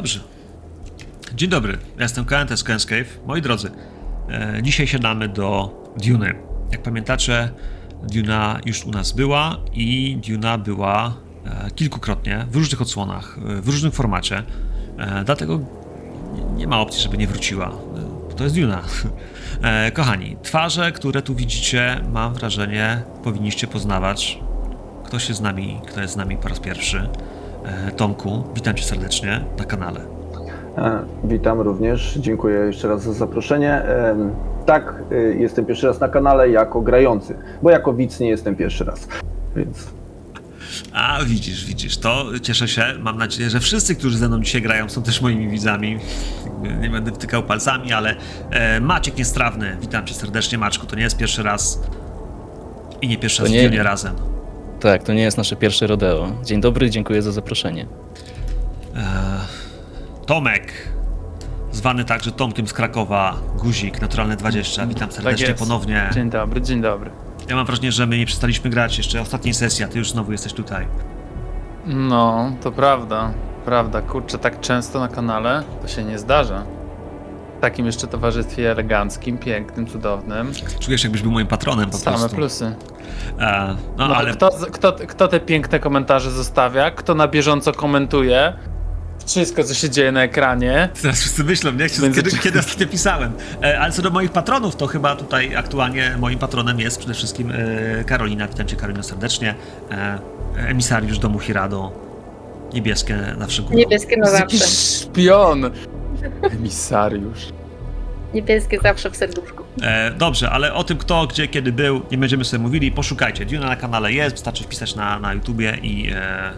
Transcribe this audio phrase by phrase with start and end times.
[0.00, 0.20] Dobrze.
[1.34, 2.66] Dzień dobry, jestem KNT z.
[3.26, 3.70] Moi drodzy,
[4.30, 5.74] e, dzisiaj siadamy do
[6.06, 6.34] Duny.
[6.72, 7.50] Jak pamiętacie,
[8.02, 11.14] Duna już u nas była i Duna była
[11.44, 14.42] e, kilkukrotnie w różnych odsłonach, e, w różnym formacie.
[15.24, 15.60] Dlatego
[16.56, 17.72] nie, ma opcji, żeby nie wróciła.
[18.36, 18.82] To jest Duna.
[19.94, 24.38] Kochani, twarze, które tu widzicie, mam wrażenie, powinniście poznawać.
[25.04, 27.08] Ktoś jest z nami, kto jest z nami po raz pierwszy.
[27.64, 30.00] E, Tomku, witam cię serdecznie na kanale.
[30.78, 33.74] E, Witam również, dziękuję jeszcze raz za zaproszenie.
[33.82, 34.30] Em,
[34.66, 38.84] Tak, e, jestem pierwszy raz na kanale jako grający, bo jako widz nie jestem pierwszy
[38.84, 39.08] raz,
[39.56, 39.88] więc
[40.92, 42.82] A widzisz, widzisz, to cieszę się.
[43.00, 45.98] Mam nadzieję, że wszyscy, którzy ze mną dzisiaj grają, są też moimi widzami.
[46.80, 48.16] Nie będę wtykał palcami, ale
[48.50, 50.86] e, Maciek Niestrawny, witam cię serdecznie, Maczku.
[50.86, 51.80] To nie jest pierwszy raz
[53.02, 54.14] i nie pierwszy To raz nie- razem.
[54.80, 56.32] Tak, to nie jest nasze pierwsze rodeo.
[56.44, 57.86] Dzień dobry, dziękuję za zaproszenie.
[58.96, 59.00] E,
[60.26, 60.72] Tomek,
[61.72, 64.86] zwany także Tomkiem z Krakowa, Guzik, Naturalne 20.
[64.86, 65.58] Witam serdecznie jest.
[65.58, 66.10] ponownie.
[66.14, 67.10] Dzień dobry, dzień dobry.
[67.48, 70.32] Ja mam wrażenie, że my nie przestaliśmy grać jeszcze ostatniej sesji, a ty już znowu
[70.32, 70.86] jesteś tutaj.
[71.86, 73.32] No, to prawda.
[73.64, 76.64] Prawda, kurczę, tak często na kanale to się nie zdarza.
[77.60, 80.52] W takim jeszcze towarzystwie eleganckim, pięknym, cudownym.
[80.80, 82.36] Czujesz, jakbyś był moim patronem po Same prostu.
[82.36, 82.74] plusy.
[83.40, 86.90] E, no, No, ale kto, kto, kto te piękne komentarze zostawia?
[86.90, 88.52] Kto na bieżąco komentuje?
[89.26, 90.88] Wszystko, co się dzieje na ekranie.
[91.02, 91.78] Teraz wszyscy myślą, nie?
[91.78, 93.32] Więc- Kiedy, kiedy ostatnio pisałem.
[93.62, 97.52] E, ale co do moich patronów, to chyba tutaj aktualnie moim patronem jest przede wszystkim
[98.00, 98.48] e, Karolina.
[98.48, 99.54] Witam cię Karolina serdecznie.
[99.90, 100.18] E,
[100.68, 101.92] emisariusz domu Hirado.
[102.74, 103.76] Niebieskie zawsze górą.
[103.76, 104.66] Niebieskie na zawsze.
[104.66, 105.70] szpion.
[106.42, 107.46] Emisariusz.
[108.34, 109.64] Niebieskie zawsze w serduszku.
[109.82, 112.92] E, dobrze, ale o tym kto, gdzie, kiedy był, nie będziemy sobie mówili.
[112.92, 113.46] Poszukajcie.
[113.46, 116.52] Duna na kanale jest, wystarczy wpisać na, na YouTubie i, e,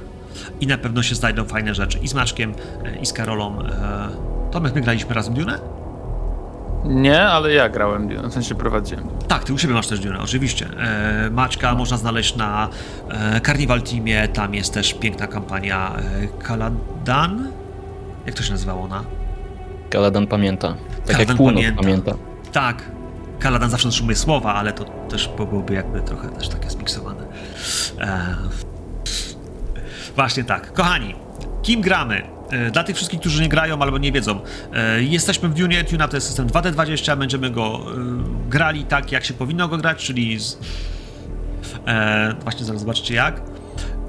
[0.60, 1.98] i na pewno się znajdą fajne rzeczy.
[1.98, 2.54] I z Maczkiem,
[2.84, 3.62] e, i z Karolą.
[3.62, 4.08] E,
[4.50, 5.58] Tomek, my graliśmy razem Dune?
[6.84, 9.08] Nie, ale ja grałem, w sensie prowadziłem.
[9.28, 10.68] Tak, ty u siebie masz też Dune, oczywiście.
[10.78, 12.68] E, Maćka można znaleźć na
[13.10, 17.52] e, Carnival Teamie, tam jest też piękna kampania e, Kaladan?
[18.26, 19.04] Jak to się nazywało ona?
[19.92, 20.68] Kaladan pamięta.
[20.68, 21.82] Tak Kaladan jak północ pamięta.
[21.82, 22.14] pamięta.
[22.52, 22.82] Tak,
[23.38, 27.24] Kaladan zawsze dotrzymuje słowa, ale to też byłoby jakby trochę też takie zmiksowane.
[28.00, 28.34] E,
[30.16, 30.72] właśnie tak.
[30.72, 31.14] Kochani,
[31.62, 32.22] kim gramy?
[32.50, 34.40] E, Dla tych wszystkich, którzy nie grają albo nie wiedzą,
[34.74, 35.84] e, jesteśmy w Dune.
[35.90, 37.80] Duna to jest system 2D20, będziemy go
[38.48, 40.58] grali tak, jak się powinno go grać, czyli z,
[41.86, 43.40] e, właśnie zaraz zobaczycie jak.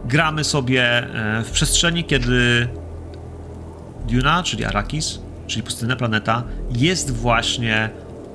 [0.05, 1.07] Gramy sobie
[1.43, 2.67] w przestrzeni, kiedy
[4.07, 6.43] Duna, czyli Arrakis, czyli pustynna planeta,
[6.75, 7.89] jest właśnie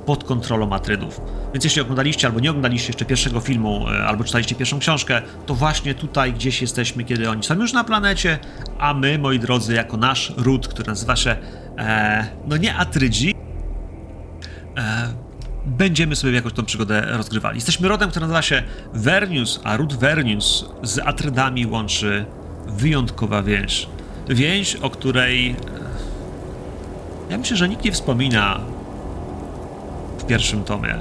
[0.06, 1.20] pod kontrolą Atrydów.
[1.52, 5.54] Więc jeśli oglądaliście albo nie oglądaliście jeszcze pierwszego filmu, e, albo czytaliście pierwszą książkę, to
[5.54, 8.38] właśnie tutaj gdzieś jesteśmy, kiedy oni są już na planecie,
[8.78, 11.36] a my, moi drodzy, jako nasz ród, który nazywa się,
[11.78, 13.34] e, no nie Atrydzi,
[14.76, 15.08] e,
[15.66, 17.56] będziemy sobie jakoś tą przygodę rozgrywali.
[17.56, 18.62] Jesteśmy rodem, który nazywa się
[18.94, 22.24] Vernius, a ród Vernius z Atrydami łączy
[22.66, 23.88] wyjątkowa więź.
[24.28, 25.54] Więź, o której e,
[27.30, 28.60] ja myślę, że nikt nie wspomina
[30.18, 30.94] w pierwszym tomie,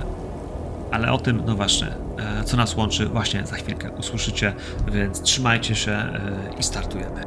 [0.91, 4.53] ale o tym, no właśnie, e, co nas łączy, właśnie za chwilkę usłyszycie,
[4.91, 6.19] więc trzymajcie się e,
[6.59, 7.21] i startujemy.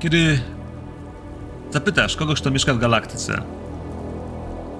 [0.00, 0.40] Kiedy
[1.70, 3.42] zapytasz kogoś, kto mieszka w galaktyce,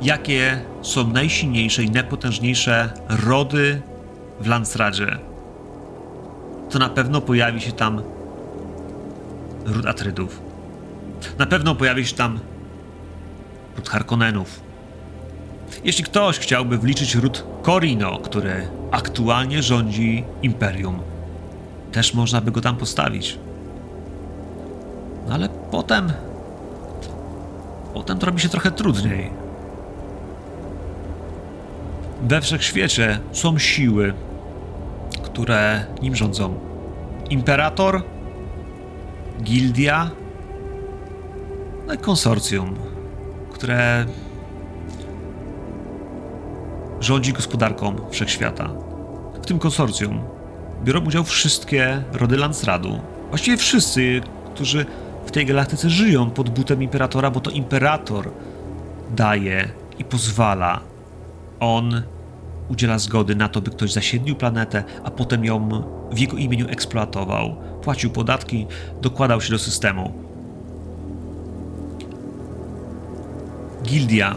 [0.02, 3.82] jakie są najsilniejsze i najpotężniejsze rody
[4.40, 5.18] w Landsradzie,
[6.72, 8.02] to na pewno pojawi się tam
[9.66, 10.40] ród Atrydów.
[11.38, 12.40] Na pewno pojawi się tam
[13.76, 14.60] ród Harkonnenów.
[15.84, 20.98] Jeśli ktoś chciałby wliczyć ród Corino, który aktualnie rządzi Imperium,
[21.92, 23.38] też można by go tam postawić.
[25.28, 26.12] No ale potem...
[27.94, 29.30] Potem to robi się trochę trudniej.
[32.22, 34.14] We wszechświecie są siły,
[35.32, 36.60] które nim rządzą.
[37.30, 38.02] Imperator,
[39.42, 40.10] gildia,
[41.86, 42.74] no i konsorcjum,
[43.52, 44.06] które
[47.00, 48.68] rządzi gospodarką wszechświata.
[49.42, 50.20] W tym konsorcjum
[50.84, 53.00] biorą udział wszystkie rody Landsradu.
[53.28, 54.20] Właściwie wszyscy,
[54.54, 54.86] którzy
[55.26, 58.30] w tej galaktyce żyją pod butem imperatora, bo to imperator
[59.10, 59.68] daje
[59.98, 60.80] i pozwala.
[61.60, 62.02] On
[62.68, 65.68] udziela zgody na to, by ktoś zasiedlił planetę, a potem ją
[66.12, 67.56] w jego imieniu eksploatował.
[67.82, 68.66] Płacił podatki,
[69.02, 70.12] dokładał się do systemu.
[73.84, 74.36] Gildia.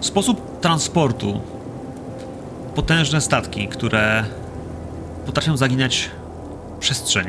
[0.00, 1.40] Sposób transportu.
[2.74, 4.24] Potężne statki, które
[5.26, 6.10] potrafią zaginać
[6.80, 7.26] przestrzeń,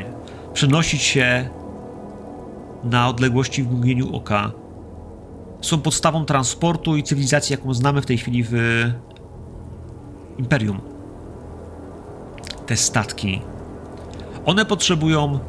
[0.54, 1.50] przenosić się
[2.84, 4.52] na odległości w mgnieniu oka.
[5.62, 8.54] Są podstawą transportu i cywilizacji, jaką znamy w tej chwili w
[10.44, 10.82] Imperium.
[12.66, 13.42] Te statki.
[14.46, 15.40] One potrzebują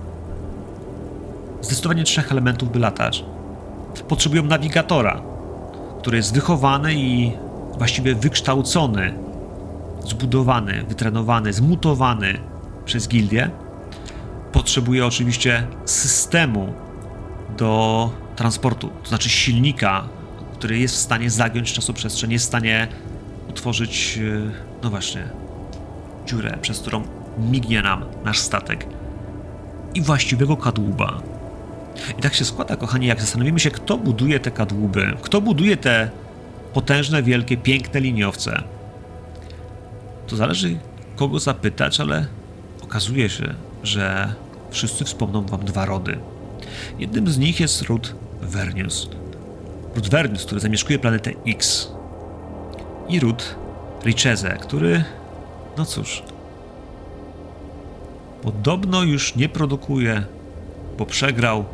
[1.61, 3.25] zdecydowanie trzech elementów, by latać.
[4.08, 5.23] Potrzebują nawigatora,
[5.99, 7.32] który jest wychowany i
[7.79, 9.14] właściwie wykształcony,
[10.06, 12.38] zbudowany, wytrenowany, zmutowany
[12.85, 13.50] przez gildię.
[14.52, 16.73] Potrzebuje oczywiście systemu
[17.56, 20.08] do transportu, to znaczy silnika,
[20.58, 22.88] który jest w stanie zagiąć czasoprzestrzeń, jest w stanie
[23.50, 25.29] utworzyć, e, no właśnie,
[26.27, 27.03] dziurę, przez którą
[27.39, 28.87] mignie nam nasz statek
[29.95, 31.23] i właściwego kadłuba.
[32.19, 36.11] I tak się składa, kochani, jak zastanowimy się, kto buduje te kadłuby, kto buduje te
[36.73, 38.63] potężne, wielkie, piękne liniowce,
[40.27, 40.79] to zależy
[41.17, 42.27] kogo zapytać, ale
[42.83, 44.35] okazuje się, że
[44.71, 46.19] wszyscy wspomną wam dwa rody.
[46.99, 49.09] Jednym z nich jest ród Vernius.
[49.95, 51.89] Ród Vernius, który zamieszkuje planetę X.
[53.09, 53.64] I ród
[54.05, 55.05] Richeze, który,
[55.79, 56.23] no cóż,
[58.43, 60.25] podobno już nie produkuje,
[60.99, 61.65] bo przegrał,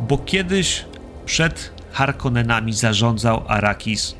[0.00, 0.84] bo kiedyś
[1.24, 4.14] przed Harkonnenami zarządzał Arakis.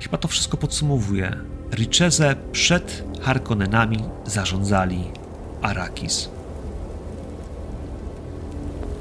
[0.00, 1.36] Chyba to wszystko podsumowuje.
[1.72, 5.04] Richeze przed Harkonnenami zarządzali
[5.62, 6.28] Arakis.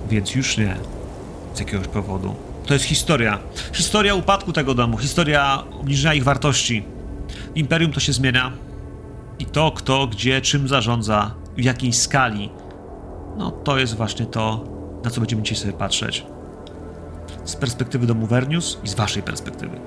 [0.10, 0.76] Więc już nie.
[1.54, 2.49] Z jakiegoś powodu.
[2.70, 3.40] To jest historia.
[3.74, 6.84] Historia upadku tego domu, historia obniżenia ich wartości.
[7.56, 8.52] Imperium to się zmienia.
[9.40, 12.50] I to, kto, gdzie, czym zarządza, w jakiej skali,
[13.38, 14.64] no to jest właśnie to,
[15.04, 16.26] na co będziemy dzisiaj sobie patrzeć.
[17.46, 19.80] Z perspektywy domu Vernius i z waszej perspektywy.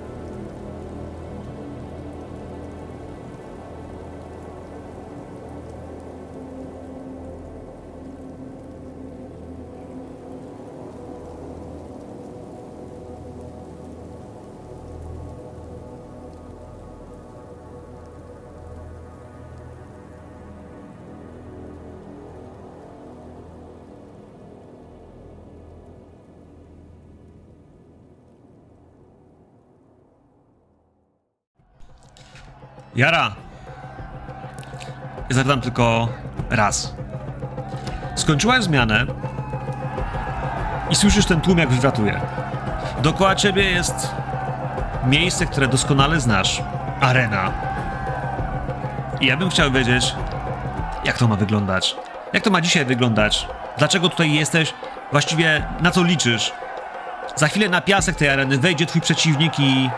[32.96, 33.32] Jara!
[35.28, 36.08] Ja zapytam tylko
[36.50, 36.94] raz.
[38.14, 39.06] Skończyłaś zmianę
[40.90, 42.20] i słyszysz ten tłum, jak wiwatuje.
[43.02, 44.14] Dookoła ciebie jest
[45.06, 46.62] miejsce, które doskonale znasz.
[47.00, 47.52] Arena.
[49.20, 50.14] I ja bym chciał wiedzieć,
[51.04, 51.96] jak to ma wyglądać.
[52.32, 53.48] Jak to ma dzisiaj wyglądać?
[53.78, 54.74] Dlaczego tutaj jesteś?
[55.12, 56.52] Właściwie na co liczysz?
[57.36, 59.90] Za chwilę na piasek tej areny wejdzie twój przeciwnik i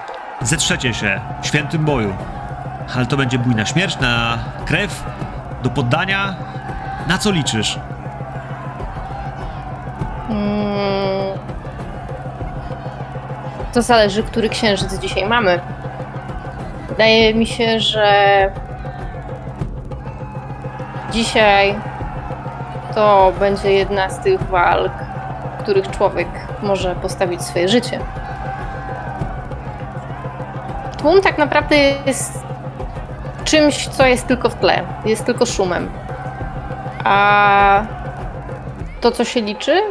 [0.43, 2.17] zetrzecie się w świętym boju.
[2.97, 5.05] Ale to będzie bój na śmierć, na krew,
[5.63, 6.35] do poddania.
[7.09, 7.79] Na co liczysz?
[10.31, 11.39] Mm.
[13.73, 15.61] To zależy, który księżyc dzisiaj mamy.
[16.89, 18.51] Wydaje mi się, że
[21.11, 21.75] dzisiaj
[22.95, 24.93] to będzie jedna z tych walk,
[25.59, 26.29] w których człowiek
[26.63, 28.01] może postawić swoje życie.
[30.99, 31.77] Tłum tak naprawdę
[32.07, 32.44] jest
[33.55, 35.91] czymś, co jest tylko w tle, jest tylko szumem.
[37.05, 37.83] A
[39.01, 39.83] to, co się liczy,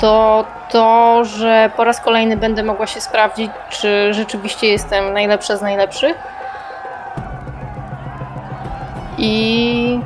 [0.00, 5.62] to to, że po raz kolejny będę mogła się sprawdzić, czy rzeczywiście jestem najlepsza z
[5.62, 6.16] najlepszych.
[9.18, 10.00] I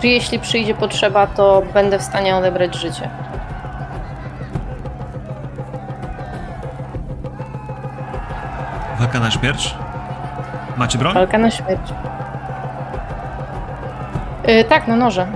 [0.00, 3.10] czy jeśli przyjdzie potrzeba, to będę w stanie odebrać życie.
[8.98, 9.74] Walka na śmierć?
[10.78, 11.14] Macie broń?
[11.14, 11.80] Walka na śmierć.
[14.48, 15.26] Yy, tak, na noże.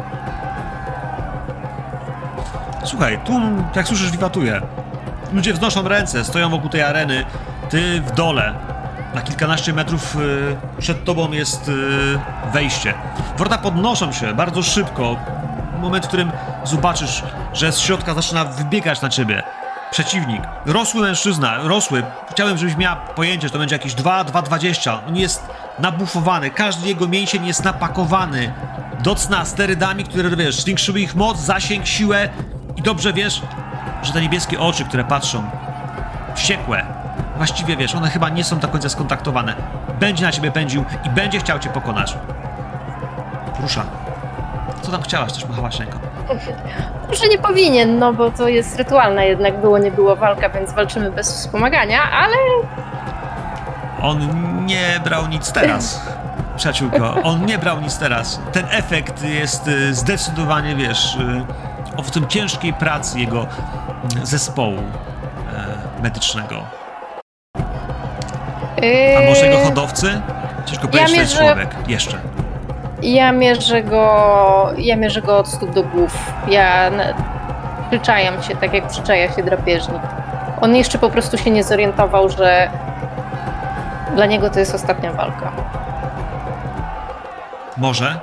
[2.85, 4.61] Słuchaj, tłum, jak słyszysz, wiwatuje.
[5.33, 7.25] Ludzie wznoszą ręce, stoją wokół tej areny.
[7.71, 8.55] Ty w dole.
[9.15, 11.73] Na kilkanaście metrów y, przed tobą jest y,
[12.53, 12.95] wejście.
[13.39, 15.17] Wrota podnoszą się bardzo szybko.
[15.81, 16.33] Moment, w którym
[16.65, 17.23] zobaczysz,
[17.53, 19.43] że z środka zaczyna wybiegać na ciebie
[19.93, 20.43] przeciwnik.
[20.67, 22.03] Rosły mężczyzna, rosły.
[22.31, 24.99] Chciałem, żebyś miała pojęcie, że to będzie jakieś 2, 2,20.
[25.09, 25.47] On jest
[25.79, 28.53] nabufowany, każdy jego mięsień jest napakowany
[29.01, 32.29] do cna sterydami, które, wiesz, zwiększyły ich moc, zasięg, siłę
[32.77, 33.43] i dobrze wiesz,
[34.03, 35.51] że te niebieskie oczy, które patrzą,
[36.35, 36.87] wściekłe,
[37.37, 39.55] właściwie wiesz, one chyba nie są do końca skontaktowane.
[40.01, 42.17] Będzie na ciebie pędził i będzie chciał cię pokonać.
[43.61, 43.85] Rusza.
[44.83, 45.33] Co tam chciałaś?
[45.33, 46.12] Coś machałaś ręką.
[47.09, 51.11] Może nie powinien, no bo to jest rytualna jednak było, nie było walka, więc walczymy
[51.11, 52.35] bez wspomagania, ale
[54.03, 54.19] On
[54.67, 56.01] nie brał nic teraz.
[56.57, 58.41] Przyjaciółko, on nie brał nic teraz.
[58.53, 61.45] Ten efekt jest y, zdecydowanie, wiesz, y,
[61.97, 63.39] owocem ciężkiej pracy jego
[64.13, 66.55] mm, zespołu e, medycznego.
[68.83, 70.21] Yy, A może jego hodowcy?
[70.67, 71.75] Ciężko powiedzieć, jest mierzę- człowiek.
[71.89, 72.19] Jeszcze.
[73.03, 74.73] Ja mierzę go.
[74.79, 76.33] Ja mierzę go od stóp do głów.
[76.49, 76.91] Ja
[77.91, 80.03] przyczajam się, tak jak przyczaja się drapieżnik.
[80.61, 82.71] On jeszcze po prostu się nie zorientował, że
[84.15, 85.53] dla niego to jest ostatnia walka.
[87.77, 88.21] Może?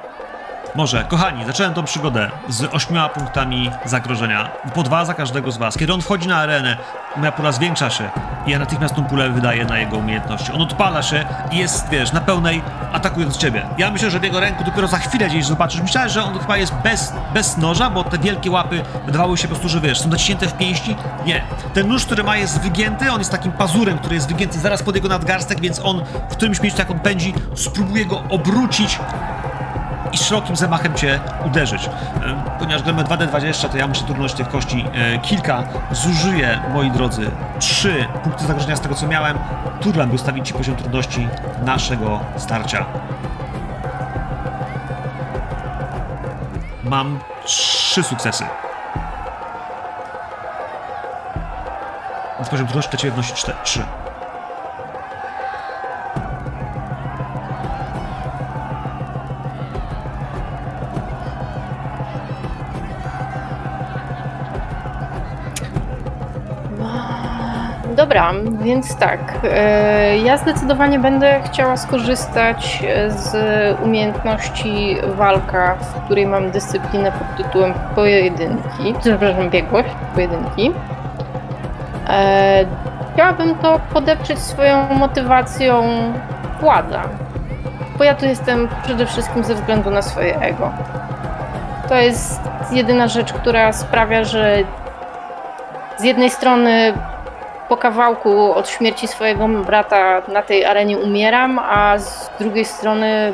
[0.76, 1.04] Może.
[1.04, 4.50] Kochani, zacząłem tą przygodę z ośmioma punktami zagrożenia.
[4.76, 5.78] Po dwa za każdego z was.
[5.78, 6.78] Kiedy on wchodzi na arenę,
[7.18, 8.10] moja pula zwiększa się
[8.50, 10.52] i ja natychmiast tą pulę wydaję na jego umiejętności.
[10.52, 12.62] On odpala się i jest, wiesz, na pełnej
[12.94, 13.66] atakując ciebie.
[13.78, 15.82] Ja myślę, że w jego ręku dopiero za chwilę gdzieś zobaczysz.
[15.82, 19.50] Myślałem, że on chyba jest bez, bez noża, bo te wielkie łapy wydawały się po
[19.50, 20.96] prostu, że wiesz, są zaciśnięte w pięści.
[21.26, 21.42] Nie.
[21.74, 24.96] Ten nóż, który ma jest wygięty, on jest takim pazurem, który jest wygięty zaraz pod
[24.96, 29.00] jego nadgarstek, więc on w którymś miejscu, jak on pędzi, spróbuje go obrócić
[30.22, 31.86] szerokim zamachem cię uderzyć.
[31.86, 31.90] E,
[32.60, 35.64] ponieważ gramy 2D20, to ja muszę trudnąć tych kości e, kilka.
[35.92, 39.38] Zużyję, moi drodzy, 3 punkty zagrożenia z tego, co miałem.
[39.82, 41.28] Turlam, by ustawić ci poziom trudności
[41.66, 42.86] naszego starcia.
[46.84, 48.44] Mam trzy sukcesy.
[52.38, 53.14] Więc poziom trudności dla ciebie
[53.64, 53.84] 3.
[68.62, 69.20] więc tak.
[69.44, 73.36] E, ja zdecydowanie będę chciała skorzystać e, z
[73.82, 80.72] umiejętności walka, w której mam dyscyplinę pod tytułem pojedynki, przepraszam, biegłość, pojedynki.
[82.10, 82.66] E,
[83.20, 85.84] Chciałabym to podeprzeć swoją motywacją
[86.62, 87.02] władza,
[87.98, 90.72] bo ja tu jestem przede wszystkim ze względu na swoje ego.
[91.90, 94.58] To jest jedyna rzecz, która sprawia, że
[95.98, 96.94] z jednej strony
[97.70, 103.34] po kawałku od śmierci swojego brata na tej arenie umieram, a z drugiej strony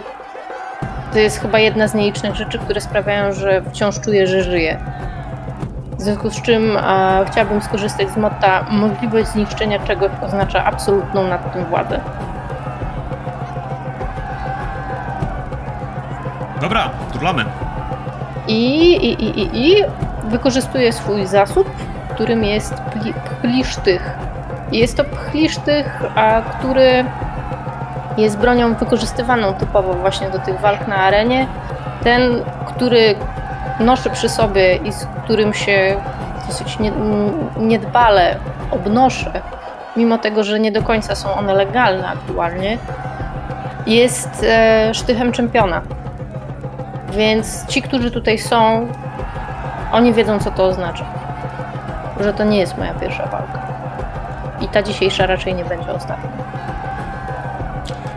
[1.13, 4.80] to jest chyba jedna z nielicznych rzeczy, które sprawiają, że wciąż czuję, że żyję.
[5.98, 11.54] W związku z czym e, chciałabym skorzystać z motta możliwość zniszczenia czegoś oznacza absolutną nad
[11.54, 12.00] tym władzę.
[16.62, 17.46] Dobra, turlamy.
[18.48, 19.84] I, i, i, i, i
[20.24, 21.70] wykorzystuję swój zasób,
[22.15, 24.25] którym jest pli, pchlisztych.
[24.72, 27.05] Jest to pchlisztych, a który
[28.17, 31.48] jest bronią wykorzystywaną typowo właśnie do tych walk na arenie.
[32.03, 32.22] Ten,
[32.65, 33.15] który
[33.79, 35.95] noszę przy sobie i z którym się
[36.48, 36.91] dosyć nie-
[37.57, 38.36] niedbale
[38.72, 39.41] obnoszę,
[39.95, 42.77] mimo tego, że nie do końca są one legalne aktualnie,
[43.88, 45.81] jest e, sztychem czempiona.
[47.12, 48.88] Więc ci, którzy tutaj są,
[49.91, 51.05] oni wiedzą, co to oznacza.
[52.19, 53.55] Że to nie jest moja pierwsza walka.
[54.62, 56.30] I ta dzisiejsza raczej nie będzie ostatnia.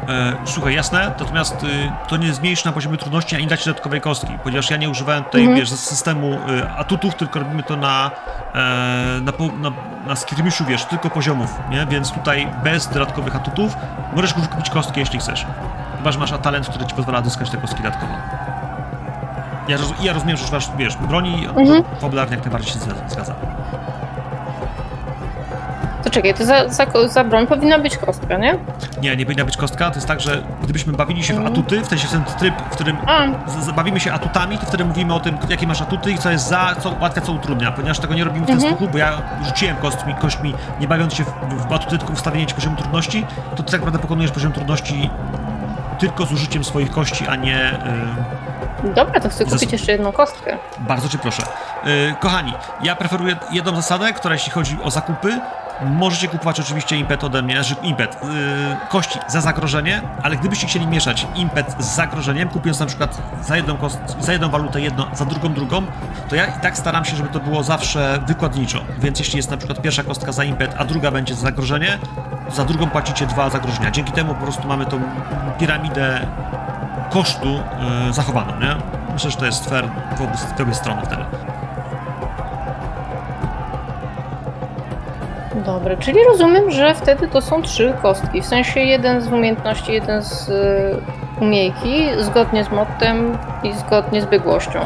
[0.08, 1.66] E, słuchaj, jasne, natomiast y,
[2.08, 5.40] to nie zmniejszy na poziomie trudności ani dać dodatkowej kostki, ponieważ ja nie używałem tutaj,
[5.40, 5.58] Mhm.
[5.58, 6.38] wiesz, systemu y,
[6.76, 8.10] atutów, tylko robimy to na,
[8.54, 9.70] e, na, po- na,
[10.06, 11.86] na skirmiszu, wiesz, tylko poziomów, nie?
[11.86, 13.76] Więc tutaj bez dodatkowych atutów
[14.16, 15.46] możesz kupić kostki, jeśli chcesz.
[15.98, 18.12] Chyba, że masz talent, który ci pozwala zyskać te kostki dodatkowo.
[19.68, 21.84] Ja, ja rozumiem, że używasz, wiesz, broni, Mhm.
[22.00, 22.78] to jak najbardziej się
[23.08, 23.34] zgadza.
[26.08, 28.58] To czekaj, to za, za, za broń powinna być kostka, nie?
[29.02, 31.52] Nie, nie powinna być kostka, to jest tak, że gdybyśmy bawili się w Mhm.
[31.54, 34.66] atuty, w sensie w ten tryb, w którym A, z- z- bawimy się atutami, to
[34.66, 37.72] wtedy mówimy o tym, jakie masz atuty i co jest za, co ułatwia, co utrudnia.
[37.72, 38.74] Ponieważ tego nie robimy w ten Mhm.
[38.74, 39.12] sposób, bo ja
[39.46, 41.32] rzuciłem kośćmi, kośćmi nie bawiąc się w,
[41.68, 45.10] w atuty, tylko ustawienie ci poziomu trudności, to ty tak naprawdę pokonujesz poziom trudności
[45.98, 47.72] tylko z użyciem swoich kości, a nie...
[48.84, 50.56] y, dobra, to chcę Zas- kupić jeszcze jedną kostkę.
[50.78, 51.42] bardzo cię proszę.
[51.86, 55.40] Y, kochani, ja preferuję jedną zasadę, która jeśli chodzi o zakupy,
[55.84, 58.18] możecie kupować oczywiście impet ode mnie, znaczy impet, y,
[58.88, 63.76] kości za zagrożenie, ale gdybyście chcieli mieszać impet z zagrożeniem, kupując na przykład za jedną,
[63.76, 65.82] kost, za jedną walutę jedno, za drugą drugą,
[66.28, 68.80] to ja i tak staram się, żeby to było zawsze wykładniczo.
[68.98, 71.98] Więc jeśli jest na przykład pierwsza kostka za impet, a druga będzie za zagrożenie,
[72.56, 73.90] za drugą płacicie dwa zagrożenia.
[73.90, 75.00] Dzięki temu po prostu mamy tą
[75.58, 76.26] piramidę
[77.10, 77.60] kosztu
[78.08, 78.76] y, zachowaną, nie?
[79.12, 79.84] Myślę, że to jest fair
[80.16, 80.32] w obie,
[80.72, 81.47] w wtedy.
[85.66, 88.42] Dobra, czyli rozumiem, że wtedy to są trzy kostki.
[88.42, 90.96] W sensie jeden z umiejętności, jeden z y,
[91.40, 94.80] umiejki, zgodnie z mottem i zgodnie z biegłością.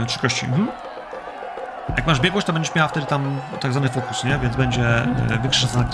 [0.00, 0.46] Yy, trzy kości.
[0.46, 0.68] Mhm.
[1.96, 4.38] Jak masz biegłość, to będziesz miała wtedy tam tak zwany fokus, nie?
[4.38, 5.84] Więc będzie e, większa szansa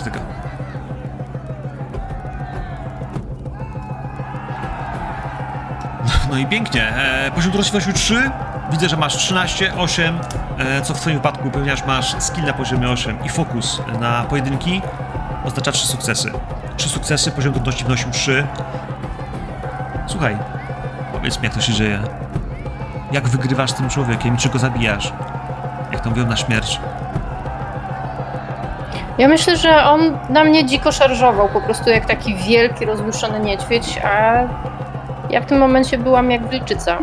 [6.30, 6.82] No i pięknie.
[6.82, 8.30] E, poziom trudności weszły 3.
[8.70, 10.18] Widzę, że masz 13, 8,
[10.58, 14.82] e, co w twoim wypadku, ponieważ masz skill na poziomie 8 i fokus na pojedynki,
[15.44, 16.32] oznacza 3 sukcesy.
[16.76, 18.46] 3 sukcesy, poziom trudności wnosił 3.
[20.06, 20.36] Słuchaj,
[21.12, 22.00] powiedz mi, jak to się dzieje.
[23.12, 25.12] Jak wygrywasz z tym człowiekiem, czy go zabijasz?
[25.92, 26.80] Jak to mówią na śmierć.
[29.18, 33.98] Ja myślę, że on na mnie dziko szarżował, po prostu jak taki wielki, rozjuszony niedźwiedź,
[34.04, 34.42] a
[35.30, 36.98] ja w tym momencie byłam jak wilczyca.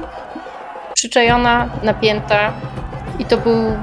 [0.94, 2.54] Przyczajona, napięta
[3.20, 3.78] i to był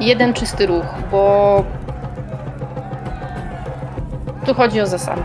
[0.00, 1.64] jeden czysty ruch, bo
[4.46, 5.22] tu chodzi o zasady.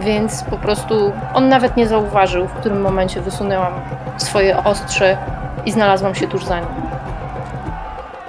[0.00, 3.72] Więc po prostu on nawet nie zauważył, w którym momencie wysunęłam
[4.16, 5.18] swoje ostrze
[5.64, 6.68] i znalazłam się tuż za nim.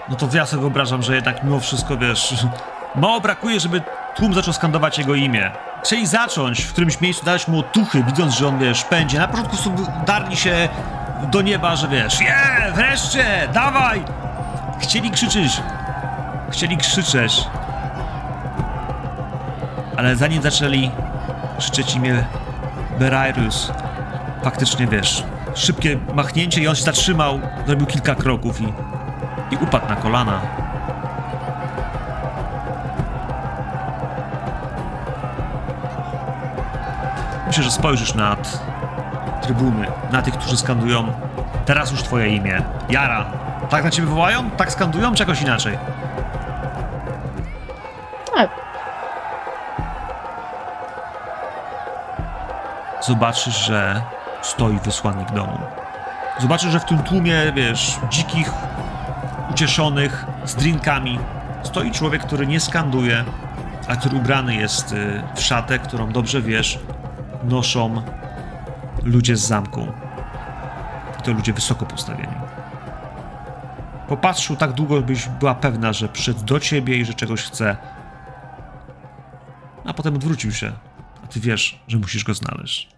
[0.10, 2.46] No to ja sobie wyobrażam, że jednak mimo wszystko, wiesz,
[2.96, 3.82] mało brakuje, żeby
[4.16, 5.52] tłum zaczął skandować jego imię.
[5.84, 9.20] Chcieli zacząć w którymś miejscu dać mu otuchy, widząc, że on, wiesz, pędzie.
[9.20, 9.58] Na początku
[10.06, 10.70] darli się
[11.32, 12.36] do nieba, że wiesz, je,
[12.76, 14.04] wreszcie, dawaj!
[14.80, 15.62] Chcieli krzyczeć.
[16.52, 17.44] Chcieli krzyczeć.
[19.98, 20.92] Ale zanim zaczęli
[21.60, 22.26] krzyczeć imię
[23.00, 23.72] Berairus,
[24.44, 25.24] faktycznie, wiesz,
[25.56, 28.74] szybkie machnięcie i on się zatrzymał, zrobił kilka kroków i
[29.52, 30.42] i upadł na kolana.
[37.58, 38.60] Myślę, że spojrzysz nad
[39.42, 41.14] trybuny, na tych, którzy skandują
[41.66, 42.62] teraz już twoje imię.
[42.90, 43.26] Jara.
[43.70, 44.50] Tak na ciebie wołają?
[44.50, 45.78] Tak skandują, czy jakoś inaczej?
[48.36, 48.50] Tak.
[53.02, 54.02] Zobaczysz, że
[54.42, 55.58] stoi wysłannik domu.
[56.40, 58.52] Zobaczysz, że w tym tłumie, wiesz, dzikich,
[59.52, 61.20] ucieszonych, z drinkami,
[61.64, 63.24] stoi człowiek, który nie skanduje,
[63.88, 66.80] a który ubrany jest y, w szatę, którą dobrze wiesz,
[67.44, 68.02] noszą
[69.04, 69.88] ludzie z zamku.
[71.20, 72.34] I to ludzie wysoko postawieni.
[74.08, 77.78] Popatrzył tak długo, byś była pewna, że przyszedł do ciebie i że czegoś chce.
[79.86, 80.74] A potem odwrócił się,
[81.24, 82.98] a ty wiesz, że musisz go znaleźć.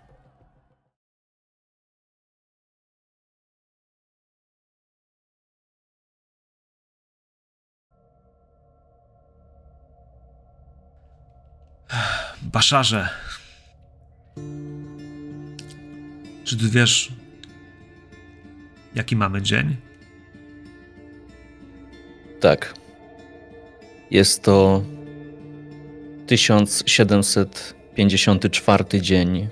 [12.41, 13.09] Baszarze.
[16.43, 17.11] Czy ty wiesz,
[18.95, 19.75] jaki mamy dzień?
[22.39, 22.73] Tak.
[24.11, 24.83] Jest to
[26.27, 29.47] 1754 dzień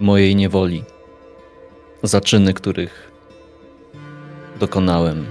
[0.00, 0.84] mojej niewoli.
[2.02, 3.12] Za czyny, których
[4.60, 5.26] dokonałem.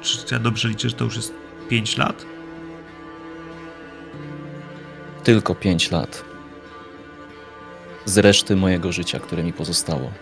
[0.00, 1.32] Czy ja dobrze liczę, że to już jest
[1.68, 2.35] 5 lat?
[5.26, 6.24] Tylko 5 lat.
[8.04, 10.12] Z reszty mojego życia, które mi pozostało.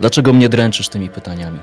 [0.00, 1.58] Dlaczego mnie dręczysz tymi pytaniami?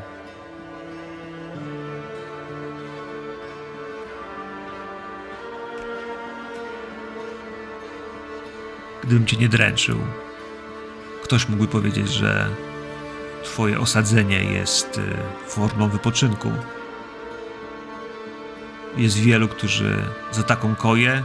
[9.03, 9.97] Gdybym cię nie dręczył,
[11.23, 12.49] ktoś mógłby powiedzieć, że
[13.43, 15.01] twoje osadzenie jest y,
[15.47, 16.51] formą wypoczynku.
[18.97, 21.23] Jest wielu, którzy za taką koję,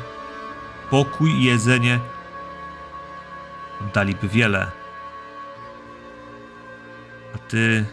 [0.90, 2.00] pokój i jedzenie
[3.80, 4.66] oddaliby wiele.
[7.34, 7.84] A ty.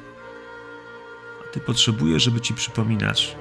[1.41, 3.35] A ty potrzebujesz, żeby ci przypominać.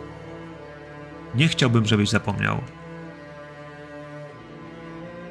[1.35, 2.61] Nie chciałbym, żebyś zapomniał.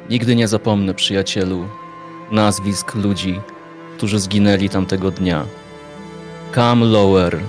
[0.10, 1.68] Nigdy nie zapomnę, przyjacielu,
[2.32, 3.42] nazwisk ludzi,
[3.98, 5.46] którzy zginęli tamtego dnia.
[6.56, 7.40] Cam Lower,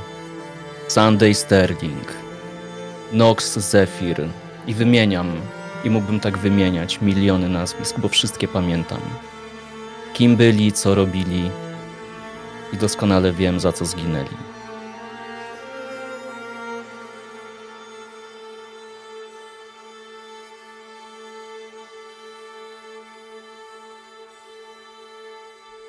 [0.88, 2.12] Sunday Sterling,
[3.12, 4.28] Nox Zephyr
[4.66, 5.32] i wymieniam,
[5.86, 9.00] i mógłbym tak wymieniać miliony nazwisk, bo wszystkie pamiętam.
[10.14, 11.50] Kim byli, co robili
[12.72, 14.28] i doskonale wiem, za co zginęli.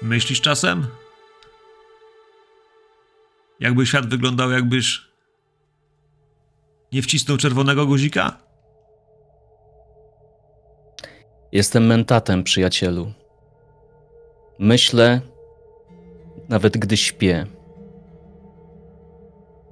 [0.01, 0.87] Myślisz czasem?
[3.59, 5.07] Jakby świat wyglądał, jakbyś
[6.91, 8.46] nie wcisnął czerwonego guzika?
[11.57, 13.11] Jestem mentatem, przyjacielu.
[14.59, 15.21] Myślę,
[16.49, 17.45] nawet gdy śpię.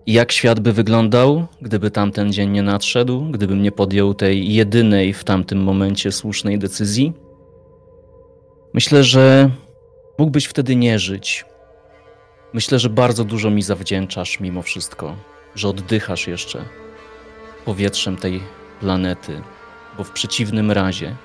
[0.06, 5.14] I jak świat by wyglądał, gdyby tamten dzień nie nadszedł, gdybym nie podjął tej jedynej
[5.14, 7.14] w tamtym momencie słusznej decyzji?
[8.74, 9.50] Myślę, że
[10.18, 11.46] Mógłbyś wtedy nie żyć.
[12.54, 15.16] Myślę, że bardzo dużo mi zawdzięczasz mimo wszystko,
[15.56, 16.66] że oddychasz jeszcze
[17.66, 18.42] powietrzem tej
[18.80, 19.42] planety,
[19.98, 21.16] bo w przeciwnym razie,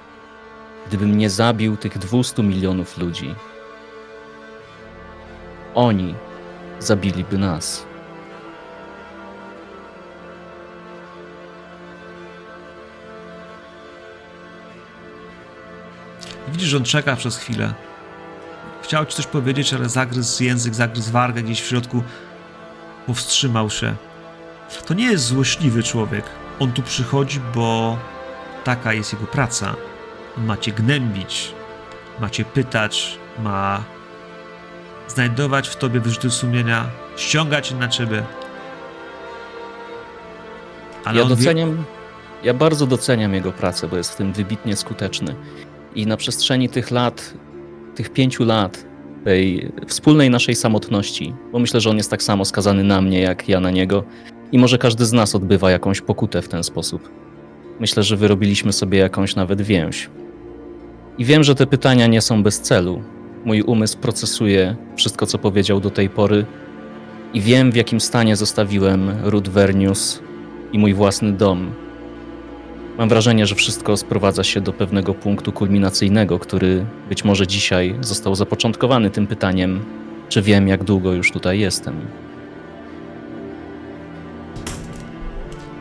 [0.91, 3.35] gdybym nie zabił tych 200 milionów ludzi,
[5.75, 6.15] oni
[6.79, 7.87] zabiliby nas.
[16.49, 17.75] Widzisz, że on czeka przez chwilę.
[18.83, 22.03] Chciał ci coś powiedzieć, ale zagryzł język, zagryzł wargę gdzieś w środku.
[23.07, 23.95] Powstrzymał się.
[24.87, 26.25] To nie jest złośliwy człowiek.
[26.61, 27.99] On tu przychodzi, bo
[28.65, 29.90] taka jest jego praca.
[30.39, 31.53] On ma cię gnębić,
[32.21, 33.83] ma cię pytać, ma
[35.09, 36.85] znajdować w tobie wyrzuty sumienia,
[37.17, 38.23] ściągać je na ciebie.
[41.05, 41.85] Ale ja on wie- doceniam,
[42.45, 45.35] ja bardzo doceniam jego pracę, bo jest w tym wybitnie skuteczny.
[45.95, 47.35] I na przestrzeni tych lat,
[47.95, 48.85] tych pięciu lat,
[49.25, 53.49] tej wspólnej naszej samotności, bo myślę, że on jest tak samo skazany na mnie, jak
[53.49, 54.05] ja na niego,
[54.53, 57.09] i może każdy z nas odbywa jakąś pokutę w ten sposób.
[57.81, 60.11] Myślę, że wyrobiliśmy sobie jakąś nawet więź.
[61.19, 63.03] I wiem, że te pytania nie są bez celu.
[63.45, 66.47] Mój umysł procesuje wszystko, co powiedział do tej pory,
[67.35, 70.23] i wiem, w jakim stanie zostawiłem Ruth Vernius
[70.73, 71.73] i mój własny dom.
[72.99, 78.35] Mam wrażenie, że wszystko sprowadza się do pewnego punktu kulminacyjnego, który być może dzisiaj został
[78.35, 79.85] zapoczątkowany tym pytaniem,
[80.29, 82.01] czy wiem, jak długo już tutaj jestem.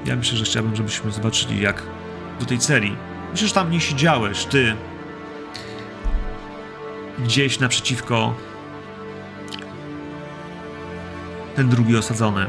[0.05, 1.83] Ja myślę, że chciałbym, żebyśmy zobaczyli, jak
[2.39, 2.95] do tej celi.
[3.31, 4.75] Myślę, że tam nie siedziałeś, ty.
[7.23, 8.33] Gdzieś naprzeciwko
[11.55, 12.47] ten drugi osadzony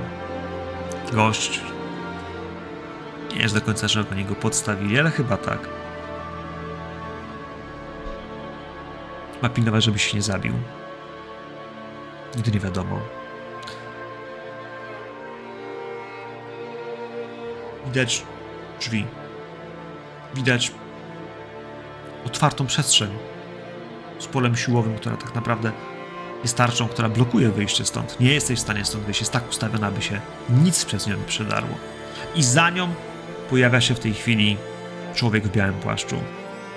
[1.12, 1.61] gość.
[3.35, 5.68] Nie jest do końca, że go podstawili, ale chyba tak.
[9.42, 10.54] Ma pilnować, żeby się nie zabił.
[12.37, 13.00] Nigdy nie wiadomo.
[17.87, 18.22] Widać
[18.80, 19.06] drzwi.
[20.35, 20.72] Widać
[22.26, 23.11] otwartą przestrzeń
[24.20, 25.72] z polem siłowym, która tak naprawdę
[26.42, 28.20] jest tarczą, która blokuje wyjście stąd.
[28.20, 29.20] Nie jesteś w stanie stąd wyjść.
[29.20, 31.74] Jest tak ustawiona, aby się nic przez nią nie przedarło.
[32.35, 32.88] I za nią
[33.50, 34.56] pojawia się w tej chwili
[35.14, 36.16] człowiek w białym płaszczu.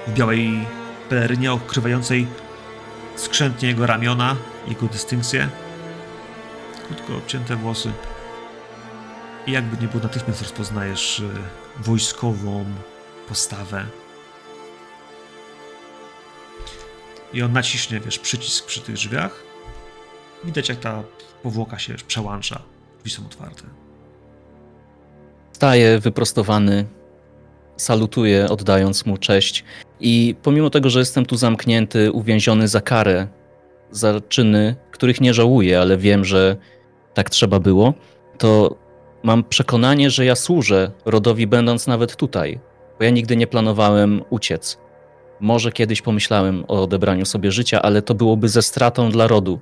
[0.08, 0.66] W białej
[1.10, 2.28] pelerynie okrywającej
[3.16, 4.36] skrzętnie jego ramiona,
[4.68, 5.50] jego dystynkcję.
[6.88, 7.92] Krótko obcięte włosy.
[9.48, 11.30] I jakby nie było, natychmiast rozpoznajesz y,
[11.80, 12.66] wojskową
[13.28, 13.86] postawę.
[17.34, 19.44] I on naciśnie, wiesz, przycisk przy tych drzwiach.
[20.44, 21.04] Widać, jak ta
[21.44, 22.62] powłoka się wiesz, przełącza.
[22.98, 23.64] Drzwi są otwarte.
[25.52, 26.86] Staję wyprostowany,
[27.78, 29.64] salutuję, oddając mu cześć.
[30.00, 33.28] I pomimo tego, że jestem tu zamknięty, uwięziony za karę,
[33.92, 36.56] za czyny, których nie żałuję, ale wiem, że
[37.14, 37.94] tak trzeba było,
[38.38, 38.76] to
[39.24, 42.60] mam przekonanie, że ja służę rodowi, będąc nawet tutaj,
[43.00, 44.78] bo ja nigdy nie planowałem uciec.
[45.40, 49.60] Może kiedyś pomyślałem o odebraniu sobie życia, ale to byłoby ze stratą dla rodu.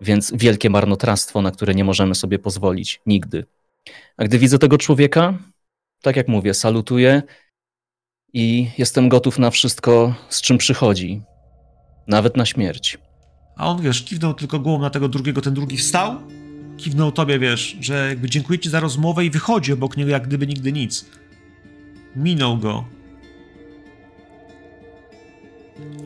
[0.00, 3.44] Więc wielkie marnotrawstwo, na które nie możemy sobie pozwolić nigdy.
[4.16, 5.38] A gdy widzę tego człowieka,
[6.02, 7.22] tak jak mówię, salutuję
[8.32, 11.22] i jestem gotów na wszystko, z czym przychodzi,
[12.08, 12.98] nawet na śmierć.
[13.56, 16.16] A on, wiesz, kiwnął tylko głową na tego drugiego, ten drugi wstał,
[16.76, 20.46] kiwnął tobie, wiesz, że jakby dziękuję ci za rozmowę i wychodzi obok niego jak gdyby
[20.46, 21.06] nigdy nic.
[22.16, 22.95] Minął go.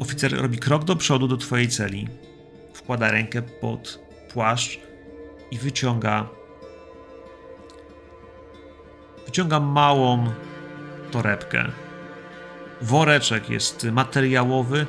[0.00, 2.08] Oficer robi krok do przodu do twojej celi.
[2.74, 3.98] Wkłada rękę pod
[4.32, 4.80] płaszcz
[5.50, 6.28] i wyciąga
[9.26, 10.32] wyciąga małą
[11.10, 11.64] torebkę.
[12.82, 14.86] Woreczek jest materiałowy,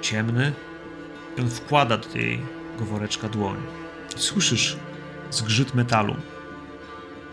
[0.00, 0.52] ciemny,
[1.36, 3.56] i on wkłada do tego woreczka dłoń.
[4.16, 4.76] Słyszysz
[5.30, 6.16] zgrzyt metalu.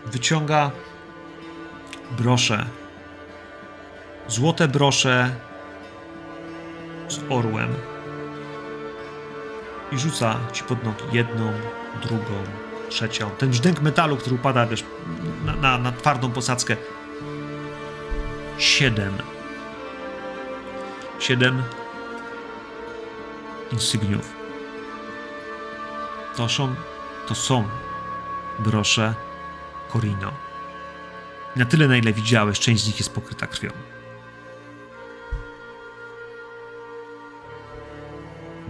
[0.06, 0.70] Wyciąga
[2.18, 2.66] brosze.
[4.28, 5.47] Złote brosze
[7.08, 7.74] z orłem.
[9.92, 11.52] I rzuca ci pod nogi jedną,
[12.02, 12.44] drugą,
[12.88, 13.30] trzecią.
[13.30, 14.84] Ten brzdęk metalu, który upada wiesz,
[15.44, 16.76] na, na, na twardą posadzkę.
[18.58, 19.12] Siedem.
[21.18, 21.62] Siedem
[23.72, 24.32] insygniów.
[26.36, 26.74] To są,
[27.28, 27.68] to są
[28.58, 29.14] brosze
[29.92, 30.32] Corino.
[31.56, 33.70] Na tyle, na ile widziałeś, część z nich jest pokryta krwią.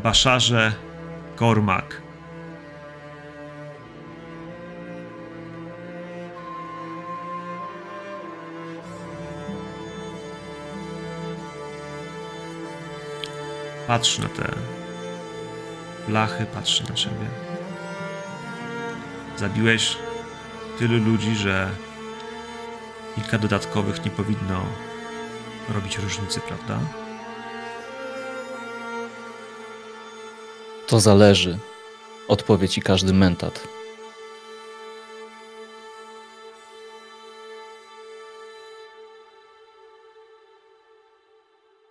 [0.03, 0.73] Baszarze
[1.37, 2.03] Kormak.
[13.87, 14.53] Patrz na te
[16.09, 17.15] blachy patrzy na ciebie.
[19.37, 19.97] Zabiłeś
[20.79, 21.71] tylu ludzi, że
[23.15, 24.63] kilka dodatkowych nie powinno
[25.69, 26.79] robić różnicy, prawda?
[30.89, 31.59] To zależy.
[32.29, 33.69] Odpowie ci każdy mentat.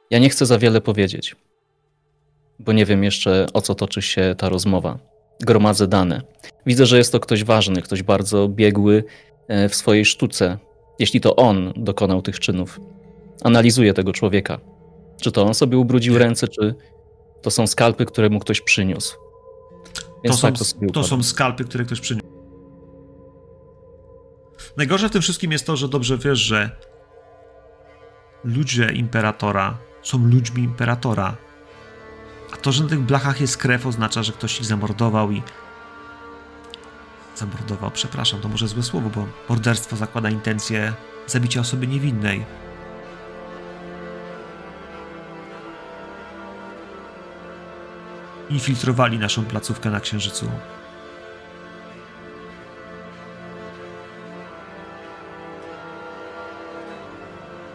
[0.10, 1.36] Ja nie chcę za wiele powiedzieć,
[2.60, 4.98] bo nie wiem jeszcze o co toczy się ta rozmowa.
[5.40, 6.22] Gromadzę dane.
[6.66, 9.04] Widzę, że jest to ktoś ważny, ktoś bardzo biegły
[9.48, 10.58] e, w swojej sztuce.
[11.00, 12.80] Jeśli to on dokonał tych czynów,
[13.44, 14.60] analizuję tego człowieka.
[15.22, 16.76] Czy to on sobie ubrudził ręce, czy
[17.42, 19.18] to są skalpy, które mu ktoś przyniósł.
[20.24, 22.28] Więc To są, tak to to są skalpy, które ktoś przyniósł.
[24.78, 26.70] Najgorsze w tym wszystkim jest to, że dobrze wiesz, że
[28.44, 31.36] ludzie imperatora są ludźmi imperatora.
[32.54, 35.42] A to, że na tych blachach jest krew, oznacza, że ktoś ich zamordował i.
[37.36, 40.94] Zamordował, przepraszam, to może złe słowo, bo morderstwo zakłada intencję
[41.28, 42.46] zabicia osoby niewinnej.
[48.50, 50.50] Infiltrowali naszą placówkę na Księżycu.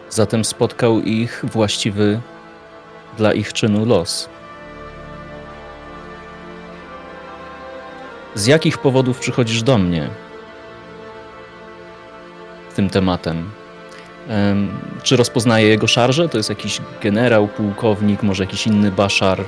[0.09, 2.21] Zatem spotkał ich właściwy
[3.17, 4.29] dla ich czynu los.
[8.35, 10.09] Z jakich powodów przychodzisz do mnie
[12.73, 13.49] tym tematem?
[14.27, 14.69] Em,
[15.03, 16.29] czy rozpoznaje jego szarże?
[16.29, 19.43] To jest jakiś generał, pułkownik, może jakiś inny baszar?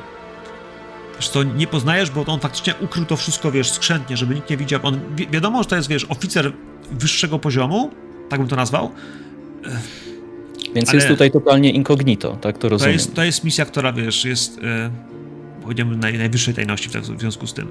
[1.19, 4.57] Wiesz co, nie poznajesz, bo on faktycznie ukrył to wszystko, wiesz, skrzętnie, żeby nikt nie
[4.57, 4.79] widział.
[4.83, 6.53] On, wi wiadomo, że to jest, wiesz, oficer
[6.91, 7.91] wyższego poziomu,
[8.29, 8.91] tak bym to nazwał.
[10.75, 12.93] Więc Ale- jest tutaj totalnie incognito, tak to To rozumiem.
[12.93, 14.89] jest, to jest misja, która, wiesz, jest, e,
[15.63, 17.67] powiedziałbym, naj, najwyższej tajności w, tak, w związku z tym.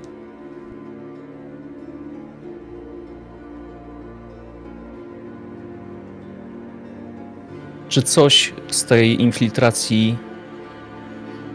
[7.88, 10.16] Czy coś z tej infiltracji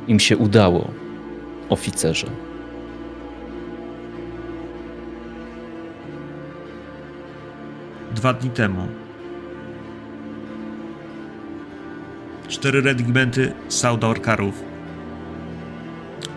[0.07, 0.91] im się udało,
[1.69, 2.27] oficerze?
[8.11, 8.87] Dwa dni temu.
[12.47, 14.63] Cztery regimenty Saudarkarów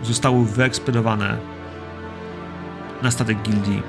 [0.03, 1.37] zostały wyeksplodowane
[3.03, 3.83] na statek gildii.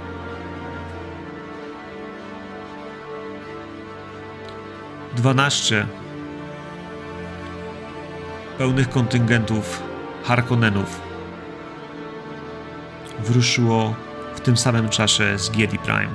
[5.16, 5.86] Dwanaście
[8.58, 9.84] pełnych kontyngentów
[10.24, 11.13] Harkonnenów
[13.24, 13.96] wyruszyło
[14.36, 16.14] w tym samym czasie z Giedi Prime.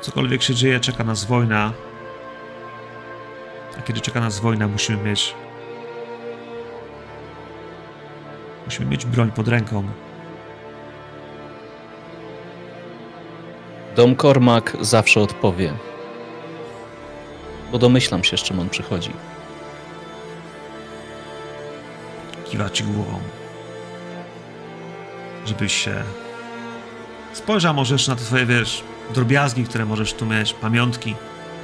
[0.00, 1.72] Cokolwiek się dzieje, czeka nas wojna.
[3.78, 5.34] A kiedy czeka nas wojna, musimy mieć.
[8.64, 9.84] Musimy mieć broń pod ręką.
[13.96, 15.72] Dom Cormac zawsze odpowie.
[17.72, 19.10] Bo domyślam się, z czym on przychodzi.
[22.44, 23.20] Kiwa ci głową.
[25.46, 26.02] Żebyś się.
[27.32, 28.82] Spojrzał może jeszcze na te twoje, wiesz,
[29.14, 31.14] drobiazgi, które możesz tu mieć, pamiątki,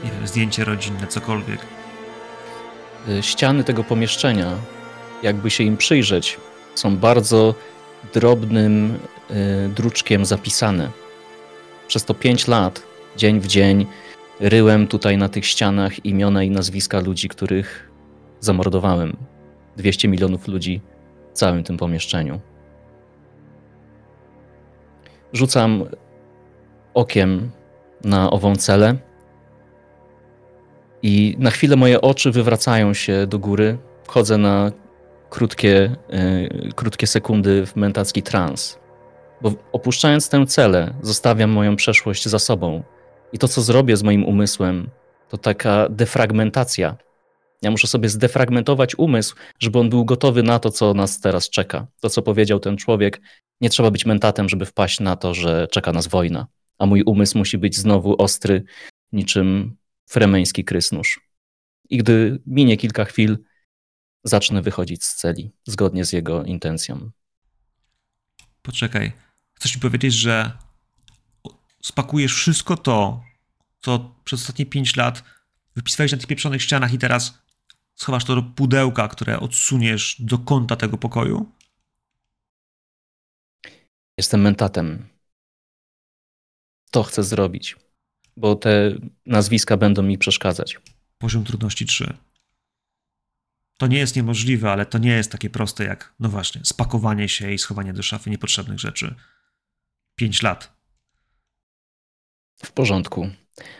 [0.05, 1.59] nie wiem, zdjęcie rodzinne, cokolwiek.
[3.09, 4.51] Y, Ściany tego pomieszczenia,
[5.23, 6.37] jakby się im przyjrzeć,
[6.75, 7.55] są bardzo
[8.14, 8.99] drobnym
[9.31, 10.90] y, druczkiem zapisane.
[11.88, 12.83] Przez to pięć lat,
[13.16, 13.87] dzień w dzień,
[14.40, 17.90] ryłem tutaj na tych ścianach imiona i nazwiska ludzi, których
[18.40, 19.16] zamordowałem.
[19.77, 20.81] 200 milionów ludzi
[21.35, 22.40] w całym tym pomieszczeniu.
[25.33, 25.85] Rzucam
[26.95, 27.51] okiem
[28.05, 28.97] na ową celę
[31.03, 33.79] i na chwilę moje oczy wywracają się do góry.
[34.05, 34.73] Wchodzę na
[35.31, 38.79] krótkie, y, krótkie sekundy w mentacki trans.
[39.40, 42.83] Bo opuszczając tę celę, zostawiam moją przeszłość za sobą.
[43.33, 44.90] I to, co zrobię z moim umysłem,
[45.29, 46.97] to taka defragmentacja.
[47.62, 51.87] Ja muszę sobie zdefragmentować umysł, żeby on był gotowy na to, co nas teraz czeka.
[52.01, 53.20] To, co powiedział ten człowiek,
[53.61, 56.46] nie trzeba być mentatem, żeby wpaść na to, że czeka nas wojna.
[56.79, 58.64] A mój umysł musi być znowu ostry,
[59.12, 59.77] niczym
[60.09, 61.20] fremeński krysnusz.
[61.90, 63.38] I gdy minie kilka chwil,
[64.25, 67.11] zacznę wychodzić z celi, zgodnie z jego intencją.
[68.62, 69.12] Poczekaj.
[69.55, 70.53] Chcesz mi powiedzieć, że
[71.83, 73.25] spakujesz wszystko to,
[73.81, 75.25] co przez ostatnie 5 lat
[75.77, 77.41] wypisywałeś na tych pieprzonych ścianach i teraz
[78.03, 81.53] schowasz to do pudełka, które odsuniesz do kąta tego pokoju?
[84.19, 85.09] Jestem mentatem.
[86.91, 87.77] To chcę zrobić,
[88.37, 90.79] bo te nazwiska będą mi przeszkadzać.
[91.19, 92.19] Poziom trudności 3.
[93.79, 97.53] To nie jest niemożliwe, ale to nie jest takie proste jak, no właśnie, spakowanie się
[97.53, 99.15] i schowanie do szafy niepotrzebnych rzeczy.
[100.15, 100.77] Pięć lat.
[102.57, 103.31] W porządku.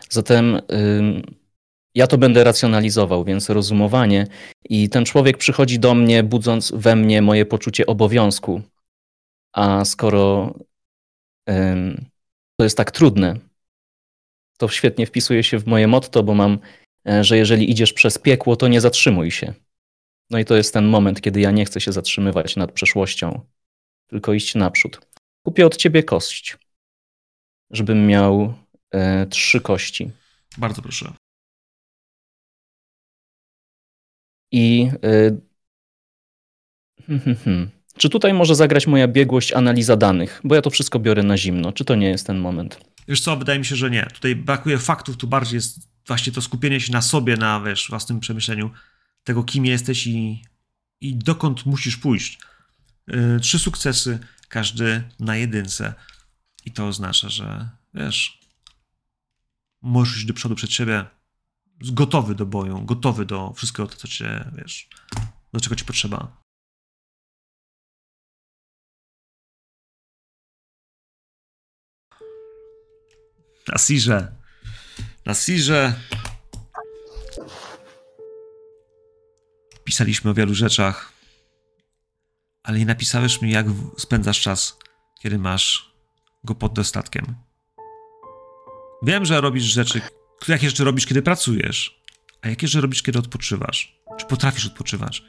[0.09, 0.61] Zatem
[1.95, 4.27] ja to będę racjonalizował, więc rozumowanie.
[4.69, 8.61] I ten człowiek przychodzi do mnie, budząc we mnie moje poczucie obowiązku.
[9.53, 10.53] A skoro
[11.49, 12.05] ym,
[12.57, 13.39] to jest tak trudne,
[14.57, 16.59] to świetnie wpisuje się w moje motto, bo mam,
[17.07, 19.53] e, że jeżeli idziesz przez piekło, to nie zatrzymuj się.
[20.29, 23.41] No i to jest ten moment, kiedy ja nie chcę się zatrzymywać nad przeszłością,
[24.07, 24.99] tylko iść naprzód.
[25.45, 26.57] Kupię od ciebie kość,
[27.71, 28.53] żebym miał
[28.91, 30.11] e, trzy kości.
[30.57, 31.13] Bardzo proszę.
[34.53, 35.41] I y,
[37.07, 37.69] hmm, hmm, hmm.
[37.97, 40.41] czy tutaj może zagrać moja biegłość analiza danych?
[40.43, 41.71] Bo ja to wszystko biorę na zimno.
[41.71, 42.79] Czy to nie jest ten moment?
[43.07, 44.05] Wiesz co, wydaje mi się, że nie.
[44.13, 48.19] Tutaj brakuje faktów, tu bardziej jest właśnie to skupienie się na sobie, na wiesz, własnym
[48.19, 48.71] przemyśleniu
[49.23, 50.41] tego, kim jesteś i,
[51.01, 52.39] i dokąd musisz pójść.
[53.07, 55.93] Yy, trzy sukcesy, każdy na jedynce.
[56.65, 58.39] I to oznacza, że wiesz,
[59.81, 61.05] możesz iść do przodu przed siebie
[61.81, 64.89] gotowy do boju, gotowy do wszystkiego, to, co cię, wiesz,
[65.53, 66.43] do czego ci potrzeba.
[73.67, 74.35] Na Sirze.
[75.25, 75.93] Na Sirze.
[79.83, 81.13] Pisaliśmy o wielu rzeczach,
[82.63, 83.65] ale nie napisałeś mi, jak
[83.97, 84.77] spędzasz czas,
[85.19, 85.93] kiedy masz
[86.43, 87.35] go pod dostatkiem.
[89.03, 90.01] Wiem, że robisz rzeczy,
[90.47, 92.03] jakie rzeczy robisz, kiedy pracujesz,
[92.41, 94.03] a jakie rzeczy robisz, kiedy odpoczywasz.
[94.17, 95.23] Czy potrafisz odpoczywać?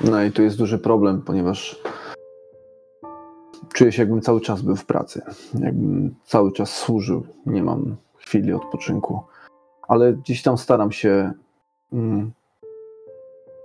[0.00, 1.76] No i tu jest duży problem, ponieważ
[3.74, 5.22] czuję się, jakbym cały czas był w pracy.
[5.54, 7.26] Jakbym cały czas służył.
[7.46, 9.20] Nie mam chwili odpoczynku.
[9.88, 11.32] Ale gdzieś tam staram się
[11.92, 12.32] mm,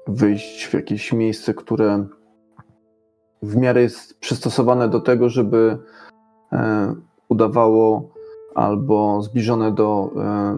[0.07, 2.05] wyjść w jakieś miejsce, które
[3.41, 5.77] w miarę jest przystosowane do tego, żeby
[6.51, 6.95] e,
[7.29, 8.09] udawało
[8.55, 10.57] albo zbliżone do e,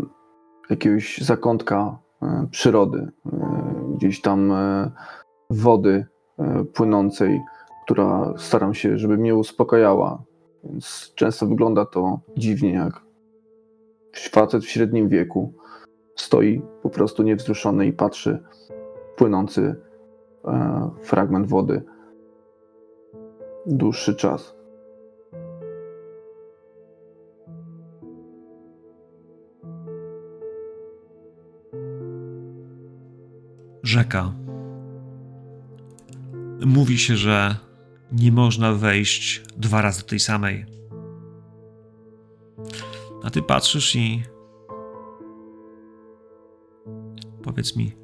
[0.69, 3.11] jakiegoś zakątka e, przyrody.
[3.25, 3.63] E,
[3.97, 4.53] gdzieś tam
[5.49, 6.05] wody
[6.73, 7.41] płynącej,
[7.85, 10.23] która staram się, żeby mnie uspokajała.
[10.63, 13.01] Więc często wygląda to dziwnie, jak
[14.31, 15.53] facet w średnim wieku
[16.15, 18.43] stoi po prostu niewzruszony i patrzy
[19.15, 19.75] płynący
[21.01, 21.83] fragment wody
[23.65, 24.55] dłuższy czas.
[33.93, 34.33] Rzeka.
[36.65, 37.55] Mówi się, że
[38.11, 40.65] nie można wejść dwa razy do tej samej.
[43.23, 44.23] A ty patrzysz i.
[47.43, 47.95] Powiedz mi,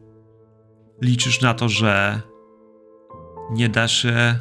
[1.01, 2.21] liczysz na to, że
[3.51, 4.35] nie da się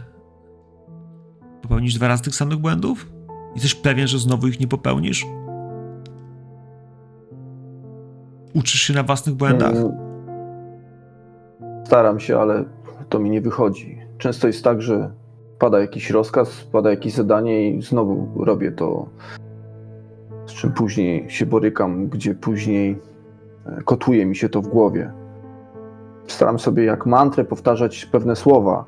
[1.62, 3.12] popełnić dwa razy tych samych błędów?
[3.54, 5.26] Jesteś pewien, że znowu ich nie popełnisz?
[8.54, 9.74] Uczysz się na własnych błędach?
[11.88, 12.64] Staram się, ale
[13.08, 13.98] to mi nie wychodzi.
[14.18, 15.12] Często jest tak, że
[15.58, 19.08] pada jakiś rozkaz, pada jakieś zadanie i znowu robię to,
[20.46, 22.98] z czym później się borykam, gdzie później
[23.66, 25.12] e, kotuje mi się to w głowie.
[26.26, 28.84] Staram sobie jak mantrę powtarzać pewne słowa.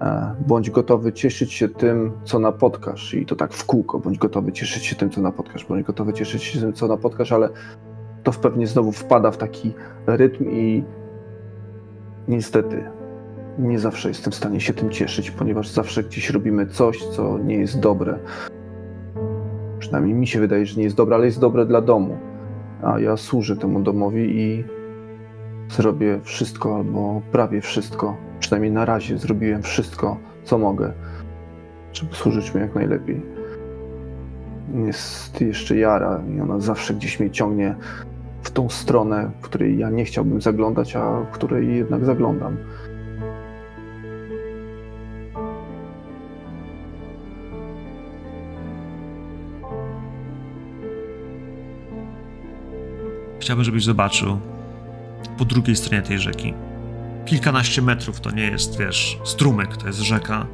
[0.00, 3.14] E, Bądź gotowy cieszyć się tym, co napotkasz.
[3.14, 3.98] I to tak w kółko.
[3.98, 5.64] Bądź gotowy cieszyć się tym, co napotkasz.
[5.64, 7.48] Bądź gotowy cieszyć się tym, co napotkasz, ale
[8.22, 9.74] to pewnie znowu wpada w taki
[10.06, 10.84] rytm i
[12.30, 12.84] niestety
[13.58, 17.56] nie zawsze jestem w stanie się tym cieszyć, ponieważ zawsze gdzieś robimy coś, co nie
[17.56, 18.18] jest dobre.
[19.78, 22.16] Przynajmniej mi się wydaje, że nie jest dobre, ale jest dobre dla domu.
[22.82, 24.64] A ja służę temu domowi i
[25.68, 28.16] zrobię wszystko, albo prawie wszystko.
[28.40, 30.92] Przynajmniej na razie zrobiłem wszystko, co mogę,
[31.92, 33.22] żeby służyć mu jak najlepiej.
[34.86, 37.74] Jest jeszcze Jara i ona zawsze gdzieś mnie ciągnie
[38.42, 42.56] w tą stronę, w której ja nie chciałbym zaglądać, a w której jednak zaglądam.
[53.40, 54.38] Chciałbym, żebyś zobaczył
[55.38, 56.54] po drugiej stronie tej rzeki.
[57.26, 60.46] Kilkanaście metrów to nie jest, wiesz, strumyk, to jest rzeka.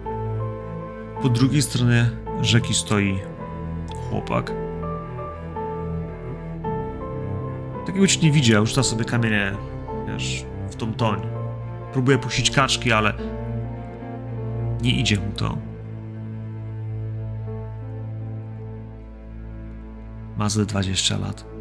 [1.22, 2.10] Po drugiej stronie
[2.42, 3.18] rzeki stoi
[4.10, 4.65] chłopak.
[8.08, 9.52] Ci nie widział, rzuca sobie kamienie,
[10.08, 11.20] wiesz, w tą toń.
[11.92, 13.14] Próbuje puścić kaczki, ale
[14.82, 15.58] nie idzie mu to.
[20.36, 21.56] Ma ze 20 lat.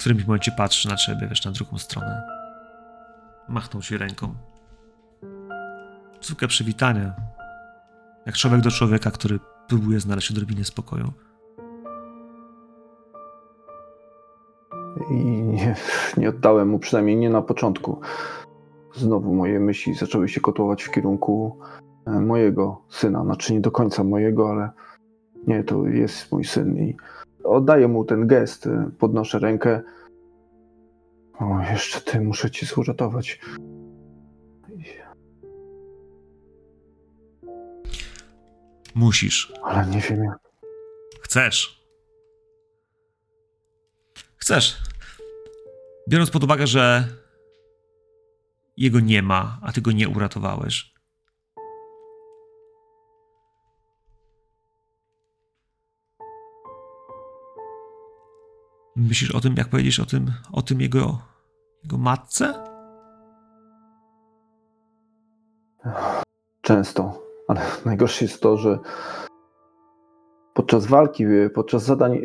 [0.00, 2.22] w którymś momencie patrzy na ciebie, wiesz, na drugą stronę.
[3.48, 4.34] Machnął ci ręką.
[6.20, 7.12] Zwykłe przywitanie.
[8.26, 11.12] Jak człowiek do człowieka, który próbuje znaleźć odrobinę spokoju.
[15.10, 15.74] I nie,
[16.16, 18.00] nie oddałem mu, przynajmniej nie na początku.
[18.94, 21.58] Znowu moje myśli zaczęły się kotłować w kierunku
[22.06, 23.24] e, mojego syna.
[23.24, 24.70] Znaczy nie do końca mojego, ale
[25.46, 26.76] nie, to jest mój syn.
[26.76, 26.96] I
[27.44, 29.80] oddaję mu ten gest, e, podnoszę rękę.
[31.38, 33.40] O, jeszcze ty, muszę ci zuratować.
[38.94, 39.52] Musisz.
[39.62, 40.38] Ale nie wiem jak.
[41.20, 41.79] Chcesz.
[44.42, 44.78] Chcesz.
[46.08, 47.04] Biorąc pod uwagę, że
[48.76, 50.94] jego nie ma, a ty go nie uratowałeś.
[58.96, 61.18] Myślisz o tym, jak powiedzieć o tym, o tym jego,
[61.84, 62.64] jego matce?
[66.60, 68.78] Często, ale najgorsze jest to, że
[70.54, 71.24] podczas walki,
[71.54, 72.20] podczas zadań e,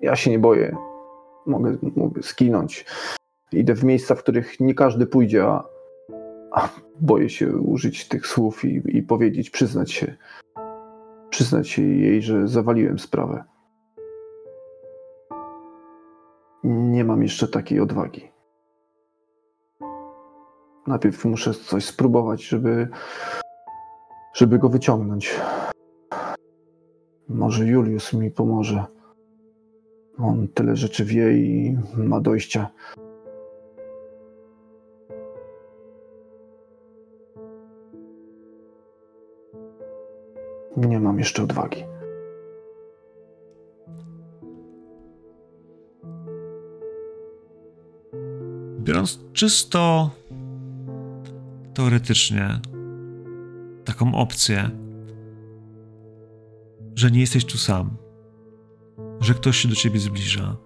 [0.00, 0.87] ja się nie boję.
[1.48, 2.84] Mogę, mogę skinąć.
[3.52, 5.64] Idę w miejsca, w których nie każdy pójdzie, a,
[6.52, 6.68] a
[7.00, 10.16] boję się użyć tych słów i, i powiedzieć, przyznać się.
[11.30, 13.44] Przyznać się jej, że zawaliłem sprawę.
[16.64, 18.30] Nie mam jeszcze takiej odwagi.
[20.86, 22.88] Najpierw muszę coś spróbować, żeby,
[24.34, 25.40] żeby go wyciągnąć.
[27.28, 28.97] Może Julius mi pomoże.
[30.18, 32.70] On tyle rzeczy wie i ma dojścia.
[40.76, 41.84] Nie mam jeszcze odwagi.
[48.80, 50.10] Biorąc czysto
[51.74, 52.60] teoretycznie
[53.84, 54.70] taką opcję,
[56.94, 57.96] że nie jesteś tu sam,
[59.20, 60.56] że ktoś się do ciebie zbliża,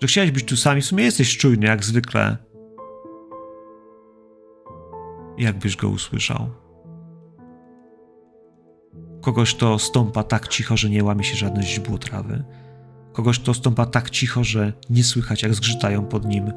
[0.00, 2.36] że chciałeś być tu sam i w sumie jesteś czujny jak zwykle.
[5.38, 6.50] Jakbyś go usłyszał?
[9.20, 12.44] Kogoś, kto stąpa tak cicho, że nie łamie się żadne źdźbło trawy.
[13.12, 16.52] Kogoś, kto stąpa tak cicho, że nie słychać, jak zgrzytają pod nim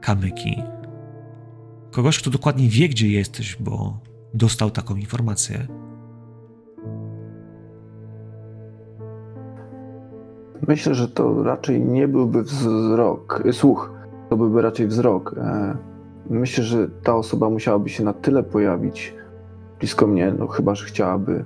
[0.00, 0.62] kamyki.
[1.90, 4.00] Kogoś, kto dokładnie wie, gdzie jesteś, bo
[4.34, 5.81] dostał taką informację.
[10.68, 13.92] Myślę, że to raczej nie byłby wzrok, słuch,
[14.28, 15.34] to byłby raczej wzrok.
[15.38, 15.76] E,
[16.30, 19.14] Myślę, że ta osoba musiałaby się na tyle pojawić
[19.78, 21.44] blisko mnie, no chyba, że chciałaby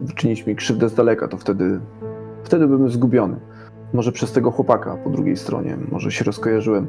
[0.00, 1.80] wyczynić mi krzywdę z daleka, to wtedy,
[2.44, 3.36] wtedy bym zgubiony.
[3.92, 6.86] Może przez tego chłopaka po drugiej stronie, może się rozkojarzyłem,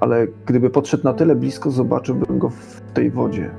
[0.00, 3.50] ale gdyby podszedł na tyle blisko, zobaczyłbym go w tej wodzie,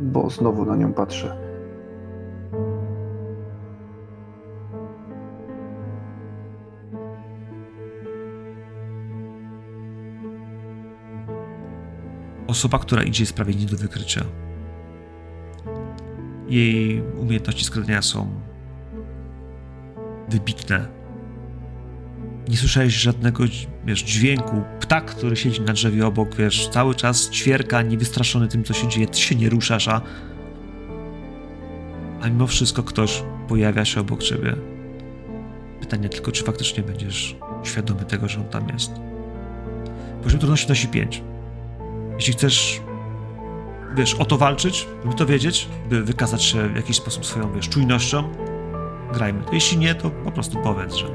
[0.00, 1.41] bo znowu na nią patrzę.
[12.52, 14.24] Osoba, która idzie jest prawie nie do wykrycia.
[16.48, 18.40] Jej umiejętności skradania są
[20.28, 20.88] wybitne.
[22.48, 23.44] Nie słyszałeś żadnego
[23.84, 24.62] wiesz, dźwięku.
[24.80, 29.06] Ptak, który siedzi na drzewie obok, wiesz, cały czas ćwierka, niewystraszony tym, co się dzieje.
[29.06, 30.00] Ty się nie ruszasz, a,
[32.20, 34.56] a mimo wszystko ktoś pojawia się obok ciebie.
[35.80, 38.92] Pytanie tylko, czy faktycznie będziesz świadomy tego, że on tam jest.
[40.22, 41.22] Poziom trudności nosi 5.
[42.22, 42.82] Jeśli chcesz,
[43.94, 47.68] wiesz, o to walczyć, by to wiedzieć, by wykazać się w jakiś sposób swoją, wiesz,
[47.68, 48.22] czujnością,
[49.12, 49.40] grajmy.
[49.52, 51.06] Jeśli nie, to po prostu powiedz, że,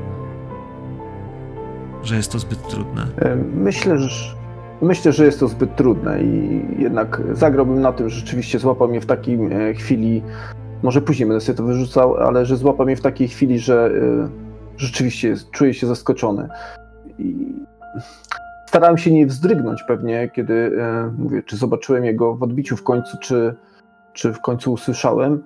[2.04, 3.08] że jest to zbyt trudne.
[3.54, 4.36] Myślę, że,
[4.82, 9.02] myślę, że jest to zbyt trudne i jednak zagrałbym na tym, że rzeczywiście złapał mnie
[9.02, 9.40] w takiej
[9.76, 10.24] chwili,
[10.84, 13.92] może później będę sobie to wyrzucał, ale że złapał mnie w takiej chwili, że
[14.26, 14.30] e,
[14.78, 16.50] rzeczywiście czuję się zaskoczony.
[17.20, 17.48] I
[18.68, 23.18] starałem się nie wzdrygnąć pewnie, kiedy e, mówię, czy zobaczyłem jego w odbiciu w końcu,
[23.22, 23.56] czy,
[24.14, 25.44] czy w końcu usłyszałem.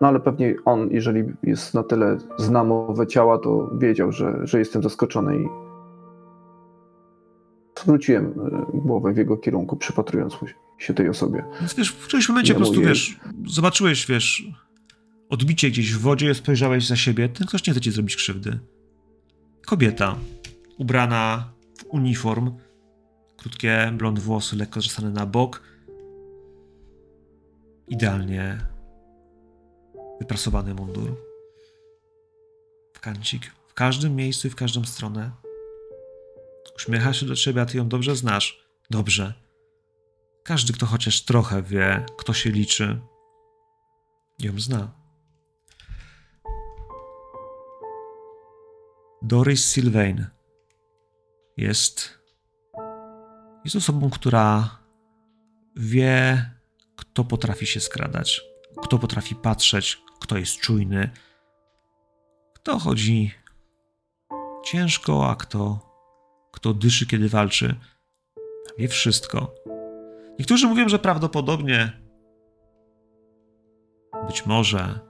[0.00, 4.82] No ale pewnie on, jeżeli jest na tyle znamowe ciała, to wiedział, że, że jestem
[4.82, 5.46] zaskoczony i
[7.82, 10.36] zwróciłem e, głowę w jego kierunku, przypatrując
[10.78, 11.44] się tej osobie.
[11.60, 14.44] Więc wiesz, w którymś momencie Ja po prostu, mówię- wiesz, zobaczyłeś, wiesz,
[15.28, 18.58] odbicie gdzieś w wodzie, spojrzałeś za siebie, ten ktoś nie chce ci zrobić krzywdy.
[19.66, 20.14] Kobieta,
[20.78, 21.44] ubrana
[21.90, 22.58] uniform,
[23.36, 25.62] krótkie blond włosy, lekko zrzesane na bok,
[27.88, 28.58] idealnie
[30.20, 31.16] wyprasowany mundur.
[32.92, 35.30] w kancik, w każdym miejscu i w każdą stronę.
[36.76, 38.64] Uśmiecha się do ciebie, a ty ją dobrze znasz.
[38.90, 39.34] Dobrze.
[40.42, 43.00] Każdy, kto chociaż trochę wie, kto się liczy,
[44.38, 44.90] ją zna.
[49.22, 50.26] Doris Sylvain
[51.56, 52.18] jest,
[53.64, 54.78] jest osobą, która
[55.76, 56.50] wie,
[56.96, 58.42] kto potrafi się skradać,
[58.82, 61.10] kto potrafi patrzeć, kto jest czujny,
[62.54, 63.34] kto chodzi
[64.64, 65.90] ciężko, a kto,
[66.52, 67.74] kto dyszy, kiedy walczy.
[68.78, 69.54] Wie wszystko.
[70.38, 72.00] Niektórzy mówią, że prawdopodobnie,
[74.26, 75.00] być może,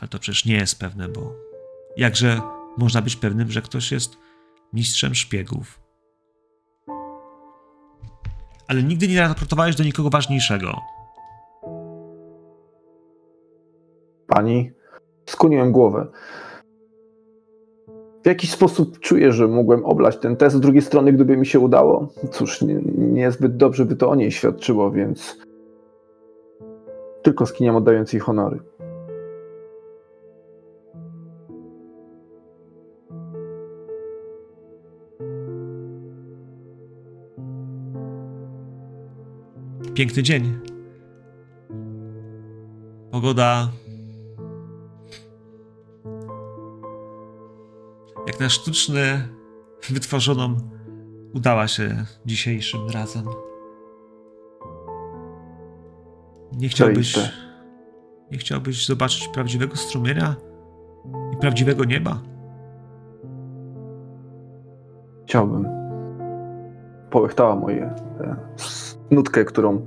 [0.00, 1.34] ale to przecież nie jest pewne, bo
[1.96, 2.40] jakże
[2.76, 4.16] można być pewnym, że ktoś jest
[4.72, 5.80] mistrzem szpiegów.
[8.68, 10.76] Ale nigdy nie raportowałeś do nikogo ważniejszego.
[14.26, 14.72] Pani,
[15.26, 16.06] skłoniłem głowę.
[18.22, 20.56] W jakiś sposób czuję, że mogłem oblać ten test.
[20.56, 24.32] Z drugiej strony, gdyby mi się udało, cóż, nie, niezbyt dobrze by to o niej
[24.32, 25.38] świadczyło, więc
[27.22, 28.69] tylko skiniam oddając jej honory.
[39.94, 40.58] Piękny dzień.
[43.10, 43.68] Pogoda.
[48.26, 49.28] Jak na sztuczny,
[49.90, 50.56] wytworzoną,
[51.34, 53.24] udała się dzisiejszym razem.
[56.52, 57.18] Nie chciałbyś.
[58.32, 60.36] Nie chciałbyś zobaczyć prawdziwego strumienia
[61.32, 62.22] i prawdziwego nieba?
[65.26, 65.66] Chciałbym.
[67.10, 67.94] Połechtała moje
[69.10, 69.86] nutkę, którą,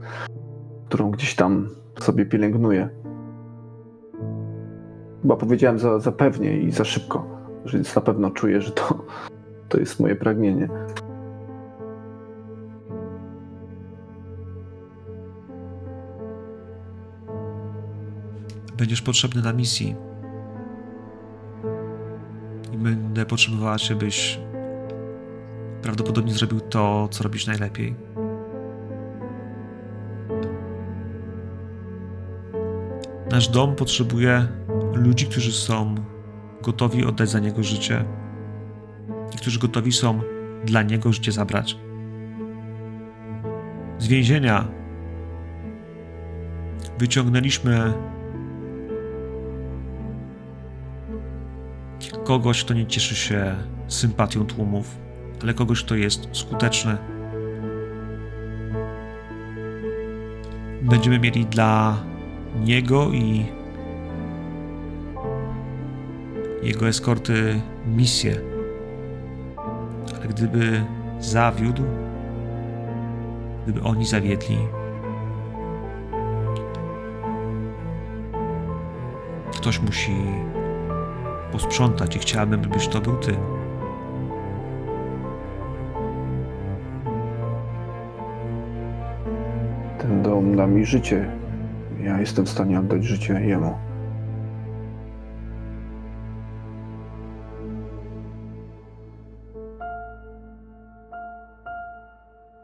[0.88, 1.70] którą gdzieś tam
[2.00, 2.90] sobie pielęgnuję.
[5.22, 7.28] Chyba powiedziałem za, za pewnie i za szybko,
[7.66, 9.06] że na pewno czuję, że to,
[9.70, 10.70] to jest moje pragnienie.
[18.78, 19.96] Będziesz potrzebny na misji.
[22.74, 24.40] I będę potrzebowała cię, byś
[25.82, 27.96] prawdopodobnie zrobił to, co robisz najlepiej.
[33.34, 34.48] Nasz dom potrzebuje
[34.94, 35.96] ludzi, którzy są
[36.62, 38.06] gotowi oddać za niego życie
[39.34, 40.22] i którzy gotowi są
[40.66, 41.78] dla niego życie zabrać.
[43.98, 44.68] Z więzienia
[47.00, 47.94] wyciągnęliśmy
[52.24, 53.56] kogoś, kto nie cieszy się
[53.88, 54.98] sympatią tłumów,
[55.42, 56.98] ale kogoś, kto jest skuteczny.
[60.82, 61.98] Będziemy mieli dla
[62.62, 63.46] niego i
[66.64, 68.36] jego eskorty misję.
[70.16, 70.86] Ale gdyby
[71.20, 71.84] zawiódł,
[73.64, 74.58] gdyby oni zawiedli,
[79.52, 80.16] ktoś musi
[81.52, 83.36] posprzątać i chciałabym, żebyś to był ty.
[90.00, 91.43] Ten dom da mi życie.
[92.04, 93.78] Ja jestem w stanie oddać życie jemu.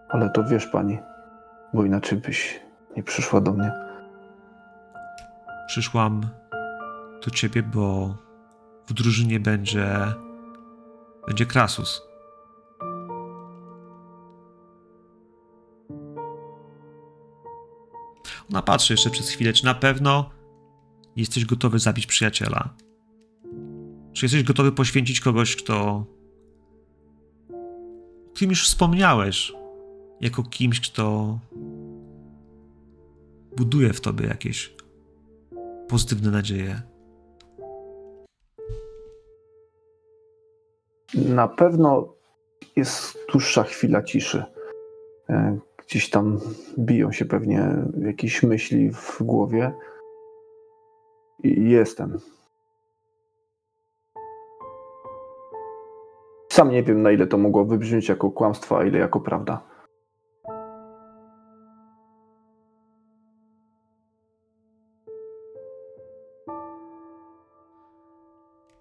[0.09, 0.99] Ale to wiesz pani,
[1.73, 2.59] bo inaczej byś
[2.97, 3.71] nie przyszła do mnie.
[5.67, 6.21] Przyszłam
[7.25, 8.15] do ciebie, bo
[8.87, 9.87] w drużynie będzie.
[11.27, 12.08] będzie Krasus.
[18.49, 20.29] Ona patrzy jeszcze przez chwilę, czy na pewno
[21.15, 22.73] jesteś gotowy zabić przyjaciela.
[24.13, 26.05] Czy jesteś gotowy poświęcić kogoś, kto.
[28.33, 29.53] kim już wspomniałeś,
[30.21, 31.39] jako kimś, kto
[33.57, 34.75] buduje w tobie jakieś
[35.87, 36.81] pozytywne nadzieje.
[41.13, 42.13] Na pewno
[42.75, 44.43] jest dłuższa chwila ciszy.
[45.89, 46.39] Gdzieś tam
[46.79, 49.73] biją się pewnie jakieś myśli w głowie.
[51.43, 52.19] I jestem.
[56.51, 59.61] Sam nie wiem, na ile to mogło wybrzmieć jako kłamstwo, a ile jako prawda.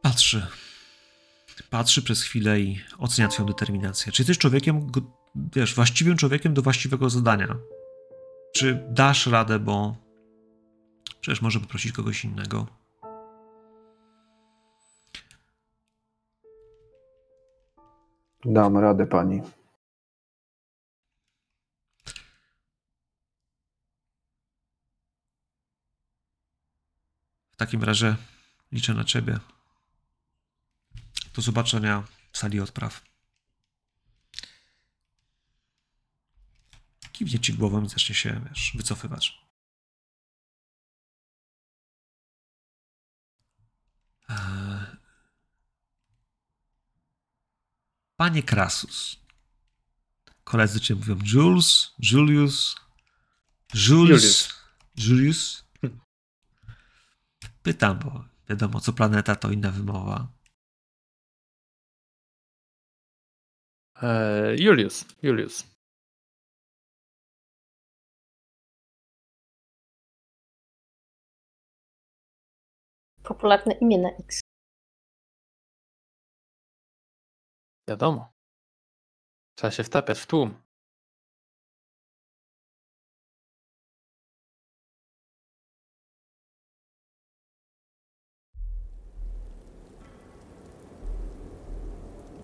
[0.02, 0.46] Patrzy.
[1.70, 4.12] Patrzy przez chwilę i ocenia twoją determinację.
[4.12, 4.86] Czy jesteś człowiekiem,
[5.54, 7.56] wiesz, właściwym człowiekiem do właściwego zadania.
[8.52, 9.96] Czy dasz radę, bo
[11.20, 12.66] przecież może poprosić kogoś innego.
[18.44, 19.42] Dam radę pani.
[27.52, 28.16] W takim razie
[28.72, 29.38] liczę na ciebie.
[31.36, 33.07] Do zobaczenia w sali odpraw.
[37.18, 39.38] Kiwnie ci głową i zacznie się, wiesz, wycofywać.
[44.28, 44.96] Eee.
[48.16, 49.16] Panie Krasus.
[50.44, 52.76] Koledzy cię mówią Jules, Julius,
[53.74, 54.48] Jules,
[54.96, 55.64] Julius.
[57.62, 60.32] Pytam, bo wiadomo, co planeta to inna wymowa.
[64.02, 65.77] E, Julius, Julius.
[73.28, 74.40] Popularne imię na X.
[77.88, 78.32] Wiadomo.
[79.54, 80.62] Trzeba się wtapiać w tłum.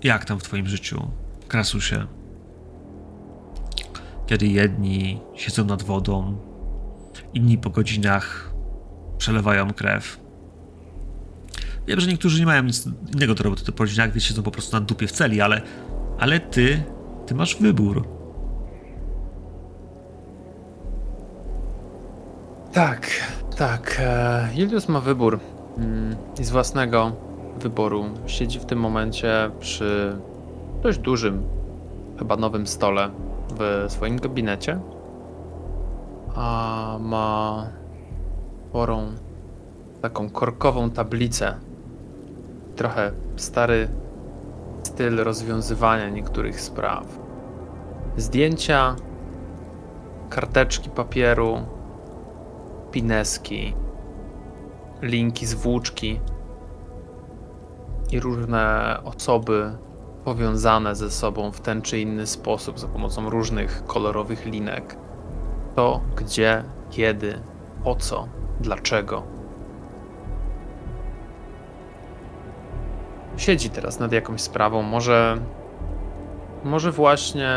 [0.02, 1.10] Jak tam w twoim życiu,
[1.48, 2.06] Krasusie?
[4.26, 6.38] Kiedy jedni siedzą nad wodą,
[7.34, 8.54] inni po godzinach
[9.18, 10.23] przelewają krew.
[11.86, 14.76] Wiem, że niektórzy nie mają nic innego do roboty po godzinach, więc siedzą po prostu
[14.76, 15.62] na dupie w celi, ale,
[16.18, 16.82] ale ty,
[17.26, 18.08] ty masz wybór.
[22.72, 23.10] Tak,
[23.56, 24.00] tak.
[24.00, 25.40] e, Julius ma wybór.
[25.78, 27.12] Mm, I z własnego
[27.60, 30.16] wyboru siedzi w tym momencie przy
[30.82, 31.42] dość dużym,
[32.18, 33.10] chyba nowym stole
[33.58, 34.80] w swoim gabinecie.
[36.34, 37.66] A ma
[38.68, 39.12] sporą,
[40.02, 41.56] taką korkową tablicę.
[42.76, 43.88] Trochę stary
[44.82, 47.18] styl rozwiązywania niektórych spraw.
[48.16, 48.96] Zdjęcia,
[50.30, 51.58] karteczki papieru,
[52.90, 53.74] pineski,
[55.02, 56.20] linki z włóczki
[58.12, 59.76] i różne osoby
[60.24, 64.96] powiązane ze sobą w ten czy inny sposób za pomocą różnych kolorowych linek.
[65.74, 67.40] To, gdzie, kiedy,
[67.84, 68.28] po co,
[68.60, 69.33] dlaczego.
[73.36, 74.82] Siedzi teraz nad jakąś sprawą.
[74.82, 75.38] Może.
[76.64, 77.50] Może właśnie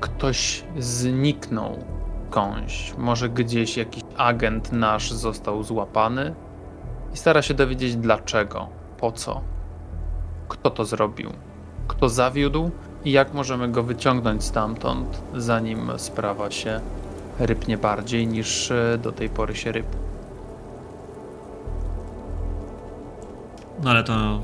[0.00, 1.78] ktoś zniknął
[2.30, 2.94] skądś.
[2.98, 6.34] Może gdzieś jakiś agent nasz został złapany
[7.14, 9.40] i stara się dowiedzieć dlaczego, po co,
[10.48, 11.30] kto to zrobił,
[11.88, 12.70] kto zawiódł
[13.04, 16.80] i jak możemy go wyciągnąć stamtąd, zanim sprawa się
[17.38, 19.86] rypnie bardziej niż e, do tej pory się ryp.
[23.82, 24.40] No ale to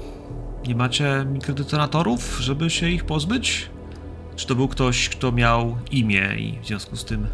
[0.67, 3.71] nie macie mikrodetonatorów, żeby się ich pozbyć?
[4.37, 7.27] Czy to był ktoś, kto miał imię i w związku z tym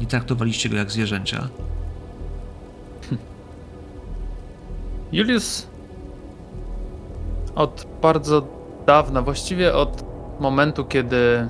[0.00, 1.48] nie traktowaliście go jak zwierzęcia?
[5.12, 5.66] Julius
[7.54, 8.46] od bardzo
[8.86, 10.04] dawna, właściwie od
[10.40, 11.48] momentu, kiedy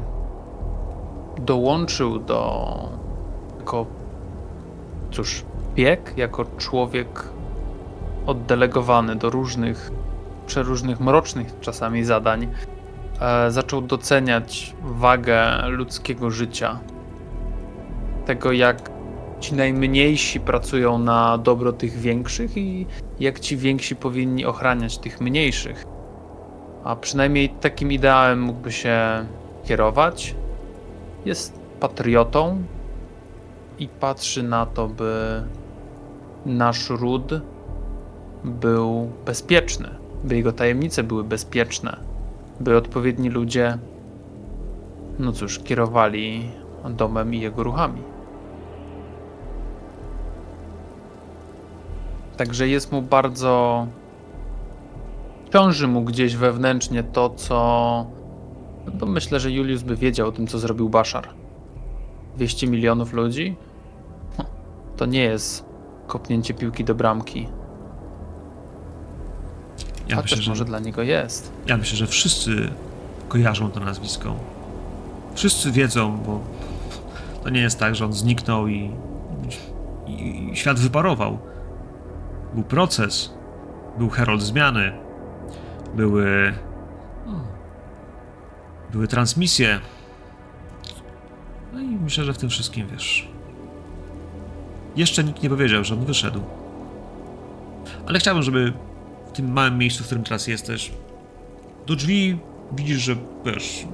[1.39, 2.75] dołączył do
[3.59, 3.87] jako
[5.11, 5.45] cóż,
[5.75, 7.29] bieg, jako człowiek
[8.27, 9.91] oddelegowany do różnych,
[10.49, 12.49] przeróżnych mrocznych czasami zadań,
[13.21, 16.81] e, zaczął doceniać wagę ludzkiego życia.
[18.27, 18.91] Tego, jak
[19.41, 22.87] ci najmniejsi pracują na dobro tych większych i
[23.21, 25.85] jak ci więksi powinni ochraniać tych mniejszych.
[26.85, 29.27] A przynajmniej takim ideałem mógłby się
[29.65, 30.35] kierować.
[31.25, 32.63] Jest patriotą
[33.79, 35.43] i patrzy na to, by
[36.47, 37.33] nasz ród
[38.45, 41.97] był bezpieczny, by jego tajemnice były bezpieczne,
[42.61, 43.79] by odpowiedni ludzie,
[45.19, 46.51] no cóż, kierowali
[46.91, 48.03] domem i jego ruchami.
[52.37, 53.87] Także jest mu bardzo.
[55.53, 58.07] Ciąży mu gdzieś wewnętrznie to, co.
[59.01, 61.29] No myślę, że Julius by wiedział o tym, co zrobił Bashar.
[62.37, 63.57] 200 milionów ludzi?
[64.37, 64.49] Hm,
[64.97, 65.65] To nie jest
[66.07, 67.49] kopnięcie piłki do bramki.
[70.09, 71.53] Ja myślę, że, może dla niego jest.
[71.67, 72.71] ja myślę, że wszyscy
[73.29, 74.37] kojarzą to nazwisko.
[75.35, 76.41] Wszyscy wiedzą, bo
[77.43, 78.91] to nie jest tak, że on zniknął i,
[80.07, 81.39] i, i świat wyparował.
[82.55, 83.33] Był proces,
[83.99, 84.93] był herold zmiany,
[85.95, 86.55] były
[88.93, 89.81] były transmisje.
[91.73, 93.29] No i myślę, że w tym wszystkim wiesz.
[94.97, 96.41] Jeszcze nikt nie powiedział, że on wyszedł.
[98.07, 98.73] Ale chciałbym, żeby
[99.39, 100.93] tym małym miejscu, w którym teraz jesteś,
[101.87, 102.39] do drzwi
[102.73, 103.87] widzisz, że wiesz,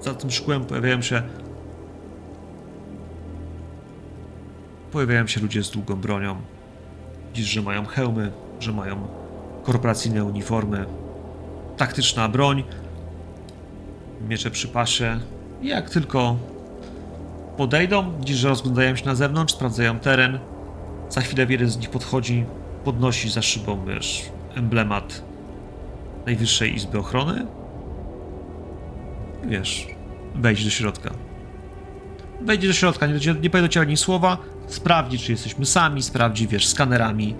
[0.00, 1.22] za tym szkłem pojawiają się
[4.92, 6.36] pojawiają się ludzie z długą bronią.
[7.28, 9.08] Widzisz, że mają hełmy, że mają
[9.62, 10.86] korporacyjne uniformy,
[11.76, 12.64] taktyczna broń,
[14.28, 15.20] miecze przy pasie.
[15.62, 16.36] Jak tylko
[17.56, 20.38] podejdą, widzisz, że rozglądają się na zewnątrz, sprawdzają teren.
[21.10, 22.44] Za chwilę jeden z nich podchodzi,
[22.84, 25.22] podnosi za szybą, wiesz, emblemat
[26.26, 27.46] Najwyższej Izby Ochrony.
[29.44, 29.86] Wiesz,
[30.34, 31.10] wejdź do środka.
[32.40, 36.48] Wejdzie do środka, nie, nie powie do ciebie ani słowa, sprawdzi, czy jesteśmy sami, sprawdzi,
[36.48, 37.36] wiesz, skanerami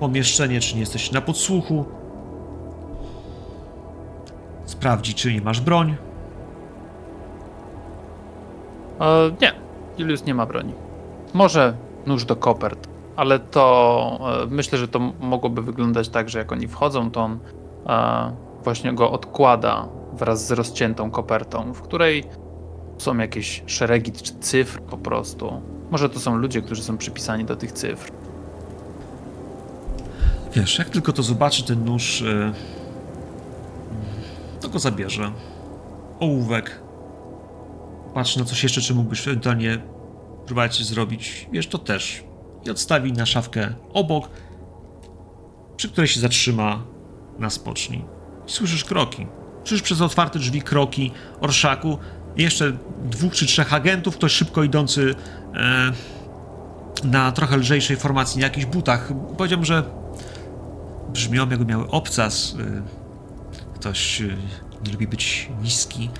[0.00, 1.84] pomieszczenie, czy nie jesteś na podsłuchu.
[4.64, 5.96] Sprawdzi, czy nie masz broń.
[9.00, 9.52] E, nie,
[9.98, 10.72] Julius nie ma broni.
[11.34, 11.76] Może
[12.06, 16.68] nóż do kopert, ale to e, myślę, że to mogłoby wyglądać tak, że jak oni
[16.68, 17.38] wchodzą, to on
[17.86, 22.24] e, właśnie go odkłada wraz z rozciętą kopertą, w której
[22.98, 25.62] są jakieś szeregi czy cyfr po prostu.
[25.90, 28.10] Może to są ludzie, którzy są przypisani do tych cyfr.
[30.54, 32.52] Wiesz, jak tylko to zobaczy ten nóż, yy,
[34.60, 35.32] to go zabierze.
[36.20, 36.80] Ołówek.
[38.14, 39.78] Patrzy na coś jeszcze, czy mógłbyś ewentualnie
[40.46, 41.48] próbować zrobić.
[41.52, 42.24] Wiesz, to też.
[42.66, 44.28] I odstawi na szafkę obok,
[45.76, 46.82] przy której się zatrzyma
[47.38, 48.04] na spocznij.
[48.48, 49.26] I słyszysz kroki.
[49.64, 51.98] Słyszysz przez otwarte drzwi kroki orszaku.
[52.36, 52.72] Jeszcze
[53.04, 55.14] dwóch czy trzech agentów, ktoś szybko idący
[55.54, 55.92] e,
[57.04, 59.12] na trochę lżejszej formacji, na jakichś butach.
[59.36, 59.82] Powiedziałbym, że
[61.12, 62.54] brzmią jakby miały obcas.
[62.54, 62.82] Y,
[63.74, 64.36] Ktoś y,
[64.86, 66.10] nie lubi być niski.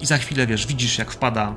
[0.00, 1.54] I za chwilę, wiesz, widzisz jak wpada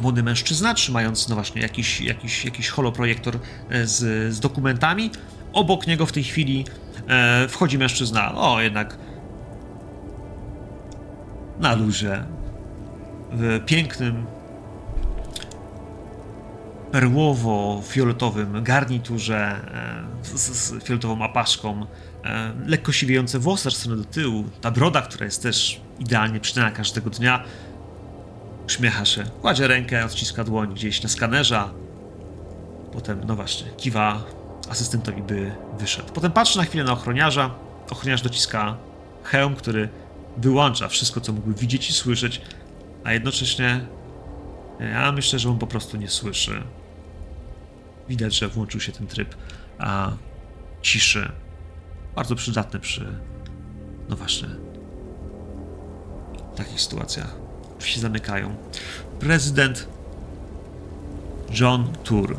[0.00, 3.38] młody mężczyzna, trzymając, no właśnie, jakiś, jakiś, jakiś holoprojektor
[3.70, 5.10] e, z, z dokumentami.
[5.52, 6.64] Obok niego w tej chwili
[7.08, 8.98] e, wchodzi mężczyzna, o jednak
[11.60, 12.24] na luzie,
[13.32, 14.26] w pięknym
[16.92, 19.60] perłowo-fioletowym garniturze
[20.22, 21.86] e, z, z fioletową apaszką,
[22.24, 27.10] e, lekko siwiejące włosy aż do tyłu, ta broda, która jest też idealnie przynana każdego
[27.10, 27.44] dnia,
[28.66, 31.70] uśmiecha się, kładzie rękę, odciska dłoń gdzieś na skanerza,
[32.92, 34.22] potem, no właśnie, kiwa
[34.68, 36.12] asystentowi, by wyszedł.
[36.12, 37.54] Potem patrzy na chwilę na ochroniarza,
[37.90, 38.76] ochroniarz dociska
[39.24, 39.88] hełm, który
[40.36, 42.40] wyłącza wszystko, co mógłby widzieć i słyszeć,
[43.04, 43.86] a jednocześnie
[44.80, 46.62] ja myślę, że on po prostu nie słyszy.
[48.08, 49.34] Widać, że włączył się ten tryb
[49.78, 50.12] a,
[50.82, 51.32] ciszy.
[52.14, 53.06] Bardzo przydatny przy,
[54.08, 54.48] no właśnie,
[56.56, 57.36] takich sytuacjach.
[57.82, 58.54] Się zamykają.
[59.20, 59.88] Prezydent
[61.60, 62.36] John Tour.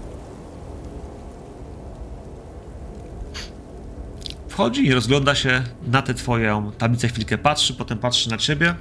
[4.48, 8.76] Wchodzi i rozgląda się na tę twoją tablicę, chwilkę patrzy, potem patrzy na ciebie.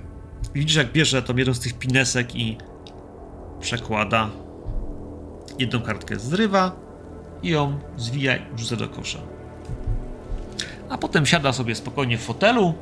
[0.55, 2.59] Widzisz, jak bierze tą jedną z tych pinesek i
[3.61, 4.31] przekłada.
[5.59, 6.73] Jedną kartkę zrywa
[7.43, 9.19] i ją zwija i wrzuca do kosza.
[10.89, 12.75] A potem siada sobie spokojnie w fotelu,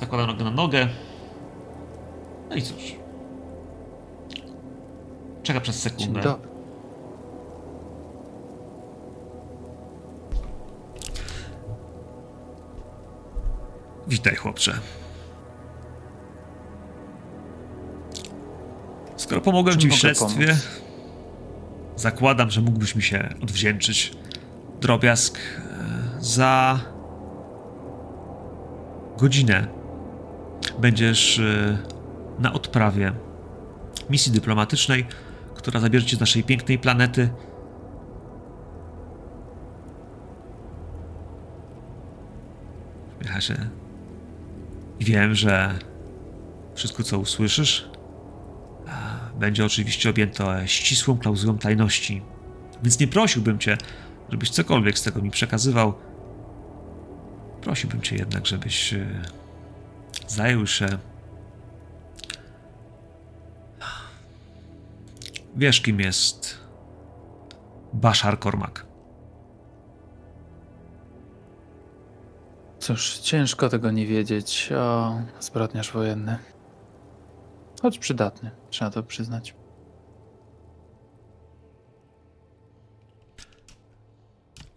[0.00, 0.88] zakłada nogę na nogę.
[2.50, 2.96] No i cóż.
[5.42, 6.20] Czeka przez Dzień sekundę.
[6.22, 6.48] dobry.
[14.08, 14.72] Witaj, chłopcze.
[19.16, 20.60] Skoro pomogłem Czym ci w śledztwie, pomóc?
[21.96, 24.12] zakładam, że mógłbyś mi się odwdzięczyć.
[24.80, 25.40] Drobiazg e,
[26.20, 26.80] za
[29.18, 29.66] godzinę
[30.78, 31.78] będziesz e,
[32.40, 33.12] na odprawie
[34.10, 35.06] misji dyplomatycznej,
[35.54, 37.30] która zabierze cię z naszej pięknej planety.
[43.40, 43.54] Się.
[45.00, 45.78] Wiem, że
[46.74, 47.90] wszystko, co usłyszysz,
[49.38, 52.22] będzie oczywiście objęte ścisłą klauzulą tajności.
[52.82, 53.78] Więc nie prosiłbym cię,
[54.30, 55.94] żebyś cokolwiek z tego mi przekazywał.
[57.60, 59.06] Prosiłbym cię jednak, żebyś e,
[60.28, 60.86] zajął się.
[65.60, 66.58] Wiesz, kim jest
[67.92, 68.86] Bashar Kormak.
[72.78, 76.38] Cóż, ciężko tego nie wiedzieć o zbrodniarz wojenny.
[77.82, 79.54] Choć przydatny, trzeba to przyznać.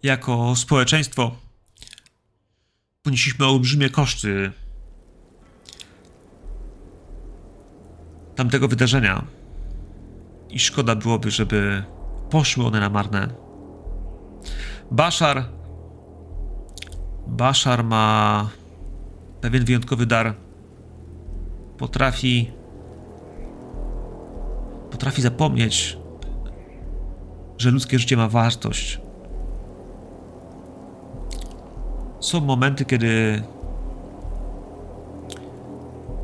[0.02, 1.36] jako społeczeństwo
[3.02, 4.52] ponieśliśmy olbrzymie koszty
[8.34, 9.26] tamtego wydarzenia.
[10.54, 11.84] I szkoda byłoby, żeby
[12.30, 13.28] poszły one na marne.
[14.90, 15.44] Bashar.
[17.26, 18.48] Bashar ma
[19.40, 20.34] pewien wyjątkowy dar
[21.78, 22.50] potrafi.
[24.90, 25.98] potrafi zapomnieć,
[27.58, 29.00] że ludzkie życie ma wartość.
[32.20, 33.42] Są momenty, kiedy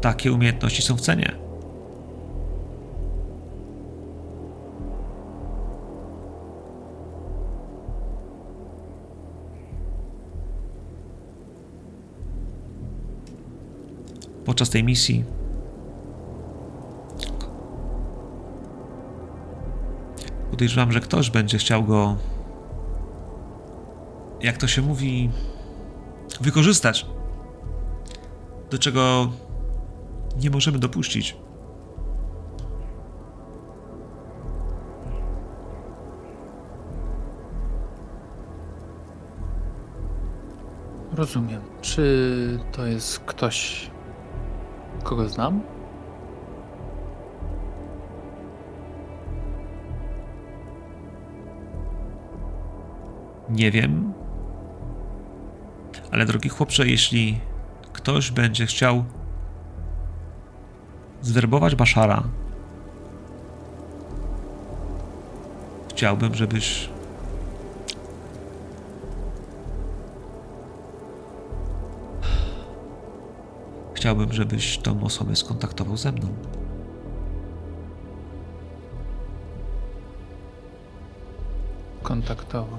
[0.01, 1.40] takie umiejętności są w cenie.
[14.45, 15.25] Podczas tej misji
[20.51, 22.17] podejrzewam, że ktoś będzie chciał go,
[24.41, 25.31] jak to się mówi,
[26.41, 27.07] wykorzystać.
[28.71, 29.33] Do czego
[30.43, 31.37] nie możemy dopuścić.
[41.13, 41.63] Rozumiem.
[41.81, 43.90] Czy to jest ktoś,
[45.05, 45.61] kogo znam?
[53.51, 54.13] Nie wiem.
[56.11, 57.41] Ale drogi chłopcze, jeśli
[57.93, 59.05] ktoś będzie chciał
[61.23, 62.23] zwerbować Baszara,
[65.89, 66.91] chciałbym, żebyś
[74.01, 76.29] Chciałbym, żebyś tą osobę skontaktował ze mną.
[82.03, 82.79] Kontaktował.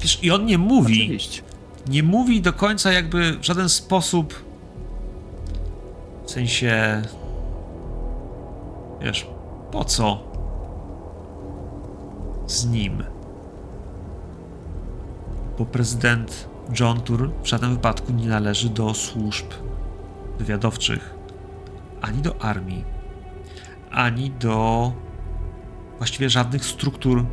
[0.00, 1.42] Wiesz, i on nie mówi, Oczywiście.
[1.88, 4.44] nie mówi do końca jakby w żaden sposób
[6.26, 7.02] w sensie
[9.00, 9.26] wiesz,
[9.72, 10.20] po co
[12.46, 13.04] z nim?
[15.58, 16.48] Bo prezydent
[16.80, 19.46] John Tur w żadnym wypadku nie należy do służb
[20.38, 21.14] wywiadowczych,
[22.02, 22.84] ani do armii,
[23.90, 24.92] ani do
[25.98, 27.24] właściwie żadnych struktur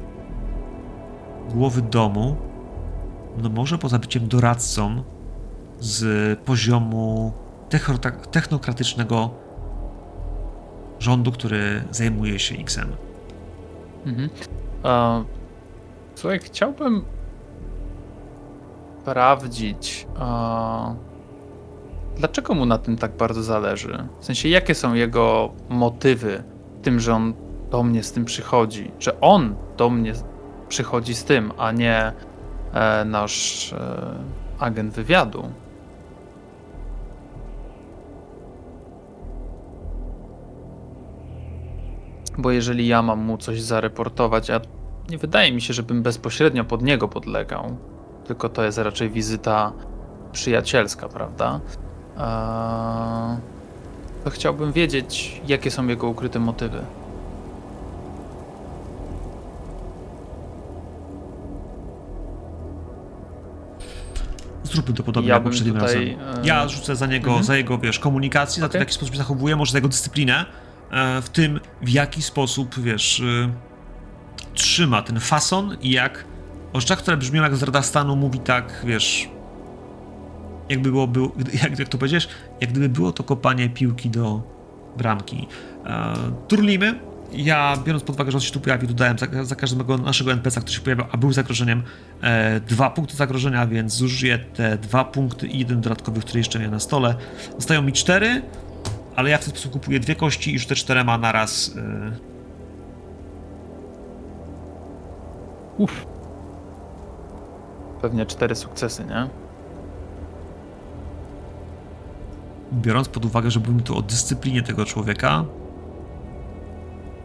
[1.50, 2.38] głowy domu,
[3.38, 5.04] no może poza byciem doradcą
[5.80, 7.34] z poziomu
[7.70, 9.30] techno- technokratycznego
[11.00, 12.96] rządu, który zajmuje się X-em.
[14.06, 14.30] Mhm.
[16.16, 17.06] Słuchaj, chciałbym
[19.02, 20.96] sprawdzić, a,
[22.18, 24.08] dlaczego mu na tym tak bardzo zależy.
[24.20, 26.44] W sensie, jakie są jego motywy
[26.82, 27.34] tym, że on
[27.72, 28.92] do mnie z tym przychodzi.
[29.00, 30.14] Że on do mnie
[30.70, 32.14] przychodzi z tym, a nie
[32.74, 34.16] e, nasz e,
[34.60, 35.44] agent wywiadu.
[42.38, 44.62] Bo jeżeli ja mam mu coś zareportować, a
[45.10, 47.78] nie wydaje mi się, żebym bezpośrednio pod niego podlegał,
[48.26, 49.74] tylko to jest raczej wizyta
[50.32, 51.60] przyjacielska, prawda?
[54.24, 56.82] To chciałbym wiedzieć, jakie są jego ukryte motywy.
[64.64, 66.44] Zróbmy to podobnie Ja jak poprzednim tutaj, razem.
[66.44, 67.44] e, Ja rzucę za niego, mhm.
[67.46, 70.46] za jego, wiesz, komunikację, za to, w jaki sposób się zachowuje, może za jego dyscyplinę,
[70.92, 73.50] e, w tym, w jaki sposób, wiesz, y,
[74.54, 76.26] trzyma ten fason i jak
[76.74, 79.30] o rzeczach, które brzmią jak zdrada stanu, mówi tak, wiesz,
[80.70, 81.32] jakby było, było
[81.64, 82.30] jak, jak to powiedziesz,
[82.62, 84.42] jak gdyby było to kopanie piłki do
[84.98, 85.48] bramki.
[85.86, 86.14] E,
[86.48, 87.00] turlimy.
[87.34, 90.62] Ja, biorąc pod uwagę, że on się tu pojawił, dodałem za, za każdego naszego NPC,
[90.62, 91.84] który się pojawiał, a był zagrożeniem,
[92.22, 96.74] e, dwa punkty zagrożenia, więc zużyję te dwa punkty i jeden dodatkowy, który jeszcze miałem
[96.74, 97.16] na stole.
[97.56, 98.42] Zostają mi cztery,
[99.16, 101.76] ale ja w ten sposób kupuję dwie kości i rzucę czterema na raz.
[101.78, 102.34] E,
[105.78, 106.06] Uff.
[108.02, 109.43] Pewnie cztery sukcesy, nie?
[112.74, 115.46] Biorąc pod uwagę, że mówimy tu o dyscyplinie tego człowieka,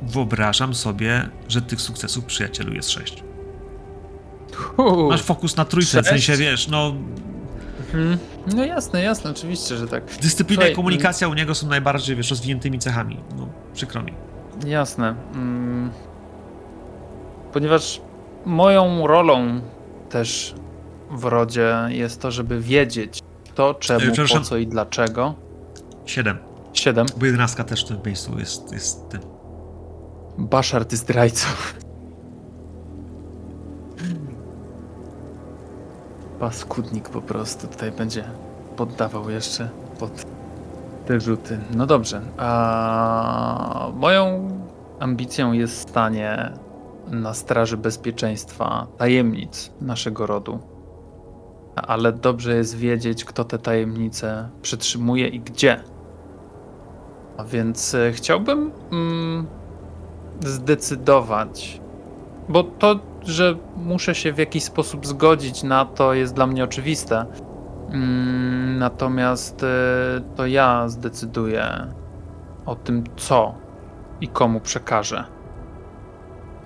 [0.02, 3.24] wyobrażam sobie, że tych sukcesów przyjacielu jest sześć.
[5.08, 6.26] Masz fokus na trójce, w Sześć?
[6.26, 6.94] sensie wiesz, no
[7.94, 8.18] Mhm.
[8.56, 10.04] No jasne, jasne, oczywiście, że tak.
[10.22, 13.20] dyscyplina Słuchaj, i komunikacja u niego są najbardziej, wiesz, rozwiniętymi cechami.
[13.36, 14.12] No, przykro mi.
[14.66, 15.14] Jasne.
[15.34, 15.90] Mm.
[17.52, 18.00] Ponieważ
[18.46, 19.60] moją rolą
[20.10, 20.54] też
[21.10, 23.17] w rodzie jest to, żeby wiedzieć
[23.58, 24.00] to, czemu,
[24.34, 25.34] po co i dlaczego.
[26.04, 26.38] Siedem,
[26.72, 27.06] Siedem.
[27.16, 29.20] bo jedenastka też w tym miejscu jest, jest tym.
[30.38, 31.46] Baszar, ty zdrajco.
[36.40, 38.24] Paskudnik po prostu tutaj będzie
[38.76, 40.26] poddawał jeszcze pod
[41.06, 41.58] te rzuty.
[41.74, 42.20] No dobrze.
[42.36, 44.48] A moją
[45.00, 46.52] ambicją jest stanie
[47.06, 50.77] na straży bezpieczeństwa tajemnic naszego rodu.
[51.82, 55.80] Ale dobrze jest wiedzieć, kto te tajemnice przetrzymuje i gdzie.
[57.36, 59.46] A więc e, chciałbym mm,
[60.40, 61.80] zdecydować,
[62.48, 67.26] bo to, że muszę się w jakiś sposób zgodzić na to, jest dla mnie oczywiste.
[67.88, 69.66] Mm, natomiast e,
[70.36, 71.86] to ja zdecyduję
[72.66, 73.54] o tym, co
[74.20, 75.24] i komu przekażę.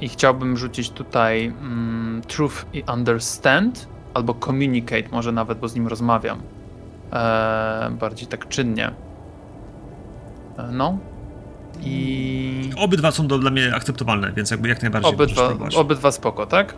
[0.01, 5.89] I chciałbym rzucić tutaj mm, Truth i Understand, albo Communicate, może nawet, bo z nim
[5.89, 6.41] rozmawiam.
[7.13, 8.91] E, bardziej tak czynnie.
[10.59, 10.99] E, no.
[11.81, 12.71] I.
[12.77, 16.75] Obydwa są do, dla mnie akceptowalne, więc jakby jak najbardziej Obydwa, obydwa spoko, tak?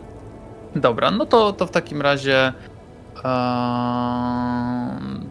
[0.76, 2.52] Dobra, no to, to w takim razie.
[3.24, 5.24] Um,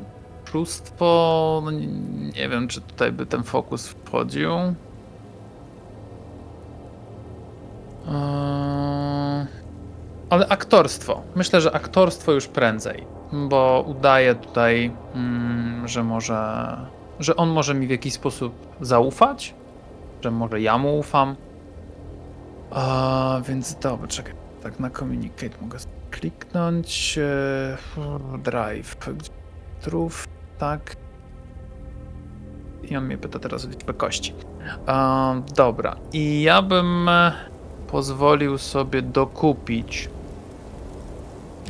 [0.45, 1.61] Próstwo.
[1.65, 1.87] No nie,
[2.35, 4.49] nie wiem, czy tutaj by ten fokus wchodził.
[8.07, 9.47] Eee,
[10.33, 11.21] ale aktorstwo.
[11.35, 16.77] Myślę, że aktorstwo już prędzej, bo udaje tutaj, mm, że może.
[17.19, 19.53] że on może mi w jakiś sposób zaufać,
[20.21, 21.35] że może ja mu ufam.
[22.71, 24.33] A, więc dobra, czekaj.
[24.63, 25.77] Tak na communicate mogę
[26.11, 27.17] kliknąć.
[27.17, 27.77] E,
[28.37, 28.97] drive.
[29.81, 30.17] Truth,
[30.57, 30.95] tak.
[32.83, 34.33] I on mnie pyta teraz o liczbę kości.
[34.85, 35.95] A, dobra.
[36.13, 37.09] I ja bym
[37.87, 40.09] pozwolił sobie dokupić.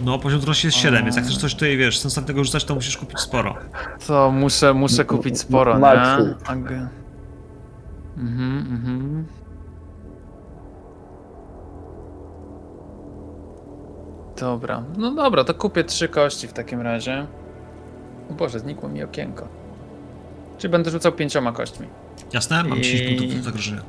[0.02, 2.98] No, poziom trudności jest 7, więc jak chcesz coś tutaj, wiesz, sensownego rzucać, to musisz
[2.98, 3.56] kupić sporo.
[4.08, 5.86] To muszę, muszę kupić sporo, nie?
[5.86, 6.88] Ag-
[8.18, 9.26] Mhm, mhm.
[14.40, 17.28] Dobra, no dobra, to kupię trzy kości w takim razie.
[18.32, 19.48] O Boże, znikło mi okienko.
[20.58, 21.88] Czyli będę rzucał pięcioma kośćmi.
[22.34, 22.64] Jasne?
[22.64, 23.82] Mam 10 I- punktów zagrożenia.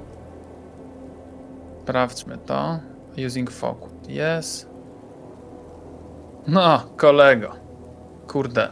[1.83, 2.79] Sprawdźmy to.
[3.27, 3.93] Using focus.
[4.39, 4.67] Yes.
[6.47, 7.53] No, kolego.
[8.28, 8.68] Kurde.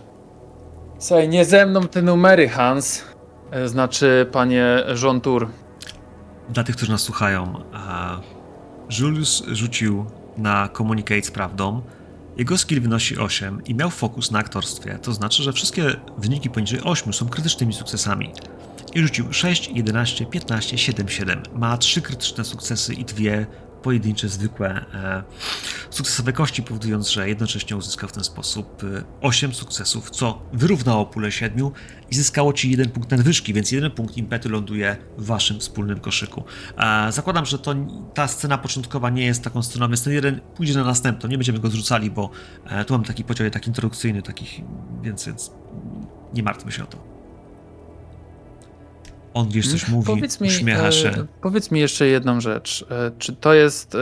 [0.98, 3.02] Słuchaj, nie ze mną te numery, Hans.
[3.50, 5.48] E, Znaczy, panie Żontur.
[6.48, 8.16] Dla tych, którzy nas słuchają, a
[9.00, 10.04] Julius rzucił
[10.36, 11.82] na Communicate z prawdą.
[12.36, 14.98] Jego skill wynosi 8 i miał fokus na aktorstwie.
[15.02, 15.84] To znaczy, że wszystkie
[16.18, 18.32] wyniki poniżej 8 są krytycznymi sukcesami.
[18.94, 21.42] I rzucił 6, 11, 15, 7, 7.
[21.54, 23.46] Ma 3 krytyczne sukcesy i dwie
[23.82, 25.22] pojedyncze, zwykłe e,
[25.90, 31.32] sukcesowe kości, powodując, że jednocześnie uzyskał w ten sposób e, 8 sukcesów, co wyrównało pulę
[31.32, 31.70] 7
[32.10, 36.44] i zyskało ci jeden punkt nadwyżki, więc jeden punkt impetu ląduje w waszym wspólnym koszyku.
[36.78, 37.74] E, zakładam, że to,
[38.14, 41.28] ta scena początkowa nie jest taką sceną, więc ten jeden pójdzie na następną.
[41.28, 42.30] Nie będziemy go zrzucali, bo
[42.66, 44.60] e, tu mam taki podział tak introdukcyjny, takich,
[45.02, 45.50] więc, więc
[46.34, 47.11] nie martwmy się o to.
[49.34, 51.26] On gdzieś coś mówi, Powiedz mi, uśmiecha e, się.
[51.42, 52.84] powiedz mi jeszcze jedną rzecz.
[52.90, 53.98] E, Czy to jest e,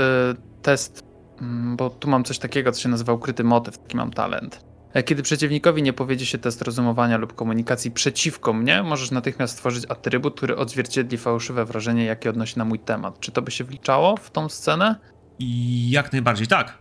[0.62, 1.03] test,
[1.41, 4.64] mm, bo tu mam coś takiego, co się nazywa ukryty motyw, taki mam talent.
[4.95, 9.85] E, Kiedy przeciwnikowi nie powiedzie się test rozumowania lub komunikacji przeciwko mnie, możesz natychmiast stworzyć
[9.89, 13.20] atrybut, który odzwierciedli fałszywe wrażenie, jakie odnosi na mój temat.
[13.20, 14.97] Czy to by się wliczało w tą scenę?
[15.39, 16.78] I jak najbardziej tak.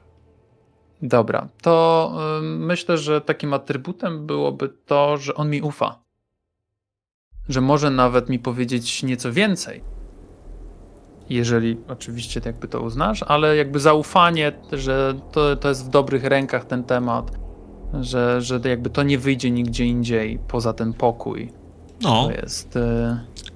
[1.02, 6.04] Dobra, to y, myślę, że takim atrybutem byłoby to, że on mi ufa.
[7.50, 9.84] Że może nawet mi powiedzieć nieco więcej.
[11.30, 16.66] Jeżeli oczywiście jakby to uznasz, ale jakby zaufanie, że to, to jest w dobrych rękach
[16.66, 17.32] ten temat,
[18.02, 21.52] że, że jakby to nie wyjdzie nigdzie indziej poza ten pokój.
[22.02, 22.76] No, To jest.
[22.76, 22.80] Y,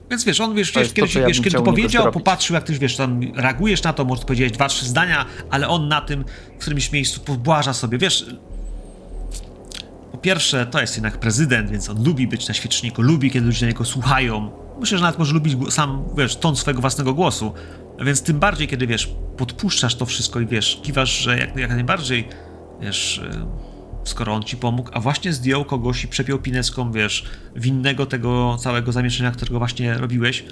[0.10, 2.64] Więc wiesz, on wiesz, To wiesz to, kiedyś, ja wiesz, kiedy to powiedział, popatrzył, jak
[2.64, 6.26] ty wiesz, tam reagujesz na to, możesz powiedzieć dwa, trzy zdania, ale on na tym
[6.58, 8.26] w którymś miejscu pobłaża sobie, wiesz.
[10.24, 13.72] Pierwsze, to jest jednak prezydent, więc on lubi być na świeczniku, lubi, kiedy ludzie na
[13.72, 14.52] niego słuchają.
[14.80, 17.54] Myślę, że nawet może lubić sam, wiesz, ton swojego własnego głosu.
[18.06, 22.28] Więc tym bardziej, kiedy wiesz, podpuszczasz to wszystko i wiesz, kiwasz, że jak, jak najbardziej,
[22.82, 28.06] wiesz, y, skoro on ci pomógł, a właśnie zdjął kogoś i przepiął pineską, wiesz, winnego
[28.06, 30.46] tego całego zamieszania, którego właśnie robiłeś,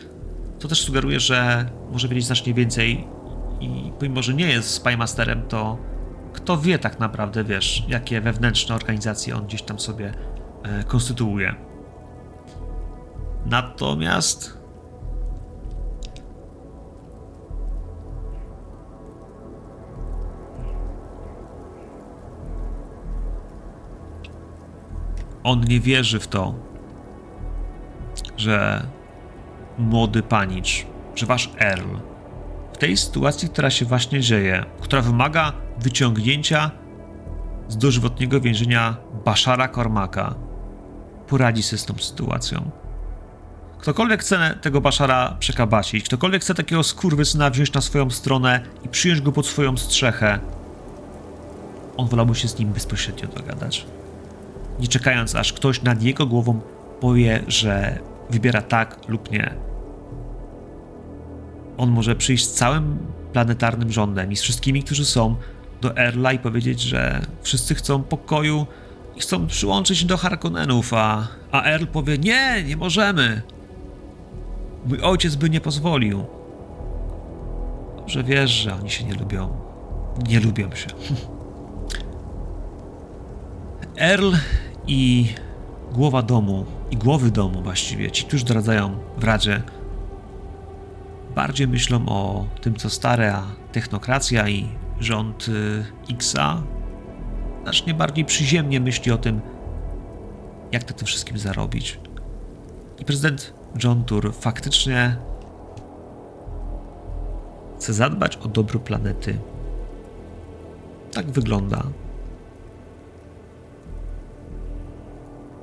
[0.59, 3.07] to też sugeruje, że może wiedzieć znacznie więcej
[3.61, 5.90] i pomimo, że nie jest Spymasterem, to
[6.43, 10.13] kto wie tak naprawdę, wiesz, jakie wewnętrzne organizacje on gdzieś tam sobie
[10.63, 11.55] e, konstytuuje.
[13.45, 14.57] Natomiast
[25.43, 26.55] on nie wierzy w to,
[28.37, 28.87] że
[29.77, 30.85] młody panicz,
[31.15, 31.95] że wasz Earl
[32.73, 36.71] w tej sytuacji, która się właśnie dzieje, która wymaga wyciągnięcia
[37.67, 40.35] z dożywotniego więzienia Bashara Kormaka,
[41.27, 42.71] poradzi sobie z tą sytuacją.
[43.79, 49.21] Ktokolwiek chce tego Bashara przekabacić, ktokolwiek chce takiego skurwysyna wziąć na swoją stronę i przyjąć
[49.21, 50.39] go pod swoją strzechę,
[51.97, 53.85] on wolałby się z nim bezpośrednio dogadać.
[54.79, 56.61] Nie czekając, aż ktoś nad jego głową
[56.99, 59.53] powie, że wybiera tak lub nie.
[61.77, 62.97] On może przyjść z całym
[63.33, 65.35] planetarnym rządem i z wszystkimi, którzy są
[65.81, 68.67] do Erla i powiedzieć, że wszyscy chcą pokoju
[69.15, 73.41] i chcą przyłączyć do Harkonnenów, a, a Erl powie: Nie, nie możemy.
[74.85, 76.25] Mój ojciec by nie pozwolił.
[77.97, 79.49] Dobrze wiesz, że oni się nie lubią.
[80.27, 80.87] Nie lubią się.
[83.97, 84.33] Earl
[84.87, 85.27] i
[85.91, 89.61] głowa domu, i głowy domu właściwie, ci, którzy doradzają w Radzie,
[91.35, 96.63] bardziej myślą o tym, co stare, a technokracja i rząd y, Xa
[97.63, 99.41] znacznie bardziej przyziemnie myśli o tym,
[100.71, 101.99] jak na tym wszystkim zarobić.
[102.99, 105.15] I prezydent John Tour faktycznie
[107.77, 109.37] chce zadbać o dobro planety.
[111.11, 111.83] Tak wygląda.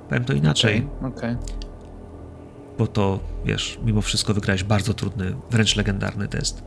[0.09, 1.37] Powiem to inaczej, Okej, okej.
[2.79, 6.63] bo to, wiesz, mimo wszystko wygrałeś bardzo trudny, wręcz legendarny test.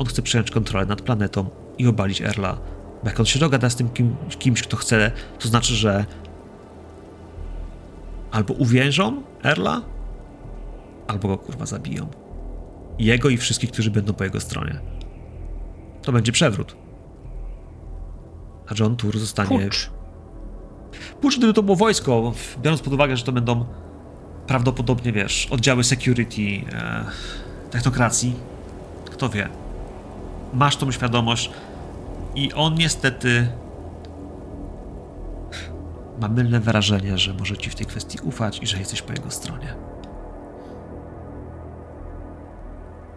[0.00, 2.58] On chce przejąć kontrolę nad planetą i obalić Erla.
[3.02, 6.04] Bo jak on się dogada z tym kim, kimś, kto chce, to znaczy, że
[8.30, 9.82] albo uwiężą Erla,
[11.08, 12.06] albo go kurwa zabiją.
[12.98, 14.80] Jego i wszystkich, którzy będą po jego stronie.
[16.02, 16.76] To będzie przewrót.
[18.68, 19.90] A John Tour zostanie Pucz.
[21.20, 22.32] Pucz, gdyby to było wojsko,
[22.62, 23.64] biorąc pod uwagę, że to będą
[24.46, 26.42] prawdopodobnie, wiesz, oddziały security,
[26.72, 27.04] e,
[27.70, 28.34] technokracji,
[29.10, 29.48] kto wie.
[30.52, 31.50] Masz tą świadomość
[32.34, 33.48] i on niestety
[36.20, 39.30] ma mylne wrażenie, że może ci w tej kwestii ufać i że jesteś po jego
[39.30, 39.74] stronie.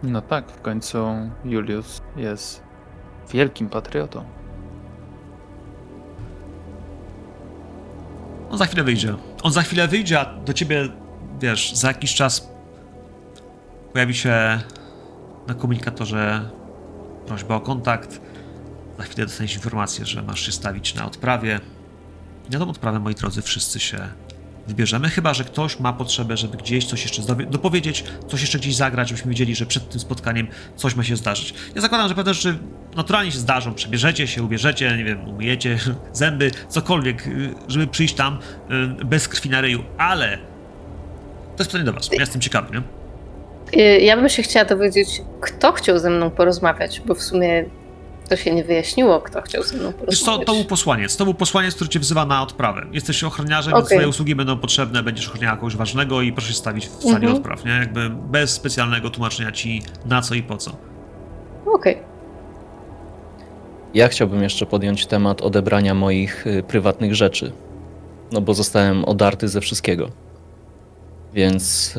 [0.02, 0.98] No tak, w końcu
[1.44, 2.62] Julius jest
[3.32, 4.24] wielkim patriotą.
[8.50, 9.14] On za chwilę wyjdzie.
[9.42, 10.88] On za chwilę wyjdzie, a do ciebie,
[11.40, 12.48] wiesz, za jakiś czas
[13.92, 14.60] pojawi się
[15.46, 16.50] na komunikatorze
[17.26, 18.20] prośba o kontakt.
[18.98, 21.60] Za chwilę dostaniesz informację, że masz się stawić na odprawie.
[22.50, 24.08] Na tą odprawę, moi drodzy, wszyscy się
[24.66, 29.08] wybierzemy, chyba że ktoś ma potrzebę, żeby gdzieś coś jeszcze dopowiedzieć, coś jeszcze gdzieś zagrać,
[29.08, 30.46] żebyśmy wiedzieli, że przed tym spotkaniem
[30.76, 31.54] coś ma się zdarzyć.
[31.74, 32.58] Ja zakładam, że pewne rzeczy
[32.96, 35.78] naturalnie się zdarzą, przebierzecie się, ubierzecie, nie wiem, umyjecie
[36.12, 38.38] zęby, cokolwiek, y, żeby przyjść tam
[39.00, 40.38] y, bez krwi na ryju, ale
[41.56, 42.82] to jest pytanie do was, ja jestem ciekawy, nie?
[43.76, 47.64] Y, Ja bym się chciała dowiedzieć, kto chciał ze mną porozmawiać, bo w sumie
[48.28, 50.46] to się nie wyjaśniło, kto chciał ze mną Wiesz co, porozmawiać.
[50.46, 52.86] to był posłaniec, to był posłaniec, który cię wzywa na odprawę.
[52.92, 53.98] Jesteś ochroniarzem, więc Okej.
[53.98, 57.34] twoje usługi będą potrzebne, będziesz ochroniał kogoś ważnego i proszę się stawić w sali Mhm.
[57.34, 57.70] odpraw, nie?
[57.72, 60.76] Jakby bez specjalnego tłumaczenia ci na co i po co.
[61.66, 61.98] Okej.
[63.94, 67.52] Ja chciałbym jeszcze podjąć temat odebrania moich y, prywatnych rzeczy.
[68.32, 70.08] No bo zostałem odarty ze wszystkiego.
[71.34, 71.94] Więc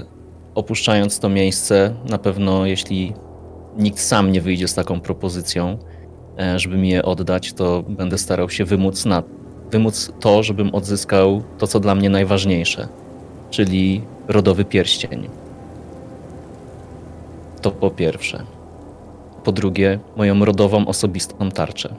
[0.55, 3.13] opuszczając to miejsce, na pewno jeśli
[3.77, 5.77] nikt sam nie wyjdzie z taką propozycją,
[6.39, 9.23] e, żeby mi je oddać, to będę starał się wymóc, na,
[9.71, 12.87] wymóc to, żebym odzyskał to, co dla mnie najważniejsze,
[13.49, 15.29] czyli rodowy pierścień.
[17.61, 18.43] To po pierwsze.
[19.43, 21.95] Po drugie, moją rodową osobistą tarczę.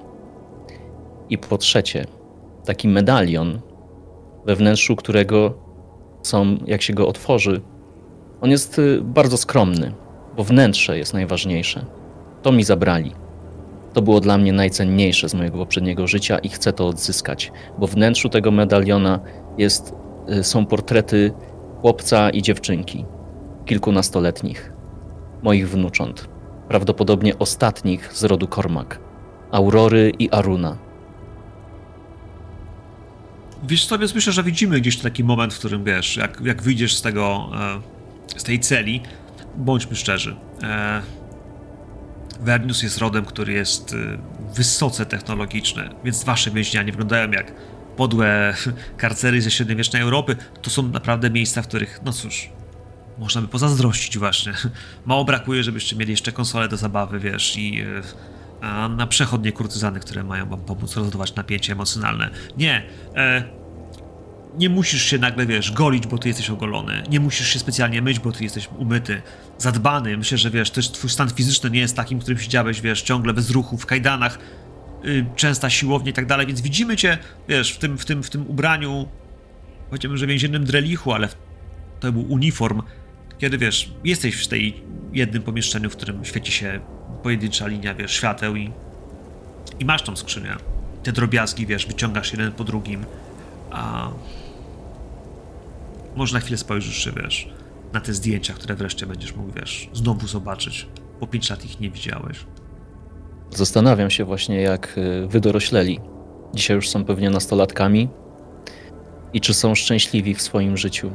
[1.31, 2.07] I po trzecie,
[2.65, 3.61] taki medalion,
[4.47, 5.55] we wnętrzu którego
[6.23, 7.61] są, jak się go otworzy,
[8.41, 9.93] on jest y, bardzo skromny,
[10.37, 11.85] bo wnętrze jest najważniejsze.
[12.43, 13.13] To mi zabrali.
[13.93, 18.29] To było dla mnie najcenniejsze z mojego poprzedniego życia i chcę to odzyskać, bo wnętrzu
[18.29, 19.21] tego medaliona
[19.59, 19.95] jest,
[20.39, 21.33] y, są portrety
[21.81, 23.05] chłopca i dziewczynki,
[23.67, 24.73] kilkunastoletnich,
[25.43, 26.37] moich wnucząt
[26.69, 29.01] prawdopodobnie ostatnich z rodu Kormak,
[29.51, 30.77] Aurory i Aruna.
[33.69, 37.03] Wiesz sobie, myślę, że widzimy gdzieś taki moment, w którym wiesz, jak, jak wyjdziesz z
[37.03, 37.96] tego, e,
[38.37, 39.03] z tej celi,
[39.57, 40.37] bądźmy szczerzy.
[40.63, 41.03] E,
[42.41, 44.19] Vernius jest rodem, który jest e,
[44.55, 47.53] wysoce technologiczny, więc wasze więźnia nie wyglądają jak
[47.97, 48.55] podłe
[48.97, 50.37] karcery ze średniowiecznej Europy.
[50.63, 52.51] To są naprawdę miejsca, w których, no cóż,
[53.19, 54.53] można by pozazdrościć właśnie.
[55.07, 58.03] Mało brakuje, żebyście mieli jeszcze konsole do zabawy, wiesz, i e,
[58.61, 62.31] a na przechodnie kurtyzany, które mają wam pomóc rozładować napięcie emocjonalne.
[62.57, 62.83] Nie,
[63.17, 63.43] e,
[64.59, 67.03] nie musisz się nagle, wiesz, golić, bo ty jesteś ogolony.
[67.11, 69.23] Nie musisz się specjalnie myć, bo ty jesteś umyty,
[69.59, 70.17] zadbany.
[70.17, 73.51] Myślę, że wiesz, też twój stan fizyczny nie jest takim, którym siedziałeś, wiesz, ciągle bez
[73.51, 74.39] ruchu, w kajdanach,
[75.05, 77.19] y, częsta siłownia i tak dalej, więc widzimy cię,
[77.49, 79.09] wiesz, w tym, w tym, w tym ubraniu,
[79.91, 81.29] powiedziałbym, że więziennym drelichu, ale
[82.01, 82.83] to był uniform,
[83.39, 86.81] kiedy, wiesz, jesteś w tej jednym pomieszczeniu, w którym świeci się
[87.23, 88.73] pojedyncza linia, wiesz, świateł i,
[89.81, 90.57] i masz tą skrzynię.
[91.03, 93.05] Te drobiazgi, wiesz, wyciągasz jeden po drugim,
[93.71, 94.11] a
[96.17, 97.49] Może na chwilę spojrzysz się, wiesz,
[97.93, 100.89] na te zdjęcia, które wreszcie będziesz mógł, wiesz, znowu zobaczyć.
[101.21, 102.47] Po 5 lat ich nie widziałeś.
[103.51, 106.01] Zastanawiam się właśnie, jak y, wydorośleli.
[106.55, 108.09] Dzisiaj już są pewnie nastolatkami.
[109.33, 111.11] I czy są szczęśliwi w swoim życiu.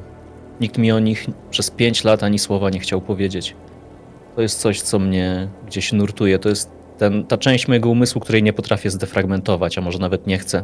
[0.60, 3.56] Nikt mi o nich przez 5 lat ani słowa nie chciał powiedzieć.
[4.36, 6.40] To jest coś, co mnie gdzieś nurtuje.
[6.40, 10.38] To jest ten, ta część mojego umysłu, której nie potrafię zdefragmentować, a może nawet nie
[10.38, 10.64] chcę.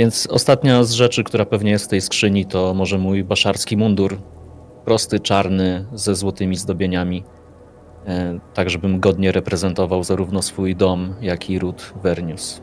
[0.00, 4.18] Więc ostatnia z rzeczy, która pewnie jest w tej skrzyni, to może mój baszarski mundur.
[4.84, 7.24] Prosty, czarny, ze złotymi zdobieniami.
[8.06, 12.62] E, tak żebym godnie reprezentował zarówno swój dom, jak i ród Vernius.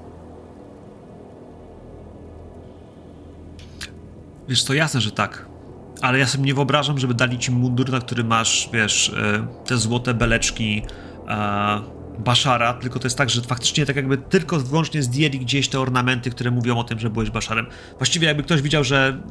[4.50, 5.46] Wiesz, to jasne, że tak.
[6.02, 9.78] Ale ja sobie nie wyobrażam, żeby dali ci mundur, na który masz, wiesz, e, te
[9.78, 10.82] złote beleczki
[12.20, 16.30] Baszara, tylko to jest tak, że faktycznie tak jakby tylko wyłącznie zdjęli gdzieś te ornamenty,
[16.30, 17.66] które mówią o tym, że byłeś Baszarem.
[17.98, 19.22] Właściwie jakby ktoś widział, że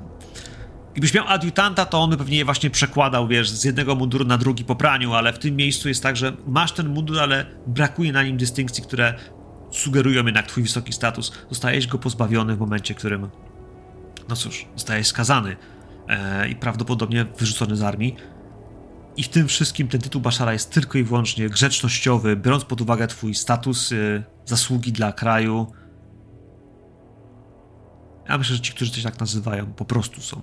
[0.97, 4.39] Gdybyś miał adiutanta, to on by pewnie je właśnie przekładał, wiesz, z jednego munduru na
[4.39, 8.13] drugi po praniu, ale w tym miejscu jest tak, że masz ten mundur, ale brakuje
[8.13, 9.15] na nim dystynkcji, które
[9.71, 11.33] sugerują jednak twój wysoki status.
[11.51, 13.29] Zostajesz go pozbawiony w momencie, w którym,
[14.29, 15.57] no cóż, zostajesz skazany
[16.09, 18.17] e, i prawdopodobnie wyrzucony z armii.
[19.17, 23.07] I w tym wszystkim ten tytuł Baszara jest tylko i wyłącznie grzecznościowy, biorąc pod uwagę
[23.07, 25.67] twój status, y, zasługi dla kraju.
[28.29, 30.41] Ja myślę, że ci, którzy cię tak nazywają, po prostu są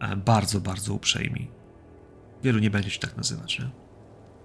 [0.00, 1.48] e, bardzo, bardzo uprzejmi.
[2.42, 3.70] Wielu nie będzie cię tak nazywać, nie?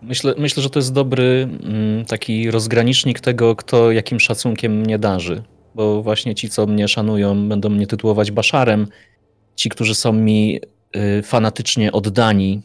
[0.02, 5.44] Myślę, myślę, że to jest dobry mm, taki rozgranicznik tego, kto jakim szacunkiem mnie darzy.
[5.76, 8.88] Bo właśnie ci, co mnie szanują, będą mnie tytułować Baszarem.
[9.56, 10.60] Ci, którzy są mi
[10.96, 12.62] y, fanatycznie oddani,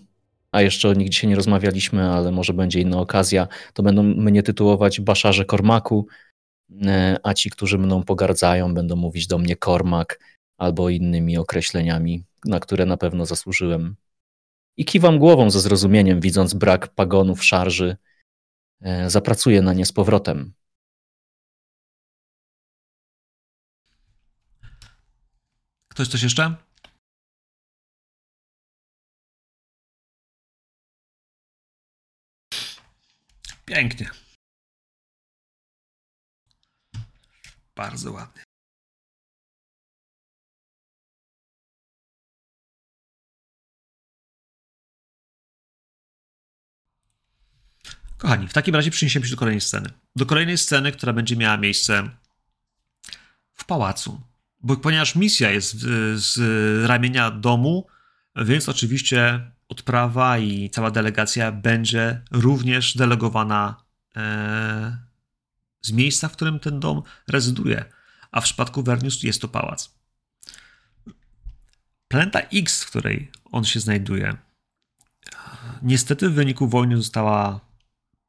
[0.53, 4.43] a jeszcze o nich dzisiaj nie rozmawialiśmy, ale może będzie inna okazja, to będą mnie
[4.43, 6.07] tytułować Baszarze Kormaku,
[6.87, 10.21] e, a ci, którzy mną pogardzają, będą mówić do mnie Kormak
[10.59, 13.97] albo innymi określeniami, na które na pewno zasłużyłem.
[14.77, 17.97] I kiwam głową ze zrozumieniem, widząc brak pagonów, szarży.
[18.81, 20.53] E, Zapracuję na nie z powrotem.
[25.89, 26.57] Ktoś coś jeszcze?
[33.71, 34.11] Pięknie.
[37.77, 38.43] Bardzo ładnie.
[48.19, 49.91] Kochani, w takim razie przeniesiemy się do kolejnej sceny.
[50.17, 52.11] Do kolejnej sceny, która będzie miała miejsce
[53.55, 54.21] w pałacu.
[54.61, 55.77] Bo ponieważ misja jest
[56.15, 56.39] z
[56.89, 57.87] ramienia domu,
[58.37, 63.85] więc oczywiście odprawa i cała delegacja będzie również delegowana
[64.17, 64.99] e,
[65.83, 67.85] z miejsca, w którym ten dom rezyduje.
[68.33, 69.95] A w przypadku Vernius jest to pałac.
[72.09, 74.37] Planeta X, w której on się znajduje,
[75.83, 77.61] niestety w wyniku wojny została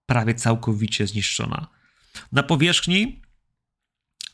[0.05, 1.67] prawie całkowicie zniszczona.
[2.31, 3.21] Na powierzchni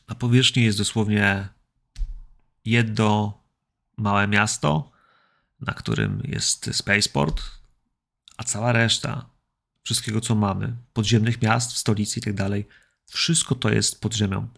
[0.08, 1.48] na powierzchni jest dosłownie
[2.64, 3.40] jedno
[3.96, 4.90] małe miasto,
[5.60, 7.42] na którym jest spaceport,
[8.36, 9.30] a cała reszta
[9.82, 12.68] wszystkiego, co mamy, podziemnych miast, stolicy i tak dalej,
[13.06, 14.48] wszystko to jest pod ziemią.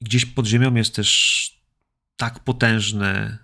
[0.00, 1.60] Gdzieś pod ziemią jest też
[2.16, 3.38] tak potężny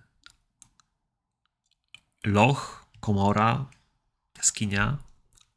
[2.24, 3.70] loch, komora,
[4.36, 4.98] jaskinia,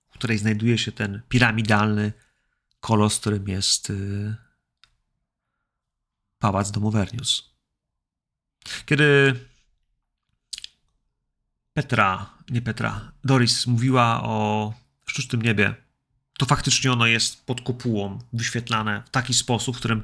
[0.10, 2.14] w której znajduje się ten piramidalny
[2.80, 4.36] kolos, którym jest y,
[6.40, 7.55] pałac Domovernius.
[8.86, 9.36] Kiedy
[11.74, 14.74] Petra, nie Petra, Doris mówiła o
[15.06, 15.76] sztucznym niebie,
[16.38, 20.04] to faktycznie ono jest pod kopułą wyświetlane w taki sposób, w którym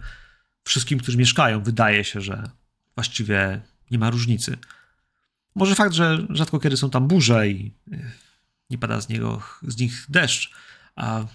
[0.63, 2.49] wszystkim, którzy mieszkają, wydaje się, że
[2.95, 3.61] właściwie
[3.91, 4.57] nie ma różnicy.
[5.55, 8.11] Może fakt, że rzadko kiedy są tam burze i y,
[8.69, 10.51] nie pada z, niego, z nich deszcz,
[10.95, 11.25] a,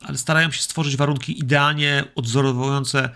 [0.00, 3.10] ale starają się stworzyć warunki idealnie odzorowujące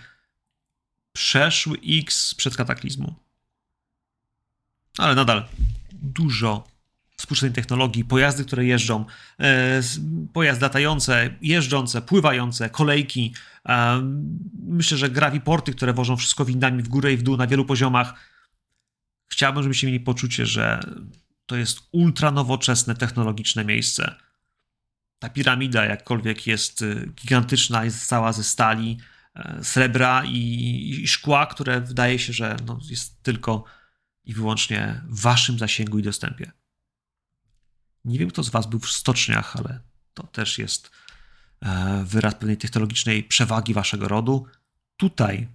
[1.13, 3.15] przeszły X przed kataklizmu.
[4.97, 5.45] Ale nadal
[5.91, 6.73] dużo
[7.17, 9.05] współczesnej technologii, pojazdy, które jeżdżą,
[9.39, 9.81] e,
[10.33, 13.33] pojazdy latające, jeżdżące, pływające, kolejki.
[13.69, 14.01] E,
[14.63, 18.13] myślę, że graviporty, które wożą wszystko windami w górę i w dół na wielu poziomach.
[19.27, 20.79] Chciałbym, żebyście mieli poczucie, że
[21.45, 24.15] to jest ultra nowoczesne, technologiczne miejsce.
[25.19, 28.97] Ta piramida, jakkolwiek jest y, gigantyczna, jest cała ze stali,
[29.61, 33.63] srebra i, i szkła, które wydaje się, że no, jest tylko
[34.23, 36.51] i wyłącznie w waszym zasięgu i dostępie.
[38.05, 39.79] Nie wiem, kto z was był w stoczniach, ale
[40.13, 40.91] to też jest
[41.61, 44.47] e, wyraz pewnej technologicznej przewagi waszego rodu.
[44.97, 45.47] Tutaj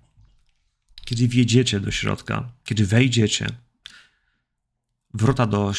[1.09, 3.47] kiedy wjedziecie do środka, kiedy wejdziecie,
[5.15, 5.73] wrota do,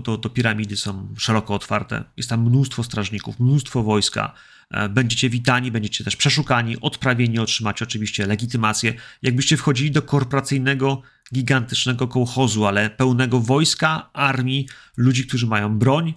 [0.00, 2.04] do, do, piramidy są szeroko otwarte.
[2.16, 4.34] Jest tam mnóstwo strażników, mnóstwo wojska.
[4.70, 8.94] E, Będziecie witani, będziecie też przeszukani, odprawieni, otrzymacie oczywiście legitymację.
[9.22, 11.02] Jakbyście wchodzili do korporacyjnego,
[11.34, 16.14] gigantycznego kołchozu, ale pełnego wojska, armii, ludzi, którzy mają broń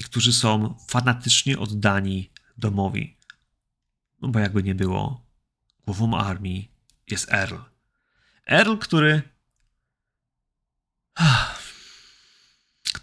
[0.00, 3.16] i którzy są fanatycznie oddani domowi.
[4.22, 5.26] No bo jakby nie było,
[5.86, 6.70] głową armii
[7.10, 7.56] jest Earl.
[8.46, 9.22] Earl, który.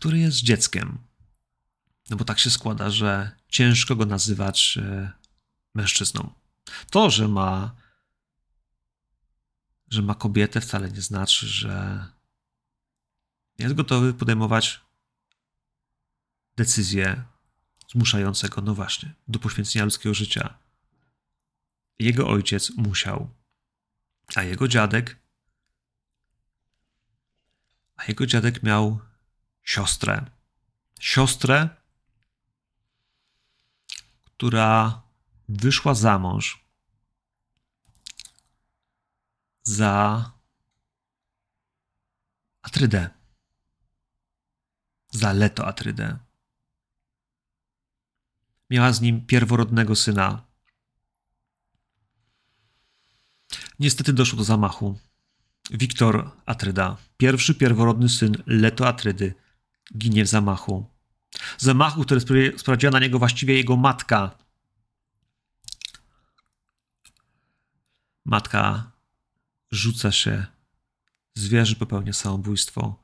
[0.03, 0.97] Który jest dzieckiem.
[2.09, 5.11] No bo tak się składa, że ciężko go nazywać e,
[5.73, 6.33] mężczyzną.
[6.89, 7.75] To, że ma.
[9.89, 12.05] że ma kobietę, wcale nie znaczy, że
[13.59, 14.81] jest gotowy podejmować
[16.55, 17.23] decyzje
[17.91, 20.57] zmuszające go, no właśnie, do poświęcenia ludzkiego życia.
[21.99, 23.29] Jego ojciec musiał,
[24.35, 25.19] a jego dziadek,
[27.95, 29.12] a jego dziadek miał
[29.63, 30.25] siostrę.
[30.99, 31.69] Siostrę,
[34.25, 35.01] która
[35.49, 36.63] wyszła za mąż
[39.63, 40.31] za
[42.61, 43.09] Atrydę.
[45.11, 46.17] Za Leto Atrydę.
[48.69, 50.45] Miała z nim pierworodnego syna.
[53.79, 54.99] Niestety doszło do zamachu.
[55.71, 59.33] Wiktor Atryda, pierwszy pierworodny syn Leto Atrydy,
[59.97, 60.85] ginie w zamachu.
[61.57, 64.37] Zamachu, który spra- sprawiła na niego właściwie jego matka.
[68.25, 68.91] Matka
[69.71, 70.45] rzuca się,
[71.35, 73.01] zwierzy popełnia samobójstwo.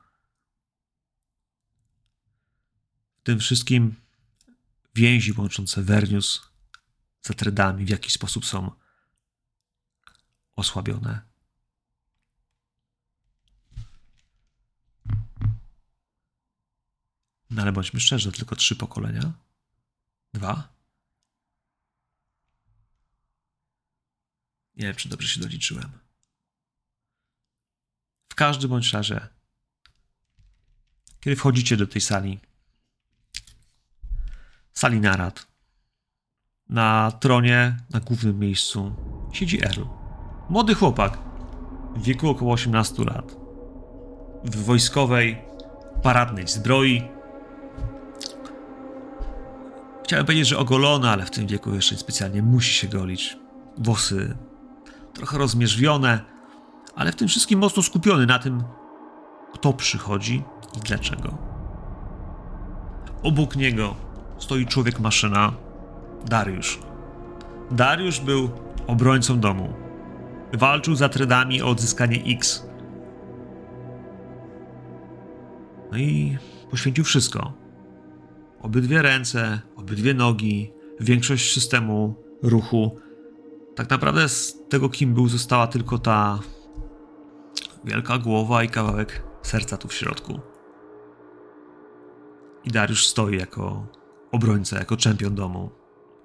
[3.18, 3.94] W tym wszystkim
[4.94, 6.50] więzi łączące Wernius
[7.22, 8.70] z Atrydami w jakiś sposób są
[10.56, 11.29] osłabione.
[17.50, 19.32] No ale bądźmy szczerzy, tylko trzy pokolenia?
[20.34, 20.68] Dwa?
[24.76, 25.90] Nie wiem, czy dobrze się doliczyłem.
[28.32, 29.28] W każdym bądź razie,
[31.20, 32.40] kiedy wchodzicie do tej sali,
[34.72, 35.46] sali narad,
[36.68, 38.94] na tronie, na głównym miejscu,
[39.32, 39.82] siedzi Earl.
[40.48, 41.18] Młody chłopak,
[41.96, 43.36] w wieku około 18 lat.
[44.44, 45.42] W wojskowej,
[46.02, 47.19] paradnej zbroi.
[50.10, 53.36] Chciałem powiedzieć, że ogolony, ale w tym wieku jeszcze specjalnie musi się golić.
[53.78, 54.36] Włosy
[55.14, 56.20] trochę rozmierzwione,
[56.94, 58.62] ale w tym wszystkim mocno skupiony na tym,
[59.54, 60.42] kto przychodzi
[60.76, 61.38] i dlaczego.
[63.22, 63.94] Obok niego
[64.38, 65.52] stoi człowiek maszyna,
[66.26, 66.78] Dariusz.
[67.70, 68.50] Dariusz był
[68.86, 69.72] obrońcą domu.
[70.52, 72.66] Walczył z Atrydami o odzyskanie X.
[75.92, 76.38] No i
[76.70, 77.59] poświęcił wszystko.
[78.60, 82.98] Obydwie ręce, obydwie nogi, większość systemu ruchu.
[83.74, 86.38] Tak naprawdę z tego, kim był, została tylko ta
[87.84, 90.40] wielka głowa i kawałek serca tu w środku.
[92.64, 93.86] I Dariusz stoi jako
[94.32, 95.70] obrońca, jako czempion domu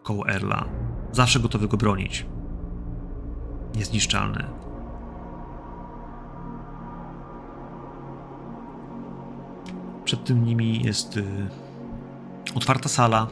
[0.03, 0.65] koło Erla.
[1.11, 2.25] Zawsze gotowy go bronić.
[3.75, 4.45] Niezniszczalny.
[10.03, 11.23] Przed tym nimi jest y,
[12.55, 13.27] otwarta sala.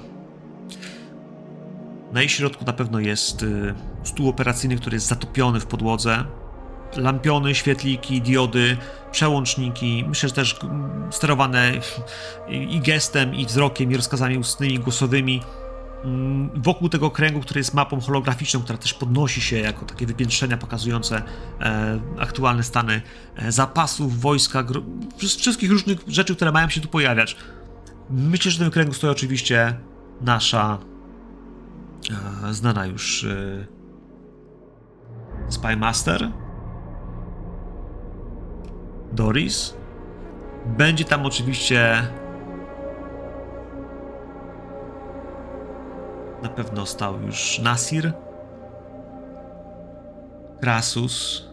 [2.13, 3.73] Na jej środku na pewno jest y,
[4.03, 6.25] stół operacyjny, który jest zatopiony w podłodze.
[6.95, 8.77] Lampiony, świetliki, diody,
[9.11, 10.05] przełączniki.
[10.07, 10.59] Myślę, że też
[11.11, 11.71] sterowane
[12.49, 15.41] i gestem, i wzrokiem, i rozkazami ustnymi, głosowymi
[16.03, 20.57] mm, wokół tego kręgu, który jest mapą holograficzną, która też podnosi się jako takie wypiętrzenia
[20.57, 21.21] pokazujące
[21.61, 23.01] e, aktualne stany
[23.35, 24.63] e, zapasów, wojska,
[25.17, 27.35] wszystkich różnych rzeczy, które mają się tu pojawiać.
[28.09, 29.77] Myślę, że w tym kręgu stoi oczywiście
[30.21, 30.77] nasza
[32.49, 33.67] e, znana już e,
[35.49, 36.31] Spymaster
[39.13, 39.73] Doris.
[40.65, 42.07] Będzie tam oczywiście
[46.43, 48.13] Na pewno stał już Nasir,
[50.61, 51.43] Krasus.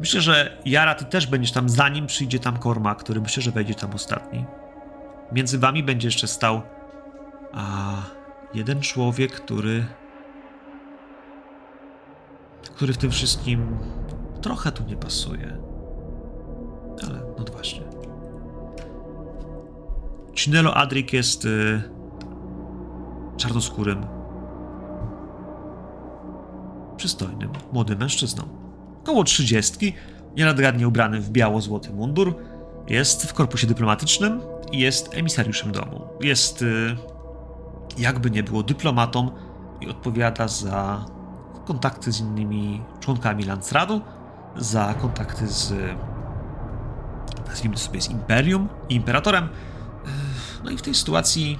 [0.00, 3.74] Myślę, że Jara, ty też będziesz tam, zanim przyjdzie tam Korma, który myślę, że wejdzie
[3.74, 4.44] tam ostatni.
[5.32, 6.62] Między wami będzie jeszcze stał
[7.52, 7.92] a,
[8.54, 9.86] jeden człowiek, który
[12.62, 13.78] który w tym wszystkim
[14.42, 15.56] trochę tu nie pasuje.
[17.08, 17.82] Ale no właśnie.
[20.34, 21.82] Cinello Adrik jest y,
[23.36, 24.06] czarnoskórym,
[26.96, 28.48] przystojnym, młodym mężczyzną.
[29.02, 29.92] około trzydziestki,
[30.36, 32.34] nienagadnie ubrany w biało-złoty mundur,
[32.90, 34.40] jest w korpusie dyplomatycznym
[34.72, 36.08] i jest emisariuszem domu.
[36.20, 36.96] Jest, y,
[37.98, 39.30] jakby nie było, dyplomatą
[39.80, 41.04] i odpowiada za
[41.64, 44.00] kontakty z innymi członkami Landsradu,
[44.56, 45.74] za kontakty z,
[47.46, 49.44] nazwijmy to sobie, z Imperium i Imperatorem.
[49.44, 49.48] Y,
[50.64, 51.58] No i w tej sytuacji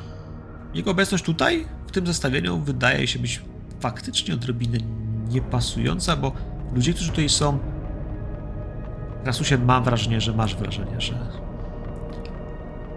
[0.75, 3.43] jego obecność tutaj, w tym zestawieniu, wydaje się być
[3.81, 4.79] faktycznie odrobinę
[5.29, 6.33] niepasująca, bo
[6.75, 7.59] ludzie, którzy tutaj są.
[9.25, 11.15] Rasusie, mam wrażenie, że masz wrażenie, że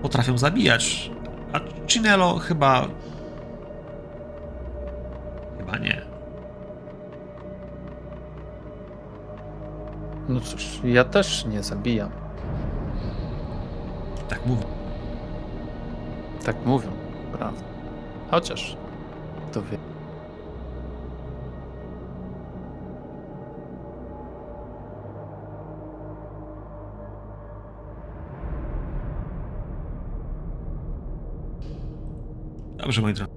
[0.01, 1.11] potrafią zabijać.
[1.53, 2.87] A Cinello chyba.
[5.57, 6.01] Chyba nie.
[10.29, 12.11] No cóż, ja też nie zabijam.
[14.29, 14.65] Tak mówię.
[16.45, 16.89] Tak mówią,
[17.31, 17.63] prawda.
[18.31, 18.77] Chociaż,
[19.51, 19.92] kto wie.
[32.83, 33.31] Dobrze, moi drodzy.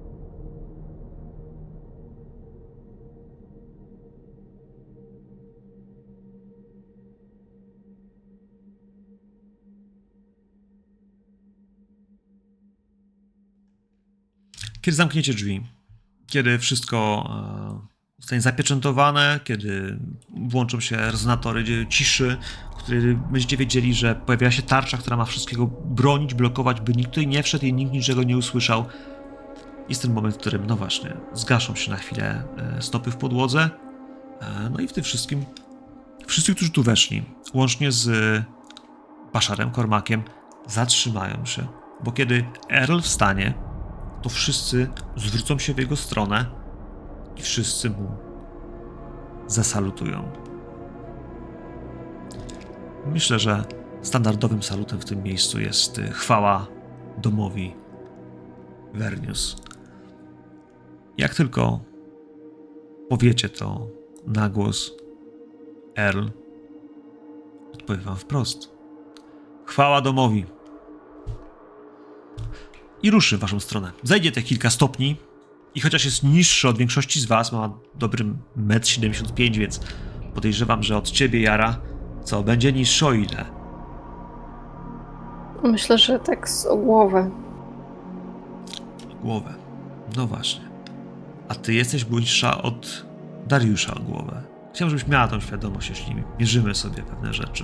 [14.81, 15.61] Kiedy zamkniecie drzwi,
[16.27, 17.29] kiedy wszystko
[17.83, 19.99] e, zostanie zapieczętowane, kiedy
[20.29, 22.37] włączą się rezonatory ciszy,
[22.71, 27.09] w której będziecie wiedzieli, że pojawiła się tarcza, która ma wszystkiego bronić, blokować, by nikt
[27.09, 28.85] tutaj nie wszedł i nikt niczego nie usłyszał.
[29.89, 32.43] Jest ten moment, w którym, no właśnie, zgaszą się na chwilę
[32.77, 33.69] e, stopy w podłodze.
[34.41, 35.45] E, No i w tym wszystkim
[36.27, 37.23] wszyscy, którzy tu weszli,
[37.53, 38.09] łącznie z
[39.33, 40.23] Baszarem Kormakiem,
[40.67, 41.67] zatrzymają się,
[42.03, 43.53] bo kiedy Earl wstanie,
[44.21, 46.45] to wszyscy zwrócą się w jego stronę
[47.37, 48.11] i wszyscy mu
[49.47, 50.31] zasalutują.
[53.05, 53.63] Myślę, że
[54.01, 56.67] standardowym salutem w tym miejscu jest y, chwała
[57.17, 57.75] domowi
[58.93, 59.55] Vernius.
[61.17, 61.79] Jak tylko
[63.09, 63.87] powiecie to
[64.27, 64.91] na głos,
[65.97, 66.27] Earl
[67.73, 68.71] odpowie wam wprost.
[69.65, 70.45] Chwała domowi.
[73.03, 73.91] I ruszy w waszą stronę.
[74.03, 75.15] Zajdzie te kilka stopni
[75.75, 78.25] i chociaż jest niższy od większości z was, ma dobry
[78.57, 79.79] 1,75 m, więc
[80.33, 81.77] podejrzewam, że od ciebie, Jara,
[82.23, 83.45] co, będzie niższy o ile?
[85.63, 87.29] Myślę, że tak z o głowę.
[89.23, 89.53] Głowę.
[90.17, 90.66] No właśnie.
[91.49, 93.05] A ty jesteś bliższa od
[93.47, 94.41] Dariusza o głowę.
[94.73, 97.63] Chciałem, żebyś miała tą świadomość, jeśli mierzymy sobie pewne rzeczy.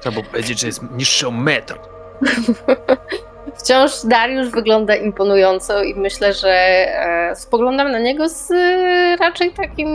[0.00, 1.78] Trzeba powiedzieć, że jest niższy o metr.
[3.58, 9.88] Wciąż Dariusz wygląda imponująco i myślę, że e, spoglądam na niego z e, raczej takim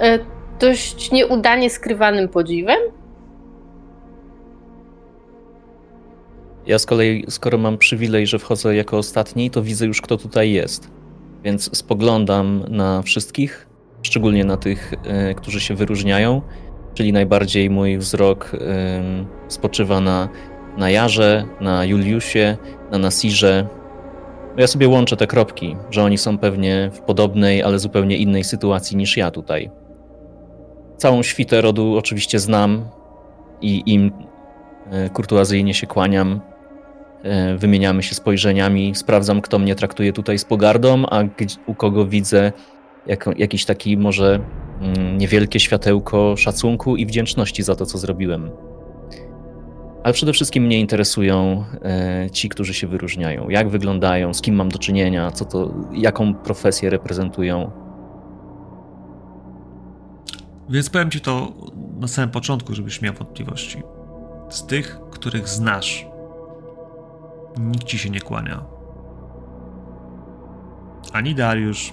[0.00, 0.18] e,
[0.60, 2.78] dość nieudanie skrywanym podziwem.
[6.66, 10.52] Ja z kolei, skoro mam przywilej, że wchodzę jako ostatni, to widzę już, kto tutaj
[10.52, 10.90] jest.
[11.44, 13.66] Więc spoglądam na wszystkich,
[14.02, 16.42] szczególnie na tych, e, którzy się wyróżniają,
[16.94, 20.28] czyli najbardziej mój wzrok em, spoczywa na,
[20.76, 22.56] na Jarze, na Juliusie,
[22.90, 23.66] na Nasirze.
[24.56, 28.96] Ja sobie łączę te kropki, że oni są pewnie w podobnej, ale zupełnie innej sytuacji
[28.96, 29.70] niż ja tutaj.
[30.96, 32.88] Całą świtę rodu oczywiście znam
[33.60, 34.12] i im
[34.90, 36.53] e, kurtuazyjnie się kłaniam.
[37.24, 41.22] E, Wymieniamy się spojrzeniami, sprawdzam, kto mnie traktuje tutaj z pogardą, a
[41.66, 42.52] u kogo widzę
[43.06, 44.40] jako, jakiś taki może
[44.80, 48.50] mm, niewielkie światełko szacunku i wdzięczności za to, co zrobiłem.
[50.04, 53.48] Ale przede wszystkim mnie interesują e, ci, którzy się wyróżniają.
[53.48, 57.70] Jak wyglądają, z kim mam do czynienia, co to, jaką profesję reprezentują.
[60.68, 61.52] Więc powiem ci to
[62.00, 63.82] na samym początku, żebyś miał wątpliwości.
[64.48, 66.06] Z tych, których znasz,
[67.58, 68.64] nikt ci się nie kłania.
[71.12, 71.92] Ani Dariusz,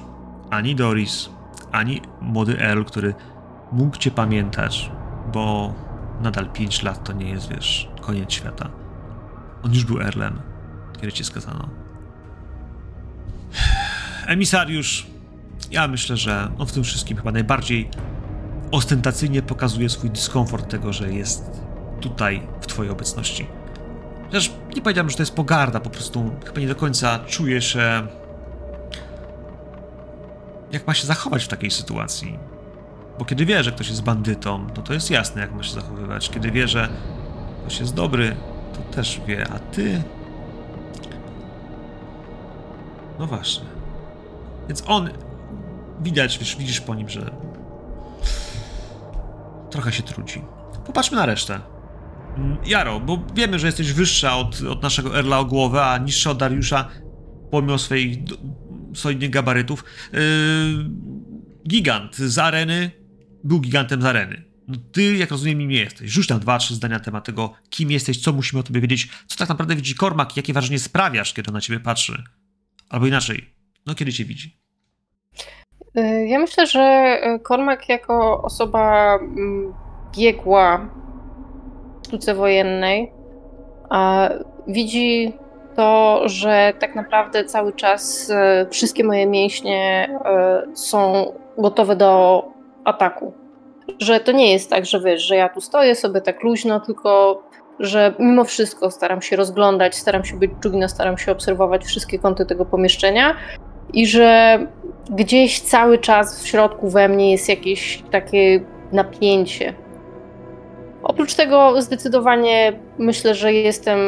[0.49, 1.29] ani Doris,
[1.71, 3.13] ani młody Earl, który
[3.71, 4.91] mógł cię pamiętać,
[5.33, 5.73] bo
[6.21, 8.69] nadal 5 lat to nie jest, wiesz, koniec świata.
[9.63, 10.41] On już był Earlem,
[10.95, 11.69] kiedy cię skazano.
[14.27, 15.07] Emisariusz,
[15.71, 17.89] ja myślę, że on w tym wszystkim chyba najbardziej
[18.71, 21.61] ostentacyjnie pokazuje swój dyskomfort tego, że jest
[22.01, 23.47] tutaj w twojej obecności.
[24.31, 28.07] Chociaż nie powiedziałbym, że to jest pogarda, po prostu chyba nie do końca czuje się
[30.71, 32.39] jak ma się zachować w takiej sytuacji.
[33.19, 36.29] Bo kiedy wie, że ktoś jest bandytą, no to jest jasne, jak ma się zachowywać.
[36.29, 36.89] Kiedy wie, że
[37.61, 38.35] ktoś jest dobry,
[38.73, 40.03] to też wie, a ty...
[43.19, 43.65] No właśnie.
[44.67, 45.09] Więc on
[46.01, 47.31] widać, wiesz, widzisz po nim, że
[49.69, 50.41] trochę się trudzi.
[50.85, 51.59] Popatrzmy na resztę.
[52.65, 56.37] Jaro, bo wiemy, że jesteś wyższa od, od naszego Erla o głowę, a niższa od
[56.37, 56.89] Dariusza,
[57.51, 58.17] pomimo swoich
[58.95, 59.83] solidnych gabarytów.
[60.13, 60.19] Yy,
[61.67, 62.91] gigant z areny
[63.43, 64.43] był gigantem z areny.
[64.67, 66.11] No ty, jak rozumiem, nim nie jesteś.
[66.11, 69.09] Rzuć nam dwa, trzy zdania na temat tego, kim jesteś, co musimy o tobie wiedzieć,
[69.27, 72.23] co tak naprawdę widzi Kormak, jakie wrażenie sprawiasz, kiedy on na ciebie patrzy.
[72.89, 73.53] Albo inaczej,
[73.85, 74.57] no kiedy cię widzi.
[75.97, 76.79] Y, Ja myślę, że
[77.25, 79.73] y, Cormac jako osoba mm,
[80.17, 81.00] biegła
[82.11, 83.11] sztuce wojennej
[84.67, 85.33] widzi
[85.75, 90.09] to, że tak naprawdę cały czas y, wszystkie moje mięśnie
[90.73, 91.25] y, są
[91.57, 92.43] gotowe do
[92.83, 93.33] ataku.
[93.99, 97.43] Że to nie jest tak, że wiesz, że ja tu stoję sobie tak luźno, tylko
[97.79, 102.45] że mimo wszystko staram się rozglądać, staram się być czujna, staram się obserwować wszystkie kąty
[102.45, 103.35] tego pomieszczenia
[103.93, 104.59] i że
[105.09, 108.59] gdzieś cały czas w środku we mnie jest jakieś takie
[108.91, 109.80] napięcie.
[111.11, 113.99] Oprócz tego zdecydowanie myślę, że jestem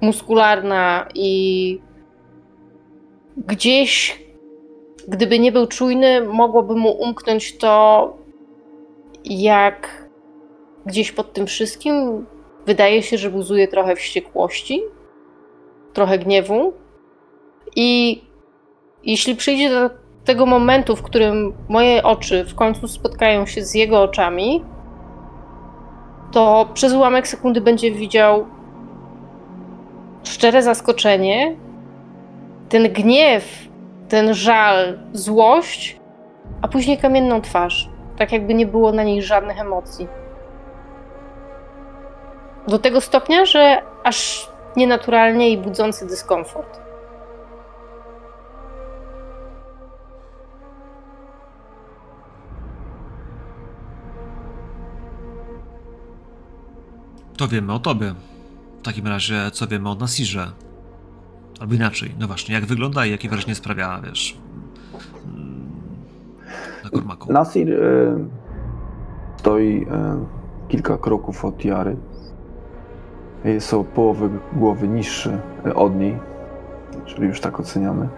[0.00, 1.80] muskularna i
[3.36, 4.22] gdzieś,
[5.08, 8.16] gdyby nie był czujny, mogłoby mu umknąć to,
[9.24, 10.08] jak
[10.86, 12.26] gdzieś pod tym wszystkim
[12.66, 14.82] wydaje się, że buzuje trochę wściekłości,
[15.92, 16.72] trochę gniewu.
[17.76, 18.20] I
[19.04, 19.90] jeśli przyjdzie do
[20.24, 24.64] tego momentu, w którym moje oczy w końcu spotkają się z jego oczami,
[26.32, 28.46] to przez ułamek sekundy będzie widział
[30.24, 31.56] szczere zaskoczenie,
[32.68, 33.68] ten gniew,
[34.08, 36.00] ten żal, złość,
[36.62, 37.88] a później kamienną twarz.
[38.16, 40.08] Tak jakby nie było na niej żadnych emocji.
[42.68, 46.85] Do tego stopnia, że aż nienaturalnie i budzący dyskomfort.
[57.36, 58.14] To wiemy o tobie.
[58.80, 60.46] W takim razie, co wiemy o Nasirze?
[61.60, 64.38] Albo inaczej, no właśnie, jak wygląda i jakie wrażenie sprawia, wiesz,
[65.24, 67.34] mm, na.
[67.34, 68.18] Nasir e,
[69.36, 70.24] stoi e,
[70.68, 71.96] kilka kroków od Jary.
[73.44, 76.18] Jest o połowę głowy niższy e, od niej,
[77.04, 78.08] czyli już tak oceniamy.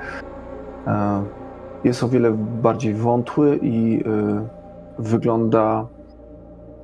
[1.84, 2.32] Jest o wiele
[2.62, 4.04] bardziej wątły i
[4.98, 5.86] wygląda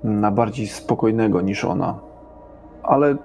[0.05, 2.04] na bardziej spokojnego niż ona.
[2.85, 3.17] Ale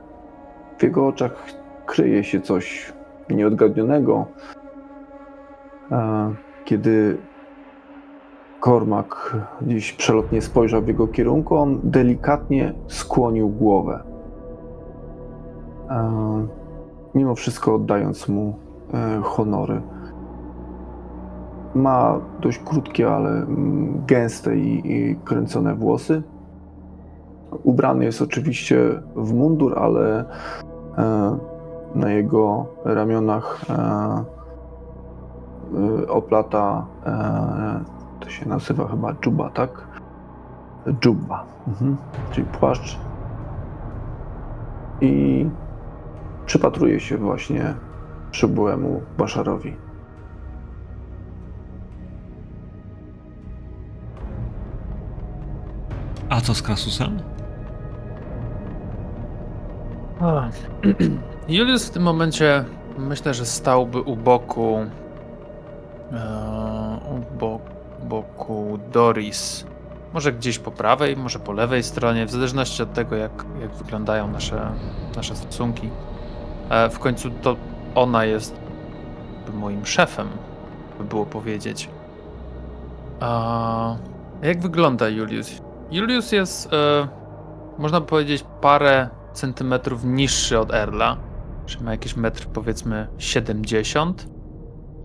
[0.77, 1.45] w jego oczach
[1.85, 2.93] kryje się coś
[3.29, 4.25] nieodgadnionego.
[5.91, 6.33] E,
[6.65, 7.17] Kiedy
[8.59, 14.03] Kormak gdzieś przelotnie spojrzał w jego kierunku, on delikatnie skłonił głowę.
[15.89, 16.47] E,
[17.15, 18.55] Mimo wszystko oddając mu
[18.93, 19.81] e, honory.
[21.75, 26.23] Ma dość krótkie, ale mm, gęste i, i kręcone włosy.
[27.63, 30.25] Ubrany jest oczywiście w mundur, ale
[30.97, 31.37] e,
[31.95, 33.73] na jego ramionach e,
[36.03, 36.85] e, oplata
[38.19, 39.87] to się nazywa chyba dżuba, tak?
[40.99, 41.97] Dżuba, mhm.
[42.31, 42.99] czyli płaszcz.
[45.01, 45.45] I
[46.45, 47.73] przypatruje się właśnie
[48.31, 49.75] przybyłemu Baszarowi.
[56.29, 57.19] A co z Krasusem?
[61.47, 62.65] Julius w tym momencie
[62.97, 64.77] myślę, że stałby u boku
[66.11, 67.59] e, u bo,
[68.03, 69.65] boku Doris.
[70.13, 73.31] Może gdzieś po prawej, może po lewej stronie, w zależności od tego, jak,
[73.61, 74.71] jak wyglądają nasze,
[75.15, 75.89] nasze stosunki.
[76.69, 77.55] E, w końcu to
[77.95, 78.55] ona jest
[79.53, 80.27] moim szefem,
[80.97, 81.89] by było powiedzieć.
[83.19, 83.95] A
[84.41, 85.61] jak wygląda Julius?
[85.91, 87.07] Julius jest, e,
[87.77, 91.17] można powiedzieć, parę centymetrów niższy od Erla,
[91.65, 94.27] czyli ma jakieś metr powiedzmy 70,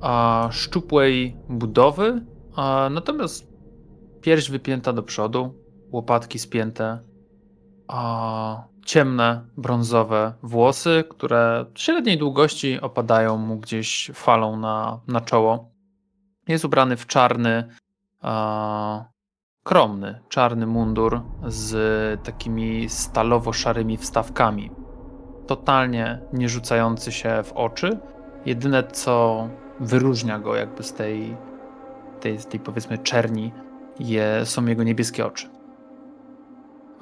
[0.00, 3.52] a szczupłej budowy, a natomiast
[4.20, 5.54] pierś wypięta do przodu,
[5.92, 6.98] łopatki spięte,
[7.88, 15.70] a ciemne, brązowe włosy, które średniej długości opadają mu gdzieś falą na, na czoło.
[16.48, 17.68] Jest ubrany w czarny,
[18.20, 19.04] a,
[19.64, 24.70] kromny, czarny mundur z takimi stalowo-szarymi wstawkami.
[25.46, 27.98] Totalnie nie rzucający się w oczy.
[28.46, 29.48] Jedyne, co
[29.80, 31.36] wyróżnia go jakby z tej,
[32.20, 33.52] tej, tej powiedzmy czerni,
[33.98, 35.48] je, są jego niebieskie oczy.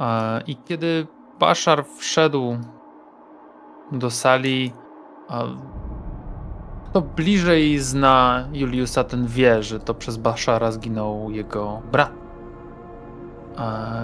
[0.01, 1.07] E, I kiedy
[1.39, 2.57] Bashar wszedł
[3.93, 4.73] do sali,
[5.29, 5.45] a
[6.93, 12.22] Kto bliżej zna Juliusa, ten wie, że to przez Baszara zginął jego brat.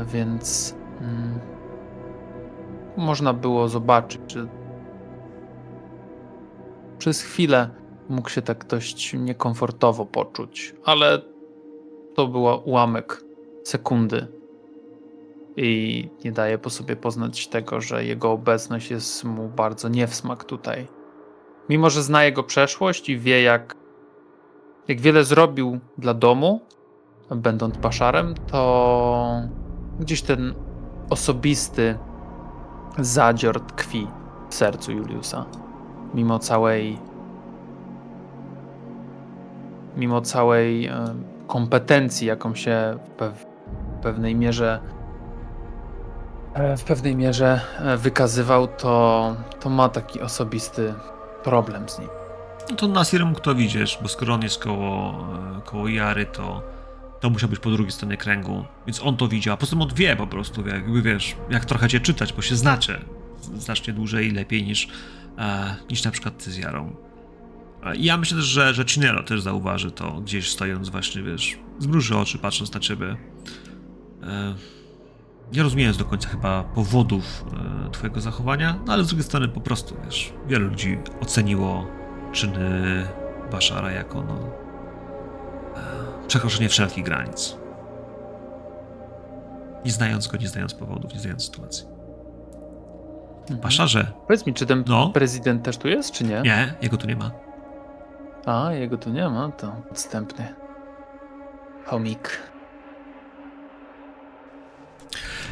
[0.07, 1.41] Więc mm,
[2.97, 4.47] można było zobaczyć, że
[6.99, 7.70] przez chwilę
[8.09, 11.23] mógł się tak dość niekomfortowo poczuć, ale
[12.15, 13.25] to była ułamek
[13.65, 14.27] sekundy
[15.57, 20.15] i nie daje po sobie poznać tego, że jego obecność jest mu bardzo nie w
[20.15, 20.87] smak tutaj.
[21.69, 23.77] Mimo, że zna jego przeszłość i wie, jak,
[24.89, 26.61] jak wiele zrobił dla domu,
[27.31, 29.43] będąc baszarem, to
[30.01, 30.55] gdzieś ten
[31.11, 31.99] osobisty
[32.99, 34.07] zadzior tkwi
[34.51, 35.45] w sercu Juliusa.
[36.15, 36.99] Mimo całej
[39.97, 41.05] mimo całej e,
[41.47, 43.47] kompetencji, jaką się w pew-
[43.99, 44.81] w pewnej mierze
[46.55, 50.95] e, w pewnej mierze e, wykazywał, to, to ma taki osobisty
[51.45, 52.09] problem z nim.
[52.71, 56.63] No to Nasir mógł to widzieć, bo skoro on jest koło, e, koło Jary, to,
[57.20, 59.95] to musiał być po drugiej stronie kręgu, więc on to widział, a poza tym on
[59.95, 63.05] wie po prostu, jakby wiesz, jak trochę cię czytać, bo się znaczy
[63.57, 64.89] znacznie dłużej i lepiej niż,
[65.39, 66.97] e, niż na przykład ty z Jarą.
[67.85, 72.16] E, ja myślę też, że, że Cinello też zauważy to, gdzieś stojąc właśnie, wiesz, zmruży
[72.16, 73.16] oczy patrząc na ciebie.
[74.23, 74.55] E,
[75.53, 77.45] nie rozumiejąc do końca chyba powodów
[77.86, 81.86] e, twojego zachowania, no ale z drugiej strony po prostu, wiesz, wielu ludzi oceniło
[82.32, 83.07] czyny
[83.53, 84.51] Baszara jako no,
[85.77, 87.57] e, przekroczenie wszelkich granic.
[89.85, 91.87] Nie znając go, nie znając powodów, nie znając sytuacji.
[93.63, 95.11] Baszarze, Powiedz mi, czy ten No.
[95.11, 96.43] prezydent też tu jest, czy nie?
[96.43, 97.31] nie, jego tu nie ma.
[98.47, 100.55] A, jego tu nie ma, to odstępny.
[101.87, 102.39] Chomik.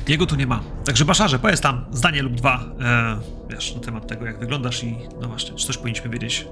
[0.09, 0.61] Jego tu nie ma.
[0.85, 3.17] Także Baszarze, powiedz tam zdanie lub dwa, e,
[3.51, 6.49] wiesz, na temat tego, jak wyglądasz i no właśnie, czy coś powinniśmy wiedzieć.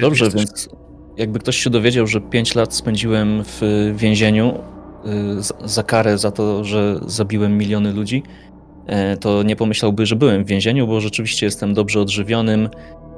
[0.00, 0.44] Dobrze, jesteś?
[0.44, 0.68] więc
[1.16, 3.60] jakby ktoś się dowiedział, że 5 lat spędziłem w
[3.96, 4.58] więzieniu y,
[5.68, 8.22] za- karę za to, że zabiłem miliony ludzi,
[8.86, 12.68] e, to nie pomyślałby, że byłem w więzieniu, bo rzeczywiście jestem dobrze odżywionym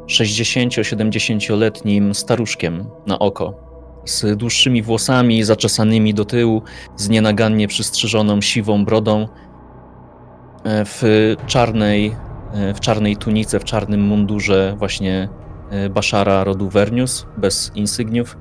[0.07, 3.55] 60-70-letnim staruszkiem na oko.
[4.05, 6.63] Z dłuższymi włosami, zaczesanymi do tyłu,
[6.97, 9.29] z nienagannie przystrzyżoną siwą brodą,
[10.65, 11.03] e, w
[11.47, 12.17] czarnej,
[12.55, 15.29] e, w czarnej tunice, w czarnym mundurze właśnie
[15.75, 18.37] e, Baszara rodu Vernius, bez insygniów.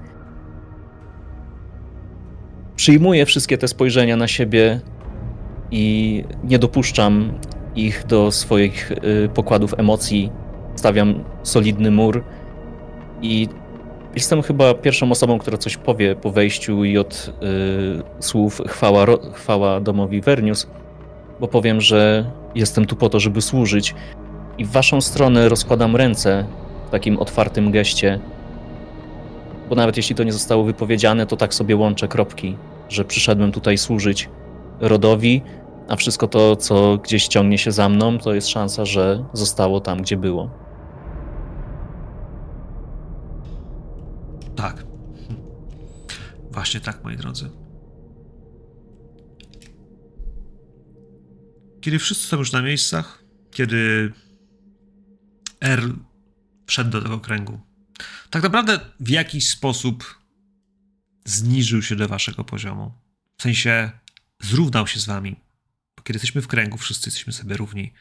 [2.76, 4.80] Przyjmuję wszystkie te spojrzenia na siebie
[5.72, 7.34] i nie dopuszczam
[7.76, 10.32] ich do swoich y, pokładów emocji.
[10.76, 12.24] Stawiam solidny mur
[13.22, 13.48] i
[14.16, 17.34] jestem chyba pierwszą osobą, która coś powie po wejściu i od
[18.20, 20.68] y, słów chwała, chwała domowi Vernius,
[21.40, 23.96] bo powiem, że jestem tu po to, żeby służyć
[24.58, 26.46] i w waszą stronę rozkładam ręce
[26.94, 28.20] takim otwartym geście.
[29.70, 32.58] Bo nawet jeśli to nie zostało wypowiedziane, to tak sobie łączę kropki,
[32.90, 34.30] że przyszedłem tutaj służyć
[34.80, 35.42] rodowi,
[35.90, 40.02] a wszystko to, co gdzieś ciągnie się za mną, to jest szansa, że zostało tam,
[40.02, 40.50] gdzie było.
[44.56, 44.86] Tak.
[46.52, 47.50] Właśnie tak, moi drodzy.
[51.82, 54.12] Kiedy wszyscy są już na miejscach, kiedy
[55.62, 55.92] Earl
[56.66, 57.62] wszedł do tego kręgu,
[58.30, 60.20] tak naprawdę w jakiś sposób
[61.26, 62.92] zniżył się do waszego poziomu.
[63.38, 63.92] W sensie
[64.42, 65.36] zrównał się z wami.
[65.98, 67.94] Bo kiedy jesteśmy w kręgu, wszyscy jesteśmy sobie równi.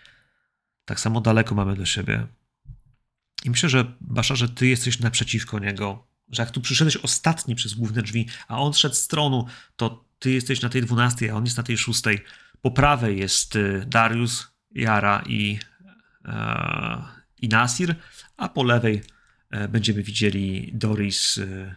[0.85, 2.27] Tak samo daleko mamy do siebie.
[3.45, 6.07] I myślę, że Baszarze, ty jesteś naprzeciwko niego.
[6.29, 10.31] Że jak tu przyszedłeś ostatni przez główne drzwi, a on szedł z tronu, to ty
[10.31, 12.25] jesteś na tej dwunastej, a on jest na tej szóstej.
[12.61, 15.59] Po prawej jest y, Darius, Jara i,
[16.25, 17.03] e,
[17.43, 17.95] i Nasir,
[18.37, 19.03] a po lewej
[19.51, 21.77] e, będziemy widzieli Doris, e,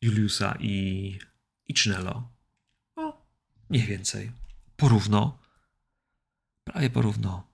[0.00, 1.18] Juliusa i,
[1.66, 2.32] i Czynelo.
[2.96, 3.26] No,
[3.70, 4.32] mniej więcej.
[4.76, 5.38] Porówno.
[6.64, 7.46] Prawie porówno.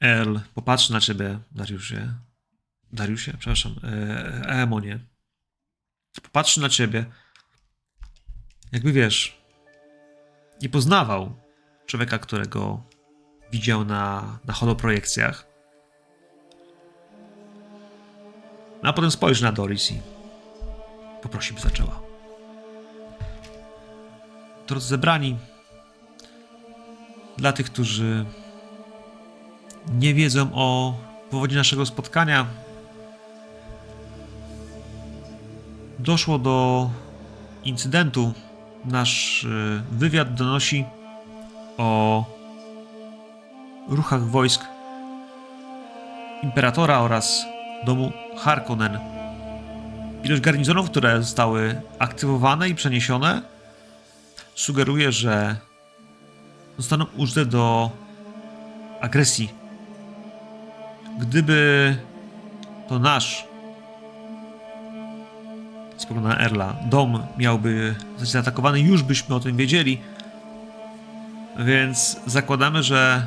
[0.00, 2.14] Earl popatrzy na ciebie, Dariusie.
[2.92, 4.98] Dariusie, przepraszam, e, Eamonie.
[6.22, 7.04] Popatrzy na ciebie.
[8.72, 9.40] Jakby wiesz,
[10.62, 11.49] nie poznawał
[11.90, 12.82] człowieka, którego
[13.52, 15.46] widział na, na holoprojekcjach.
[18.82, 20.00] No, a potem spojrzy na Doris i
[21.22, 22.00] poprosi, by zaczęła.
[24.66, 25.36] Drodzy zebrani,
[27.36, 28.24] dla tych, którzy
[29.92, 30.94] nie wiedzą o
[31.30, 32.46] powodzie naszego spotkania.
[35.98, 36.90] Doszło do
[37.64, 38.32] incydentu.
[38.84, 40.84] Nasz y, wywiad donosi
[41.80, 42.24] o
[43.88, 44.64] ruchach wojsk
[46.42, 47.44] Imperatora oraz
[47.86, 48.98] domu Harkonnen.
[50.24, 53.42] Ilość garnizonów, które zostały aktywowane i przeniesione,
[54.54, 55.56] sugeruje, że
[56.78, 57.90] zostaną użyte do
[59.00, 59.50] agresji.
[61.18, 61.96] Gdyby
[62.88, 63.44] to nasz,
[65.96, 70.00] spogląda Erla, dom miałby zostać zaatakowany, już byśmy o tym wiedzieli.
[71.64, 73.22] Więc zakładamy, że,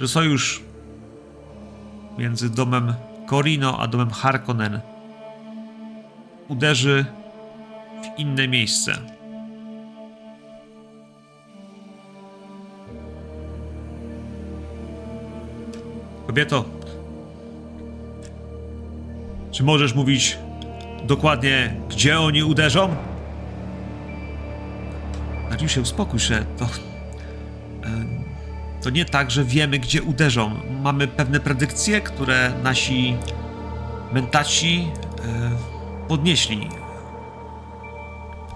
[0.00, 0.62] że sojusz
[2.18, 2.94] między domem
[3.30, 4.80] Corino a domem Harkonnen
[6.48, 7.04] uderzy
[8.02, 8.92] w inne miejsce.
[16.26, 16.64] Kobieto,
[19.50, 20.38] czy możesz mówić
[21.04, 23.11] dokładnie, gdzie oni uderzą?
[25.52, 26.64] Nariu się uspokój się, to...
[26.64, 26.68] e,
[28.82, 30.50] To nie tak, że wiemy, gdzie uderzą.
[30.82, 33.16] Mamy pewne predykcje, które nasi
[34.12, 34.88] mentaci
[35.18, 35.50] e,
[36.08, 36.68] podnieśli.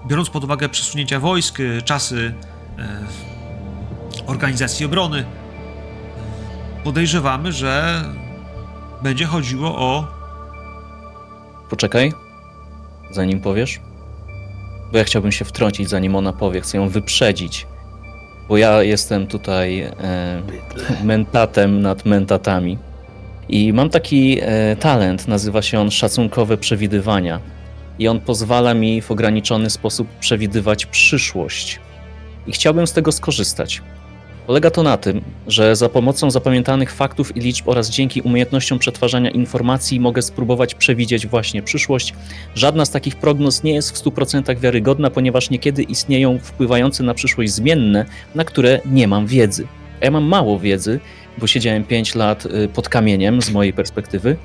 [0.07, 2.33] Biorąc pod uwagę przesunięcia wojsk, czasy
[2.79, 2.99] e,
[4.25, 5.25] organizacji obrony,
[6.83, 8.03] podejrzewamy, że
[9.03, 10.07] będzie chodziło o
[11.69, 12.13] Poczekaj,
[13.11, 13.79] zanim powiesz.
[14.91, 16.61] Bo ja chciałbym się wtrącić, zanim ona powie.
[16.61, 17.67] Chcę ją wyprzedzić.
[18.49, 19.91] Bo ja jestem tutaj e,
[21.03, 22.77] mentatem nad mentatami.
[23.49, 27.39] I mam taki e, talent, nazywa się on szacunkowe przewidywania.
[27.99, 31.79] I on pozwala mi w ograniczony sposób przewidywać przyszłość.
[32.47, 33.81] I chciałbym z tego skorzystać.
[34.47, 39.29] Polega to na tym, że za pomocą zapamiętanych faktów i liczb oraz dzięki umiejętnościom przetwarzania
[39.29, 42.13] informacji mogę spróbować przewidzieć właśnie przyszłość.
[42.55, 47.51] Żadna z takich prognoz nie jest w 100% wiarygodna, ponieważ niekiedy istnieją wpływające na przyszłość
[47.51, 48.05] zmienne,
[48.35, 49.67] na które nie mam wiedzy.
[50.01, 50.99] Ja mam mało wiedzy,
[51.37, 54.35] bo siedziałem 5 lat y, pod kamieniem z mojej perspektywy.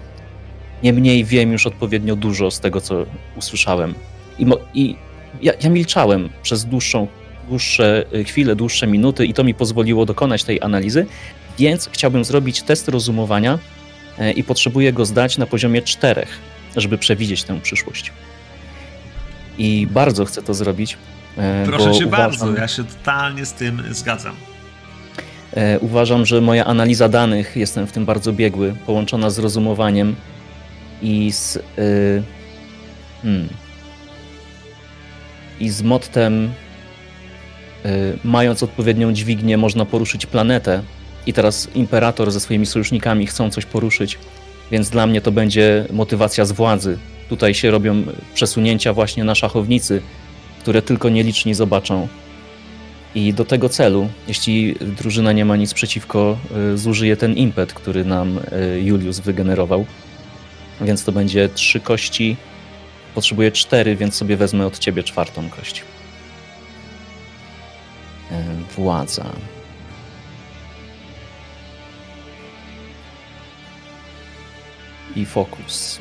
[0.83, 3.07] Niemniej wiem już odpowiednio dużo z tego, co
[3.37, 3.95] usłyszałem.
[4.39, 4.97] I, mo- i
[5.43, 7.07] ja, ja milczałem przez dłuższą
[7.48, 11.06] dłuższe y, chwile, dłuższe minuty i to mi pozwoliło dokonać tej analizy,
[11.59, 13.59] więc chciałbym zrobić test rozumowania
[14.19, 16.39] e, i potrzebuję go zdać na poziomie czterech,
[16.77, 18.12] żeby przewidzieć tę przyszłość.
[19.59, 20.98] I bardzo chcę to zrobić.
[21.39, 24.35] e, Proszę cię uważam, bardzo, ja się totalnie z tym zgadzam.
[25.81, 30.16] Uważam, że moja analiza danych, jestem w tym bardzo biegły, połączona z rozumowaniem
[31.02, 31.56] i z.
[31.56, 32.23] y,
[33.23, 33.48] hmm,
[35.60, 36.51] I z mottem y,
[38.25, 40.83] mając odpowiednią dźwignię, można poruszyć planetę.
[41.27, 44.19] I teraz imperator ze swoimi sojusznikami chcą coś poruszyć,
[44.71, 46.99] więc dla mnie to będzie motywacja z władzy.
[47.29, 48.03] Tutaj się robią
[48.35, 50.03] przesunięcia właśnie na szachownicy,
[50.61, 52.09] które tylko nieliczni zobaczą.
[53.15, 56.39] I do tego celu, jeśli drużyna nie ma nic przeciwko,
[56.75, 59.87] y, zużyje ten impet, który nam y, Julius wygenerował.
[60.81, 62.37] Więc to będzie trzy kości.
[63.15, 65.83] Potrzebuję cztery, więc sobie wezmę od ciebie czwartą kość.
[68.33, 68.45] E,
[68.77, 69.25] Władza.
[75.17, 75.99] I fokus.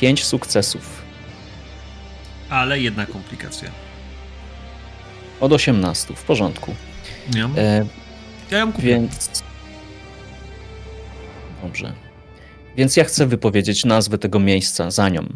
[0.00, 1.02] Pięć sukcesów.
[2.50, 3.70] Ale jedna komplikacja.
[5.40, 6.14] Od 18.
[6.14, 6.74] W porządku.
[7.34, 7.44] Nie?
[7.44, 7.86] E,
[8.50, 8.88] Ja ją kupię.
[8.88, 9.42] Więc.
[11.62, 11.92] Dobrze.
[12.76, 15.28] Więc ja chcę wypowiedzieć nazwę tego miejsca za nią.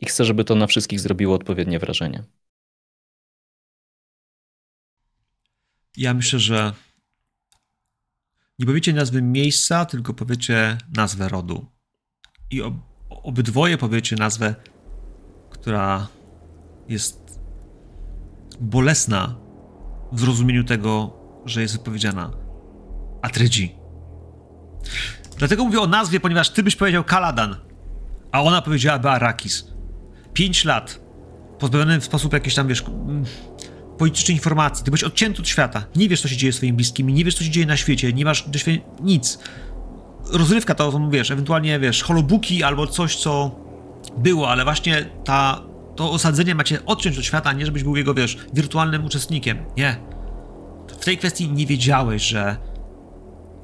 [0.00, 2.24] I chcę, żeby to na wszystkich zrobiło odpowiednie wrażenie.
[5.96, 6.72] Ja myślę, że
[8.58, 11.66] nie powiecie nazwy miejsca, tylko powiecie nazwę rodu.
[12.50, 12.74] I ob
[13.10, 14.54] obydwoje powiecie nazwę,
[15.50, 16.08] która
[16.88, 17.40] jest
[18.60, 19.36] bolesna
[20.12, 21.12] w zrozumieniu tego,
[21.44, 22.30] że jest wypowiedziana.
[23.22, 23.74] Atrydzi.
[25.38, 27.56] Dlatego mówię o nazwie, ponieważ ty byś powiedział Kaladan,
[28.32, 29.69] a ona powiedziałaby Arakis.
[30.32, 31.00] Pięć lat,
[31.58, 33.24] pozbawiony w sposób jakiś tam, wiesz, mm,
[33.98, 34.84] politycznej informacji.
[34.84, 35.84] Ty byłeś odcięty od świata.
[35.96, 38.12] Nie wiesz, co się dzieje z swoimi bliskimi, nie wiesz, co się dzieje na świecie,
[38.12, 39.38] nie masz doświadczenia, nic.
[40.32, 43.56] Rozrywka to, wiesz, ewentualnie, wiesz, holobuki albo coś, co
[44.18, 45.62] było, ale właśnie ta,
[45.96, 49.58] to osadzenie macie odciąć od świata, nie żebyś był jego, wiesz, wirtualnym uczestnikiem.
[49.76, 49.96] Nie.
[50.88, 52.56] W tej kwestii nie wiedziałeś, że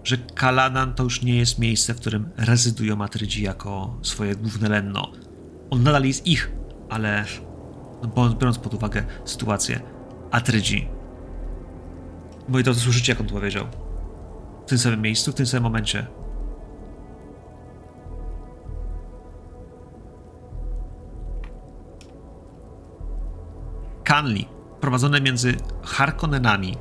[0.07, 5.13] że Kaladan to już nie jest miejsce, w którym rezydują Atrydzi jako swoje główne lenno.
[5.71, 6.53] On nadal jest ich,
[6.91, 7.25] ale
[8.17, 9.81] no, biorąc pod uwagę sytuację
[10.31, 10.89] Atrydzi.
[12.49, 13.67] Moi drodzy, słyszycie, jak on to powiedział?
[14.67, 16.07] W tym samym miejscu, w tym samym momencie.
[24.17, 24.49] handli
[24.81, 26.77] prowadzone między Harkonnenami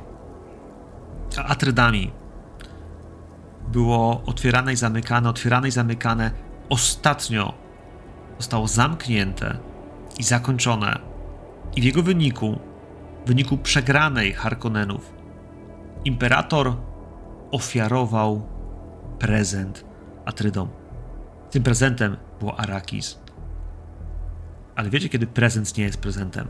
[1.38, 2.10] a Atrydami
[3.68, 6.30] było otwierane i zamykane, otwierane i zamykane.
[6.68, 7.54] Ostatnio
[8.38, 9.58] zostało zamknięte
[10.18, 10.98] i zakończone.
[11.76, 12.58] I w jego wyniku,
[13.24, 15.12] w wyniku przegranej Harkonnenów,
[16.04, 16.76] imperator
[17.50, 18.48] ofiarował
[19.18, 19.84] prezent
[20.24, 20.68] Atrydom.
[21.50, 23.18] Tym prezentem było Arakis.
[24.76, 26.46] Ale wiecie, kiedy prezent nie jest prezentem?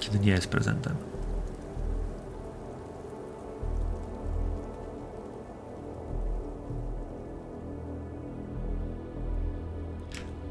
[0.00, 1.13] Kiedy nie jest prezentem.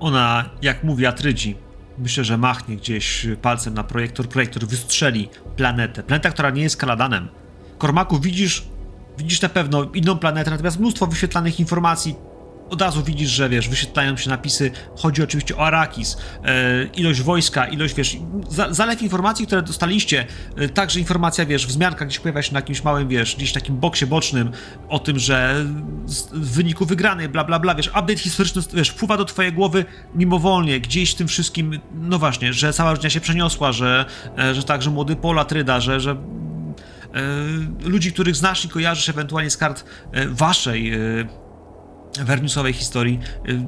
[0.04, 1.56] Ona, jak mówi Atrydzi,
[1.98, 4.30] myślę, że machnie gdzieś palcem na projektor.
[4.30, 6.04] Projektor wystrzeli planetę.
[6.04, 7.28] Planeta, która nie jest Kaladanem.
[7.78, 8.64] Kormaku, widzisz,
[9.18, 12.16] widzisz na pewno inną planetę, natomiast mnóstwo wyświetlanych informacji.
[12.70, 14.72] Od razu widzisz, że wiesz, wyświetlają się napisy.
[14.98, 18.18] Chodzi oczywiście o Arakis, e, ilość wojska, ilość, wiesz,
[18.50, 20.26] za, zalew informacji, które dostaliście.
[20.58, 24.06] E, także informacja, wiesz, wzmianka gdzieś pojawia się na jakimś małym, wiesz, gdzieś takim boksie
[24.06, 24.52] bocznym
[24.90, 25.66] o tym, że
[26.34, 29.86] w wyniku wygranej, bla, bla, bla, wiesz, update historyczny, wiesz, wpływa do twojej głowy
[30.16, 34.06] mimowolnie, gdzieś w tym wszystkim, no właśnie, że cała rodzina się przeniosła, że,
[34.38, 36.18] e, że także młody Pola Tryda, że, że e,
[37.90, 40.98] ludzi, których znasz i kojarzysz ewentualnie z kart e, waszej e,
[42.20, 43.66] werniusowej historii, e,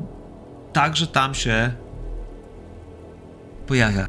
[0.73, 1.71] także tam się
[3.67, 4.07] pojawia.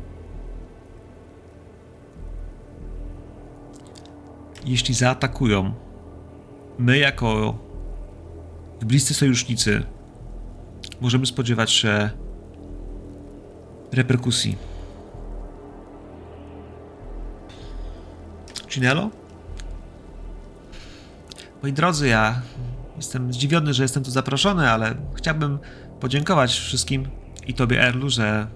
[4.65, 5.75] Jeśli zaatakują,
[6.79, 7.59] my jako
[8.81, 9.83] bliscy sojusznicy
[11.01, 12.11] możemy spodziewać się
[13.93, 14.57] reperkusji.
[18.69, 19.11] Cinello?
[21.63, 22.43] Moi drodzy, ja
[22.97, 25.59] jestem zdziwiony, że jestem tu zaproszony, ale chciałbym
[26.01, 27.09] podziękować wszystkim
[27.47, 28.47] i tobie, Erlu, że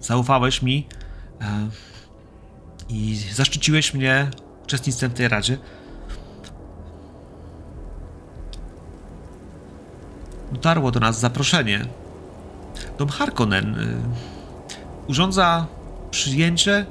[0.00, 0.86] zaufałeś mi
[1.40, 1.68] e,
[2.88, 4.30] i zaszczyciłeś mnie
[4.64, 5.58] uczestnictwem w tej radzie.
[10.52, 11.86] Dotarło do nas zaproszenie.
[12.98, 14.02] Dom Harkonnen y,
[15.08, 15.66] urządza
[16.10, 16.86] przyjęcie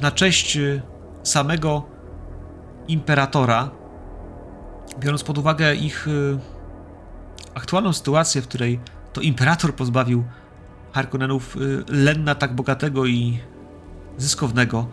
[0.00, 0.82] na cześć y,
[1.22, 1.82] samego
[2.88, 3.70] imperatora,
[4.98, 6.38] biorąc pod uwagę ich y,
[7.54, 8.80] aktualną sytuację, w której
[9.12, 10.24] to imperator pozbawił
[10.92, 13.38] Harkonnenów y, Lenna tak bogatego i
[14.18, 14.86] zyskownego.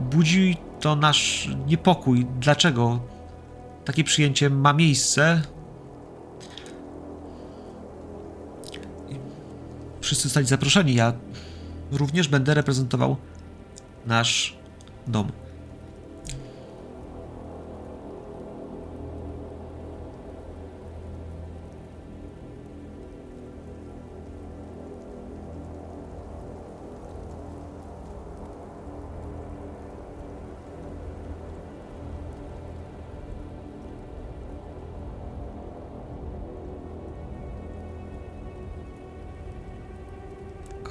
[0.00, 2.26] Budzi to nasz niepokój.
[2.40, 3.00] Dlaczego
[3.84, 5.42] takie przyjęcie ma miejsce?
[10.00, 10.94] Wszyscy zostali zaproszeni.
[10.94, 11.12] Ja
[11.92, 13.16] również będę reprezentował
[14.06, 14.56] nasz
[15.06, 15.43] dom.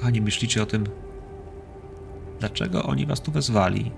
[0.04, 0.84] Kochani, myślicie o tym,
[2.40, 3.92] dlaczego oni was tu wezwali?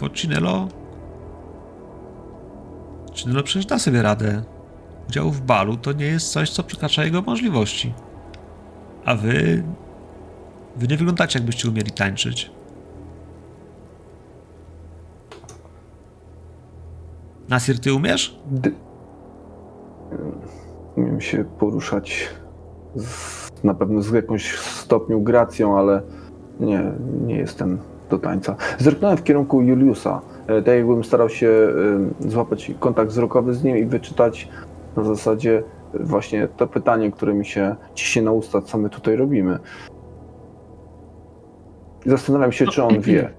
[0.00, 0.68] Bo Cinello...
[3.12, 4.42] Cinello przecież da sobie radę.
[5.08, 7.94] Udział w balu to nie jest coś, co przekracza jego możliwości.
[9.04, 9.64] A wy...
[10.76, 12.50] Wy nie wyglądacie, jakbyście umieli tańczyć.
[17.48, 18.38] Nasir, ty umiesz?
[18.46, 18.70] D-
[20.96, 22.28] Umiem się poruszać
[22.94, 26.02] z, na pewno z jakimś stopniu gracją, ale
[26.60, 26.92] nie,
[27.26, 27.78] nie jestem
[28.10, 28.56] do tańca.
[28.78, 30.20] Zerknąłem w kierunku Juliusa.
[30.46, 31.48] E, Tak jakbym starał się
[32.24, 34.48] e, złapać kontakt wzrokowy z nim i wyczytać
[34.96, 35.62] na zasadzie
[36.00, 39.58] właśnie to pytanie, które mi się ciśnie na usta, co my tutaj robimy.
[42.06, 43.30] Zastanawiam się, czy on wie.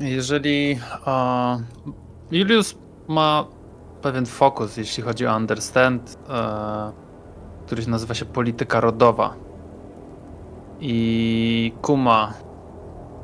[0.00, 1.58] Jeżeli e,
[2.30, 2.78] Julius
[3.08, 3.46] ma
[4.02, 6.92] pewien fokus, jeśli chodzi o understand, e,
[7.66, 9.34] który nazywa się polityka rodowa.
[10.80, 12.34] I kuma,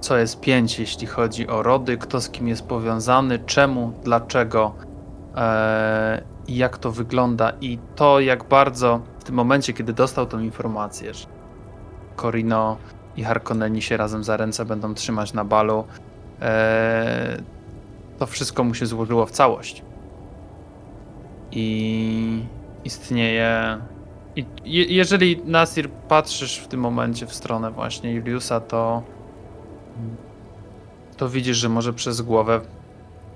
[0.00, 4.74] co jest pięć, jeśli chodzi o rody, kto z kim jest powiązany, czemu, dlaczego
[5.36, 7.52] e, i jak to wygląda.
[7.60, 11.26] I to, jak bardzo w tym momencie, kiedy dostał tą informację, że
[12.20, 12.76] Corino
[13.16, 15.84] i Harkonneni się razem za ręce będą trzymać na balu,
[16.40, 17.42] e,
[18.18, 19.82] to wszystko mu się złożyło w całość.
[21.52, 22.44] I
[22.84, 23.78] istnieje.
[24.38, 29.02] I je, jeżeli Nasir patrzysz w tym momencie w stronę właśnie Juliusa, to
[31.16, 32.60] to widzisz, że może przez głowę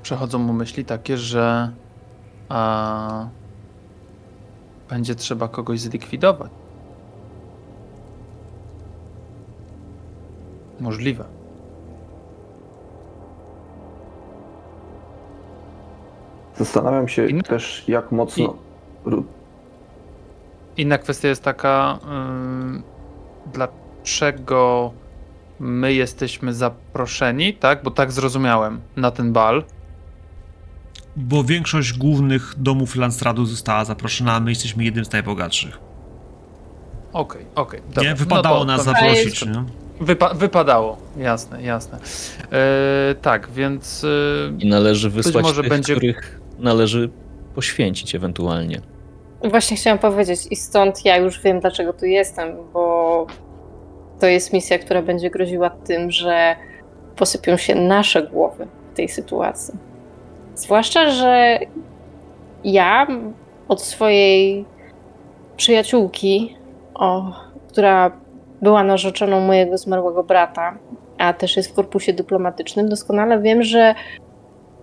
[0.02, 1.72] przechodzą mu myśli takie, że
[2.48, 3.28] a,
[4.90, 6.50] będzie trzeba kogoś zlikwidować.
[10.80, 11.24] Możliwe.
[16.56, 18.54] Zastanawiam się Inna- też, jak mocno.
[19.06, 19.24] Ru-
[20.76, 21.98] Inna kwestia jest taka,
[23.52, 24.92] dlaczego
[25.60, 27.82] my jesteśmy zaproszeni, tak?
[27.82, 29.64] Bo tak zrozumiałem, na ten bal.
[31.16, 35.78] Bo większość głównych domów Landstradu została zaproszona, a my jesteśmy jednym z najbogatszych.
[37.12, 37.80] Okej, okej.
[37.88, 37.94] Nie?
[37.94, 38.14] dobra.
[38.14, 39.64] Wypadało No to- nas to- zaprosić, nie?
[40.00, 41.98] Wypa- wypadało, jasne, jasne.
[42.52, 44.08] E, tak, więc e,
[44.58, 47.10] I należy wysłać może tych, będzie- których należy
[47.54, 48.80] poświęcić ewentualnie.
[49.50, 53.26] Właśnie chciałam powiedzieć i stąd ja już wiem, dlaczego tu jestem, bo
[54.20, 56.56] to jest misja, która będzie groziła tym, że
[57.16, 59.74] posypią się nasze głowy w tej sytuacji.
[60.54, 61.58] Zwłaszcza, że
[62.64, 63.06] ja
[63.68, 64.64] od swojej
[65.56, 66.56] przyjaciółki,
[66.94, 67.32] o,
[67.68, 68.10] która
[68.62, 70.78] była narzeczoną mojego zmarłego brata,
[71.18, 73.94] a też jest w korpusie dyplomatycznym, doskonale wiem, że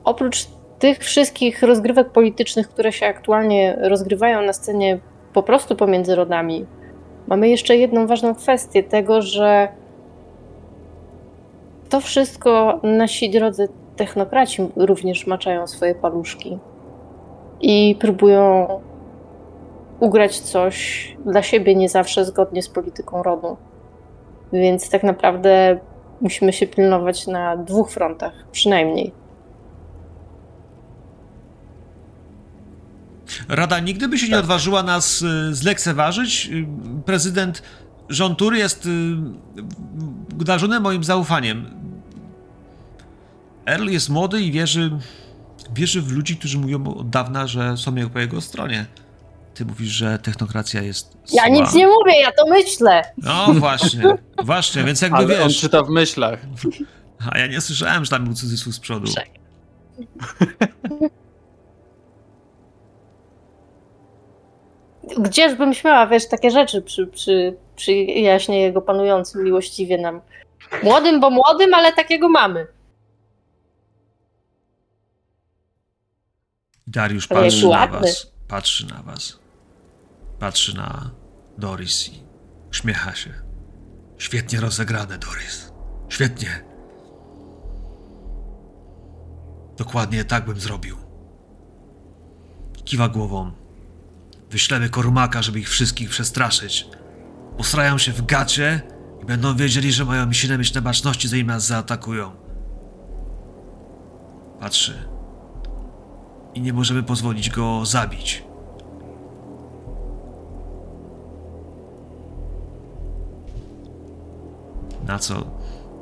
[0.03, 0.47] oprócz
[0.79, 4.99] tych wszystkich rozgrywek politycznych, które się aktualnie rozgrywają na scenie
[5.33, 6.65] po prostu pomiędzy rodami,
[7.27, 9.67] mamy jeszcze jedną ważną kwestię tego, że
[11.89, 16.59] to wszystko nasi drodzy technokraci również maczają swoje paluszki
[17.61, 18.67] i próbują
[19.99, 23.57] ugrać coś dla siebie nie zawsze zgodnie z polityką rodu.
[24.53, 25.79] Więc tak naprawdę
[26.21, 29.11] musimy się pilnować na dwóch frontach, przynajmniej.
[33.49, 36.49] Rada nigdy by się nie odważyła nas y, zlekceważyć.
[36.51, 36.67] Y,
[37.05, 37.63] Prezydent
[38.09, 38.89] Żontury jest y,
[40.45, 41.65] darzony moim zaufaniem.
[43.65, 44.91] Earl jest młody i wierzy,
[45.73, 48.85] wierzy w ludzi, którzy mówią od dawna, że są po jego stronie.
[49.53, 53.01] Ty mówisz, że technokracja jest Ja nic nie mówię, ja to myślę.
[53.17, 54.03] No właśnie,
[54.43, 55.59] właśnie, więc jakby ale on wiesz...
[55.59, 56.39] czyta w myślach.
[57.31, 59.11] A ja nie słyszałem, że tam był cudzysłów z przodu.
[65.09, 65.23] Czekaj.
[65.23, 67.07] Gdzieżbym śmiała, wiesz, takie rzeczy przy,
[67.75, 67.93] przy,
[68.49, 70.21] jego panującym miłościwie nam.
[70.83, 72.67] Młodym, bo młodym, ale takiego mamy.
[76.87, 77.99] Dariusz Ale patrzy na ładny.
[77.99, 78.31] was.
[78.47, 79.39] Patrzy na was.
[80.39, 81.11] Patrzy na
[81.57, 82.23] Doris i
[82.71, 83.33] uśmiecha się.
[84.17, 85.71] Świetnie rozegrane, Doris.
[86.09, 86.63] Świetnie.
[89.77, 90.97] Dokładnie tak bym zrobił.
[92.85, 93.51] Kiwa głową.
[94.51, 96.87] Wyślemy Kormaka, żeby ich wszystkich przestraszyć.
[97.57, 98.81] Usrają się w gacie
[99.23, 102.31] i będą wiedzieli, że mają się mieć na baczności, zanim nas zaatakują.
[104.59, 105.09] Patrzy
[106.53, 108.43] i nie możemy pozwolić go zabić.
[115.05, 115.51] Na co,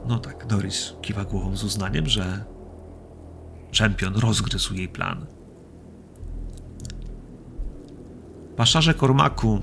[0.07, 2.45] no tak, Doris kiwa głową z uznaniem, że
[3.71, 5.25] czempion rozgryzł jej plan.
[8.57, 9.59] Paszarze Kormaku,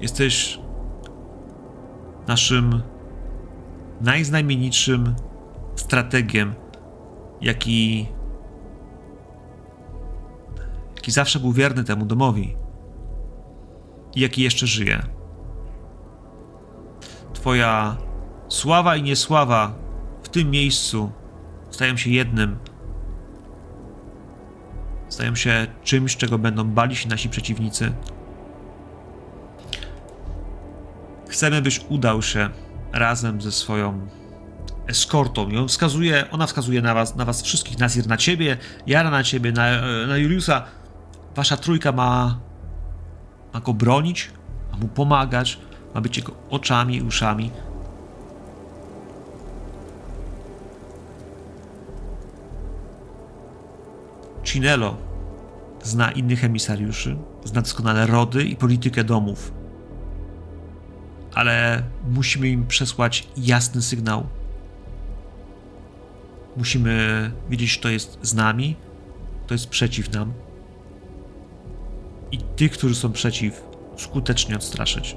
[0.00, 0.58] jesteś
[2.28, 2.82] naszym
[4.00, 5.14] najznamienitszym
[5.76, 6.54] strategiem,
[7.40, 8.06] jaki
[10.96, 12.56] jaki zawsze był wierny temu domowi
[14.14, 15.02] i jaki jeszcze żyje.
[17.32, 17.96] Twoja
[18.48, 19.74] sława i niesława
[20.22, 21.12] w tym miejscu
[21.70, 22.58] stają się jednym.
[25.12, 27.92] Stają się czymś, czego będą bali się nasi przeciwnicy.
[31.28, 32.48] Chcemy, byś udał się
[32.92, 34.06] razem ze swoją
[34.86, 35.48] eskortą.
[35.48, 38.56] I on wskazuje, ona wskazuje na was, na was wszystkich, Nazir na ciebie,
[38.86, 40.64] Jara na ciebie, na, na Juliusa.
[41.36, 42.40] Wasza trójka ma,
[43.54, 44.30] ma go bronić,
[44.72, 45.58] ma mu pomagać,
[45.94, 47.50] ma być jego oczami i uszami.
[54.42, 54.96] Cinello
[55.82, 59.52] zna innych emisariuszy, zna doskonale rody i politykę domów.
[61.34, 64.26] Ale musimy im przesłać jasny sygnał.
[66.56, 68.76] Musimy wiedzieć, kto jest z nami,
[69.44, 70.32] kto jest przeciw nam.
[72.32, 73.62] I tych, którzy są przeciw,
[73.96, 75.16] skutecznie odstraszyć.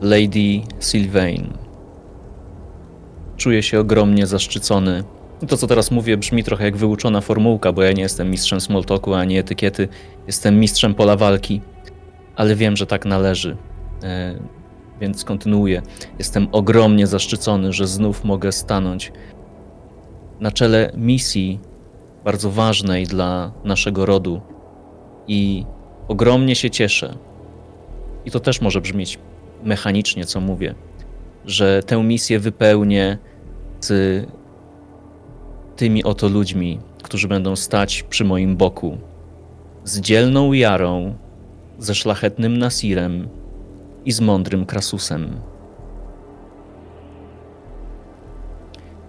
[0.00, 1.52] Lady Sylvain.
[3.36, 5.04] Czuję się ogromnie zaszczycony.
[5.48, 9.14] To, co teraz mówię, brzmi trochę jak wyuczona formułka, bo ja nie jestem mistrzem smoltoku
[9.14, 9.88] ani etykiety.
[10.26, 11.60] Jestem mistrzem pola walki,
[12.36, 13.56] ale wiem, że tak należy.
[14.02, 14.34] E,
[15.00, 15.82] więc kontynuuję.
[16.18, 19.12] Jestem ogromnie zaszczycony, że znów mogę stanąć
[20.40, 21.60] na czele misji,
[22.24, 24.40] bardzo ważnej dla naszego rodu
[25.28, 25.64] i
[26.08, 27.16] ogromnie się cieszę.
[28.24, 29.18] I to też może brzmieć
[29.62, 30.74] mechanicznie, co mówię,
[31.46, 33.18] że tę misję wypełnię
[33.80, 34.26] z
[35.76, 38.98] tymi oto ludźmi, którzy będą stać przy moim boku,
[39.84, 41.14] z dzielną Jarą,
[41.78, 43.28] ze szlachetnym Nasirem
[44.04, 45.40] i z mądrym Krasusem.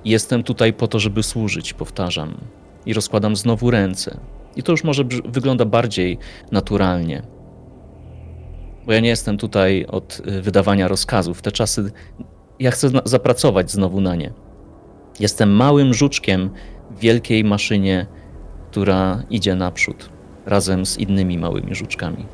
[0.06, 2.38] Jestem tutaj po to, żeby służyć, powtarzam.
[2.86, 4.18] I rozkładam znowu ręce.
[4.56, 6.18] I to już może wygląda bardziej
[6.52, 7.24] naturalnie.
[8.86, 11.42] Bo ja nie jestem tutaj od y, wydawania rozkazów.
[11.42, 11.92] Te czasy,
[12.60, 14.34] ja chcę zapracować znowu na nie.
[15.20, 16.50] Jestem małym żuczkiem
[16.92, 18.06] w wielkiej maszynie,
[18.72, 20.10] która idzie naprzód,
[20.46, 22.26] razem z innymi małymi żuczkami.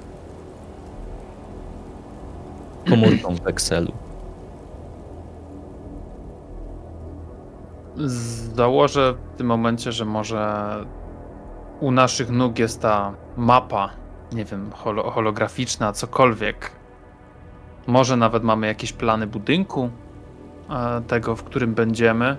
[2.89, 3.91] Komórką w Excelu.
[8.55, 10.73] Założę w tym momencie, że może
[11.79, 13.89] u naszych nóg jest ta mapa,
[14.31, 16.71] nie wiem, holo holograficzna, cokolwiek.
[17.87, 19.89] Może nawet mamy jakieś plany budynku
[20.69, 22.37] e, tego, w którym będziemy.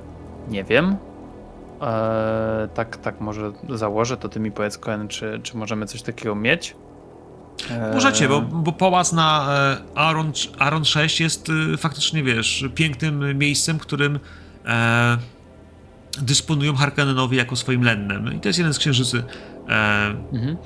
[0.52, 0.96] Nie wiem.
[1.82, 6.34] E, tak, tak może założę, to ty mi powiedz, Koen, czy, czy możemy coś takiego
[6.34, 6.76] mieć?
[7.70, 7.94] E...
[7.94, 9.48] Możecie, bo, bo pałac na
[9.94, 11.48] Aron, Aron 6 jest
[11.78, 14.20] faktycznie, wiesz, pięknym miejscem, którym
[14.66, 15.18] e,
[16.18, 18.34] dysponują Harkonnenowi jako swoim lennem.
[18.34, 19.22] I to jest jeden z księżycy,
[19.68, 20.56] e, mhm.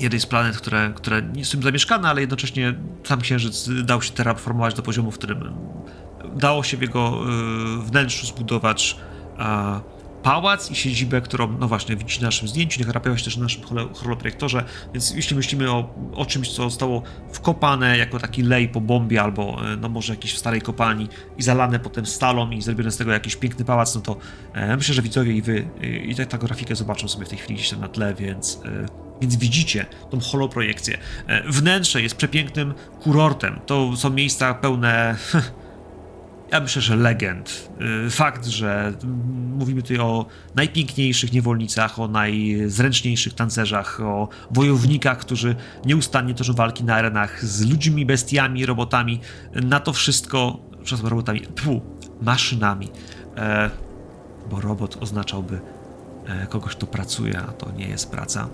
[0.00, 4.74] jednej z planet, które, które nie są zamieszkane, ale jednocześnie sam księżyc dał się terraformować
[4.74, 5.54] do poziomu, w którym
[6.36, 8.96] dało się w jego e, wnętrzu zbudować
[9.38, 9.80] e,
[10.24, 13.42] pałac i siedzibę, którą, no właśnie, widzicie na naszym zdjęciu, nie rapała się też na
[13.42, 13.62] naszym
[13.94, 17.02] holoprojektorze, więc jeśli myślimy o, o czymś, co zostało
[17.32, 21.08] wkopane jako taki lej po bombie albo, e, no może jakiejś starej kopalni
[21.38, 24.16] i zalane potem stalą i zrobione z tego jakiś piękny pałac, no to
[24.52, 27.38] e, myślę, że widzowie i wy e, i tak, taką grafikę zobaczą sobie w tej
[27.38, 28.60] chwili gdzieś tam na tle, więc...
[28.64, 30.98] E, więc widzicie tą holoprojekcję.
[31.26, 33.60] E, wnętrze jest przepięknym kurortem.
[33.66, 35.16] To są miejsca pełne
[36.52, 37.70] ja myślę, że legend.
[38.06, 38.92] Y, fakt, że
[39.58, 46.94] mówimy tutaj o najpiękniejszych niewolnicach, o najzręczniejszych tancerzach, o wojownikach, którzy nieustannie toczą walki na
[46.94, 49.20] arenach z ludźmi, bestiami, robotami.
[49.54, 51.80] Na to wszystko, przepraszam, robotami, pfu,
[52.22, 52.88] maszynami.
[53.36, 53.70] E,
[54.50, 55.60] bo robot oznaczałby
[56.26, 58.48] e, kogoś, kto pracuje, a to nie jest praca.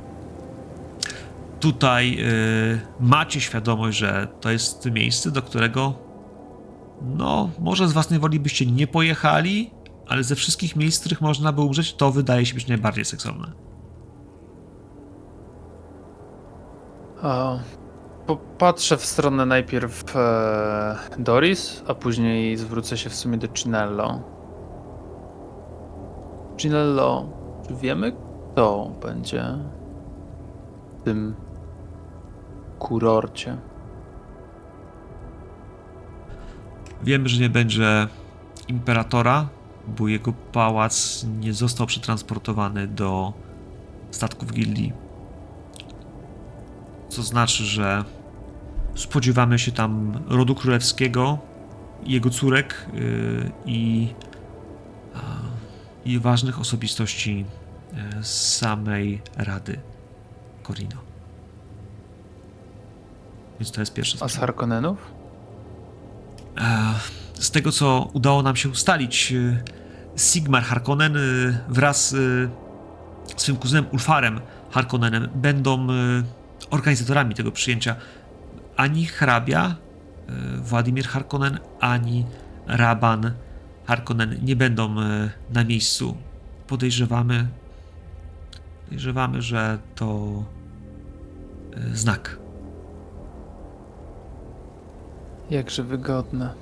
[1.61, 2.27] Tutaj e,
[3.01, 6.10] macie świadomość, że to jest miejsce, do którego
[7.01, 9.71] no, może z własnej woli byście nie pojechali,
[10.09, 13.53] ale ze wszystkich miejsc, w których można by umrzeć, to wydaje się być najbardziej seksowne.
[18.27, 24.21] Popatrzę w stronę najpierw e, Doris, a później zwrócę się w sumie do Cinello.
[26.57, 27.29] Cinello,
[27.69, 28.13] czy wiemy,
[28.53, 29.45] kto będzie
[30.99, 31.35] w tym
[32.79, 33.70] kurorcie?
[37.03, 38.07] Wiemy, że nie będzie
[38.69, 39.49] imperatora,
[39.87, 43.33] bo jego pałac nie został przetransportowany do
[44.11, 44.93] statków gildii.
[47.09, 48.05] Co znaczy, że
[48.95, 51.39] spodziewamy się tam rodu królewskiego,
[52.05, 54.09] jego córek yy, i,
[56.05, 57.45] i ważnych osobistości
[57.93, 59.81] yy, z samej Rady
[60.67, 60.97] Corino.
[63.61, 64.19] Więc to jest pierwsze.
[64.21, 65.20] A z Harkonnenów?
[66.59, 66.95] E,
[67.35, 69.63] z tego, co udało nam się ustalić, e,
[70.17, 71.21] Sigmar Harkonnen e,
[71.69, 72.51] wraz z
[73.37, 74.41] swoim kuzynem Ulfarem
[74.71, 75.87] Harkonnenem będą
[76.71, 77.97] organizatorami tego przyjęcia.
[78.77, 79.77] Ani hrabia
[80.57, 82.27] Władimir Harkonnen, ani
[82.67, 83.33] raban
[83.85, 84.95] Harkonnen nie będą
[85.51, 86.17] na miejscu.
[86.67, 87.47] Podejrzewamy,
[88.85, 90.45] podejrzewamy, że to
[91.93, 92.40] znak
[95.51, 96.55] Jakże wygodne.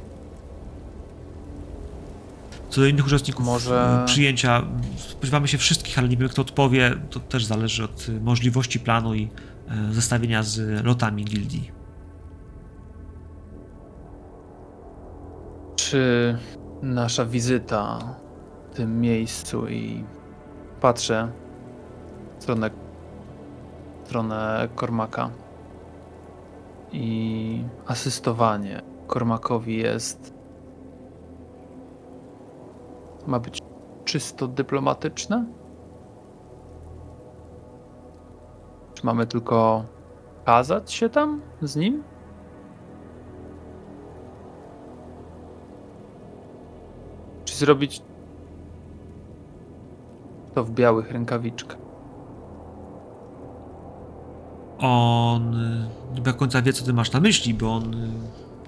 [2.71, 4.03] Co do innych uczestników Może...
[4.07, 4.63] przyjęcia,
[4.97, 6.95] spodziewamy się wszystkich, ale nie wiem kto odpowie.
[7.11, 9.29] To też zależy od możliwości planu i
[9.69, 11.71] e, zestawienia z lotami gildii.
[15.77, 16.39] Czy
[16.83, 17.99] nasza wizyta
[18.73, 20.05] w tym miejscu i
[20.81, 21.33] patrzę
[22.39, 22.71] w stronę,
[24.05, 25.31] w stronę Kormaka
[26.93, 30.39] i asystowanie Kormakowi jest.
[33.29, 33.63] ma być
[34.05, 35.45] czysto dyplomatyczne?
[38.95, 39.85] Czy mamy tylko
[40.45, 42.03] kazać się tam z nim?
[47.45, 48.03] Czy zrobić
[50.55, 51.88] to w białych rękawiczkach?
[54.79, 55.57] On
[56.15, 57.97] nie do końca wie, co ty masz na myśli, bo on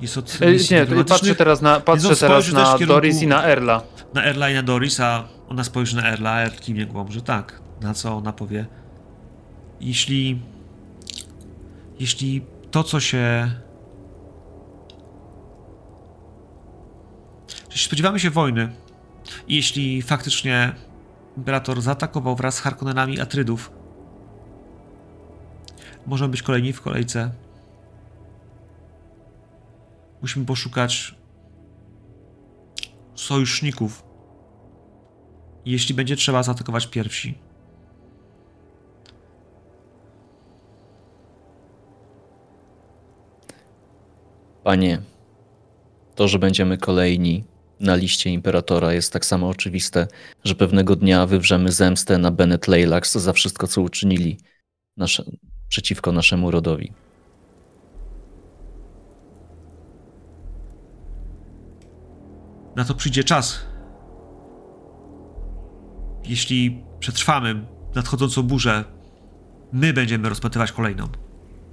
[0.00, 3.82] jest od E, Nie, patrzę teraz na, patrzę teraz na Doris i na Erla.
[4.14, 7.22] na Erla i na Doris, a ona spojrzy na Erla, a Erl kiwnie głową, że
[7.22, 7.60] tak.
[7.80, 8.66] Na co ona powie?
[9.80, 10.42] Jeśli...
[12.00, 13.50] Jeśli to, co się...
[17.70, 18.68] Jeśli spodziewamy się wojny
[19.48, 20.72] jeśli faktycznie
[21.36, 23.72] Imperator zaatakował wraz z Harkonnenami Atrydów,
[26.06, 27.30] możemy być kolejni w kolejce.
[30.22, 31.14] Musimy poszukać
[33.14, 34.04] sojuszników,
[35.64, 37.38] jeśli będzie trzeba zaatakować pierwsi.
[44.64, 45.02] Panie,
[46.14, 47.44] to, że będziemy kolejni
[47.80, 50.06] na liście Imperatora jest tak samo oczywiste,
[50.44, 54.38] że pewnego dnia wywrzemy zemstę na Bennett Leilax za wszystko, co uczynili
[54.96, 55.24] nasze,
[55.70, 56.92] przeciwko naszemu rodowi.
[62.76, 63.66] Na to przyjdzie czas.
[66.24, 67.64] Jeśli przetrwamy
[67.94, 68.84] nadchodzącą burzę,
[69.72, 71.08] my będziemy rozpętywać kolejną.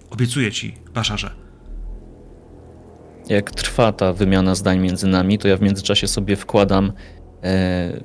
[0.09, 1.31] Obiecuję ci, Baszarze.
[3.29, 6.91] Jak trwa ta wymiana zdań między nami, to ja w międzyczasie sobie wkładam
[7.43, 8.01] e,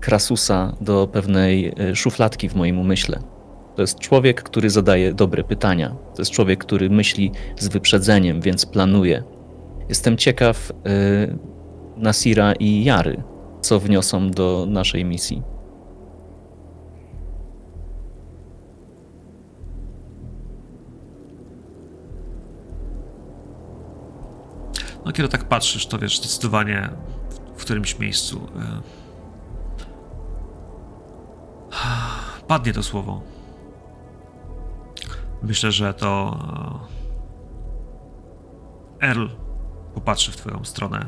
[0.00, 3.35] Krasusa do pewnej e, szufladki w moim umyśle.
[3.76, 5.96] To jest człowiek, który zadaje dobre pytania.
[6.14, 9.22] To jest człowiek, który myśli z wyprzedzeniem, więc planuje.
[9.88, 10.74] Jestem ciekaw e,
[11.96, 13.22] Nasira i Jary,
[13.60, 15.42] co wniosą do naszej misji.
[25.04, 26.88] No kiedy tak patrzysz, to wiesz zdecydowanie
[27.56, 28.80] w którymś miejscu e,
[32.48, 33.35] padnie to słowo.
[35.46, 36.38] Myślę, że to
[39.00, 39.26] e, Earl
[39.94, 41.06] popatrzy w twoją stronę.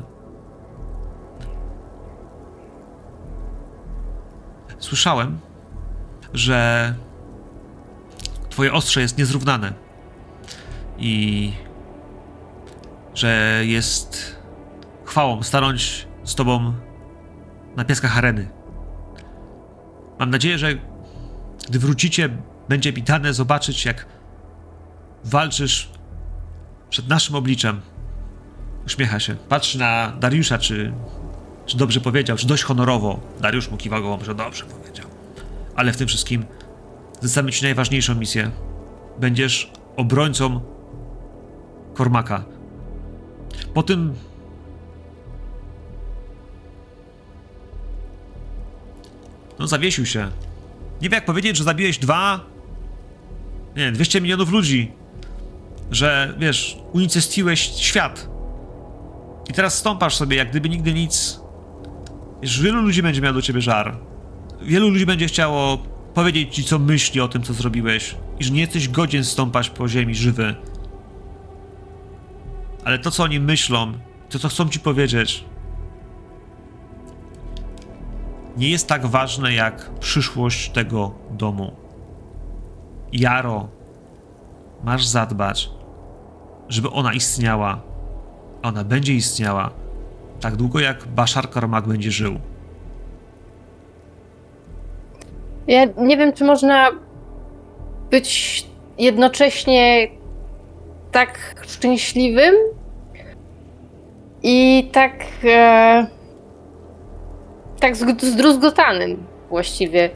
[4.79, 5.39] Słyszałem,
[6.33, 6.93] że
[8.49, 9.73] twoje ostrze jest niezrównane
[10.97, 11.53] i
[13.13, 14.35] że jest
[15.05, 16.73] chwałą stanąć z tobą
[17.75, 18.49] na piaskach areny.
[20.19, 20.75] Mam nadzieję, że
[21.69, 22.29] gdy wrócicie,
[22.69, 24.18] będzie mi dane zobaczyć, jak
[25.23, 25.89] walczysz
[26.89, 27.81] przed naszym obliczem.
[28.85, 29.35] Uśmiecha się.
[29.35, 30.93] Patrzy na Dariusza, czy,
[31.65, 33.19] czy dobrze powiedział, czy dość honorowo.
[33.41, 35.05] Dariusz mu kiwa głową, że dobrze powiedział.
[35.75, 36.45] Ale w tym wszystkim
[37.21, 38.51] zlecamy ci najważniejszą misję.
[39.19, 40.61] Będziesz obrońcą
[41.93, 42.43] Kormaka.
[43.73, 44.13] Po tym.
[49.59, 50.19] No, zawiesił się.
[51.01, 52.39] Nie wiem, jak powiedzieć, że zabiłeś dwa.
[53.75, 54.91] Nie, 200 milionów ludzi.
[55.91, 58.29] Że, wiesz, unicestwiłeś świat.
[59.49, 61.39] I teraz stąpasz sobie, jak gdyby nigdy nic.
[62.41, 63.97] Wiesz, wielu ludzi będzie miał do ciebie żar.
[64.61, 65.77] Wielu ludzi będzie chciało
[66.13, 68.15] powiedzieć ci, co myśli o tym, co zrobiłeś.
[68.39, 70.55] I że nie jesteś godzien stąpać po ziemi żywy.
[72.83, 73.93] Ale to, co oni myślą,
[74.29, 75.45] to, co chcą ci powiedzieć,
[78.57, 81.75] nie jest tak ważne jak przyszłość tego domu.
[83.11, 83.69] Jaro,
[84.83, 85.69] masz zadbać,
[86.69, 87.79] żeby ona istniała.
[88.63, 89.69] Ona będzie istniała
[90.41, 92.39] tak długo, jak Bashar Karmak będzie żył.
[95.67, 96.89] Ja nie wiem, czy można
[98.11, 98.65] być
[98.97, 100.07] jednocześnie
[101.11, 102.55] tak szczęśliwym
[104.43, 105.13] i tak
[105.43, 106.07] e,
[107.79, 110.09] tak zg- zdruzgotanym właściwie.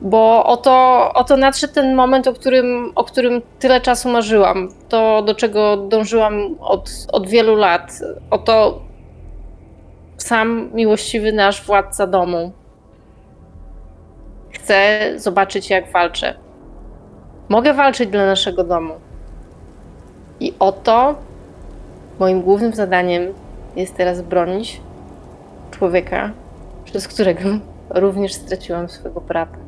[0.00, 4.68] Bo oto, oto nadszedł ten moment, o którym, o którym tyle czasu marzyłam.
[4.90, 8.00] To, do czego dążyłam od, od wielu lat.
[8.30, 8.80] Oto
[10.16, 12.52] sam miłościwy nasz władca domu.
[14.50, 16.34] Chcę zobaczyć, jak walczę.
[17.48, 18.94] Mogę walczyć dla naszego domu.
[20.40, 21.14] I oto
[22.18, 23.22] moim głównym zadaniem
[23.76, 24.80] jest teraz bronić
[25.70, 26.30] człowieka,
[26.84, 27.48] przez którego
[27.90, 29.58] również straciłam swojego brata.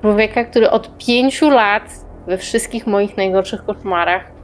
[0.00, 4.36] Człowieka, który od pięciu lat we wszystkich moich najgorszych koszmarach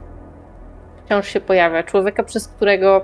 [1.05, 1.83] wciąż się pojawia.
[1.83, 3.01] Człowieka, przez którego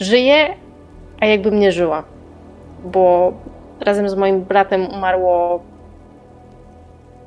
[0.00, 0.54] żyję,
[1.20, 2.04] a jakbym nie żyła.
[2.84, 3.32] Bo
[3.80, 5.62] razem z moim bratem umarło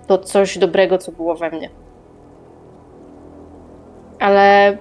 [0.08, 1.70] to coś dobrego, co było we mnie.
[4.20, 4.78] Ale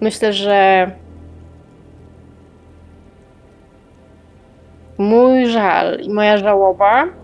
[0.00, 0.90] myślę, że
[4.98, 7.21] mój żal i moja żałoba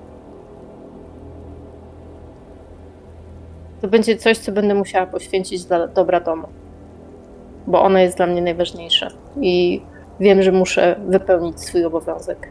[3.81, 6.49] to będzie coś, co będę musiała poświęcić dla dobra domu.
[7.67, 9.11] Bo ono jest dla mnie najważniejsze.
[9.41, 9.83] I
[10.21, 12.49] wiem, że muszę wypełnić swój obowiązek.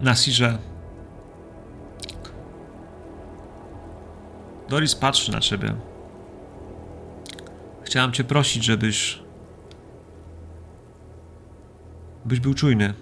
[0.00, 0.73] Nasirze.
[4.68, 5.74] Doris patrzy na ciebie.
[7.82, 9.24] Chciałam cię prosić, żebyś.
[12.24, 12.94] byś był czujny.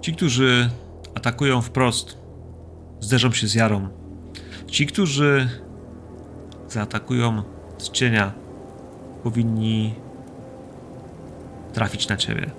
[0.00, 0.70] Ci, którzy
[1.14, 2.18] atakują wprost,
[3.00, 3.88] zderzą się z jarą.
[4.66, 5.48] Ci, którzy
[6.68, 7.42] zaatakują
[7.78, 8.32] z cienia,
[9.22, 9.94] powinni
[11.72, 12.50] trafić na ciebie.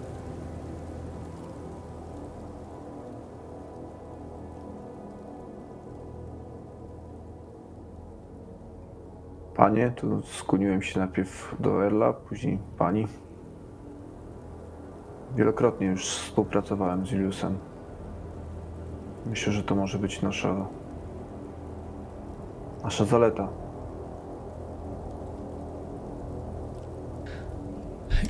[9.58, 13.08] Panie, tu skłoniłem się najpierw do Erla, później pani.
[15.36, 17.58] Wielokrotnie już współpracowałem z Juliusem.
[19.26, 20.66] Myślę, że to może być nasza.
[22.84, 23.48] nasza zaleta.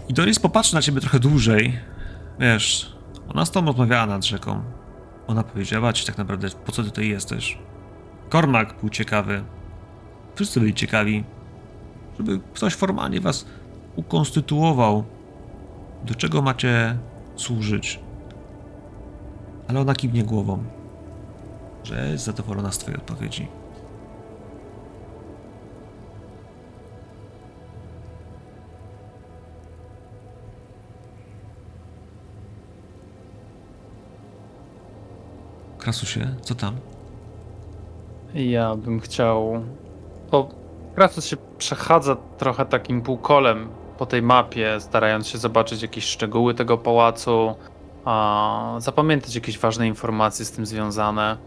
[0.10, 1.80] I Doris popatrzy na ciebie trochę dłużej.
[2.40, 2.98] Wiesz,
[3.30, 4.62] ona z tobą rozmawiała nad rzeką.
[5.28, 7.60] Ona powiedziała ci tak naprawdę, po co ty tutaj jesteś.
[8.30, 9.44] Kormak był ciekawy.
[10.38, 11.24] Wszyscy byli ciekawi,
[12.18, 13.46] żeby ktoś formalnie was
[13.96, 15.04] ukonstytuował,
[16.06, 16.98] do czego macie
[17.36, 18.00] służyć.
[19.68, 20.64] Ale ona kiwnie głową,
[21.84, 23.48] że jest zadowolona z twojej odpowiedzi.
[35.78, 36.76] Krasusie, co tam?
[38.34, 39.64] Ja bym chciał.
[40.32, 40.50] Bo
[40.96, 46.78] Kratos się przechadza trochę takim półkolem po tej mapie, starając się zobaczyć jakieś szczegóły tego
[46.78, 47.56] pałacu,
[48.06, 51.38] a zapamiętać jakieś ważne informacje z tym związane.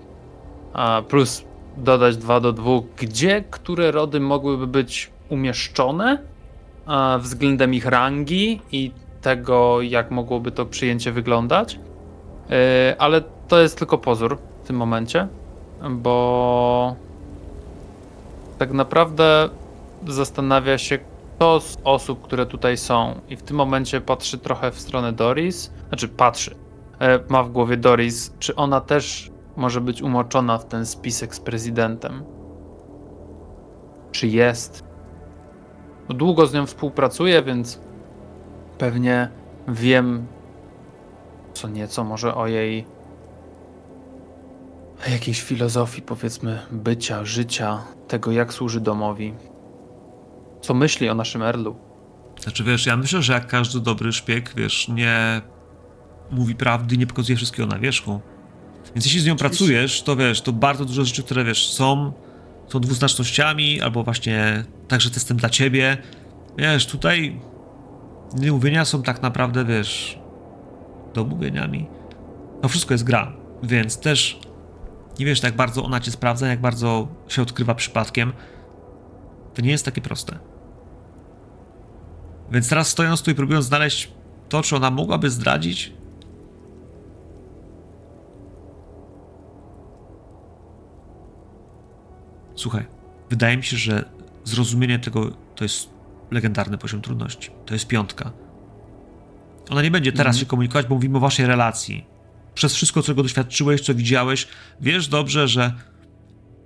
[0.72, 1.44] A plus
[1.76, 6.18] dodać dwa do dwóch, gdzie które rody mogłyby być umieszczone
[6.86, 11.74] a, względem ich rangi i tego, jak mogłoby to przyjęcie wyglądać.
[11.74, 12.56] Yy,
[12.98, 15.28] ale to jest tylko pozór w tym momencie,
[15.90, 16.96] bo
[18.60, 19.48] tak naprawdę
[20.06, 24.80] zastanawia się, kto z osób, które tutaj są, i w tym momencie patrzy trochę w
[24.80, 26.54] stronę Doris, znaczy patrzy,
[26.98, 31.40] e, ma w głowie Doris, czy ona też może być umoczona w ten spisek z
[31.40, 32.24] prezydentem?
[34.12, 34.84] Czy jest?
[36.08, 37.80] No, Długo z nią współpracuję, więc
[38.78, 39.28] pewnie
[39.68, 40.26] wiem
[41.54, 42.86] co nieco może o jej
[45.08, 47.78] jakiejś filozofii, powiedzmy, bycia, życia,
[48.08, 49.34] tego jak służy domowi.
[50.60, 51.76] Co myśli o naszym Erlu?
[52.40, 55.40] Znaczy, wiesz, ja myślę, że jak każdy dobry szpieg, wiesz, nie
[56.30, 58.20] mówi prawdy, nie pokazuje wszystkiego na wierzchu.
[58.94, 62.12] Więc jeśli z nią pracujesz, to wiesz, to bardzo dużo rzeczy, które wiesz, są,
[62.68, 65.98] są dwuznacznościami, albo właśnie także testem dla ciebie.
[66.58, 67.40] Wiesz, tutaj
[68.34, 70.18] nieumówienia są tak naprawdę, wiesz,
[71.14, 71.86] domówieniami.
[72.62, 73.32] To wszystko jest gra,
[73.62, 74.40] więc też
[75.20, 78.32] nie wiesz, jak bardzo ona cię sprawdza, jak bardzo się odkrywa przypadkiem.
[79.54, 80.38] To nie jest takie proste.
[82.50, 84.12] Więc teraz stojąc tu i próbując znaleźć
[84.48, 85.92] to, czy ona mogłaby zdradzić.
[92.54, 92.86] Słuchaj,
[93.30, 94.04] wydaje mi się, że
[94.44, 95.90] zrozumienie tego to jest
[96.30, 97.50] legendarny poziom trudności.
[97.66, 98.32] To jest piątka.
[99.70, 100.40] Ona nie będzie teraz Mhm.
[100.40, 102.06] się komunikować, bo mówimy o waszej relacji.
[102.54, 104.48] Przez wszystko, czego doświadczyłeś, co widziałeś,
[104.80, 105.72] wiesz dobrze, że.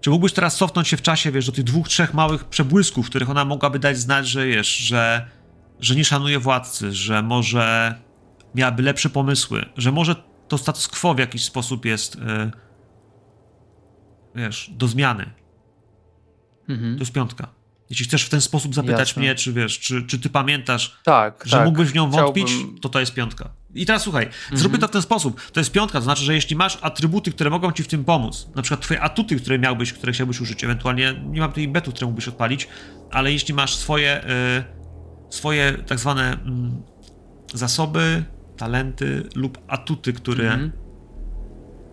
[0.00, 3.30] Czy mógłbyś teraz cofnąć się w czasie, wiesz, do tych dwóch, trzech małych przebłysków, których
[3.30, 5.28] ona mogłaby dać znać, że wiesz, że,
[5.80, 7.94] że nie szanuje władcy, że może
[8.54, 10.16] miałaby lepsze pomysły, że może
[10.48, 12.50] to status quo w jakiś sposób jest, yy,
[14.34, 15.30] wiesz, do zmiany.
[16.68, 16.94] Mhm.
[16.96, 17.48] To jest piątka.
[17.90, 19.22] Jeśli chcesz w ten sposób zapytać Jasne.
[19.22, 21.66] mnie, czy wiesz, czy, czy ty pamiętasz, Tak, że tak.
[21.66, 23.50] mógłbyś w nią wątpić, Chciałbym- to to jest piątka.
[23.74, 24.58] I teraz słuchaj, Mhm.
[24.58, 25.50] zróbmy to w ten sposób.
[25.50, 28.48] To jest piątka, to znaczy, że jeśli masz atrybuty, które mogą ci w tym pomóc,
[28.54, 32.06] na przykład twoje atuty, które miałbyś, które chciałbyś użyć, ewentualnie nie mam tutaj betów, które
[32.06, 32.68] mógłbyś odpalić,
[33.10, 36.82] ale jeśli masz swoje, y, swoje tak zwane mm,
[37.54, 38.24] zasoby,
[38.56, 40.72] talenty lub atuty, które, Mhm.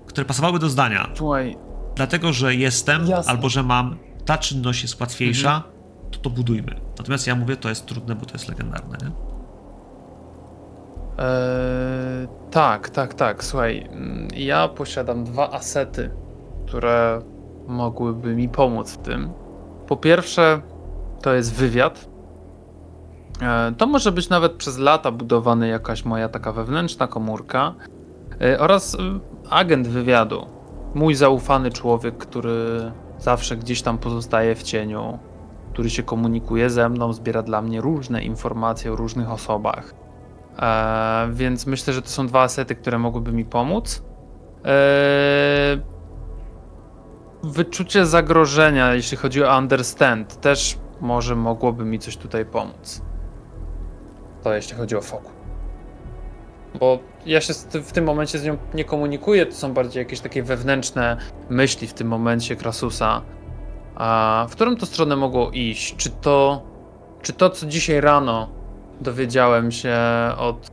[0.08, 1.58] które pasowały do zdania, Słuchaj,
[1.96, 3.32] dlatego, że jestem, Jasne.
[3.32, 5.74] albo że mam, ta czynność jest łatwiejsza, Mhm.
[6.12, 6.82] to to budujmy.
[6.98, 9.31] Natomiast ja mówię, to jest trudne, bo to jest legendarne, nie?
[11.22, 13.44] Eee, tak, tak, tak.
[13.44, 16.12] Słuchaj, mm, ja posiadam dwa asety,
[16.68, 17.22] które
[17.68, 19.30] mogłyby mi pomóc w tym.
[19.88, 20.62] Po pierwsze,
[21.22, 22.10] to jest wywiad.
[23.42, 27.74] Eee, to może być nawet przez lata budowany jakaś moja taka wewnętrzna komórka.
[28.40, 28.98] Eee, oraz y,
[29.50, 30.46] agent wywiadu.
[30.96, 35.20] Mój zaufany człowiek, który zawsze gdzieś tam pozostaje w cieniu,
[35.74, 39.94] który się komunikuje ze mną, zbiera dla mnie różne informacje o różnych osobach.
[40.60, 44.04] E, więc myślę, że to są dwa asety, które mogłyby mi pomóc.
[44.66, 45.78] E,
[47.44, 53.02] wyczucie zagrożenia, jeśli chodzi o understand, też może mogłoby mi coś tutaj pomóc.
[54.44, 55.32] To jeśli chodzi o foku.
[56.80, 57.54] Bo ja się
[57.84, 61.18] w tym momencie z nią nie komunikuję, to są bardziej jakieś takie wewnętrzne
[61.50, 63.22] myśli w tym momencie Krasusa.
[63.96, 65.96] A w którą to stronę mogło iść?
[65.96, 66.64] Czy to,
[67.22, 68.50] czy to co dzisiaj rano
[69.02, 69.98] dowiedziałem się
[70.38, 70.72] od,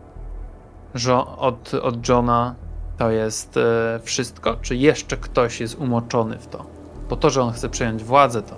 [0.95, 2.55] żo- od, od Johna,
[2.99, 4.57] to jest e, wszystko?
[4.63, 6.67] Czy jeszcze ktoś jest umoczony w to?
[7.09, 8.57] Bo to, że on chce przejąć władzę, to,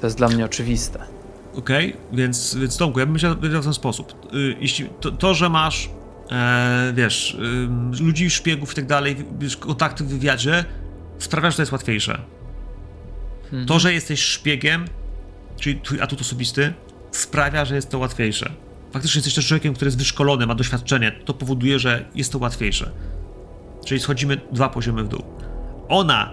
[0.00, 0.98] to jest dla mnie oczywiste.
[1.54, 4.34] Okej, więc, więc Tomku, ja bym myślał w ten sposób.
[4.34, 5.90] Y, Jeśli to, to że masz,
[6.30, 10.64] e, wiesz, y, ludzi, szpiegów i tak dalej, wiesz, kontakty w wywiadzie,
[11.18, 12.18] sprawia, że to jest łatwiejsze.
[13.44, 13.66] Mhm.
[13.66, 14.84] To, że jesteś szpiegiem,
[15.56, 16.72] czyli twój atut osobisty,
[17.10, 18.50] sprawia, że jest to łatwiejsze.
[18.92, 22.90] Faktycznie jesteś też człowiekiem, który jest wyszkolony, ma doświadczenie, to powoduje, że jest to łatwiejsze.
[23.84, 25.22] Czyli schodzimy dwa poziomy w dół.
[25.88, 26.32] Ona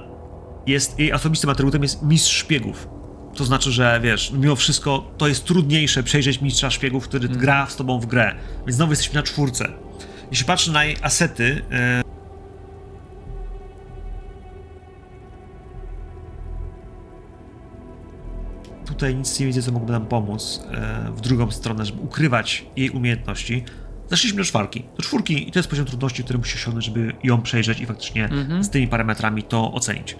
[0.67, 2.87] jest, jej osobistym atrybutem jest mistrz szpiegów.
[3.35, 7.75] To znaczy, że wiesz, mimo wszystko to jest trudniejsze przejrzeć mistrza szpiegów, który gra z
[7.75, 8.35] tobą w grę.
[8.65, 9.69] Więc znowu jesteśmy na czwórce.
[10.31, 11.61] Jeśli patrzę na jej asety,
[18.99, 22.89] tutaj nic nie widzę, co mogłoby nam pomóc e, w drugą stronę, żeby ukrywać jej
[22.89, 23.63] umiejętności.
[24.09, 24.83] Zeszliśmy do czwarki.
[24.97, 28.23] Do czwórki i to jest poziom trudności, który musisz osiągnąć, żeby ją przejrzeć i faktycznie
[28.25, 28.63] Mhm.
[28.63, 30.15] z tymi parametrami to ocenić.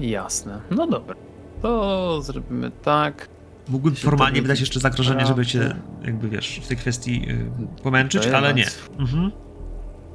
[0.00, 0.60] Jasne.
[0.70, 1.14] No dobra.
[1.62, 3.28] To zrobimy tak.
[3.68, 7.30] Mógłbym formalnie to wydać jeszcze zagrożenie, żeby cię, jakby wiesz, w tej kwestii
[7.78, 8.66] y, pomęczyć, ale nie.
[8.98, 9.30] Mhm.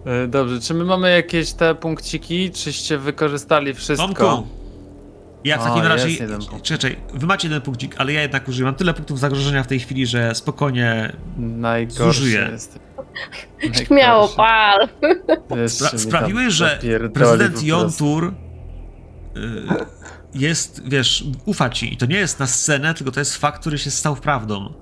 [0.05, 2.51] E, Dobrze, czy my mamy jakieś te punkciki?
[2.51, 4.07] Czyście wykorzystali wszystko?
[4.07, 4.47] Tomku,
[5.47, 6.09] ja w O, takim razie.
[6.09, 6.65] jeden punkt.
[6.65, 10.05] Czekaj, wy macie jeden punkcik, ale ja jednak używam tyle punktów zagrożenia w tej chwili,
[10.07, 12.49] że spokojnie Najgorszy Zużyję.
[12.51, 12.79] jest.
[13.87, 14.87] Śmiało, pal.
[15.49, 16.79] Spra- sprawiły, że
[17.13, 18.03] prezydent po Jon prostu.
[18.05, 18.33] Tur
[19.37, 19.41] y,
[20.33, 21.93] jest, wiesz, ufa ci.
[21.93, 24.73] I to nie jest na scenę, tylko to jest fakt, który się stał prawdą.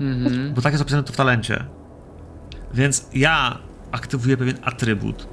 [0.00, 0.54] Mhm.
[0.54, 1.64] Bo tak jest opisane to w talencie.
[2.74, 3.58] Więc ja
[3.92, 5.26] aktywuję pewien atrybut.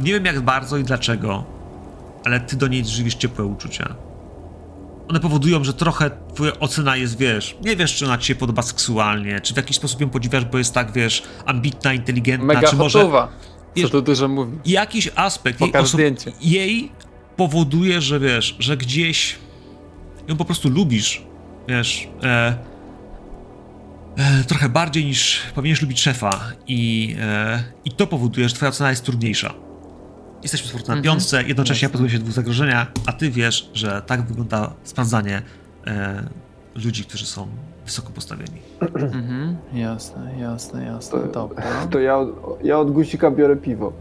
[0.00, 1.44] Nie wiem jak bardzo i dlaczego,
[2.24, 3.94] ale ty do niej żywisz ciepłe uczucia.
[5.08, 8.62] One powodują, że trochę twoja ocena jest, wiesz, nie wiesz, czy ona ci się podoba
[8.62, 12.76] seksualnie, czy w jakiś sposób ją podziwiasz, bo jest tak, wiesz, ambitna, inteligentna, Mega czy
[12.76, 13.28] może hotowa.
[13.82, 14.58] Co tu dużo mówi.
[14.66, 15.96] jakiś aspekt jej, oso-
[16.40, 16.92] jej
[17.36, 19.36] powoduje, że wiesz, że gdzieś
[20.28, 21.22] ją po prostu lubisz,
[21.68, 22.56] wiesz, e,
[24.16, 28.90] e, trochę bardziej niż powinieneś lubić szefa i, e, i to powoduje, że twoja ocena
[28.90, 29.54] jest trudniejsza.
[30.44, 31.02] Jesteśmy z na Mhm.
[31.02, 35.42] piątce, jednocześnie ja pozbyłem się dwóch zagrożenia, a ty wiesz, że tak wygląda sprawdzanie
[35.86, 36.24] e,
[36.84, 37.48] ludzi, którzy są
[37.84, 38.58] wysoko postawieni.
[38.80, 39.56] Mhm.
[39.72, 41.20] Jasne, jasne, jasne.
[41.20, 41.62] To- Dobra.
[41.90, 42.18] To ja,
[42.62, 43.92] ja od guzika biorę piwo.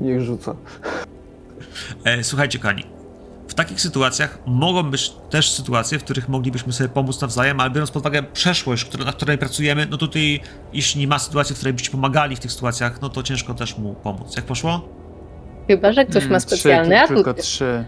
[0.00, 0.54] Niech rzuca.
[2.04, 2.84] E, słuchajcie, Kani.
[3.48, 7.90] W takich sytuacjach mogą być też sytuacje, w których moglibyśmy sobie pomóc nawzajem, ale biorąc
[7.90, 10.40] pod uwagę przeszłość, która, na której pracujemy, no to tutaj,
[10.72, 13.78] jeśli nie ma sytuacji, w której byście pomagali w tych sytuacjach, no to ciężko też
[13.78, 14.36] mu pomóc.
[14.36, 14.88] Jak poszło?
[15.68, 17.16] Chyba, że ktoś ma trzy, specjalny tu- atut.
[17.16, 17.84] Tylko trzy.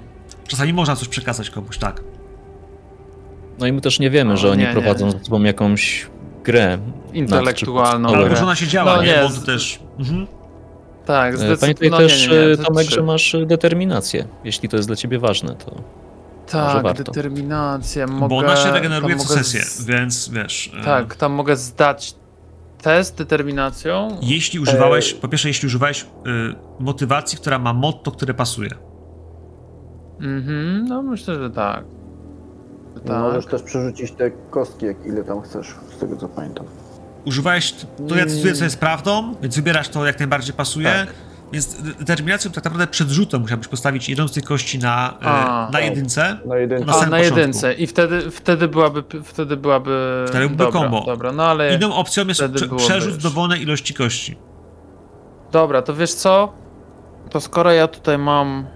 [0.49, 2.03] Czasami można coś przekazać komuś, tak.
[3.59, 4.73] No i my też nie wiemy, O, że oni nie, nie.
[4.73, 6.07] prowadzą ze sobą jakąś
[6.45, 6.79] grę.
[7.13, 8.31] Intelektualną Ale grę.
[8.31, 9.09] może ona się działa, No nie?
[9.09, 9.81] nie, Bo to też...
[9.99, 10.27] Mhm.
[11.07, 11.75] Tak, E, zdecydowanie.
[11.75, 12.95] Pamiętaj no, też, nie, nie, nie, e, to Tomek, trzy.
[12.95, 14.25] że masz e, determinację.
[14.45, 15.75] Jeśli to jest dla ciebie ważne, to
[16.51, 17.05] Tak, warto.
[17.05, 18.07] determinacja.
[18.07, 20.73] Mogę, Bo ona się regeneruje tam co mogę sesję, z- więc wiesz...
[20.85, 22.15] Tak, tam mogę zdać
[22.83, 24.19] test determinacją.
[24.23, 26.07] Jeśli używałeś, po pierwsze, jeśli używałeś y,
[26.81, 28.71] motywacji, która ma motto, które pasuje.
[30.21, 31.85] Mhm, no myślę, że tak.
[33.07, 33.23] Tak.
[33.23, 36.67] Możesz też przerzucić te kostki, jak ile tam chcesz, z tego co pamiętam.
[37.27, 37.75] Używałeś,
[38.09, 40.87] to ja cytuję, co jest prawdą, więc wybierasz to, jak najbardziej pasuje.
[40.87, 41.09] Tak.
[41.53, 45.27] Więc de- determinacją tak naprawdę przed rzutem musiałbyś postawić jedną z tych kości na, e,
[45.27, 45.69] A.
[45.73, 46.39] na jedynce.
[46.47, 46.85] Na jeden.
[46.85, 47.75] Na A, na jedynce.
[47.75, 49.05] I wtedy, wtedy byłaby.
[49.25, 50.25] Wtedy byłaby.
[50.29, 51.03] Wtedy byłby dobra, combo.
[51.07, 51.75] Dobra, no ale.
[51.75, 53.23] Inną opcją jest prze, przerzut już.
[53.23, 54.37] dowolnej ilości kości.
[55.53, 56.53] Dobra, to wiesz co?
[57.31, 58.67] To skoro ja tutaj mam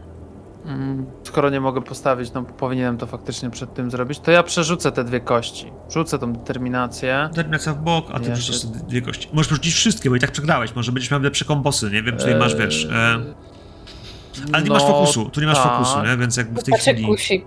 [1.22, 5.04] Skoro nie mogę postawić, no powinienem to faktycznie przed tym zrobić, to ja przerzucę te
[5.04, 5.72] dwie kości.
[5.90, 7.28] Rzucę tą determinację.
[7.30, 9.28] Determinacja w bok, a ty Ja wrzucasz się- sobie dwie kości.
[9.32, 10.74] Możesz przerzucić wszystkie, bo i tak przegrałeś.
[10.74, 12.84] Może będziesz miał lepsze kombosy, nie wiem, czy nie masz, wiesz...
[12.84, 13.20] E,
[14.52, 15.72] ale nie masz no, fokusu, tu nie masz tak.
[15.72, 16.16] fokusu, nie?
[16.16, 17.08] Więc jakby w tej Patrzę chwili...
[17.08, 17.44] kusi.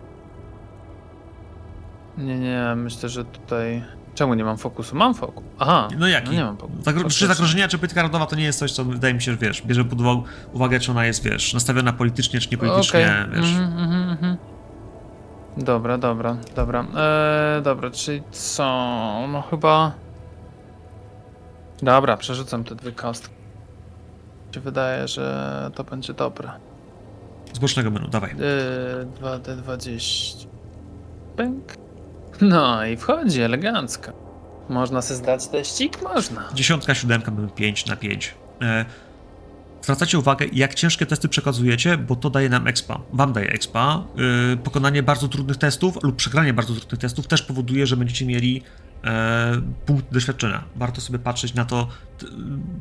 [2.18, 3.84] Nie, nie, myślę, że tutaj...
[4.18, 4.96] Czemu nie mam fokusu?
[4.96, 5.44] Mam fokus.
[5.60, 6.28] Aha, No jaki?
[6.28, 6.82] No nie mam fokusu.
[6.82, 9.38] Zagro- czy zagrożenia, czy pytka rodowa to nie jest coś, co wydaje mi się, że
[9.38, 10.00] wiesz, bierze pod
[10.54, 13.50] uwagę, czy ona jest, wiesz, nastawiona politycznie, czy niepolitycznie, Okej, wiesz.
[13.50, 14.38] mhm, mhm, mhm.
[15.58, 16.80] Dobra, dobra, dobra.
[16.82, 18.64] Eee, dobra, czyli co?
[19.32, 19.92] No chyba...
[21.82, 23.34] Dobra, przerzucam te dwie kostki.
[24.56, 26.52] Się wydaje, że to będzie dobre.
[27.54, 28.32] Z bocznego menu, dawaj.
[28.32, 30.48] Eee, 2D20.
[31.36, 31.87] Pęk.
[32.42, 34.12] No i wchodzi elegancko.
[34.70, 36.02] Można sobie zdać teścik?
[36.02, 36.50] Można.
[36.54, 38.36] Dziesiątka, siódemka, mamy 5 na 5.
[38.62, 38.86] E,
[39.82, 43.02] zwracacie uwagę, jak ciężkie testy przekazujecie, bo to daje nam expa.
[43.14, 44.04] Wam daje expa.
[44.54, 48.62] E, pokonanie bardzo trudnych testów lub przegranie bardzo trudnych testów też powoduje, że będziecie mieli
[49.04, 50.64] e, punkt doświadczenia.
[50.76, 51.88] Warto sobie patrzeć na to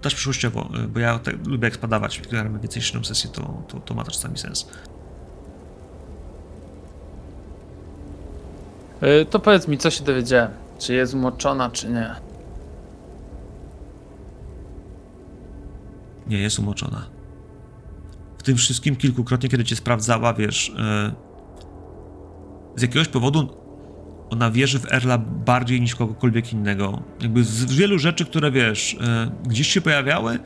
[0.03, 2.21] też przyszłościowo, e, bo ja te, lubię expa dawać.
[2.33, 4.69] Jak więcej niż sesję, to, to, to ma też czasami sens.
[9.03, 10.51] Eee, to powiedz mi, co się dowiedziałem.
[10.79, 12.27] Czy jest umoczona, czy nie?
[16.27, 17.07] nie jest umoczona.
[18.39, 21.13] W tym wszystkim kilkukrotnie, kiedy cię sprawdzała, wiesz, e,
[22.77, 23.49] z jakiegoś powodu
[24.31, 27.03] ona wierzy w Erla bardziej niż kogokolwiek innego.
[27.21, 30.39] Jakby z wielu rzeczy, które wiesz, e, gdzieś się pojawiały,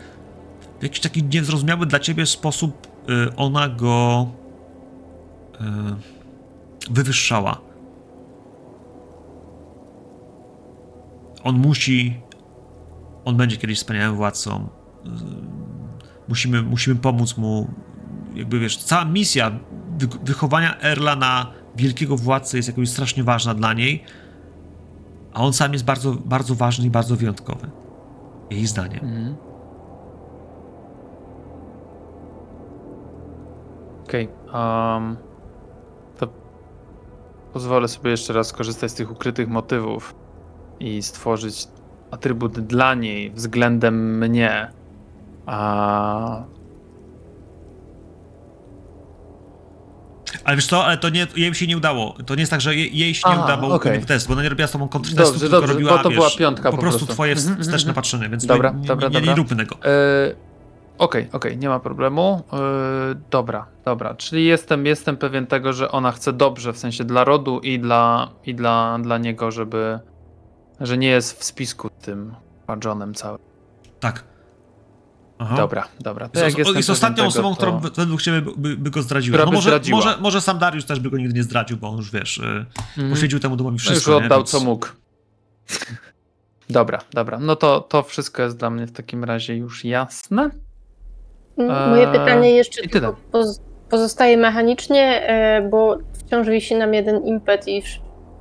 [0.81, 4.27] w jakiś taki niezrozumiały dla ciebie sposób e, ona go
[5.61, 5.97] e,
[6.91, 7.70] wywyższała.
[11.45, 12.21] On musi,
[13.25, 14.69] on będzie kiedyś wspaniałym władcą.
[16.29, 17.71] Musimy, musimy pomóc mu.
[18.35, 19.51] Jakby wiesz, cała misja
[19.99, 21.47] wy, wychowania Erla na
[21.77, 24.05] wielkiego władcę jest jakoś strasznie ważna dla niej.
[25.33, 27.71] A on sam jest bardzo, bardzo ważny i bardzo wyjątkowy.
[28.51, 29.05] Jej zdaniem.
[29.05, 29.37] Mhm.
[34.05, 35.17] Okej, um,
[36.19, 36.29] to
[37.53, 40.20] pozwolę sobie jeszcze raz skorzystać z tych ukrytych motywów
[40.81, 41.69] i stworzyć
[42.11, 44.71] atrybut dla niej względem mnie.
[45.47, 46.43] A
[50.45, 52.15] Ale wiesz co, ale to nie, jej się nie udało.
[52.27, 53.93] To nie jest tak, że jej, jej się nie Aha, udało okej.
[53.93, 54.07] okay.
[54.07, 56.31] test, bo ona nie robiła z tobą kontrtestu, Dobrze, tylko dobrze, robiła, to wiesz, była
[56.39, 57.15] piątka po, po prostu prostu.
[57.15, 57.95] twoje Mhm, wsteczne mhm.
[57.95, 59.35] patrzenie, więc Dobra, nie, dobra, nie, nie, dobra.
[59.35, 59.77] róbmy tego.
[59.85, 60.37] Yy,
[60.99, 62.43] Okej, okej, nie ma problemu.
[62.53, 62.59] Yy,
[63.31, 64.15] dobra, dobra.
[64.15, 68.31] Czyli jestem, jestem pewien tego, że ona chce dobrze, w sensie dla rodu i dla,
[68.47, 69.99] i dla, dla niego, żeby.
[70.81, 72.35] Że nie jest w spisku tym
[72.85, 73.39] Johnem całym.
[74.01, 74.25] Tak.
[75.39, 75.57] Aha.
[75.57, 76.29] Dobra, dobra.
[76.29, 77.57] To Jest, jest ostatnią tego, osobą, to...
[77.57, 79.35] którą według ciebie by, by, by go zdradziła.
[79.39, 79.97] Która No może, zdradziła.
[79.99, 83.11] może, może sam Dariusz też by go nigdy nie zdradził, bo on już wiesz, Mhm.
[83.11, 84.11] poświęcił temu domowi No wszystko.
[84.13, 84.27] już nie?
[84.27, 84.87] oddał Więc- co mógł.
[86.71, 87.39] Dobra, dobra.
[87.39, 90.51] No to, to wszystko jest dla mnie w takim razie już jasne.
[91.57, 97.69] Moje Eee, pytanie jeszcze tylko poz- pozostaje mechanicznie, e, bo wciąż wisi nam jeden impet
[97.69, 97.83] i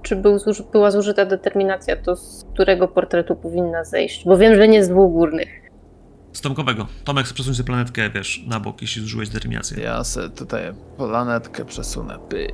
[0.02, 0.38] czy był,
[0.72, 4.26] była zużyta determinacja, to z którego portretu powinna zejść?
[4.26, 5.50] Bo wiem, że nie z dwóch górnych.
[6.34, 6.88] Z Tomkowego.
[7.04, 9.84] Tomek, przesuń sobie planetkę, wiesz, na bok, jeśli zużyłeś determinację.
[9.84, 10.62] Ja se tutaj
[10.98, 12.18] planetkę przesunę.
[12.30, 12.48] Py.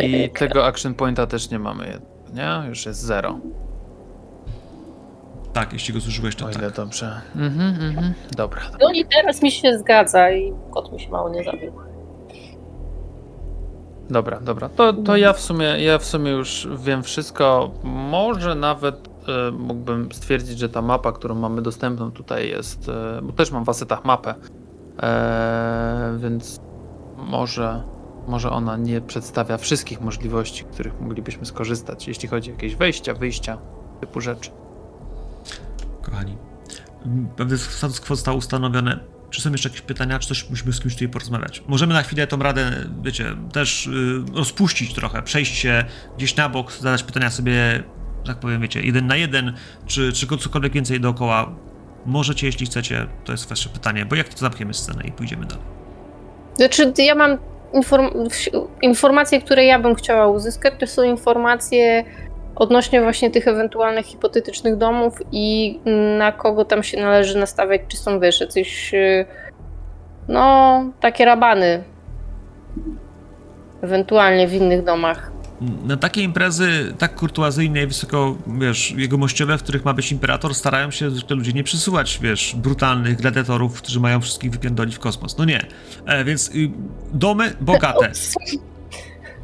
[0.00, 0.38] I Myk.
[0.38, 2.00] tego action pointa też nie mamy,
[2.34, 2.68] nie?
[2.68, 3.40] Już jest zero.
[5.52, 6.58] Tak, jeśli go zużyłeś, to O tak.
[6.58, 7.20] ile dobrze.
[7.36, 8.14] Mhm, mhm.
[8.36, 8.60] Dobra.
[8.80, 11.72] No i teraz mi się zgadza i kot mi się mało nie zabił.
[14.10, 14.68] Dobra, dobra.
[14.68, 17.70] To, to ja w sumie ja w sumie już wiem wszystko.
[17.84, 23.32] Może nawet e, mógłbym stwierdzić, że ta mapa, którą mamy dostępną tutaj jest, e, bo
[23.32, 24.34] też mam w asetach mapę,
[25.02, 26.60] e, więc
[27.16, 27.82] może,
[28.28, 33.58] może ona nie przedstawia wszystkich możliwości, których moglibyśmy skorzystać, jeśli chodzi o jakieś wejścia, wyjścia,
[34.00, 34.50] typu rzeczy.
[36.02, 36.36] Kochani.
[37.56, 39.17] status quo zostało ustanowione.
[39.30, 41.62] Czy są jeszcze jakieś pytania, czy coś musimy z kimś tutaj porozmawiać?
[41.66, 42.70] Możemy na chwilę tą radę,
[43.02, 45.84] wiecie, też y, rozpuścić trochę, przejść się
[46.16, 47.82] gdzieś na bok, zadać pytania sobie,
[48.26, 49.52] tak powiem, wiecie, jeden na jeden,
[49.86, 51.54] czy, czy cokolwiek więcej dookoła.
[52.06, 55.64] Możecie, jeśli chcecie, to jest wasze pytanie, bo jak to zamkniemy scenę i pójdziemy dalej.
[56.54, 57.38] Znaczy, ja mam
[57.74, 58.28] inform-
[58.82, 62.04] informacje, które ja bym chciała uzyskać, to są informacje
[62.58, 65.78] odnośnie właśnie tych ewentualnych hipotetycznych domów i
[66.18, 69.26] na kogo tam się należy nastawiać, czy są wiesz, jacyś y,
[70.28, 71.84] no, takie rabany
[73.82, 75.32] ewentualnie w innych domach.
[75.84, 80.90] na takie imprezy tak kurtuazyjne i wysoko, wiesz, jegomościowe, w których ma być imperator, starają
[80.90, 85.38] się te ludzie nie przysyłać, wiesz, brutalnych gladiatorów, którzy mają wszystkich wypierdolić w kosmos.
[85.38, 85.66] No nie.
[86.06, 86.70] E, więc y,
[87.12, 88.12] domy bogate.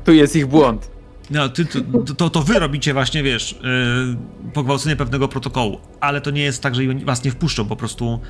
[0.04, 0.93] Tu jest ich błąd.
[1.30, 6.30] No, ty, to, to, to wy robicie właśnie, wiesz, yy, pogwałcenie pewnego protokołu, ale to
[6.30, 8.20] nie jest tak, że was nie wpuszczą, po prostu...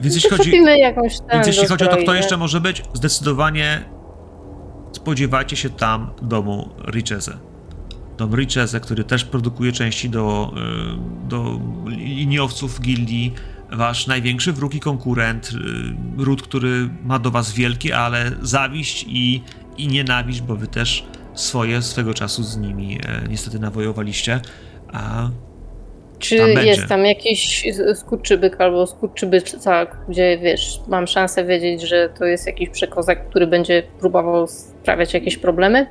[0.00, 3.84] Więc jeśli chodzi, jakąś więc jeśli chodzi o to, kto jeszcze może być, zdecydowanie
[4.92, 7.38] spodziewajcie się tam domu Richeze.
[8.18, 13.34] Dom Richeze, który też produkuje części do, yy, do liniowców gildii,
[13.72, 15.52] wasz największy wróg i konkurent,
[16.18, 19.42] yy, ród, który ma do was wielkie, ale zawiść i,
[19.76, 21.04] i nienawiść, bo wy też
[21.34, 24.40] swoje swego czasu z nimi e, niestety nawojowaliście.
[24.92, 25.28] A
[26.18, 26.70] Czy tam będzie.
[26.70, 32.68] jest tam jakiś skurczybyk albo skurczybyca, gdzie wiesz, mam szansę wiedzieć, że to jest jakiś
[32.68, 35.86] przekozak, który będzie próbował sprawiać jakieś problemy?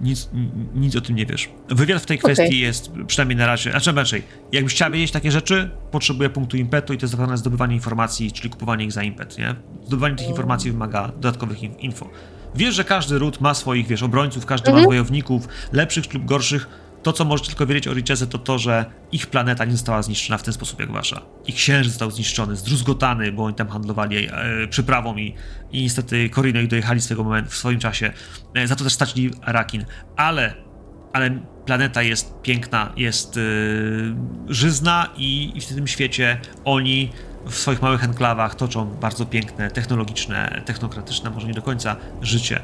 [0.00, 0.30] Nic,
[0.74, 1.48] nic o tym nie wiesz.
[1.68, 2.60] Wywiad w tej kwestii Okej.
[2.60, 4.22] jest przynajmniej na razie, a czym raczej,
[4.52, 8.50] jakbyś chciała wiedzieć takie rzeczy, potrzebuje punktu impetu i to jest zwane zdobywanie informacji, czyli
[8.50, 9.54] kupowanie ich za impet, nie?
[9.86, 12.10] Zdobywanie tych informacji wymaga dodatkowych in- info.
[12.54, 14.86] Wiesz, że każdy ród ma swoich, wiesz, obrońców, każdy ma Mhm.
[14.86, 16.68] wojowników, lepszych lub gorszych.
[17.02, 20.38] To, co możesz tylko wiedzieć o Richeze, to to, że ich planeta nie została zniszczona
[20.38, 21.22] w ten sposób jak wasza.
[21.46, 24.32] Ich księżyc został zniszczony, zdruzgotany, bo oni tam handlowali e,
[24.70, 25.34] przyprawą i,
[25.72, 28.12] i niestety Korino ich dojechali swego momentu, w swoim czasie.
[28.54, 29.84] E, za to też stracili Arakin.
[30.16, 30.54] Ale,
[31.12, 31.30] ale
[31.66, 33.40] planeta jest piękna, jest e,
[34.48, 37.10] żyzna i, i w tym świecie oni
[37.46, 42.60] w swoich małych enklawach toczą bardzo piękne, technologiczne, technokratyczne, może nie do końca, życie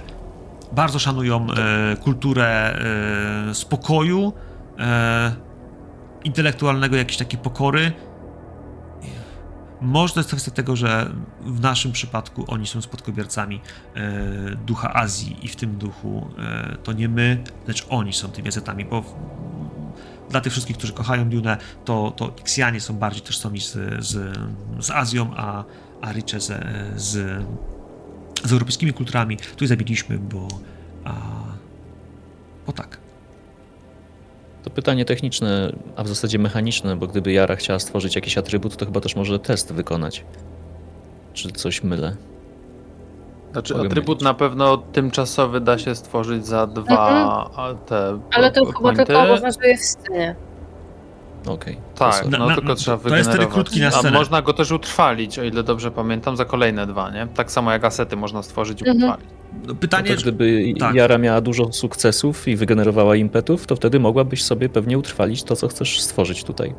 [0.73, 2.79] bardzo szanują e, kulturę
[3.51, 4.33] e, spokoju,
[4.79, 5.33] e,
[6.25, 7.93] intelektualnego, jakiejś takiej pokory.
[9.81, 13.61] Może to jest tego, że w naszym przypadku oni są spadkobiercami
[13.95, 14.01] e,
[14.67, 18.85] ducha Azji i w tym duchu e, to nie my, lecz oni są tymi Azetami,
[18.85, 19.15] bo w,
[20.31, 24.39] dla tych wszystkich, którzy kochają Dune, to, to Xianie są bardziej tożsami z, z,
[24.81, 25.65] z Azją, a,
[26.03, 27.45] a Riches z, z
[28.45, 29.37] z europejskimi kulturami.
[29.57, 30.49] Tu zabiliśmy, bo.
[31.05, 31.13] A,
[32.67, 32.99] bo tak.
[34.65, 38.87] To pytanie techniczne, a w zasadzie mechaniczne, bo gdyby Jara chciała stworzyć jakiś atrybut, to
[38.87, 40.25] chyba też może test wykonać.
[41.33, 42.17] Czy coś mylę?
[43.53, 44.25] Znaczy, Mogę atrybut mylić.
[44.25, 47.99] na pewno tymczasowy da się stworzyć za dwa a, te.
[47.99, 48.23] Mhm.
[48.35, 50.35] Ale to chyba tylko obowiązuje w scenie.
[51.47, 51.77] Okej.
[51.95, 53.55] Tak, To Na- no na- tylko na- trzeba to jest wtedy wygenerować.
[53.55, 54.19] krótki na A scenę.
[54.19, 57.27] można go też utrwalić, o ile dobrze pamiętam, za kolejne dwa, nie?
[57.35, 58.97] Tak samo jak asety można stworzyć i Mhm.
[59.11, 59.31] utrwalić.
[59.53, 60.15] No, No pytanie.
[60.17, 60.95] to gdyby tak.
[60.95, 65.69] Jara miała dużo sukcesów i wygenerowała impetów, to wtedy mogłabyś sobie pewnie utrwalić to, co
[65.69, 66.75] chcesz stworzyć tutaj.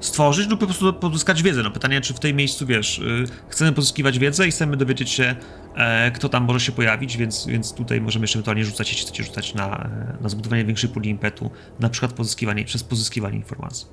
[0.00, 1.62] stworzyć lub po prostu pozyskać wiedzę.
[1.62, 5.36] No pytanie, czy w tej miejscu, wiesz, y, chcemy pozyskiwać wiedzę i chcemy dowiedzieć się,
[5.76, 9.22] e, kto tam może się pojawić, więc, więc tutaj możemy jeszcze ewentualnie rzucać, jeśli chcecie
[9.24, 13.86] rzucać na, e, na zbudowanie większej puli impetu, na przykład pozyskiwanie, przez pozyskiwanie informacji.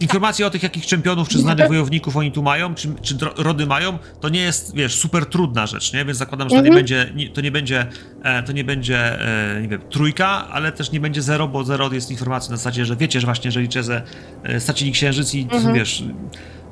[0.00, 3.98] Informacje o tych, jakich czempionów czy znanych wojowników oni tu mają, czy, czy rody mają,
[4.20, 6.04] to nie jest, wiesz, super trudna rzecz, nie?
[6.04, 6.74] Więc zakładam, że to nie Mhm.
[6.78, 7.86] będzie, nie, to nie będzie,
[8.22, 9.20] e, to nie będzie,
[9.56, 12.84] e, nie wiem, trójka, ale też nie będzie zero, bo zero jest informacji na zasadzie,
[12.86, 14.02] że wiecie, że właśnie, że Liczeze
[14.44, 15.74] e, stracili księżyc i, Mhm.
[15.74, 16.04] wiesz,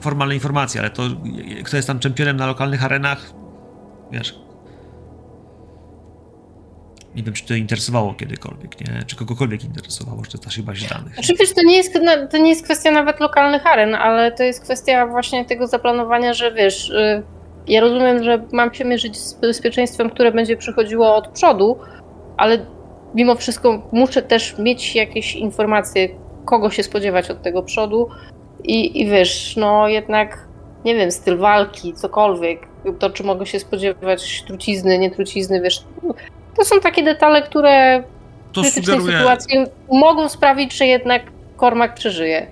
[0.01, 3.33] formalne informacje, ale to, e, kto jest tam czempionem na lokalnych arenach,
[4.13, 4.35] wiesz,
[7.17, 9.03] nie wiem, czy to interesowało kiedykolwiek, nie?
[9.07, 11.13] Czy kogokolwiek interesowało, czy w naszej bazie danych.
[11.19, 11.99] Oczywiście to nie, jest,
[12.31, 16.53] to nie jest kwestia nawet lokalnych aren, ale to jest kwestia właśnie tego zaplanowania, że
[16.53, 17.23] wiesz, y,
[17.67, 21.79] ja rozumiem, że mam się mierzyć z bezpieczeństwem, które będzie przychodziło od przodu,
[22.37, 22.67] ale
[23.15, 26.09] mimo wszystko muszę też mieć jakieś informacje,
[26.45, 28.09] kogo się spodziewać od tego przodu
[28.65, 30.49] i, i wiesz, no jednak,
[30.85, 32.69] nie wiem, styl walki, cokolwiek,
[32.99, 35.85] to czy mogę się spodziewać trucizny, nie trucizny, wiesz,
[36.57, 38.05] to są takie detale, które
[38.53, 41.23] To krytycznej sugeruje, sytuacji mogą sprawić, że jednak
[41.57, 42.47] Kormak przeżyje.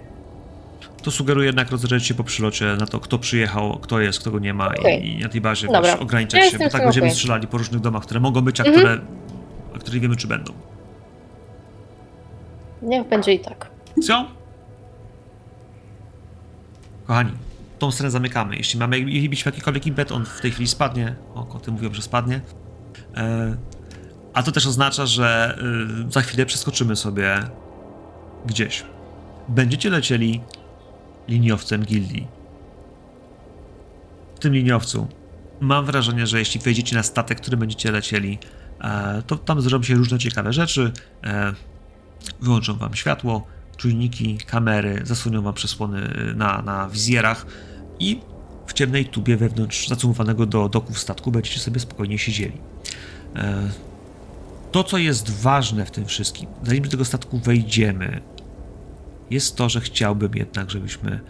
[1.02, 4.38] to sugeruje jednak rozejrzeć się po przylocie na to, kto przyjechał, kto jest, kto go
[4.38, 5.06] nie ma Okej.
[5.06, 5.82] i, i na tej bazie Dobra.
[5.82, 8.60] wiesz, ograniczać Ja się, bo tak tym będziemy strzelali po różnych domach, które mogą być,
[8.60, 8.78] a Mhm.
[8.80, 8.98] które,
[9.76, 10.52] a które nie wiemy, czy będą.
[12.82, 13.70] Niech będzie i tak.
[14.06, 14.24] Co?
[17.06, 17.30] Kochani,
[17.78, 18.56] tą scenę zamykamy.
[18.56, 21.14] Jeśli mamy jeśli jakikolwiek impet, on w tej chwili spadnie.
[21.34, 22.40] O, koty mówią, że spadnie.
[23.16, 23.56] E,
[24.34, 25.58] a to też oznacza, że
[26.08, 27.42] y, za chwilę przeskoczymy sobie
[28.46, 28.84] gdzieś.
[29.48, 30.40] Będziecie lecieli
[31.28, 32.26] liniowcem gildii.
[34.36, 35.06] W tym liniowcu
[35.60, 38.38] mam wrażenie, że jeśli wejdziecie na statek, który będziecie lecieli,
[38.80, 40.92] e, to tam zrobią się różne ciekawe rzeczy.
[41.24, 41.52] E,
[42.40, 43.46] wyłączą wam światło,
[43.76, 47.46] czujniki, kamery, zasłonią wam przesłony na, na wizjerach
[47.98, 48.20] i
[48.66, 52.60] w ciemnej tubie wewnątrz zacumowanego do doków statku będziecie sobie spokojnie siedzieli.
[53.36, 53.68] E,
[54.72, 58.20] to, co jest ważne w tym wszystkim, zanim do tego statku wejdziemy,
[59.30, 61.20] jest to, że chciałbym jednak, żebyśmy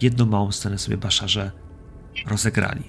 [0.00, 1.50] jedną małą scenę sobie Baszarze
[2.26, 2.82] rozegrali.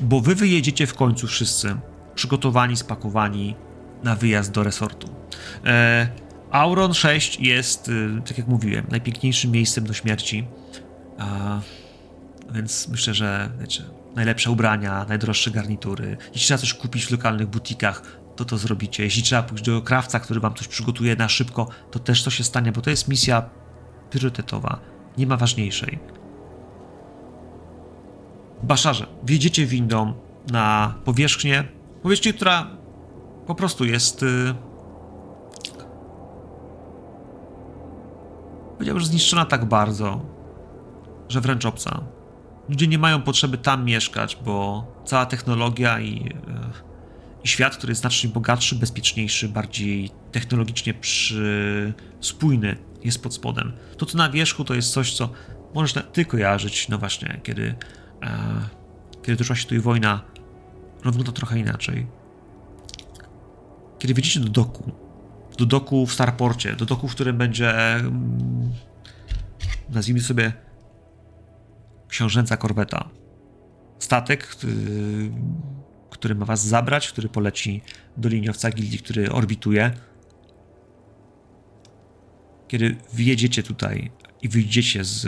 [0.00, 1.76] Bo wy wyjedziecie w końcu wszyscy,
[2.14, 3.56] przygotowani, spakowani
[4.04, 5.08] na wyjazd do resortu.
[5.64, 6.08] E,
[6.50, 10.44] Auron 6 jest, y, tak jak mówiłem, najpiękniejszym miejscem do śmierci.
[12.54, 13.82] Więc myślę, że wiecie,
[14.14, 16.16] najlepsze ubrania, najdroższe garnitury.
[16.26, 18.02] Jeśli trzeba coś kupić w lokalnych butikach,
[18.36, 19.04] to to zrobicie.
[19.04, 22.44] Jeśli trzeba pójść do krawca, który wam coś przygotuje na szybko, to też to się
[22.44, 23.42] stanie, bo to jest misja
[24.10, 24.78] priorytetowa.
[25.18, 25.98] Nie ma ważniejszej.
[28.62, 30.14] Baszarze, wjedziecie windą
[30.50, 31.64] na powierzchnię,
[32.02, 32.66] powierzchnię, która
[33.46, 34.22] po prostu jest...
[34.22, 34.54] Yy,
[38.72, 40.20] powiedziałbym, że zniszczona tak bardzo,
[41.28, 42.00] że wręcz obca.
[42.70, 46.30] Ludzie nie mają potrzeby tam mieszkać, bo cała technologia i, yy,
[47.44, 51.92] i świat, który jest znacznie bogatszy, bezpieczniejszy, bardziej technologicznie przy...
[52.20, 53.72] spójny, jest pod spodem.
[53.96, 55.28] To, co na wierzchu, to jest coś, co
[55.74, 57.74] możesz ty kojarzyć, no właśnie, kiedy,
[58.22, 58.60] e,
[59.22, 60.20] kiedy toczyła się tutaj wojna,
[61.24, 62.06] to trochę inaczej.
[63.98, 64.92] Kiedy wjedziecie do doku,
[65.58, 68.72] do doku w Starporcie, do doku, w którym będzie, mm,
[69.88, 70.52] nazwijmy sobie,
[72.10, 73.08] książęca korweta.
[73.98, 74.74] Statek, który,
[76.10, 77.82] który ma was zabrać, który poleci
[78.16, 79.94] do liniowca gildii, który orbituje.
[82.68, 84.10] Kiedy wjedziecie tutaj
[84.42, 85.22] i wyjdziecie z,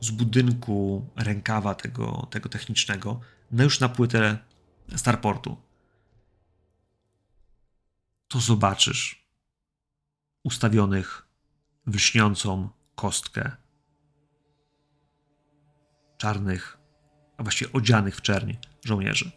[0.00, 3.20] z budynku rękawa tego, tego technicznego,
[3.50, 4.38] no już na płytę
[4.96, 5.56] Starportu,
[8.28, 9.28] to zobaczysz
[10.42, 11.26] ustawionych
[11.86, 13.61] w lśniącą kostkę
[16.22, 16.78] czarnych,
[17.36, 19.30] a właściwie odzianych w czerni żołnierzy.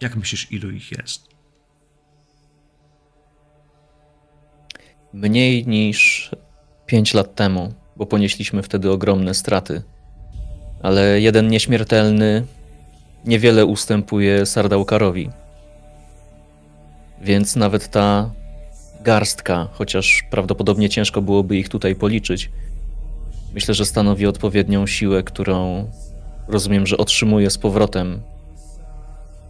[0.00, 1.28] Jak myślisz, ilu ich jest?
[5.12, 6.30] Mniej niż
[6.86, 9.82] 5 lat temu, bo ponieśliśmy wtedy ogromne straty.
[10.82, 12.46] Ale jeden nieśmiertelny
[13.24, 15.30] niewiele ustępuje Sardaukarowi.
[17.20, 18.30] Więc nawet ta
[19.00, 22.50] garstka, chociaż prawdopodobnie ciężko byłoby ich tutaj policzyć,
[23.54, 25.90] myślę, że stanowi odpowiednią siłę, którą
[26.48, 28.22] rozumiem, że otrzymuję z powrotem.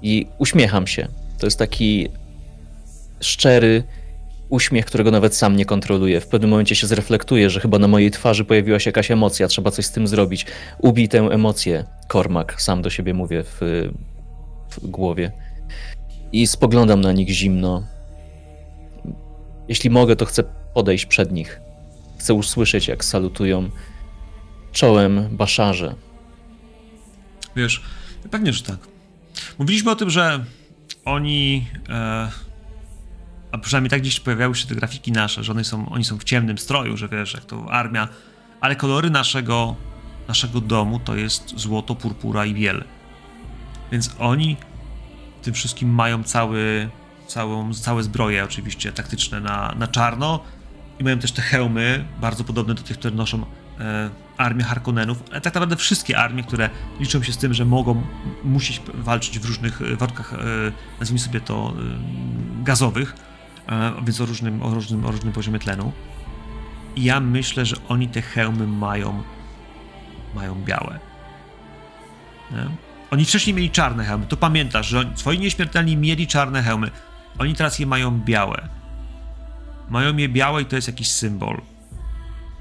[0.03, 1.09] I uśmiecham się.
[1.39, 2.09] To jest taki
[3.21, 3.85] szczery
[4.49, 6.21] uśmiech, którego nawet sam nie kontroluję.
[6.21, 9.71] W pewnym momencie się zreflektuję, że chyba na mojej twarzy pojawiła się jakaś emocja, trzeba
[9.71, 10.47] coś z tym zrobić.
[10.79, 13.89] Ubij tę emocję, Kormak, sam do siebie mówię w,
[14.71, 15.33] w głowie.
[16.33, 17.87] I spoglądam na nich zimno.
[19.69, 21.61] Jeśli mogę, to chcę podejść przed nich.
[22.19, 23.71] Chcę usłyszeć, jak salutują
[24.73, 25.95] czołem baszarze.
[27.57, 27.83] Wiesz,
[28.31, 28.79] pewnie, że tak.
[29.59, 30.45] Mówiliśmy o tym, że
[31.05, 32.31] oni, e,
[33.53, 36.25] a przynajmniej tak gdzieś pojawiały się te grafiki nasze, że one są, oni są w
[36.25, 38.09] ciemnym stroju, że wiesz, jak to armia,
[38.61, 39.77] ale kolory naszego,
[40.29, 42.85] naszego domu to jest złoto, purpura i biel.
[43.93, 44.57] Więc oni
[45.43, 46.91] tym wszystkim mają cały,
[47.27, 50.41] całą, całe zbroje oczywiście taktyczne na, na czarno
[50.99, 53.45] i mają też te hełmy, bardzo podobne do tych, które noszą
[53.83, 56.71] e, armie Harkonnenów, ale tak naprawdę wszystkie armie, które
[57.01, 58.03] liczą się z tym, że mogą
[58.45, 60.37] musieć walczyć w różnych e, warunkach, e,
[61.01, 61.75] nazwijmy sobie to,
[62.63, 63.17] gazowych,
[64.05, 65.93] więc o różnym, o, różnym, o różnym poziomie tlenu.
[66.97, 69.23] I ja myślę, że oni te hełmy mają,
[70.35, 70.99] mają białe.
[72.51, 72.67] Nie?
[73.11, 76.91] Oni wcześniej mieli czarne hełmy, to pamiętasz, że swoi nieśmiertelni mieli czarne hełmy.
[77.39, 78.69] Oni teraz je mają białe.
[79.89, 81.61] Mają je białe i to jest jakiś symbol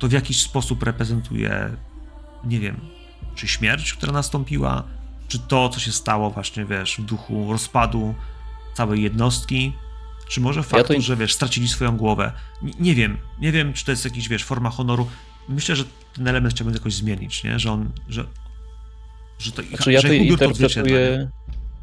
[0.02, 1.70] to w jakiś sposób reprezentuje,
[2.44, 2.80] nie wiem,
[3.36, 4.84] czy śmierć, która nastąpiła,
[5.28, 8.16] czy to, co się stało właśnie, wiesz, w duchu rozpadu
[8.74, 9.74] całej jednostki,
[10.28, 12.32] czy może faktu, ja że, wiesz, stracili swoją głowę.
[12.62, 15.08] Nie, nie, wiem, nie wiem, czy to jest jakiś, wiesz, forma honoru.
[15.50, 15.84] Myślę, że
[16.16, 17.60] ten element chciałbym jakoś zmienić, nie?
[17.60, 18.26] Że on, że,
[19.40, 21.30] że to, znaczy, ja to interpretuję,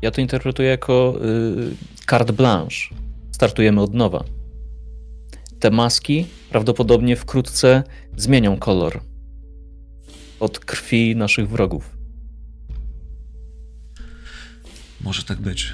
[0.02, 2.94] ja to interpretuję jako y, carte blanche.
[3.32, 4.24] Startujemy od nowa
[5.60, 7.82] te maski prawdopodobnie wkrótce
[8.18, 9.00] zmienią kolor
[10.40, 11.98] od krwi naszych wrogów.
[15.00, 15.72] Może tak być.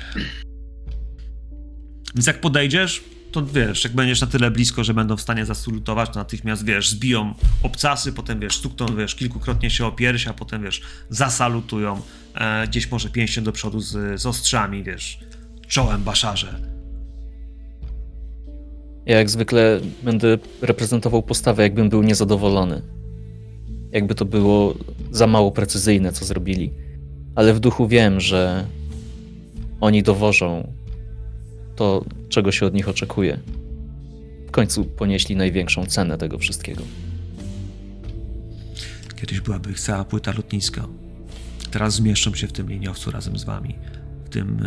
[2.15, 6.11] Więc jak podejdziesz, to wiesz, jak będziesz na tyle blisko, że będą w stanie zasulutować,
[6.11, 10.63] to natychmiast, wiesz, zbiją obcasy, potem, wiesz, stukną, wiesz, kilkukrotnie się o piersi, a potem,
[10.63, 12.03] wiesz, zasalutują
[12.35, 15.19] e, gdzieś może pięścią do przodu z, z ostrzami, wiesz,
[15.69, 16.74] czołem baszarze
[19.07, 22.83] Ja jak zwykle będę reprezentował postawę, jakbym był niezadowolony.
[23.93, 24.75] Jakby to było
[25.11, 26.73] za mało precyzyjne, co zrobili.
[27.35, 28.67] Ale w duchu wiem, że
[29.81, 30.73] oni dowożą
[31.77, 33.39] to, czego się od nich oczekuje.
[34.49, 36.83] W końcu ponieśli największą cenę tego wszystkiego.
[39.17, 40.87] Kiedyś byłaby ich cała płyta lotniska.
[41.71, 43.75] Teraz zmieszczą się w tym liniowcu razem z wami.
[44.25, 44.61] W tym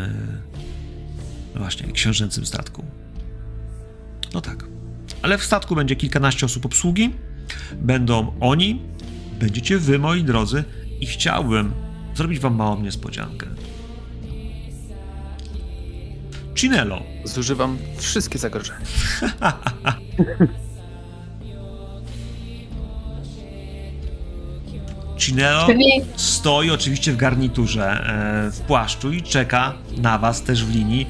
[1.56, 2.84] no właśnie książęcym statku.
[4.38, 4.64] No tak.
[5.22, 7.14] Ale w statku będzie kilkanaście osób obsługi.
[7.74, 8.82] Będą oni,
[9.40, 10.64] będziecie wy, moi drodzy,
[11.00, 11.74] i chciałbym
[12.16, 13.48] zrobić wam małą niespodziankę.
[16.56, 18.80] Cinello, Zużywam wszystkie zagrożenia.
[25.18, 25.68] Cinello
[26.16, 28.08] stoi oczywiście w garniturze,
[28.48, 31.08] e, w płaszczu i czeka na was też w linii,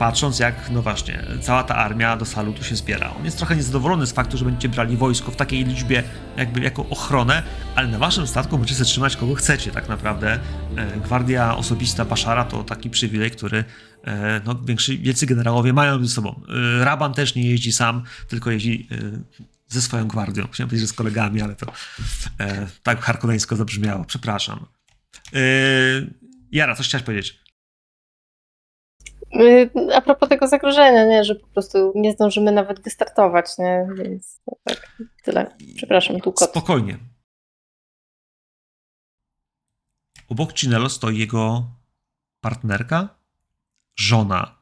[0.00, 3.14] patrząc jak, no właśnie, cała ta armia do salutu się zbiera.
[3.18, 6.02] On jest trochę niezadowolony z faktu, że będziecie brali wojsko w takiej liczbie,
[6.36, 7.42] jakby jako ochronę,
[7.74, 10.38] ale na waszym statku możecie trzymać kogo chcecie tak naprawdę.
[10.76, 13.64] E, Gwardia osobista Baszara to taki przywilej, który
[14.04, 16.40] e, no, większy, wielcy generałowie mają ze sobą.
[16.80, 18.88] E, Raban też nie jeździ sam, tylko jeździ
[19.68, 20.48] ze swoją gwardią.
[20.52, 21.72] Chciałem powiedzieć, że z kolegami, ale to
[22.82, 24.04] tak harkoneńsko zabrzmiało.
[24.04, 24.66] Przepraszam.
[26.52, 27.49] Jara, coś chciałaś powiedzieć?
[29.34, 34.40] Y, a propos tego zagrożenia, nie, że po prostu nie zdążymy nawet wystartować, nie, więc
[34.46, 35.56] to tak, tyle.
[35.76, 36.50] Przepraszam, tu kot.
[36.50, 36.98] Spokojnie.
[40.28, 41.64] Obok Cinello stoi jego
[42.40, 43.08] partnerka,
[43.96, 44.58] żona.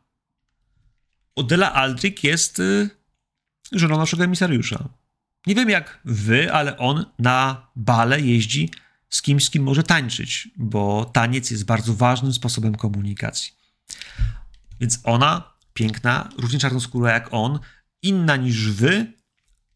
[1.36, 2.90] Odela Aldrich jest y,
[3.72, 4.88] żoną naszego emisariusza.
[5.46, 8.70] Nie wiem jak wy, ale on na bale jeździ
[9.10, 13.52] z kimś, z kim może tańczyć, bo taniec jest bardzo ważnym sposobem komunikacji.
[14.80, 17.58] Więc ona, piękna, równie czarnoskóra jak on,
[18.02, 19.12] inna niż wy,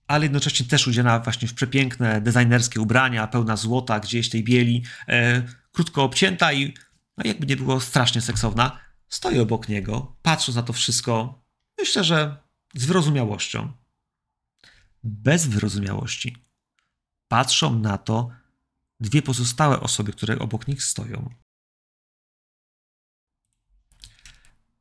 [0.06, 5.42] ale jednocześnie też udziana właśnie w przepiękne designerskie ubrania, pełna złota, gdzieś tej bieli, e,
[5.72, 6.74] krótko obcięta i
[7.18, 11.42] no jakby nie było strasznie seksowna, stoi obok niego, patrząc na to wszystko,
[11.78, 12.36] myślę, że
[12.74, 13.72] z wyrozumiałością.
[15.05, 16.36] Bez wyrozumiałości.
[17.28, 18.28] Patrzą na to
[19.00, 21.41] dwie pozostałe osoby, które obok nich stoją.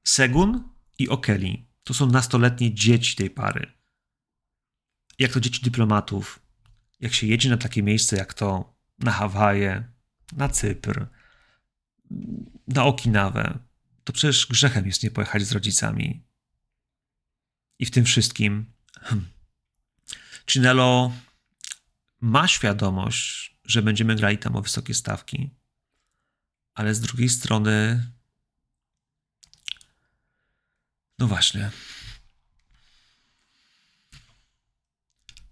[0.03, 1.67] Segun i Okeli.
[1.83, 3.71] To są nastoletnie dzieci tej pary.
[5.19, 6.39] Jak to dzieci dyplomatów,
[6.99, 9.91] jak się jedzie na takie miejsce jak to na Hawaje,
[10.31, 11.07] na Cypr,
[12.67, 13.59] na Okinawę,
[14.03, 16.23] to przecież grzechem jest nie pojechać z rodzicami.
[17.79, 19.29] I w tym wszystkim hmm,
[20.47, 21.11] Cinello
[22.21, 25.49] ma świadomość, że będziemy grali tam o wysokie stawki,
[26.73, 28.05] ale z drugiej strony
[31.21, 31.71] no właśnie,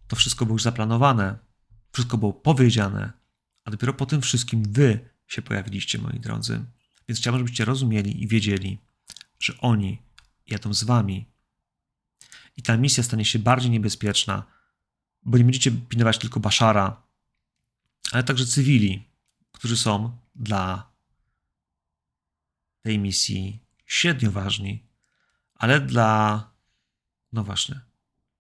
[0.08, 1.38] to wszystko było już zaplanowane,
[1.92, 3.14] wszystko było powiedziane,
[3.66, 6.66] a dopiero po tym wszystkim wy się pojawiliście, moi drodzy.
[7.08, 8.80] Więc chciałbym, żebyście rozumieli i wiedzieli,
[9.40, 10.02] że oni
[10.48, 11.26] jadą z wami.
[12.58, 14.46] I ta misja stanie się bardziej niebezpieczna,
[15.24, 17.04] bo nie będziecie pilnować tylko Baszara,
[18.12, 19.08] ale także cywili,
[19.52, 20.92] którzy są dla
[22.82, 24.89] tej misji średnio ważni,
[25.60, 26.44] ale dla,
[27.34, 27.80] no właśnie,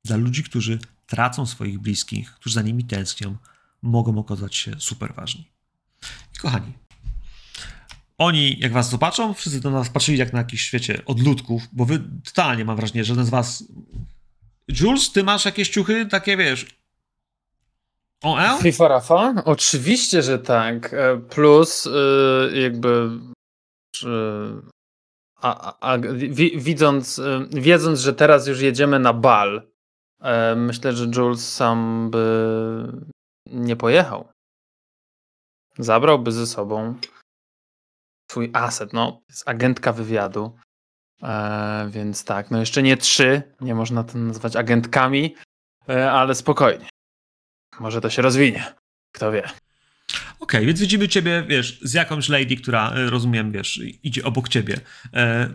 [0.05, 3.37] dla ludzi, którzy tracą swoich bliskich, którzy za nimi tęsknią,
[3.81, 5.51] mogą okazać się super ważni.
[6.35, 6.73] I kochani,
[8.17, 12.03] oni, jak was zobaczą, wszyscy do nas patrzyli jak na jakiś świecie odludków, bo wy
[12.25, 13.63] totalnie mam wrażenie, że żaden z was.
[14.67, 16.65] Jules, ty masz jakieś ciuchy takie, wiesz.
[18.23, 18.61] O, e?
[18.61, 19.33] FIFA Rafa?
[19.45, 20.93] Oczywiście, że tak.
[20.93, 21.91] E, Plus y,
[22.61, 23.09] jakby
[25.41, 29.67] a, a, wi, widząc, y, wiedząc, że teraz już jedziemy na bal,
[30.21, 33.03] e, myślę, że Jules sam by
[33.45, 34.27] nie pojechał.
[35.77, 36.95] Zabrałby ze sobą
[38.31, 40.57] swój aset, no, jest agentka wywiadu.
[41.23, 45.35] E, więc tak, no jeszcze nie trzy, nie można to nazwać agentkami,
[45.89, 46.89] e, ale spokojnie.
[47.79, 48.75] Może to się rozwinie.
[49.15, 49.49] Kto wie.
[50.39, 54.79] Okej, więc widzimy ciebie, wiesz, z jakąś lady, która, y, rozumiem, wiesz, idzie obok ciebie.
[55.13, 55.49] E,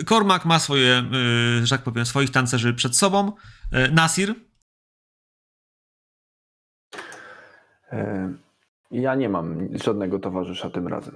[0.00, 1.04] y, Cormac ma swoje,
[1.62, 3.32] że tak powiem, swoich tancerzy przed sobą.
[3.72, 4.34] E, Nasir,
[7.92, 8.32] E,
[8.90, 11.14] Ja nie mam żadnego towarzysza tym razem.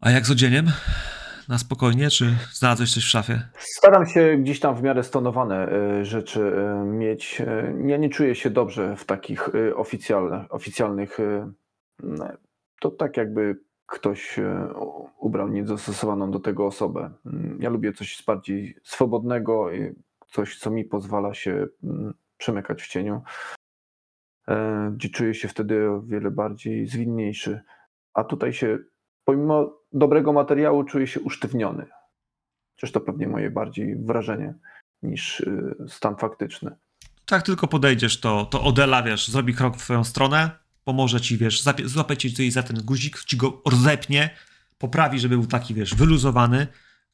[0.00, 0.70] a jak z odzieniem?
[1.50, 3.42] Na spokojnie, czy znalazłeś coś w szafie?
[3.58, 7.40] Staram się gdzieś tam w miarę stonowane e, rzeczy e, mieć.
[7.40, 9.48] E, Ja nie czuję się dobrze w takich
[10.50, 11.18] oficjalnych,
[12.02, 12.28] no,
[12.80, 14.40] To tak jakby ktoś
[15.18, 17.10] ubrał niedostosowaną do tego osobę.
[17.26, 19.68] Mm, Ja lubię coś bardziej swobodnego,
[20.28, 23.22] coś, co mi pozwala się mm, przemykać w cieniu,
[24.92, 27.60] gdzie czuję się wtedy o wiele bardziej zwinniejszy.
[28.14, 28.78] A tutaj się,
[29.30, 31.86] pomimo dobrego materiału, czuję się usztywniony.
[32.74, 34.54] Chociaż to pewnie moje bardziej wrażenie
[35.02, 36.70] niż y, stan faktyczny.
[37.26, 40.50] Tak tylko podejdziesz, to, to Odela, wiesz, zrobi krok w twoją stronę,
[40.84, 44.30] pomoże ci, wiesz, złapie tutaj za ten guzik, ci go rozepnie,
[44.78, 46.66] poprawi, żeby był taki, wiesz, wyluzowany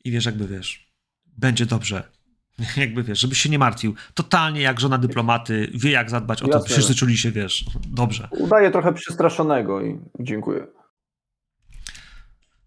[0.04, 0.92] i wiesz, jakby, wiesz,
[1.26, 2.02] będzie dobrze.
[2.76, 3.94] Jakby, wiesz, żebyś się nie martwił.
[4.14, 6.68] Totalnie jak żona dyplomaty, wie jak zadbać o to, Jasne.
[6.68, 8.28] wszyscy czuli się, wiesz, dobrze.
[8.30, 10.66] Udaję trochę przestraszonego i dziękuję.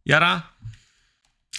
[0.09, 0.41] Jara?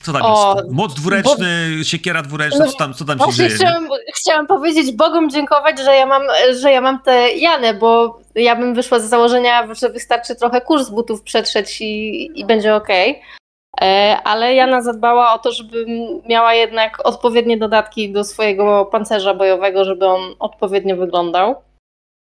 [0.02, 0.70] Co tam O, jest?
[0.72, 3.50] Moc dwuręczny, siekiera dwuręczna, co tam, co tam się dzieje?
[3.50, 6.22] chciałam, chciałam powiedzieć Bogom dziękować, że ja mam,
[6.60, 10.88] że ja mam tę Janę, bo ja bym wyszła z założenia, że wystarczy trochę kurs
[10.88, 13.22] butów przetrzeć i, i będzie okej.
[13.80, 15.88] E, Ale Jana zadbała o to, żebym
[16.28, 21.54] miała jednak odpowiednie dodatki do swojego pancerza bojowego, żeby on odpowiednio wyglądał.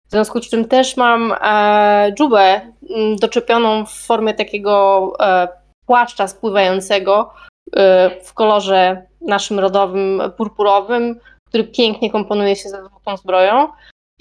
[0.08, 6.28] W związku z czym też mam e, dżubę m, doczepioną w formie takiego e, płaszcza
[6.28, 7.34] spływającego
[7.76, 13.68] e, w kolorze naszym rodowym purpurowym, który pięknie komponuje się ze złotą zbroją.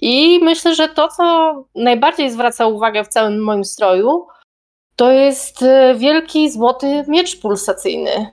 [0.03, 4.27] I myślę, że to, co najbardziej zwraca uwagę w całym moim stroju,
[4.97, 8.31] to jest e, wielki złoty miecz pulsacyjny,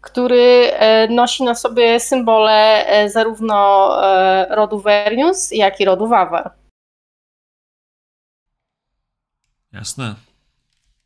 [0.00, 6.50] który e, nosi na sobie symbole e, zarówno e, rodu Vernius, jak i rodu Wawa.
[9.72, 10.14] Jasne.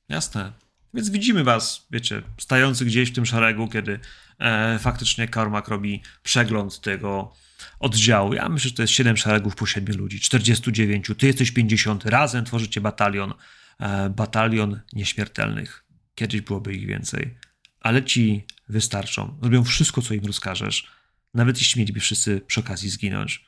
[0.08, 0.52] Jasne.
[0.94, 4.00] Więc widzimy was, wiecie, stający gdzieś w tym szeregu, kiedy
[4.38, 7.34] e, faktycznie Karmak robi przegląd tego
[7.80, 8.34] oddziału.
[8.34, 11.10] Ja myślę, że to jest 7 szeregów po 7 ludzi, 49.
[11.18, 12.06] Ty jesteś 50.
[12.06, 13.34] Razem tworzycie batalion.
[13.80, 15.84] E, batalion nieśmiertelnych.
[16.14, 17.38] Kiedyś byłoby ich więcej.
[17.80, 19.38] Ale ci wystarczą.
[19.42, 20.86] Zrobią wszystko, co im rozkażesz.
[21.34, 23.44] Nawet jeśli mieliby wszyscy przy okazji zginąć.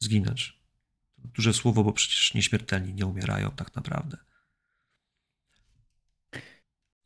[0.00, 0.60] Zginąć.
[1.18, 4.16] Duże słowo, bo przecież nieśmiertelni nie umierają tak naprawdę.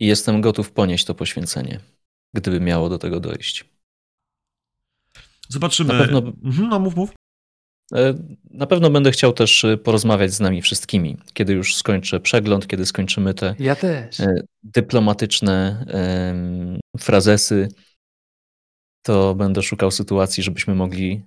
[0.00, 1.80] I jestem gotów ponieść to poświęcenie,
[2.34, 3.64] gdyby miało do tego dojść.
[5.48, 5.94] Zobaczymy.
[5.94, 7.10] Na pewno- Mhm, no mów, mów.
[7.94, 8.14] E,
[8.50, 12.86] Na pewno będę chciał też e, porozmawiać z nami wszystkimi, kiedy już skończę przegląd, kiedy
[12.86, 14.20] skończymy te Ja też.
[14.20, 15.84] e, dyplomatyczne
[16.98, 17.68] frazesy,
[19.02, 21.24] to będę szukał sytuacji, żebyśmy mogli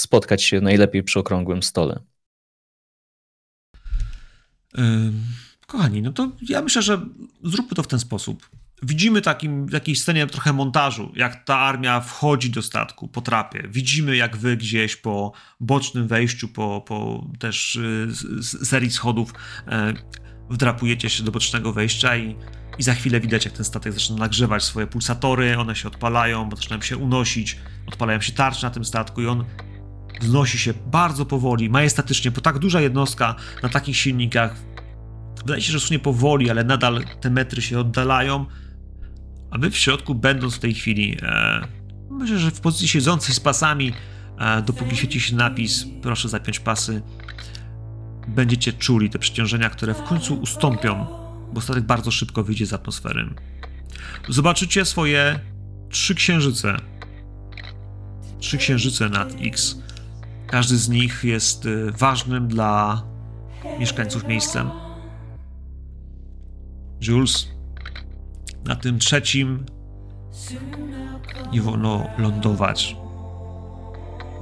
[0.00, 2.00] spotkać się najlepiej przy okrągłym stole.
[4.78, 5.22] Ym,
[5.74, 7.00] kochani, no to ja myślę, że
[7.44, 8.50] zróbmy to w ten sposób.
[8.82, 13.68] Widzimy takim, w takiej scenie trochę montażu, jak ta armia wchodzi do statku po trapie.
[13.68, 18.08] Widzimy, jak wy gdzieś po bocznym wejściu, po, po też y,
[18.42, 19.32] serii schodów
[19.68, 19.94] e,
[20.50, 22.36] wdrapujecie się do bocznego wejścia i,
[22.78, 26.56] i za chwilę widać, jak ten statek zaczyna nagrzewać swoje pulsatory, one się odpalają, bo
[26.56, 29.44] zaczynają się unosić, odpalają się tarcze na tym statku i on
[30.20, 34.54] wznosi się bardzo powoli, majestatycznie, bo tak duża jednostka na takich silnikach
[35.38, 38.46] wydaje się, że sunie powoli, ale nadal te metry się oddalają,
[39.50, 41.60] a wy w środku, będąc w tej chwili, e,
[42.10, 43.92] myślę, że w pozycji siedzącej z pasami,
[44.38, 47.02] e, dopóki świeci się napis, proszę zapiąć pasy,
[48.28, 51.06] będziecie czuli te przeciążenia, które w końcu ustąpią,
[51.52, 53.34] bo statek bardzo szybko wyjdzie z atmosfery.
[54.28, 55.40] Zobaczycie swoje
[55.90, 56.76] trzy księżyce.
[58.38, 59.78] Trzy księżyce nad X.
[60.46, 63.02] Każdy z nich jest e, ważnym dla
[63.78, 64.83] mieszkańców miejscem.
[67.00, 67.48] Jules,
[68.64, 69.66] na tym trzecim
[71.52, 72.96] nie wolno lądować.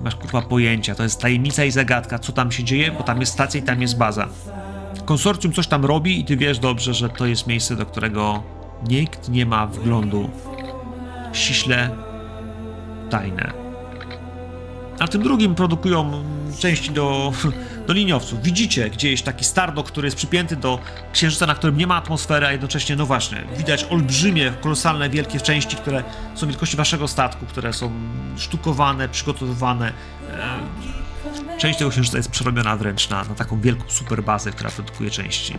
[0.05, 3.33] Masz kurwa pojęcia, to jest tajemnica i zagadka, co tam się dzieje, bo tam jest
[3.33, 4.29] stacja i tam jest baza.
[5.05, 8.43] Konsorcjum coś tam robi i ty wiesz dobrze, że to jest miejsce, do którego
[8.89, 10.31] nikt nie ma wglądu.
[11.33, 11.91] Ściśle
[13.11, 13.62] tajne.
[14.99, 16.25] Na tym drugim produkują
[16.59, 17.33] części do,
[17.87, 18.43] do liniowców.
[18.43, 20.79] Widzicie gdzieś taki Stardog, który jest przypięty do
[21.13, 25.77] księżyca, na którym nie ma atmosfery, a jednocześnie, no właśnie, widać olbrzymie, kolosalne, wielkie części,
[25.77, 26.05] które
[26.35, 27.93] są wielkości waszego statku, które są
[28.37, 29.93] sztukowane, przygotowywane.
[30.31, 30.59] E,
[31.59, 35.55] Część tego księżyca jest przerobiona wręcz na, na taką wielką super bazę, która produkuje części.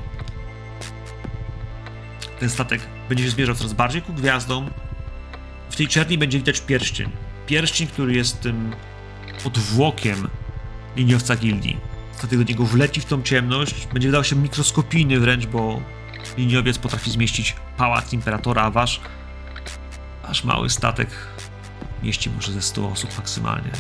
[2.40, 4.70] Ten statek będzie się zbierzał coraz bardziej ku gwiazdom.
[5.70, 7.10] W tej czerni będzie widać pierścień.
[7.48, 8.76] Pierścień, który jest tym
[9.46, 10.28] odwłokiem
[10.96, 11.78] liniowca gildii.
[12.12, 15.82] Statek do niego wleci w tą ciemność, będzie wydał się mikroskopijny wręcz, bo
[16.38, 19.02] liniowiec potrafi zmieścić pałac imperatora, a wasz,
[20.44, 21.10] mały statek
[22.04, 23.72] mieści może ze 100 osób maksymalnie.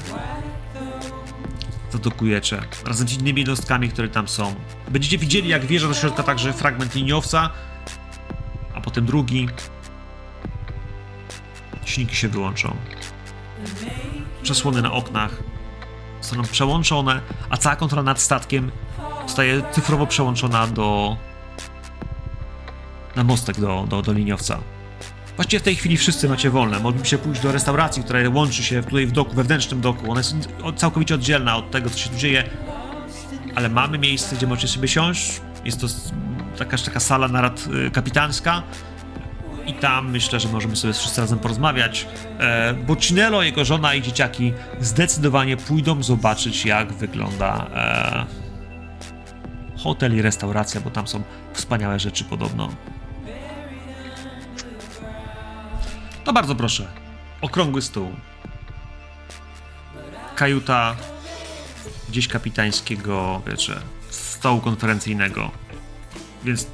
[1.92, 4.56] Zadokujecie razem z innymi jednostkami, które tam są.
[4.90, 7.50] Będziecie widzieli, jak wjeżdża do środka także fragment liniowca
[8.84, 9.50] potem drugi.
[11.86, 12.76] Silniki się wyłączą.
[14.44, 15.44] Przesłony na oknach
[16.22, 18.72] zostaną przełączone, a cała kontrola nad statkiem
[19.28, 21.18] zostaje cyfrowo przełączona do
[23.16, 24.60] na mostek do, do, do liniowca.
[25.36, 26.80] Właściwie w tej chwili wszyscy macie wolne.
[26.80, 30.12] Moglibyście pójść do restauracji, która łączy się tutaj w doku, wewnętrznym doku.
[30.12, 30.36] Ona jest
[30.76, 32.50] całkowicie oddzielna od tego, co się tu dzieje.
[33.56, 35.42] Ale mamy miejsce, gdzie możecie sobie siąść.
[35.66, 35.88] Jest to
[36.60, 38.64] jakaś taka sala narad y, kapitańska.
[39.68, 42.08] I tam myślę, że możemy sobie wszyscy razem porozmawiać.
[42.40, 48.26] E, bo Cinello, jego żona i dzieciaki zdecydowanie pójdą zobaczyć, jak wygląda e,
[49.84, 52.70] hotel i restauracja, bo tam są wspaniałe rzeczy podobno.
[56.24, 56.88] To bardzo proszę.
[57.42, 58.12] Okrągły stół.
[60.36, 60.96] Kajuta
[62.10, 63.74] gdzieś kapitańskiego, wiecie,
[64.10, 65.52] stołu konferencyjnego.
[66.44, 66.68] Więc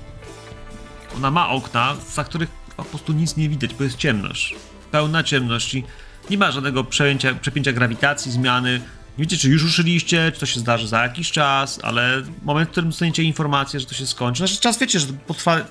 [1.17, 4.55] ona ma okna, za których po prostu nic nie widać, bo jest ciemność.
[4.91, 5.83] Pełna ciemność i
[6.29, 8.81] nie ma żadnego przejęcia, przepięcia grawitacji, zmiany.
[9.17, 12.71] Nie wiecie, czy już ruszyliście, czy to się zdarzy za jakiś czas, ale moment, w
[12.71, 14.37] którym dostaniecie informację, że to się skończy.
[14.37, 15.61] Znaczy czas wiecie, że potrwa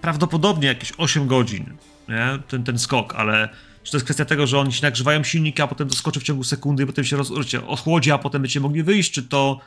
[0.00, 1.76] prawdopodobnie jakieś 8 godzin,
[2.08, 2.38] nie?
[2.48, 3.48] Ten, ten skok, ale
[3.82, 6.22] czy to jest kwestia tego, że oni się nagrzewają silnika, a potem to skoczy w
[6.22, 9.60] ciągu sekundy i potem się roz, wiecie, ochłodzi, a potem będziecie mogli wyjść, czy to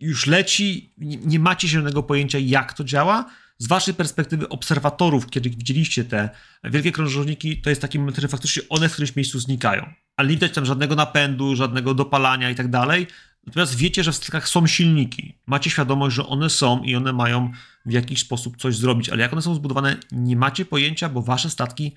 [0.00, 3.24] już leci, nie, nie macie zielonego pojęcia, jak to działa.
[3.58, 6.30] Z waszej perspektywy obserwatorów, kiedy widzieliście te
[6.64, 9.86] wielkie krążowniki, to jest taki moment, że faktycznie one w którymś miejscu znikają.
[10.16, 13.06] Ale nie widać tam żadnego napędu, żadnego dopalania i tak dalej.
[13.46, 15.38] Natomiast wiecie, że w statkach są silniki.
[15.46, 17.50] Macie świadomość, że one są i one mają
[17.86, 21.50] w jakiś sposób coś zrobić, ale jak one są zbudowane, nie macie pojęcia, bo wasze
[21.50, 21.94] statki,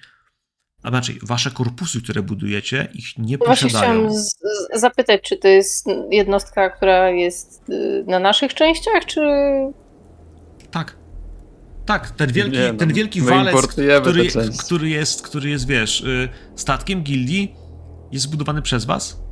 [0.84, 3.94] a inaczej, wasze korpusy, które budujecie, ich nie Właśnie posiadają.
[4.00, 4.30] chciałam z-
[4.76, 9.22] z- zapytać, czy to jest jednostka, która jest y, na naszych częściach, czy
[10.72, 10.99] Tak.
[11.90, 14.02] Tak, ten wielki, Nie, no, ten wielki walec, który,
[14.60, 17.56] który, jest, który jest, wiesz, y, statkiem gildii,
[18.12, 19.24] jest zbudowany przez was.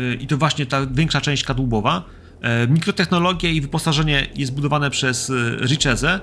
[0.00, 2.04] Y, I to właśnie ta większa część kadłubowa.
[2.40, 6.20] E, Mikrotechnologie i wyposażenie jest budowane przez y, Richezę,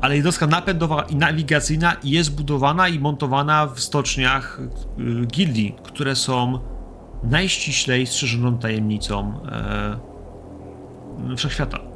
[0.00, 4.60] ale jednostka napędowa i nawigacyjna jest budowana i montowana w stoczniach
[4.98, 6.58] y, gildii, które są
[7.24, 9.40] najściślej strzeżoną tajemnicą
[11.36, 11.95] wszechświata.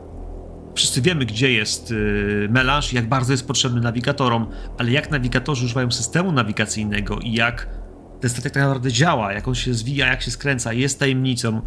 [0.81, 4.47] Wszyscy wiemy, gdzie jest y, melanż, jak bardzo jest potrzebny nawigatorom,
[4.79, 7.69] ale jak nawigatorzy używają systemu nawigacyjnego i jak
[8.21, 11.63] ten statek tak naprawdę działa, jak on się zwija, jak się skręca, jest tajemnicą,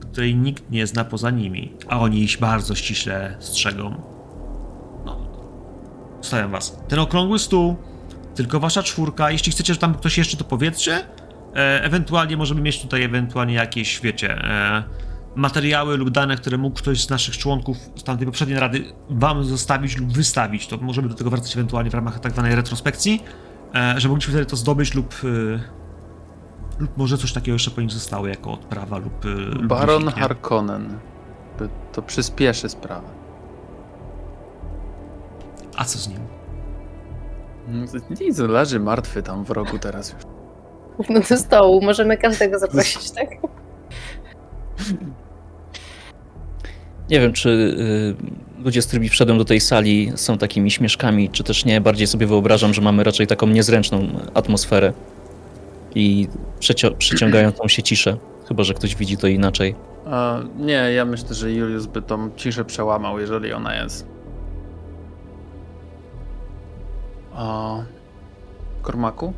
[0.00, 4.02] której nikt nie zna poza nimi, a oni ich bardzo ściśle strzegą.
[5.06, 5.30] No,
[6.20, 6.78] stawiam was.
[6.88, 7.76] Ten okrągły stół,
[8.34, 10.94] tylko wasza czwórka, jeśli chcecie, że tam ktoś jeszcze to powiedzcie,
[11.54, 14.82] e, ewentualnie możemy mieć tutaj ewentualnie jakieś, wiecie, e,
[15.36, 19.96] materiały lub dane, które mógł ktoś z naszych członków z tamtej poprzedniej rady wam zostawić
[19.96, 23.22] lub wystawić, to możemy do tego wracać ewentualnie w ramach tak zwanej retrospekcji,
[23.74, 25.58] e, że mogliśmy wtedy to zdobyć lub e,
[26.78, 30.10] lub może coś takiego jeszcze po nich zostało jako odprawa lub e, lub Baron nie?
[30.10, 30.98] Harkonnen.
[31.92, 33.08] To przyspieszy sprawę.
[35.76, 36.18] A co z nim?
[38.20, 40.22] Nic, leży martwy tam w rogu teraz już.
[41.08, 41.82] no do stołu?
[41.82, 43.28] Możemy każdego zaprosić, tak?
[47.10, 47.48] Nie wiem, czy
[48.58, 51.80] y, ludzie, z którymi wszedłem do tej sali, są takimi śmieszkami, czy też nie.
[51.80, 54.92] Bardziej sobie wyobrażam, że mamy raczej taką niezręczną atmosferę
[55.94, 56.28] i
[56.98, 58.16] przyciągającą się ciszę.
[58.48, 59.74] Chyba, że ktoś widzi to inaczej.
[60.58, 64.06] Nie, ja myślę, że Julius by tą ciszę przełamał, jeżeli ona jest.
[67.34, 67.76] A...
[68.82, 69.32] Kormaku?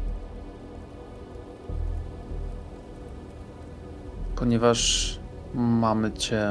[4.36, 5.18] Ponieważ
[5.54, 6.42] mamy cię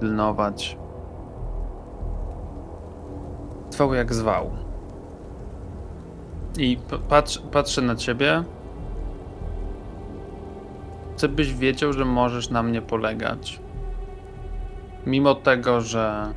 [0.00, 0.78] pilnować.
[3.70, 4.50] Zwał jak zwał.
[6.58, 8.44] I patrz, patrzę na ciebie.
[11.16, 13.60] Chcę, byś wiedział, że możesz na mnie polegać.
[15.06, 16.32] Mimo tego, że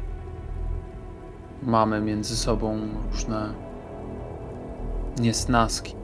[1.64, 2.80] mamy między sobą
[3.12, 3.54] różne
[5.20, 5.96] niesnaski,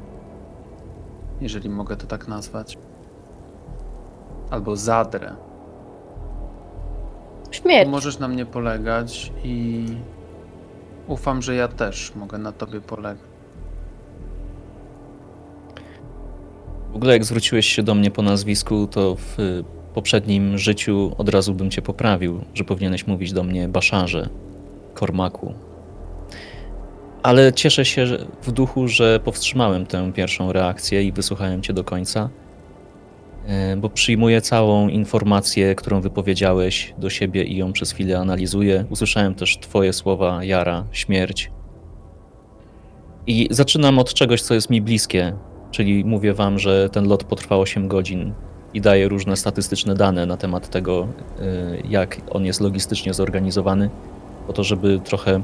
[1.42, 2.77] jeżeli mogę to tak nazwać,
[4.51, 5.35] albo zadrę,
[7.61, 7.90] Śmierć.
[7.90, 9.86] możesz na mnie polegać i
[11.08, 13.27] ufam, że ja też mogę na tobie polegać.
[16.92, 19.64] W ogóle jak zwróciłeś się do mnie po nazwisku, to w y,
[19.94, 24.30] poprzednim życiu od razu bym cię poprawił, że powinieneś mówić do mnie Baszarze,
[24.94, 25.53] Kormaku.
[27.24, 28.06] Ale cieszę się
[28.42, 32.30] w duchu, że powstrzymałem tę pierwszą reakcję i wysłuchałem cię do końca.
[33.48, 38.85] E, bo przyjmuję całą informację, którą wypowiedziałeś do siebie i ją przez chwilę analizuję.
[38.90, 41.51] Usłyszałem też Twoje słowa, Jara, śmierć.
[43.27, 45.34] I zaczynam od czegoś, co jest mi bliskie,
[45.72, 48.34] czyli mówię Wam, że ten lot potrwał 8 godzin
[48.74, 51.08] i daję różne statystyczne dane na temat tego,
[51.40, 51.43] e,
[51.90, 53.90] jak on jest logistycznie zorganizowany,
[54.48, 55.42] po to, żeby trochę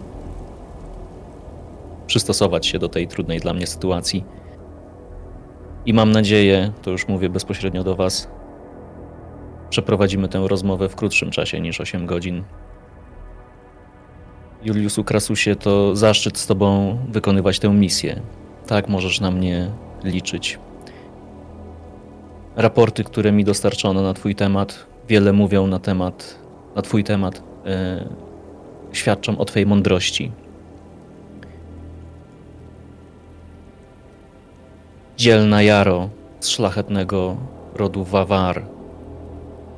[2.08, 4.24] przystosować się do tej trudnej dla mnie sytuacji.
[5.86, 8.28] I mam nadzieję, to już mówię bezpośrednio do Was,
[9.70, 12.44] przeprowadzimy tę rozmowę w krótszym czasie niż 8 godzin.
[14.64, 18.22] Juliuszu Krasusie, to zaszczyt z Tobą wykonywać tę misję.
[18.68, 19.72] Tak możesz na mnie
[20.04, 20.60] liczyć.
[22.56, 26.40] Raporty, które mi dostarczono na Twój temat, wiele mówią na temat,
[26.76, 28.06] na Twój temat, e,
[28.92, 30.32] świadczą o Twojej mądrości.
[35.18, 36.10] Dzielna Jaro
[36.40, 37.38] z szlachetnego
[37.76, 38.66] rodu Wawar.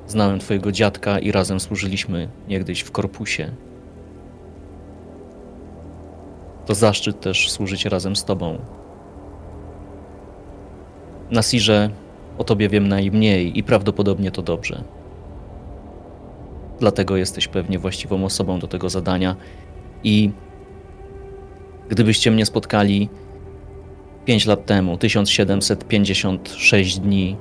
[0.07, 3.51] Znałem twojego dziadka i razem służyliśmy niegdyś w korpusie.
[6.65, 8.57] To zaszczyt też służyć razem z tobą.
[11.31, 11.89] Nasirze,
[12.37, 14.83] o tobie wiem najmniej i prawdopodobnie to dobrze.
[16.79, 19.35] Dlatego jesteś pewnie właściwą osobą do tego zadania
[20.03, 20.31] i
[21.89, 23.09] gdybyście mnie spotkali
[24.25, 27.37] 5 lat temu, 1756 dni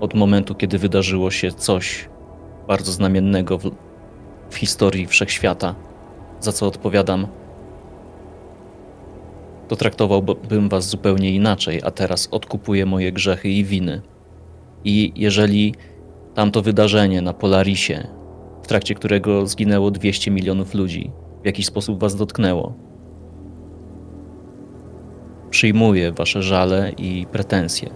[0.00, 2.08] od momentu, kiedy wydarzyło się coś
[2.68, 3.70] bardzo znamiennego w,
[4.50, 5.74] w historii wszechświata,
[6.40, 7.26] za co odpowiadam,
[9.68, 14.02] to traktowałbym was zupełnie inaczej, a teraz odkupuję moje grzechy i winy.
[14.84, 15.74] I jeżeli
[16.34, 18.06] tamto wydarzenie na Polarisie,
[18.62, 21.10] w trakcie którego zginęło 200 milionów ludzi,
[21.42, 22.89] w jakiś sposób was dotknęło,
[25.50, 27.90] Przyjmuję wasze żale i pretensje.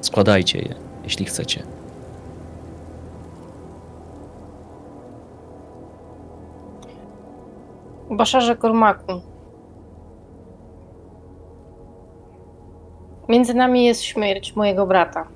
[0.00, 1.62] Składajcie je, jeśli chcecie.
[8.10, 9.20] Baszarze Kormaku.
[13.28, 15.28] Między nami jest śmierć mojego brata.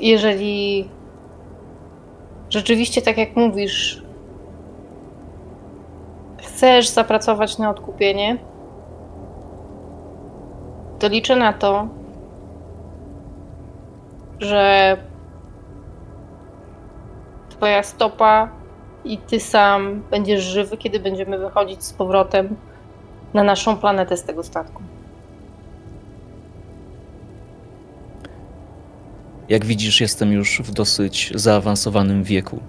[0.00, 0.88] Jeżeli
[2.50, 4.07] rzeczywiście, tak jak mówisz,
[6.58, 8.36] chcesz zapracować na odkupienie,
[10.98, 11.88] to liczę na to,
[14.38, 14.96] że
[17.48, 18.48] Twoja stopa
[19.04, 22.56] i Ty sam będziesz żywy, kiedy będziemy wychodzić z powrotem
[23.34, 24.82] na naszą planetę z tego statku.
[29.48, 32.60] Jak widzisz, jestem już w dosyć zaawansowanym wieku.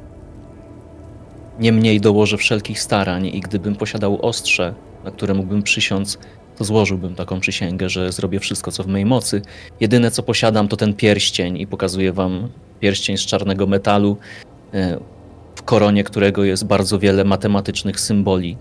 [1.59, 4.73] Niemniej dołożę wszelkich starań i gdybym posiadał ostrze,
[5.03, 6.17] na które mógłbym przysiąc,
[6.57, 9.41] to złożyłbym taką przysięgę, że zrobię wszystko, co w mojej mocy.
[9.79, 14.17] Jedyne, co posiadam, to ten pierścień i pokazuję wam pierścień z czarnego metalu,
[14.73, 14.99] e,
[15.55, 18.57] w koronie którego jest bardzo wiele matematycznych symboli.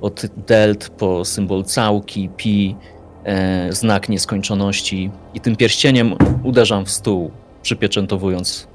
[0.00, 2.76] Od delt po symbol całki, pi,
[3.24, 5.10] e, znak nieskończoności.
[5.34, 7.30] I tym pierścieniem uderzam w stół,
[7.62, 8.66] przypieczętowując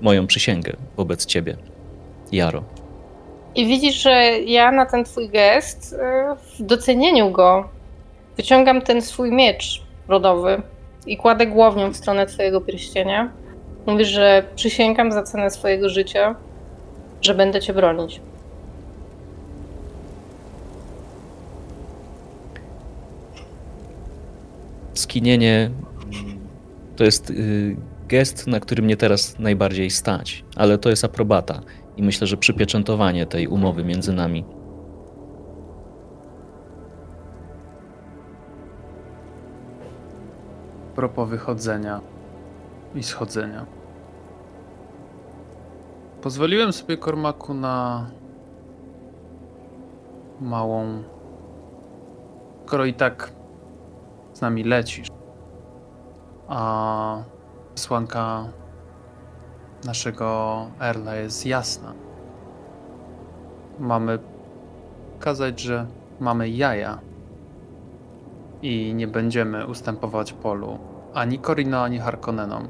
[0.00, 1.77] moją przysięgę wobec ciebie.
[2.32, 2.62] Jaro.
[3.54, 7.68] I widzisz, że ja na ten twój gest, e, w docenieniu go,
[8.36, 10.62] wyciągam ten swój miecz rodowy
[11.06, 13.30] i kładę głownią w stronę twojego pierścienia.
[13.86, 16.34] Mówisz, że przysięgam za cenę swojego życia,
[17.22, 18.20] że będę cię bronić.
[24.94, 25.70] Skinienie
[26.96, 27.76] to jest y,
[28.08, 31.60] gest, na który mnie teraz najbardziej stać, ale to jest aprobata
[31.98, 34.44] i myślę, że przypieczętowanie tej umowy między nami.
[40.98, 42.00] propos wychodzenia
[42.94, 43.66] i schodzenia.
[46.22, 48.06] Pozwoliłem sobie Kormaku na
[50.40, 51.02] małą.
[52.66, 53.32] Skoro i tak
[54.32, 55.08] z nami lecisz,
[56.48, 57.22] a
[57.74, 58.48] słanka
[59.84, 61.92] naszego Erla jest jasna.
[63.78, 64.18] Mamy
[65.20, 65.86] kazać, że
[66.20, 66.98] mamy jaja
[68.62, 70.78] i nie będziemy ustępować polu
[71.14, 72.68] ani Korino, ani Harkonnenom.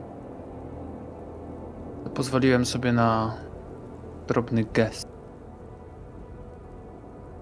[2.15, 3.35] Pozwoliłem sobie na
[4.29, 5.09] drobny gest,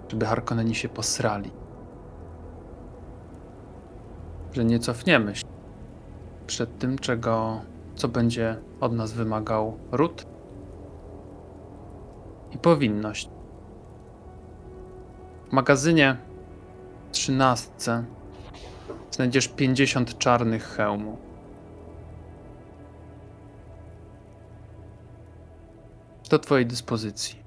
[0.09, 1.51] żeby Harkonneni się posrali.
[4.53, 5.45] Że nie cofniemy się
[6.47, 7.61] przed tym, czego,
[7.95, 10.27] co będzie od nas wymagał ród
[12.53, 13.31] i powinność.
[15.49, 16.17] W magazynie
[17.13, 18.05] trzynastce
[19.11, 21.19] znajdziesz 50 czarnych hełmów.
[26.31, 27.47] Do twojej dyspozycji.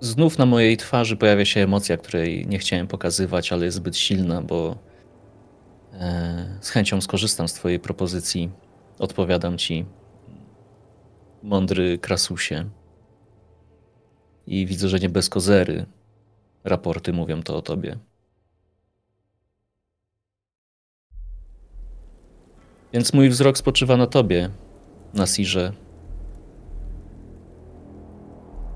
[0.00, 4.42] Znów na mojej twarzy pojawia się emocja, której nie chciałem pokazywać, ale jest zbyt silna,
[4.42, 4.76] bo
[6.60, 8.50] z chęcią skorzystam z Twojej propozycji.
[8.98, 9.86] Odpowiadam Ci,
[11.42, 12.64] mądry krasusie.
[14.46, 15.86] I widzę, że nie bez kozery.
[16.64, 17.98] Raporty mówią to o Tobie.
[22.92, 24.50] Więc mój wzrok spoczywa na Tobie,
[25.14, 25.72] Nasirze.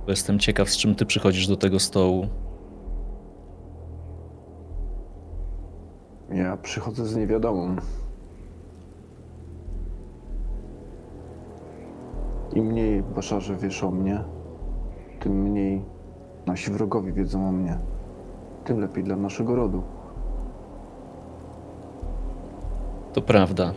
[0.05, 2.29] Bo jestem ciekaw, z czym ty przychodzisz do tego stołu.
[6.35, 7.77] Ja przychodzę z niewiadomą.
[12.55, 14.25] Im mniej Baszarze wiesz o mnie,
[15.21, 15.83] tym mniej
[16.47, 17.79] nasi wrogowie wiedzą o mnie.
[18.65, 19.83] Tym lepiej dla naszego rodu.
[23.13, 23.73] To prawda.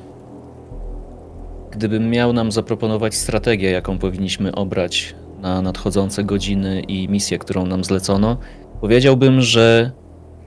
[1.72, 7.84] Gdybym miał nam zaproponować strategię, jaką powinniśmy obrać na nadchodzące godziny i misję, którą nam
[7.84, 8.38] zlecono,
[8.82, 9.92] powiedziałbym, że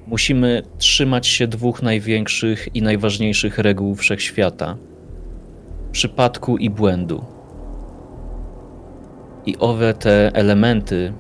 [0.09, 4.77] musimy trzymać się dwóch największych i najważniejszych reguł wszechświata:
[5.93, 7.25] przypadku i błędu.
[9.47, 11.13] I owe te elementy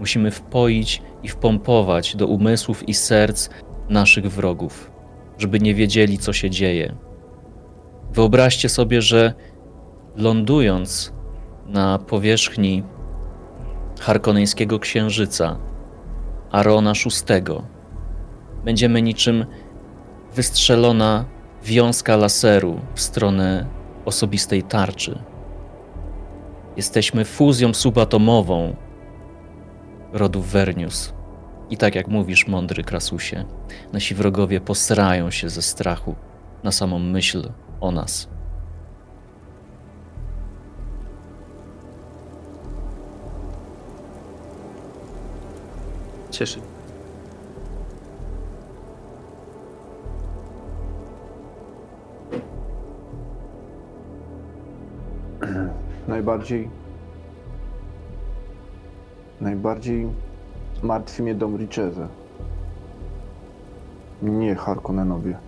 [0.00, 3.48] musimy wpoić i wpompować do umysłów i serc
[3.88, 4.90] naszych wrogów,
[5.38, 6.96] żeby nie wiedzieli, co się dzieje.
[8.12, 9.34] Wyobraźcie sobie, że
[10.16, 11.12] lądując
[11.66, 12.82] na powierzchni
[14.00, 15.58] Harkoneńskiego Księżyca,
[16.50, 17.42] Arona VI,
[18.64, 19.46] będziemy niczym
[20.34, 21.24] wystrzelona
[21.64, 23.66] wiązka laseru w stronę
[24.04, 25.18] osobistej tarczy.
[26.76, 28.76] Jesteśmy fuzją subatomową
[30.12, 31.12] rodu Vernius.
[31.70, 33.44] I tak jak mówisz, mądry Krasusie,
[33.92, 36.14] nasi wrogowie posrają się ze strachu
[36.62, 37.50] na samą myśl
[37.80, 38.28] o nas.
[46.30, 46.71] Cieszy.
[56.08, 56.68] Najbardziej.
[59.40, 60.08] Najbardziej
[60.82, 62.08] martwi mnie dom Richeze.
[64.22, 65.38] Nie Harkonnenowie.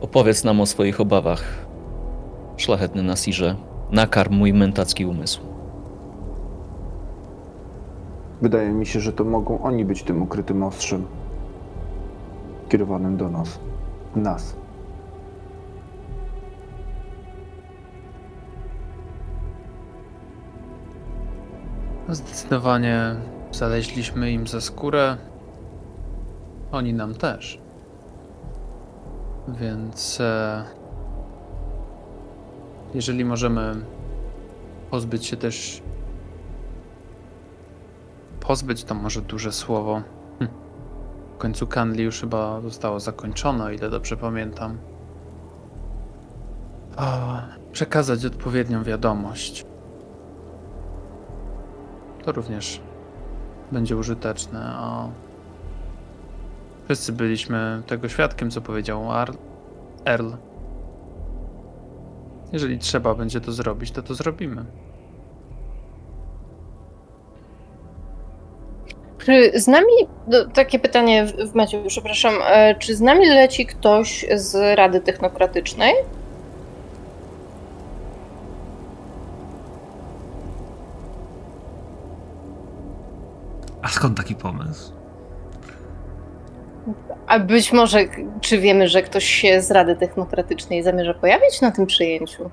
[0.00, 1.42] Opowiedz nam o swoich obawach,
[2.56, 3.56] szlachetny Nasirze.
[3.90, 5.40] Nakarm mój mentacki umysł.
[8.42, 11.06] Wydaje mi się, że to mogą oni być tym ukrytym ostrzem.
[12.68, 13.58] Kierowanym do nas.
[14.16, 14.55] Nas.
[22.08, 23.16] Zdecydowanie
[23.52, 25.16] zaleźliśmy im za skórę.
[26.72, 27.60] Oni nam też.
[29.48, 30.64] Więc e,
[32.94, 33.74] jeżeli możemy
[34.90, 35.82] pozbyć się też.
[38.40, 40.02] Pozbyć to może duże słowo.
[40.38, 40.50] Hm.
[41.34, 44.78] W końcu Canli już chyba zostało zakończone, o ile dobrze pamiętam.
[46.96, 49.66] A, przekazać odpowiednią wiadomość.
[52.26, 52.80] To również
[53.72, 55.08] będzie użyteczne, a
[56.84, 59.32] wszyscy byliśmy tego świadkiem, co powiedział Ar
[60.04, 60.30] Earl.
[62.52, 64.64] Jeżeli trzeba będzie to zrobić, to to zrobimy.
[69.18, 69.92] Czy z nami,
[70.28, 75.94] no, takie pytanie w, Maciu, przepraszam, e, czy z nami leci ktoś z Rady Technokratycznej?
[83.86, 84.92] A skąd taki pomysł?
[87.26, 87.98] A być może,
[88.40, 92.50] czy wiemy, że ktoś się z Rady Technokratycznej zamierza pojawić na tym przyjęciu?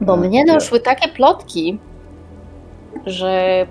[0.00, 0.52] Bo E, mnie nie.
[0.52, 1.78] doszły takie plotki,
[3.06, 3.66] że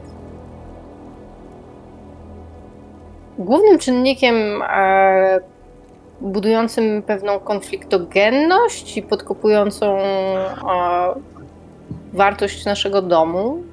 [3.37, 4.35] głównym czynnikiem
[4.69, 5.39] e,
[6.21, 10.45] budującym pewną konfliktogenność i podkopującą e,
[12.13, 13.63] wartość naszego domu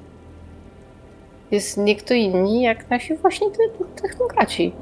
[1.51, 4.73] jest nie kto inny jak nasi właśnie te- technokraci.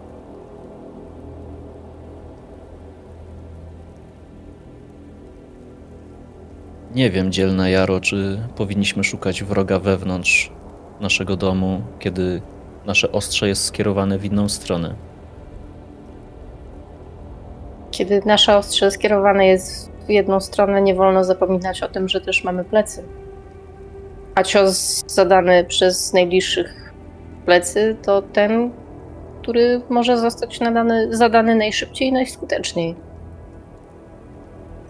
[6.95, 10.51] Nie wiem, dzielna Jaro, czy powinniśmy szukać wroga wewnątrz
[10.99, 12.41] naszego domu, kiedy
[12.85, 14.95] nasze ostrze jest skierowane w inną stronę.
[17.91, 22.43] Kiedy nasze ostrze skierowane jest w jedną stronę, nie wolno zapominać o tym, że też
[22.43, 23.03] mamy plecy.
[24.35, 26.93] A cios zadany przez najbliższych
[27.45, 28.71] plecy to ten,
[29.41, 32.95] który może zostać nadany, zadany najszybciej i najskuteczniej.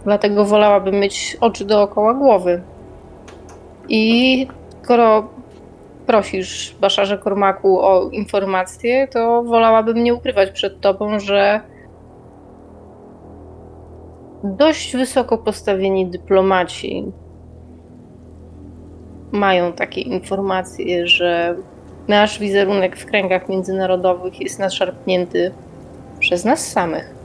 [0.03, 2.61] Dlatego wolałabym mieć oczy dookoła głowy.
[3.89, 4.47] I
[4.83, 5.30] skoro
[6.07, 11.61] prosisz, Baszarze Kormaku, o informacje, to wolałabym nie ukrywać przed tobą, że
[14.43, 17.11] dość wysoko postawieni dyplomaci
[19.33, 21.55] mają takie informacje, że
[22.07, 25.51] nasz wizerunek w kręgach międzynarodowych jest naszarpnięty
[26.19, 27.15] przez nas samych.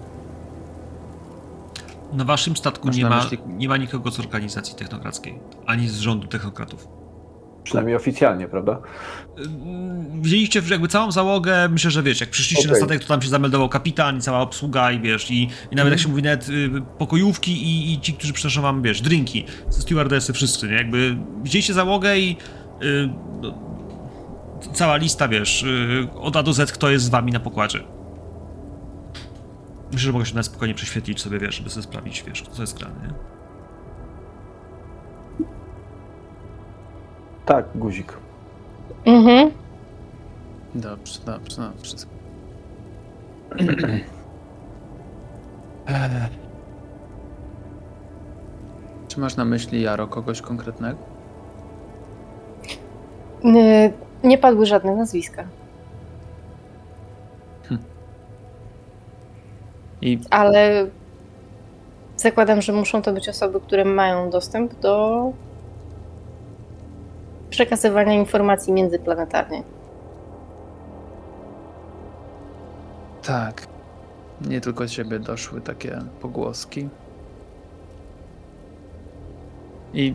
[2.12, 6.88] Na waszym statku nie ma, nie ma nikogo z organizacji technokradzkiej, ani z rządu technokratów.
[7.68, 8.80] Przynajmniej oficjalnie, prawda?
[9.38, 12.82] Ym, Wzięliście jakby całą załogę, myślę, że wiesz, jak przyszliście na Okej.
[12.82, 16.00] statek, to tam się zameldował kapitan i cała obsługa i wiesz, i, i nawet jak
[16.00, 20.68] się mówi, nawet y, pokojówki i, i ci, którzy przynoszą wam, wiesz, drinki, stewardessy, wszyscy,
[20.68, 20.74] nie?
[20.74, 22.36] Jakby wzięliście załogę i
[22.82, 23.08] y,
[23.42, 23.55] no,
[24.72, 27.80] cała lista, wiesz, y, od A do Z, kto jest z wami na pokładzie.
[29.92, 32.78] Myślę, że mogę się na spokojnie prześwietlić sobie, wiesz, żeby sobie sprawdzić, wiesz, co jest
[32.78, 33.38] grane, nie?
[37.49, 38.12] Tak, guzik.
[39.05, 39.51] Mhm.
[40.75, 41.97] Dobrze, dobrze, dobrze.
[49.09, 50.99] Czy masz na myśli, Jaro, kogoś konkretnego?
[53.44, 53.93] Y,
[54.25, 55.44] Nie padły żadne nazwiska,
[60.02, 60.86] I ale
[62.17, 65.33] zakładam, że muszą to być osoby, które mają dostęp do
[67.51, 69.62] przekazywania informacji międzyplanetarnie.
[73.28, 73.67] tak,
[74.41, 76.89] nie tylko ciebie doszły takie pogłoski.
[79.94, 80.15] I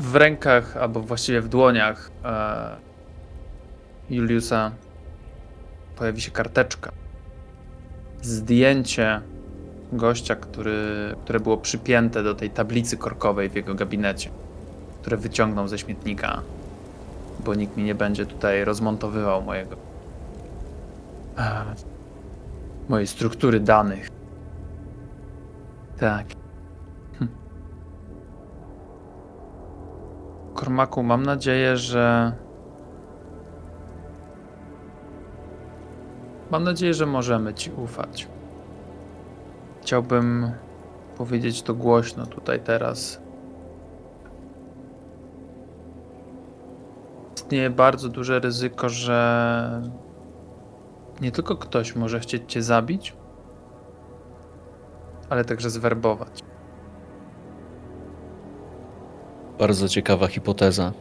[0.00, 2.76] w rękach, albo właściwie w dłoniach e,
[4.10, 4.72] Juliusa
[5.96, 6.92] pojawi się karteczka.
[8.22, 9.20] Zdjęcie
[9.92, 14.30] gościa, który, które było przypięte do tej tablicy korkowej w jego gabinecie,
[15.06, 16.42] które wyciągnął ze śmietnika,
[17.44, 19.76] bo nikt mi nie będzie tutaj rozmontowywał mojego
[21.38, 21.64] e,
[22.88, 24.08] mojej struktury danych.
[25.98, 26.26] Tak.
[27.18, 27.28] Hm.
[30.54, 32.32] Kormaku, mam nadzieję, że.
[36.50, 38.28] Mam nadzieję, że możemy Ci ufać.
[39.82, 40.50] Chciałbym
[41.16, 43.25] powiedzieć to głośno tutaj teraz.
[47.46, 49.82] Istnieje bardzo duże ryzyko, że
[51.20, 53.14] nie tylko ktoś może chcieć cię zabić,
[55.30, 56.40] ale także zwerbować.
[59.58, 60.92] Bardzo ciekawa hipoteza.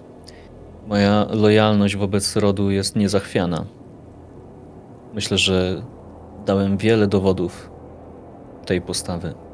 [0.88, 3.65] Moja lojalność wobec rodu jest niezachwiana.
[5.14, 5.83] Myślę, że
[6.45, 7.69] dałem wiele dowodów
[8.65, 9.44] tej postawy.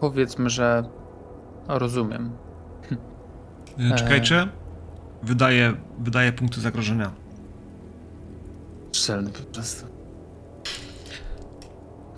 [0.00, 0.84] Powiedzmy, że
[1.68, 2.32] rozumiem.
[3.78, 4.48] Y, Czekajcie.
[5.22, 7.10] Wydaje, wydaje punkty zagrożenia.
[8.92, 9.86] Strzelny po prostu.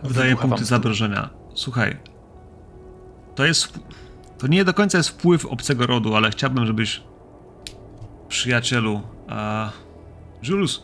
[0.02, 1.31] Wydaje Wybucha punkty zagrożenia.
[1.55, 1.97] Słuchaj.
[3.34, 3.81] To jest.
[4.39, 7.02] To nie do końca jest wpływ obcego rodu, ale chciałbym, żebyś.
[8.28, 9.00] Przyjacielu.
[9.28, 9.70] A.
[10.42, 10.82] Julius.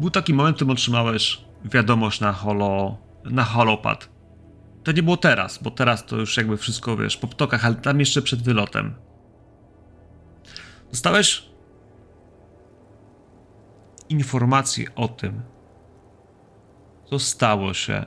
[0.00, 2.96] Był taki moment, w którym otrzymałeś wiadomość na holo.
[3.24, 4.08] na holopad.
[4.88, 8.00] To nie było teraz, bo teraz to już jakby wszystko wiesz, po ptokach, ale tam
[8.00, 8.94] jeszcze przed wylotem.
[10.90, 11.48] Dostałeś
[14.08, 15.42] informację o tym,
[17.04, 18.04] co stało się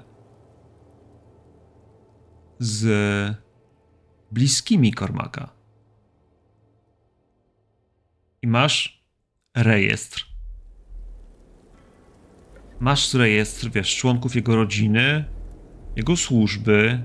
[2.60, 2.86] z
[4.32, 5.50] bliskimi Kormaka.
[8.42, 9.06] I masz
[9.56, 10.26] rejestr.
[12.80, 15.26] Masz rejestr, wiesz, członków jego rodziny,
[15.96, 17.00] jego służby,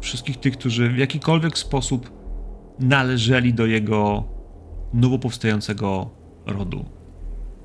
[0.00, 2.10] wszystkich tych, którzy w jakikolwiek sposób
[2.80, 4.24] należeli do jego
[4.94, 6.10] nowo powstającego
[6.46, 6.84] rodu.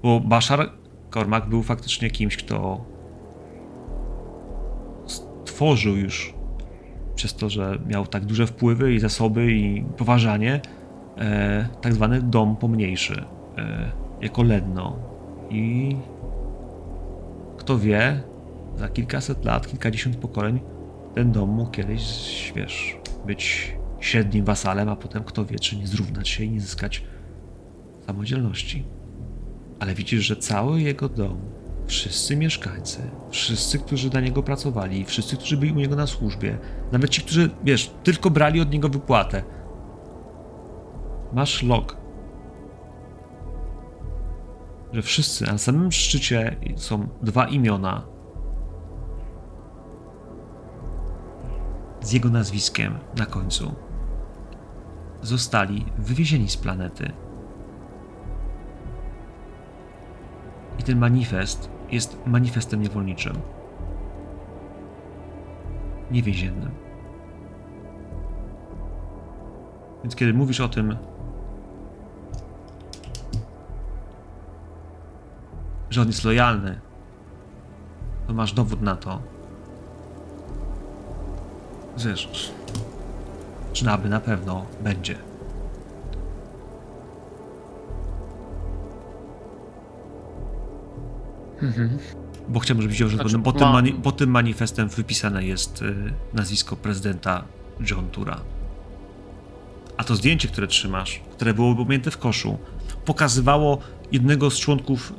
[0.04, 0.70] Bo Bashar
[1.10, 2.86] Kormak był faktycznie kimś, kto
[5.06, 6.34] stworzył już
[7.16, 10.62] przez to, że miał tak duże wpływy i zasoby i poważanie,
[11.18, 13.26] e, tak zwany dom pomniejszy,
[13.58, 14.96] e, jako Ledno.
[15.50, 15.96] I
[17.58, 18.24] kto wie,
[18.78, 20.60] za kilkaset lat, kilkadziesiąt pokoleń,
[21.16, 26.30] ten dom mógł kiedyś, wiesz, być średnim wasalem, a potem kto wie, czy nie zrównać
[26.30, 27.04] się i nie zyskać
[28.06, 28.86] samodzielności.
[29.80, 31.38] Ale widzisz, że cały jego dom
[31.88, 36.58] Wszyscy mieszkańcy, wszyscy, którzy dla niego pracowali, wszyscy, którzy byli u niego na służbie,
[36.92, 39.44] nawet ci, którzy, wiesz, tylko brali od niego wypłatę.
[41.34, 41.98] Masz log.
[44.94, 48.13] Że wszyscy, na samym szczycie są dwa imiona.
[52.04, 53.76] Z jego nazwiskiem na końcu.
[55.22, 57.12] Zostali wywiezieni z planety.
[60.80, 63.34] I ten manifest jest manifestem niewolniczym.
[66.12, 66.72] Niewięziennym.
[70.04, 70.98] Więc kiedy mówisz o tym,
[75.90, 76.80] że on jest lojalny,
[78.28, 79.33] to masz dowód na to.
[81.98, 82.52] Wiesz,
[83.74, 85.16] czy aby na pewno będzie.
[92.50, 96.14] Bo chciałbym, żebyś wiedział, że Znaczy, pod, tym mani- pod tym manifestem wypisane jest y,
[96.34, 97.44] nazwisko prezydenta
[97.92, 98.40] John Tura.
[99.98, 102.58] A to zdjęcie, które trzymasz, które było objęte w koszu,
[103.06, 103.78] pokazywało
[104.12, 105.14] jednego z członków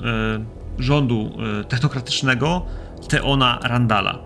[0.79, 1.31] y, rządu
[1.61, 2.67] y, technokratycznego,
[3.09, 4.19] Teona Randala,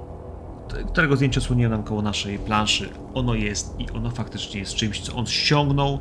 [0.74, 2.88] którego zdjęcie odsłoniłem nam koło naszej planszy.
[3.14, 5.98] Ono jest i ono faktycznie jest czymś, co on ściągnął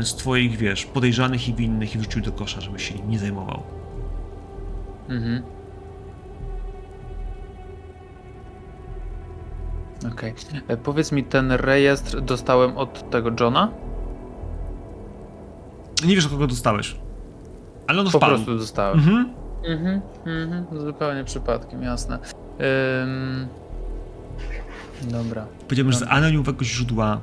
[0.00, 3.18] y, z twoich, wiesz, podejrzanych i winnych i wrzucił do kosza, żeby się nim nie
[3.18, 3.62] zajmował.
[5.08, 5.42] Mhm.
[10.12, 10.34] Okej.
[10.68, 13.68] E, Powiedz mi, ten rejestr dostałem od tego Johna?
[16.06, 16.96] Nie wiesz, od kogo dostałeś.
[17.86, 18.34] Ale on Po wpadł.
[18.34, 18.98] prostu dostałem.
[18.98, 19.30] Mhm.
[19.64, 22.18] Mhm, mhm, zupełnie przypadkiem, jasne.
[23.02, 23.46] Ym...
[25.02, 25.46] Dobra.
[25.68, 27.20] Powiedziałbym, że z anonimowego źródła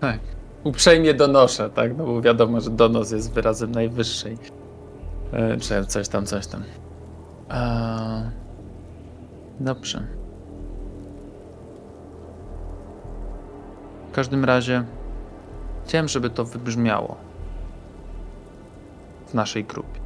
[0.00, 0.20] Tak.
[0.64, 1.96] Uprzejmie donoszę, tak?
[1.96, 4.38] No bo wiadomo, że donos jest wyrazem najwyższej.
[5.32, 6.62] E, czy coś tam, coś tam.
[7.50, 8.30] E,
[9.60, 10.06] dobrze.
[14.08, 14.84] W każdym razie
[15.84, 17.16] chciałem, żeby to wybrzmiało
[19.26, 20.00] w naszej grupie.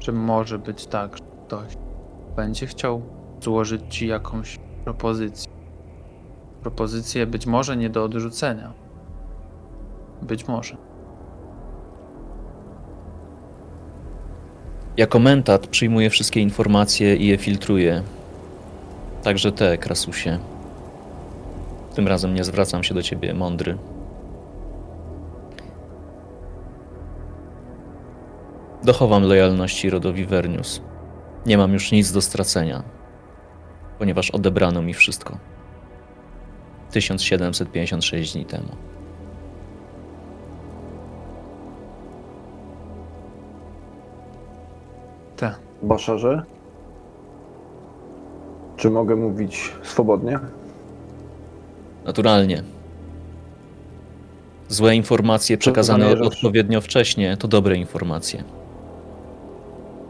[0.00, 1.76] Że może być tak, że ktoś
[2.36, 3.02] będzie chciał
[3.40, 5.53] złożyć ci jakąś propozycję.
[6.64, 8.72] Propozycję być może nie do odrzucenia.
[10.22, 10.76] Być może.
[14.96, 18.02] Jako mentat przyjmuję wszystkie informacje i je filtruję.
[19.22, 20.38] Także te, Krasusie.
[21.94, 23.78] Tym razem nie zwracam się do ciebie, mądry.
[28.84, 30.80] Dochowam lojalności rodowi Vernius.
[31.46, 32.82] Nie mam już nic do stracenia,
[33.98, 35.38] ponieważ odebrano mi wszystko.
[36.94, 38.68] 1756 dni temu.
[45.36, 45.54] Te.
[45.82, 46.42] Baszarze?
[48.76, 50.38] Czy mogę mówić swobodnie?
[52.04, 52.62] Naturalnie.
[54.68, 56.26] Złe informacje przekazane zamierzasz?
[56.26, 58.44] odpowiednio wcześnie to dobre informacje.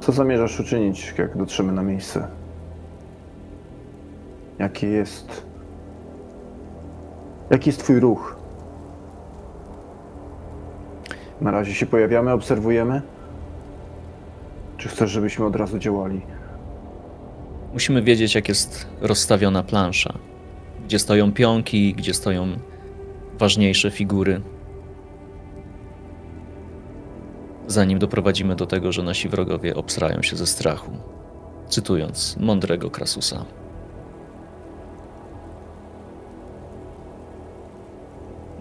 [0.00, 2.28] Co zamierzasz uczynić, jak dotrzemy na miejsce?
[4.58, 5.43] Jaki jest.
[7.54, 8.36] Jaki jest Twój ruch?
[11.40, 13.02] Na razie się pojawiamy, obserwujemy?
[14.76, 16.20] Czy chcesz, żebyśmy od razu działali?
[17.72, 20.14] Musimy wiedzieć, jak jest rozstawiona plansza.
[20.84, 22.46] Gdzie stoją pionki, gdzie stoją
[23.38, 24.40] ważniejsze figury.
[27.66, 30.90] Zanim doprowadzimy do tego, że nasi wrogowie obsrają się ze strachu.
[31.68, 33.44] Cytując mądrego Krasusa.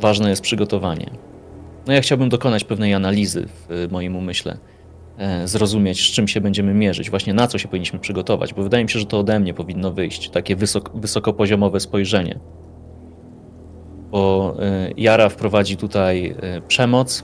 [0.04, 1.10] Ważne jest przygotowanie.
[1.88, 4.58] No ja chciałbym dokonać pewnej analizy w y, moim umyśle
[5.18, 8.84] e, zrozumieć, z czym się będziemy mierzyć, właśnie na co się powinniśmy przygotować, bo wydaje
[8.84, 12.40] mi się, że to ode mnie powinno wyjść, takie wysok, wysokopoziomowe spojrzenie.
[14.12, 17.24] Bo e, Jara wprowadzi tutaj e, przemoc,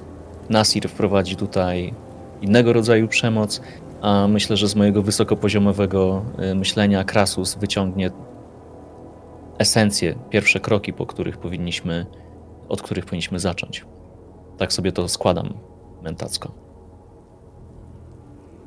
[0.49, 1.93] Nasir wprowadzi tutaj
[2.41, 3.61] innego rodzaju przemoc,
[4.01, 6.25] a myślę, że z mojego wysokopoziomowego
[6.56, 8.11] myślenia Krasus wyciągnie
[9.58, 12.06] esencję, pierwsze kroki, po których powinniśmy,
[12.69, 13.85] od których powinniśmy zacząć.
[14.57, 15.53] Tak sobie to składam
[16.01, 16.51] mentacko.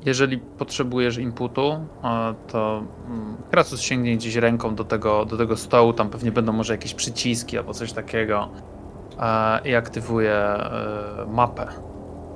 [0.05, 1.85] Jeżeli potrzebujesz inputu,
[2.47, 6.73] to mm, Krasus sięgnie gdzieś ręką do tego, do tego stołu, tam pewnie będą może
[6.73, 8.49] jakieś przyciski albo coś takiego
[9.19, 10.55] e, i aktywuje
[11.27, 11.67] mapę.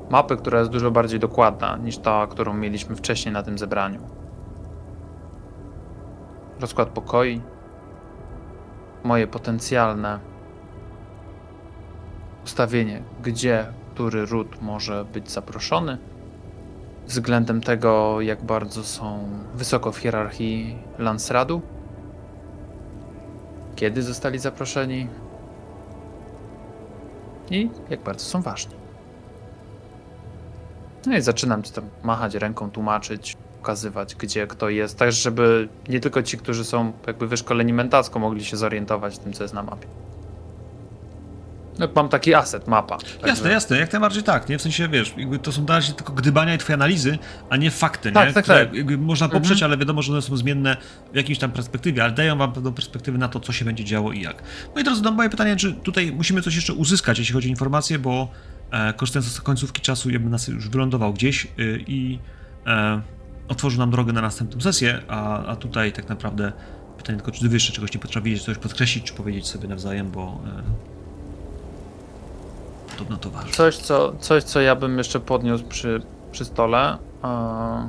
[0.09, 3.99] Mapę, która jest dużo bardziej dokładna niż ta, którą mieliśmy wcześniej na tym zebraniu.
[6.59, 7.41] Rozkład pokoi,
[9.03, 10.19] moje potencjalne
[12.47, 15.97] ustawienie, gdzie który ród może być zaproszony
[17.07, 21.61] względem tego, jak bardzo są wysoko w hierarchii Lansradu?
[23.75, 25.07] Kiedy zostali zaproszeni?
[27.49, 28.75] I jak bardzo są ważni.
[31.05, 35.99] No i zaczynam ci tam machać ręką, tłumaczyć, pokazywać, gdzie kto jest, tak żeby nie
[35.99, 39.63] tylko ci, którzy są jakby wyszkoleni mentacko, mogli się zorientować w tym, co jest na
[39.63, 39.87] mapie.
[41.79, 42.97] No, mam taki aset, mapa.
[43.25, 44.57] Jasne, jasne, jak najbardziej tak, nie?
[44.57, 47.17] W sensie, wiesz, to są razie tylko gdybania i twoje analizy,
[47.49, 48.33] a nie fakty, Tak, nie?
[48.33, 48.99] tak, Które tak.
[48.99, 49.71] można poprzeć, Mhm.
[49.71, 50.77] ale wiadomo, że one są zmienne
[51.13, 54.11] w jakiejś tam perspektywie, ale dają wam pewną perspektywę na to, co się będzie działo
[54.11, 54.43] i jak.
[54.75, 57.99] Moi drodzy, no moje pytanie, czy tutaj musimy coś jeszcze uzyskać, jeśli chodzi o informacje,
[57.99, 58.27] bo
[58.71, 62.19] e, korzystając z końcówki czasu, jakby nas już wylądował gdzieś y, i
[62.67, 63.01] e,
[63.47, 66.51] otworzył nam drogę na następną sesję, a, a tutaj tak naprawdę
[66.97, 70.11] pytanie tylko, czy wy jeszcze czegoś nie potraficie wiedzieć, coś podkreślić, czy powiedzieć sobie nawzajem,
[70.11, 70.96] bo e,
[72.97, 73.51] podobno to ważne.
[73.51, 76.01] Coś, co, coś, co ja bym jeszcze podniósł przy,
[76.31, 76.97] przy stole.
[77.21, 77.87] a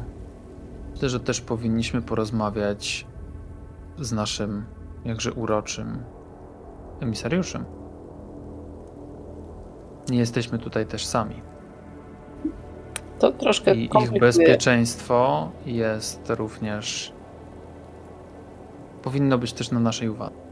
[0.93, 3.07] Myślę, że też powinniśmy porozmawiać
[3.99, 4.65] z naszym
[5.05, 6.03] jakże uroczym
[7.01, 7.65] emisariuszem.
[10.09, 11.43] Nie jesteśmy tutaj też sami.
[13.19, 17.13] To troszkę I ich bezpieczeństwo jest również.
[19.03, 20.48] Powinno być też na naszej uwadze.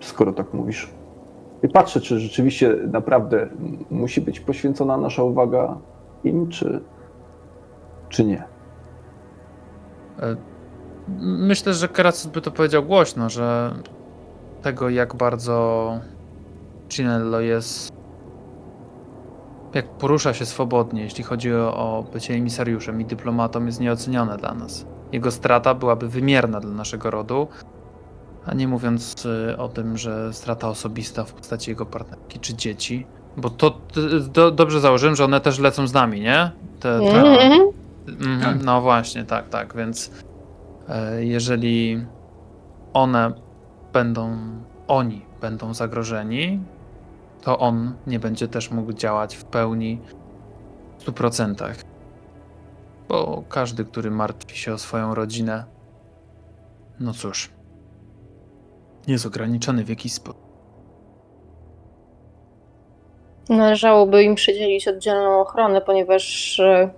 [0.00, 0.90] Skoro tak mówisz.
[1.62, 3.48] I patrzę, czy rzeczywiście naprawdę
[3.90, 5.76] musi być poświęcona nasza uwaga
[6.24, 6.80] im, czy,
[8.08, 8.44] czy nie.
[10.20, 10.36] E,
[11.20, 13.74] Myślę, że Kerasus by to powiedział głośno, że
[14.62, 15.90] tego jak bardzo
[16.88, 17.92] Cinello jest
[19.74, 24.86] jak porusza się swobodnie, jeśli chodzi o, bycie emisariuszem i dyplomatą jest nieocenione dla nas.
[25.12, 27.48] Jego strata byłaby wymierna dla naszego rodu,
[28.46, 33.06] a nie mówiąc y, o tym, że strata osobista w postaci jego partnerki czy dzieci,
[33.36, 33.78] bo to,
[34.32, 36.50] do, dobrze założyłem, że one też lecą z nami, nie?
[36.80, 37.62] Te, te, Mhm.
[38.08, 38.64] Mhm, Tak.
[38.64, 40.10] No właśnie, tak, tak, więc
[40.88, 42.06] e, jeżeli
[42.92, 43.32] one
[43.92, 44.36] będą,
[44.88, 46.60] oni będą zagrożeni,
[47.42, 50.00] to on nie będzie też mógł działać w pełni
[50.98, 51.84] w 100%.
[53.08, 55.64] Bo każdy, który martwi się o swoją rodzinę,
[57.00, 57.50] no cóż,
[59.06, 60.42] jest ograniczony w jakiś sposób.
[63.48, 66.90] Należałoby im przydzielić oddzielną ochronę, ponieważ e,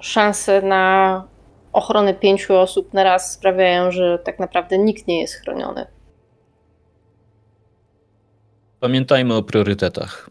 [0.00, 1.24] szanse na
[1.72, 5.86] ochronę pięciu osób na raz sprawiają, że tak naprawdę nikt nie jest chroniony.
[8.80, 10.30] Pamiętajmy o priorytetach.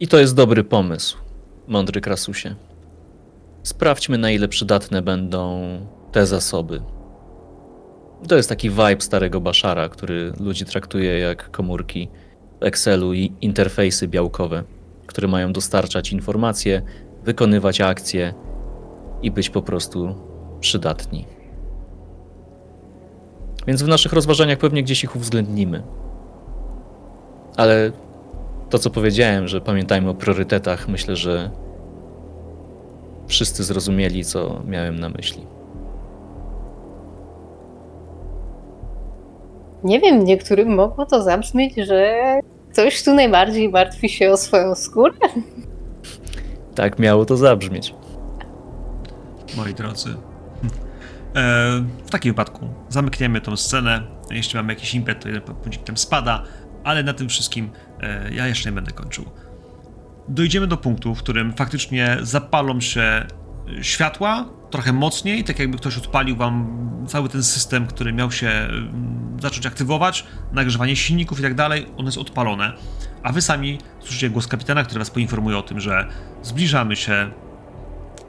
[0.00, 1.18] I to jest dobry pomysł,
[1.66, 2.54] mądry Krasusie.
[3.62, 5.58] Sprawdźmy, na ile przydatne będą
[6.12, 6.82] te zasoby.
[8.28, 12.08] To jest taki vibe starego Baszara, który ludzi traktuje jak komórki
[12.60, 14.62] Excelu i interfejsy białkowe,
[15.06, 16.82] które mają dostarczać informacje,
[17.24, 18.34] wykonywać akcje
[19.22, 20.14] i być po prostu
[20.60, 21.26] przydatni.
[23.66, 25.82] Więc w naszych rozważaniach pewnie gdzieś ich uwzględnimy.
[27.56, 27.92] Ale
[28.70, 31.50] to, co powiedziałem, że pamiętajmy o priorytetach, myślę, że
[33.26, 35.57] wszyscy zrozumieli, co miałem na myśli.
[39.84, 42.20] Nie wiem, niektórym mogło to zabrzmieć, że
[42.72, 45.16] ktoś tu najbardziej martwi się o swoją skórę.
[46.74, 47.94] Tak miało to zabrzmieć.
[49.56, 50.10] moi drodzy.
[50.10, 54.02] E, w takim wypadku zamykniemy tą scenę.
[54.30, 56.42] Jeśli mamy jakiś impet, to jeden punkcik tam spada,
[56.84, 59.24] ale na tym wszystkim e, ja jeszcze nie będę kończył.
[60.28, 63.26] Dojdziemy do punktu, w którym faktycznie zapalą się
[63.82, 66.66] światła trochę mocniej, tak jakby ktoś odpalił wam
[67.06, 72.08] cały ten system, który miał się mm, zacząć aktywować, nagrzewanie silników i tak dalej, one
[72.08, 72.72] jest odpalone.
[73.22, 76.08] A wy sami słyszycie głos kapitana, który was poinformuje o tym, że
[76.42, 77.30] zbliżamy się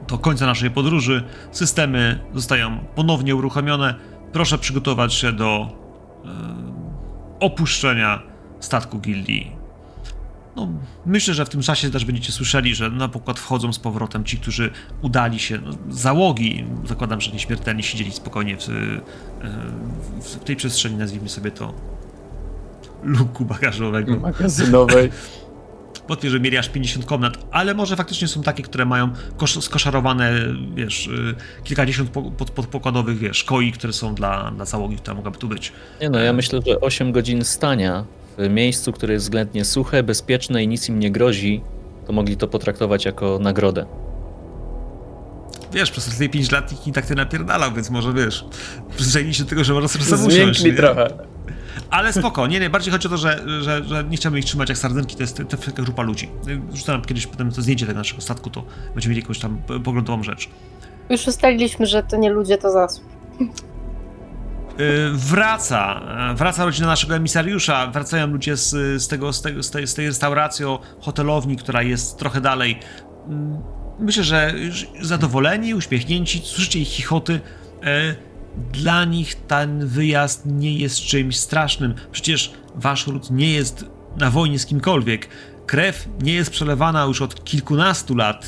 [0.07, 1.23] do końca naszej podróży.
[1.51, 3.95] Systemy zostają ponownie uruchomione.
[4.31, 5.67] Proszę przygotować się do
[6.25, 6.29] e,
[7.39, 8.21] opuszczenia
[8.59, 9.58] statku gildii.
[10.59, 10.67] No,
[11.05, 14.37] myślę, że w tym czasie też będziecie słyszeli, że na pokład wchodzą z powrotem ci,
[14.37, 14.71] którzy
[15.01, 19.01] udali się, no, załogi, zakładam, że nieśmiertelni siedzieli spokojnie w, e,
[20.21, 21.73] w tej przestrzeni, nazwijmy sobie to
[23.03, 24.19] luku bagażowego.
[24.29, 25.09] Magazynowej.
[26.07, 30.31] Wątpię, że mieli aż 50 komnat, ale może faktycznie są takie, które mają kosz, skoszarowane,
[30.75, 35.37] wiesz, y, kilkadziesiąt po, pod, podpokładowych, wiesz, koi, które są dla, dla załogi, która mogłaby
[35.37, 35.71] tu być.
[36.01, 38.05] Nie no, ja myślę, że 8 godzin stania
[38.39, 41.61] w miejscu, które jest względnie suche, bezpieczne i nic im nie grozi,
[42.07, 43.85] to mogli to potraktować jako nagrodę.
[45.73, 48.45] Wiesz, przez te 5 lat nikt nie tak ty napierdalał, więc może, wiesz,
[48.95, 50.73] przyzwyczaili się do tego, że można sobie nie?
[50.73, 51.09] trochę.
[51.89, 54.69] Ale spoko, nie, nie, bardziej chodzi o to, że, że, że nie chciałbym ich trzymać
[54.69, 56.29] jak sardynki, to jest to, to taka grupa ludzi.
[56.73, 60.23] Rzucę nam kiedyś potem to zdjęcie tego naszego statku, to będziemy mieli jakąś tam poglądową
[60.23, 60.49] rzecz.
[61.09, 63.03] Już ustaliliśmy, że to nie ludzie, to zasób.
[64.79, 66.01] Y, wraca,
[66.31, 69.93] y, wraca rodzina naszego emisariusza, wracają ludzie z, z, tego, z, tego, z, tej, z
[69.93, 70.65] tej restauracji,
[70.99, 72.79] hotelowni, która jest trochę dalej.
[73.27, 73.57] Mm,
[73.99, 74.53] Myślę, że
[75.01, 77.33] zadowoleni, uśmiechnięci, słyszycie ich chichoty.
[77.33, 78.15] Y,
[78.73, 81.93] Dla nich ten wyjazd nie jest czymś strasznym.
[82.11, 83.85] Przecież wasz ród nie jest
[84.17, 85.29] na wojnie z kimkolwiek.
[85.65, 88.47] Krew nie jest przelewana już od kilkunastu lat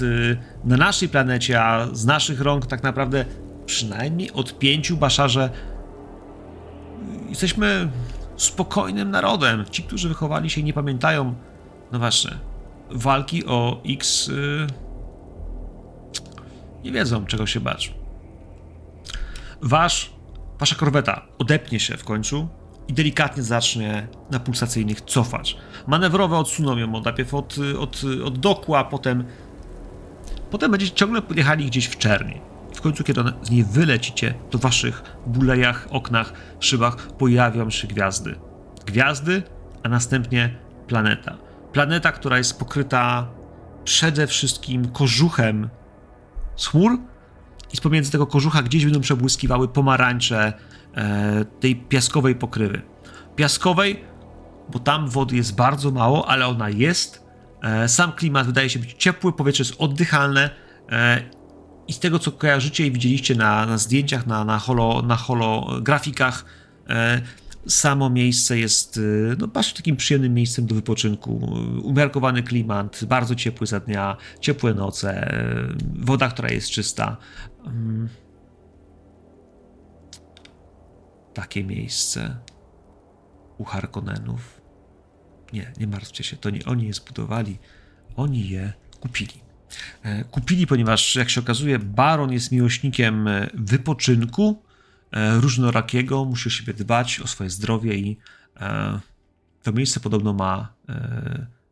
[0.66, 3.26] na naszej planecie, a z naszych rąk tak naprawdę
[3.66, 5.50] przynajmniej od pięciu baszarze
[7.32, 7.90] jesteśmy
[8.38, 9.66] spokojnym narodem.
[9.72, 11.35] Ci, którzy wychowali się nie pamiętają,
[11.92, 12.32] no właśnie,
[12.90, 14.68] walki o X, y,
[16.84, 17.93] nie wiedzą, czego się bać.
[19.61, 20.14] Wasz,
[20.60, 22.48] wasza korweta odepnie się w końcu
[22.88, 25.58] i delikatnie zacznie na pulsacyjnych cofać.
[25.88, 29.26] Manewrowe odsuną ją najpierw od, od, od doku, a potem
[30.51, 32.42] potem będziecie ciągle podjechali gdzieś w czerni.
[32.82, 37.88] W końcu, kiedy one- z niej wylecicie, to w waszych bulejach, oknach, szybach pojawią się
[37.88, 38.35] gwiazdy.
[38.85, 39.43] Gwiazdy,
[39.84, 40.56] a następnie
[40.88, 41.38] planeta.
[41.74, 43.27] Planeta, która jest pokryta
[43.84, 45.69] przede wszystkim kożuchem
[46.66, 47.00] chmur
[47.74, 50.53] i z pomiędzy tego kożucha gdzieś będą przebłyskiwały pomarańcze
[50.95, 52.82] e, tej piaskowej pokrywy.
[53.35, 54.03] Piaskowej,
[54.69, 57.26] bo tam wody jest bardzo mało, ale ona jest.
[57.64, 60.50] E, sam klimat wydaje się być ciepły, powietrze jest oddychalne
[60.92, 61.40] e,
[61.88, 66.45] i z tego, co kojarzycie i widzieliście na, na zdjęciach, na, na, holo, na holografikach,
[66.90, 67.22] e,
[67.68, 71.35] samo miejsce jest e, no, bardzo takim przyjemnym miejscem do wypoczynku.
[71.84, 77.18] Umiarkowany klimat, bardzo ciepły za dnia, ciepłe noce, e, woda, która jest czysta.
[77.66, 78.10] Mm.
[81.34, 82.38] Takie miejsce
[83.58, 84.61] u Harkonnenów.
[85.53, 87.58] Nie, nie martwcie się, to nie oni je zbudowali,
[88.16, 89.50] oni je kupili.
[90.03, 94.64] E, Kupili, ponieważ jak się okazuje, baron jest miłośnikiem e, wypoczynku
[95.11, 98.17] e, różnorakiego, musi o siebie dbać, o swoje zdrowie i
[99.64, 100.74] to miejsce podobno ma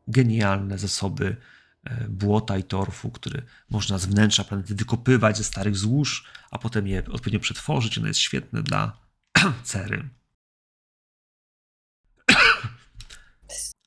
[0.08, 1.36] genialne zasoby
[2.10, 7.00] błota i torfu, który można z wnętrza planety wykopywać ze starych złóż, a potem je
[7.00, 7.98] odpowiednio przetworzyć.
[7.98, 8.98] Ono jest świetne dla
[9.64, 10.10] cery.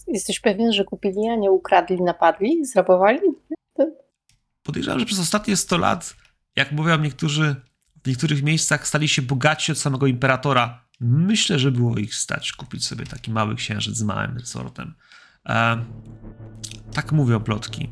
[0.06, 3.20] Jesteś pewien, że kupili, a nie ukradli, napadli, zrabowali?
[4.62, 6.16] Podejrzewam, że przez ostatnie 100 lat,
[6.56, 7.56] jak mówią niektórzy,
[8.04, 10.84] w niektórych miejscach stali się bogatsi od samego imperatora.
[11.00, 14.94] Myślę, że było ich stać kupić sobie taki mały księżyc z małym resortem.
[15.48, 15.84] E,
[16.92, 17.90] tak mówią plotki.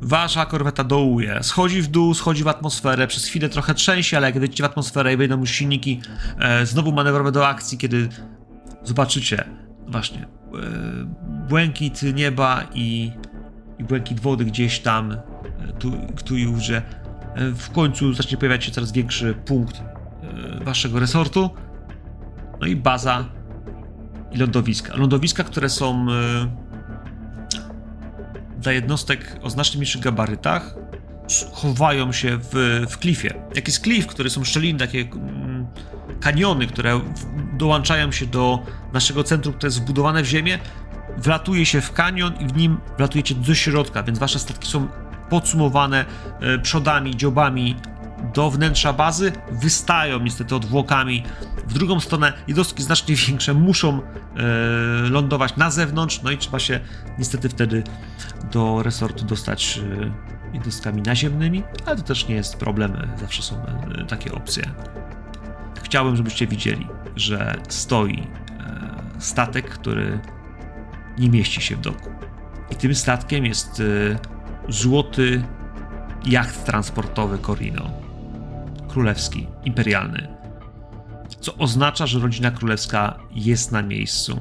[0.00, 4.38] Wasza korweta dołuje, schodzi w dół, schodzi w atmosferę, przez chwilę trochę trzęsie, ale jak
[4.38, 6.00] wejdziecie w atmosferę i wejdą już silniki
[6.38, 8.08] e, znowu manewrowe do akcji, kiedy
[8.82, 9.44] zobaczycie
[9.86, 10.28] właśnie e,
[11.48, 13.12] błękit nieba i,
[13.78, 15.18] i błękit wody gdzieś tam, e,
[15.78, 15.92] tu,
[16.24, 16.82] tu i ówdzie.
[17.34, 21.50] E, W końcu zacznie pojawiać się coraz większy punkt e, waszego resortu.
[22.60, 23.24] No i baza
[24.32, 24.96] i lądowiska.
[24.96, 26.06] Lądowiska, które są
[28.58, 30.74] dla jednostek o znacznie mniejszych gabarytach,
[31.52, 33.34] chowają się w, w klifie.
[33.54, 35.66] Jak jest klif, który są szczeliny, takie mm,
[36.20, 37.00] kaniony, które
[37.58, 38.58] dołączają się do
[38.92, 40.58] naszego centrum, które jest wbudowane w ziemię,
[41.16, 44.88] wlatuje się w kanion i w nim wlatujecie do środka, więc wasze statki są
[45.30, 46.04] podsumowane
[46.40, 47.76] e, przodami, dziobami
[48.34, 51.22] do wnętrza bazy, wystają niestety odwłokami
[51.66, 52.32] w drugą stronę.
[52.48, 54.02] Jednostki znacznie większe muszą e,
[55.10, 56.80] lądować na zewnątrz, no i trzeba się
[57.18, 57.82] niestety wtedy
[58.52, 64.04] do resortu dostać e, jednostkami naziemnymi, ale to też nie jest problem, zawsze są e,
[64.08, 64.70] takie opcje.
[65.82, 68.26] Chciałbym, żebyście widzieli, że stoi
[69.18, 70.20] statek, który
[71.18, 72.10] nie mieści się w doku.
[72.70, 74.18] I tym statkiem jest e,
[74.68, 75.42] złoty
[76.26, 77.90] jacht transportowy Corino.
[78.88, 80.28] Królewski, imperialny.
[81.40, 84.40] Co oznacza, że rodzina królewska jest na miejscu.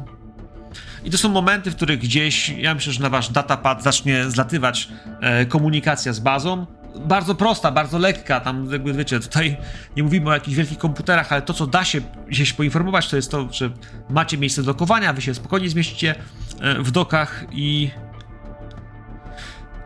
[1.04, 4.90] I to są momenty, w których gdzieś, ja myślę, że na wasz datapad zacznie zlatywać
[5.22, 6.66] e, komunikacja z bazą.
[7.00, 9.58] Bardzo prosta, bardzo lekka, tam jakby wiecie, tutaj
[9.96, 13.32] nie mówimy o jakichś wielkich komputerach, ale to, co da się gdzieś poinformować, to jest
[13.32, 13.70] to, że
[14.10, 16.16] macie miejsce dokowania, wy się spokojnie zmieścicie
[16.60, 17.92] e, w dokach i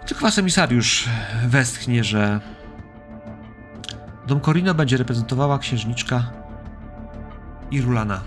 [0.06, 1.10] tylko was emisariusz
[1.48, 2.40] westchnie, że
[4.28, 6.32] Dom Corino będzie reprezentowała księżniczka
[7.72, 8.22] Irulana.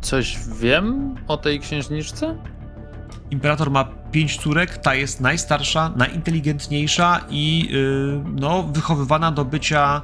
[0.00, 2.36] Coś wiem o tej księżniczce?
[3.30, 10.02] Imperator ma pięć córek, ta jest najstarsza, najinteligentniejsza i yy, no, wychowywana do bycia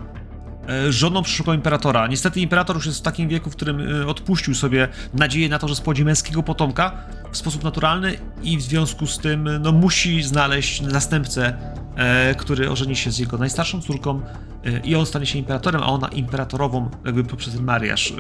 [0.91, 2.07] żoną przyszłego imperatora.
[2.07, 5.68] Niestety imperator już jest w takim wieku, w którym e, odpuścił sobie nadzieję na to,
[5.68, 6.93] że spłodzi męskiego potomka
[7.33, 11.57] w sposób naturalny i w związku z tym no, musi znaleźć następcę,
[11.97, 14.20] e, który ożeni się z jego najstarszą córką
[14.65, 18.10] e, i on stanie się imperatorem, a ona imperatorową jakby poprzez ten mariaż.
[18.10, 18.15] E,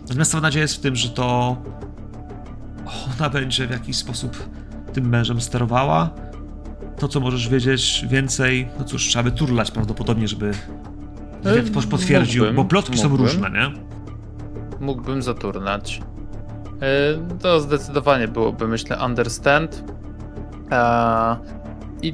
[0.00, 1.56] natomiast cała nadzieja jest w tym, że to
[3.18, 4.48] ona będzie w jakiś sposób
[4.92, 6.10] tym mężem sterowała.
[6.98, 10.52] To, co możesz wiedzieć więcej, no cóż, trzeba by turlać prawdopodobnie, żeby
[11.54, 13.26] wywiad pos- potwierdził, mógłbym, bo plotki są mógłbym.
[13.26, 13.70] różne, nie?
[14.80, 16.00] Mógłbym zaturnać.
[16.82, 19.84] E, To zdecydowanie byłoby, myślę, understand.
[20.72, 21.36] E,
[22.02, 22.12] I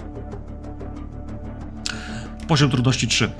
[2.48, 3.30] Poziom trudności 3.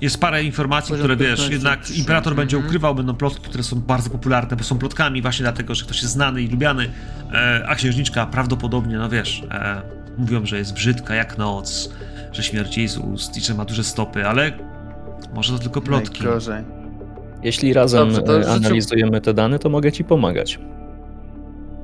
[0.00, 2.68] Jest parę informacji, Poziom które wiesz, jednak 3, imperator będzie mhm.
[2.68, 6.12] ukrywał, będą plotki, które są bardzo popularne, bo są plotkami właśnie dlatego, że ktoś jest
[6.14, 6.90] znany i lubiany,
[7.32, 9.82] e, a księżniczka prawdopodobnie, no wiesz, e,
[10.18, 11.90] mówią, że jest brzydka jak noc,
[12.32, 14.52] że śmierci jej z ust i że ma duże stopy, ale
[15.34, 16.22] może to tylko plotki.
[16.24, 16.64] najgorzej.
[17.42, 20.58] Jeśli razem Dobrze, e, analizujemy te dane, to mogę ci pomagać.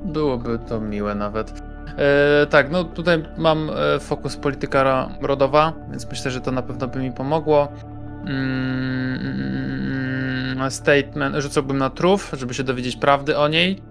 [0.05, 1.61] Byłoby to miłe nawet.
[1.97, 6.87] E, tak, no tutaj mam e, fokus polityka rodowa, więc myślę, że to na pewno
[6.87, 7.67] by mi pomogło.
[8.25, 8.99] Mm,
[10.69, 13.81] statement, rzucałbym na truf, żeby się dowiedzieć prawdy o niej.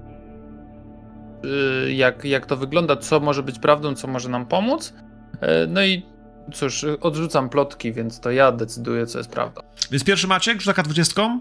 [1.45, 4.95] E, jak, jak to wygląda, co może być prawdą, co może nam pomóc.
[5.41, 6.07] E, no i
[6.55, 9.63] cóż, odrzucam plotki, więc to ja decyduję, co jest prawdą.
[9.91, 11.39] Więc pierwszy Maciek, rzuca K20,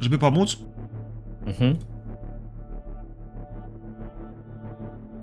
[0.00, 0.56] żeby pomóc.
[1.46, 1.76] Mhm.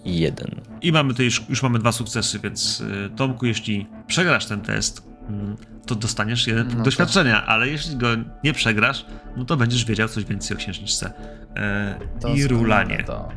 [0.06, 0.62] Jeden.
[0.82, 5.08] I mamy tutaj już, już mamy dwa sukcesy, więc y, Tomku, jeśli przegrasz ten test,
[5.30, 8.08] mm, to dostaniesz jeden punkt No to- doświadczenia, ale jeśli go
[8.44, 9.06] nie przegrasz,
[9.38, 11.14] no to będziesz wiedział coś więcej o księżniczce.
[11.56, 12.00] E,
[12.36, 13.04] I rulanie.
[13.04, 13.30] To.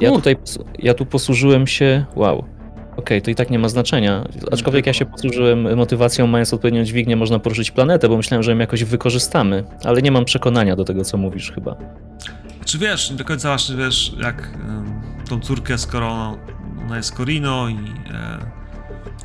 [0.00, 0.36] Ja tutaj,
[0.78, 2.44] ja tu posłużyłem się, wow.
[2.96, 4.24] Okej, to i tak nie ma znaczenia.
[4.52, 8.58] Aczkolwiek ja się posłużyłem motywacją, mając odpowiednią dźwignię, można poruszyć planetę, bo myślałem, że ją
[8.58, 11.76] jakoś wykorzystamy, ale nie mam przekonania do tego, co mówisz chyba.
[12.64, 14.50] Czy wiesz, nie do końca właśnie wiesz, jak
[15.28, 16.36] tą córkę, skoro ona,
[16.86, 17.74] ona jest Corino i...
[18.14, 18.38] E,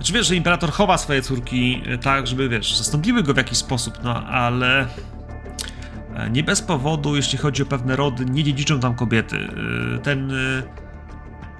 [0.03, 3.57] czy wiesz, że imperator chowa swoje córki e, tak, żeby, wiesz, zastąpiły go w jakiś
[3.57, 4.87] sposób, no ale...
[6.19, 9.37] e, Nie bez powodu, jeśli chodzi o pewne rody, nie dziedziczą tam kobiety.
[9.95, 10.31] E, Ten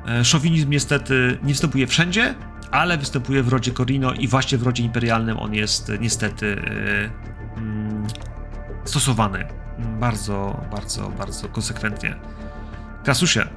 [0.08, 2.36] e, szowinizm niestety nie występuje wszędzie,
[2.72, 6.62] ale występuje w rodzie Corino i właśnie w rodzie imperialnym on jest niestety
[7.58, 8.08] mm,
[8.86, 9.46] stosowany
[10.00, 12.16] bardzo, bardzo, bardzo konsekwentnie.
[13.04, 13.48] Kasusie,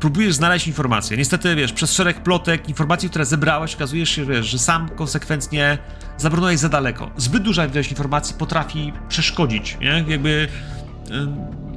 [0.00, 1.16] próbujesz znaleźć informacje.
[1.16, 5.78] Niestety, wiesz, przez szereg plotek, informacji, które zebrałeś, okazuje się, wiesz, że sam konsekwentnie
[6.16, 7.10] zabrnąłeś za daleko.
[7.16, 10.04] Zbyt duża ilość informacji potrafi przeszkodzić, nie?
[10.08, 10.48] Jakby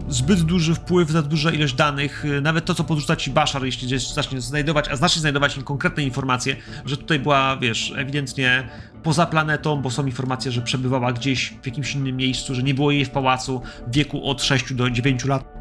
[0.10, 4.14] zbyt duży wpływ, za duża ilość danych, nawet to, co podrzuca ci Bashar, jeśli gdzieś
[4.14, 6.56] zacznie znajdować, a zacznie znajdować konkretne informacje,
[6.86, 8.70] że tutaj była, wiesz, ewidentnie
[9.03, 12.92] poza planetą, bo są informacje, że przebywała gdzieś w jakimś innym miejscu, że nie było
[12.92, 15.61] jej w pałacu w wieku od 6 do 9 lat.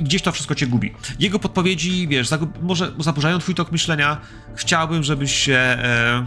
[0.00, 0.94] Gdzieś to wszystko cię gubi.
[1.18, 4.20] Jego podpowiedzi, wiesz, zagub- może zaburzają twój tok myślenia.
[4.54, 6.24] Chciałbym, żebyś się e,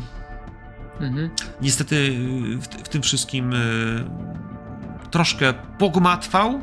[1.00, 1.30] Mhm.
[1.61, 4.06] niestety y, w, w tym wszystkim y,
[5.11, 6.61] troszkę pogmatwał,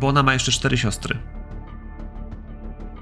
[0.00, 1.18] bo ona ma jeszcze cztery siostry.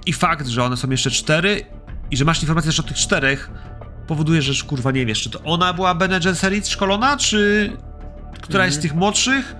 [0.06, 1.66] I fakt, że one są jeszcze cztery
[2.10, 3.50] i że masz informację też o tych czterech,
[4.06, 7.72] powoduje, że kurwa nie wiesz, czy to ona była Bene Gesserit szkolona, czy
[8.40, 9.56] która jest z tych młodszych.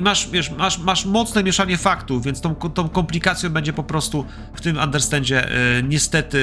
[0.00, 4.24] I masz, wiesz, masz, masz mocne mieszanie faktów, więc tą, tą komplikacją będzie po prostu
[4.54, 5.48] w tym understandzie
[5.78, 6.38] y, niestety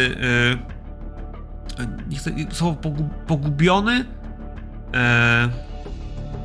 [2.50, 4.06] y, słowo pogu, pogubiony
[4.94, 5.50] e,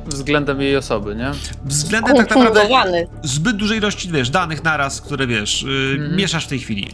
[0.07, 1.31] Względem jej osoby, nie?
[1.65, 2.67] względem tak naprawdę
[3.23, 6.15] zbyt dużej ilości, wiesz, danych naraz, które, wiesz, y, Mhm.
[6.15, 6.87] mieszasz w tej chwili.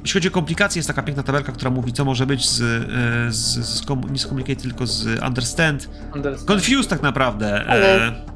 [0.00, 3.32] Jeśli chodzi o komplikacje, jest taka piękna tabelka, która mówi, co może być z, y,
[3.32, 5.88] z, z nie z communicate, tylko z understand.
[6.14, 6.48] Understand.
[6.50, 7.64] Confused tak naprawdę.
[7.68, 8.31] Ale-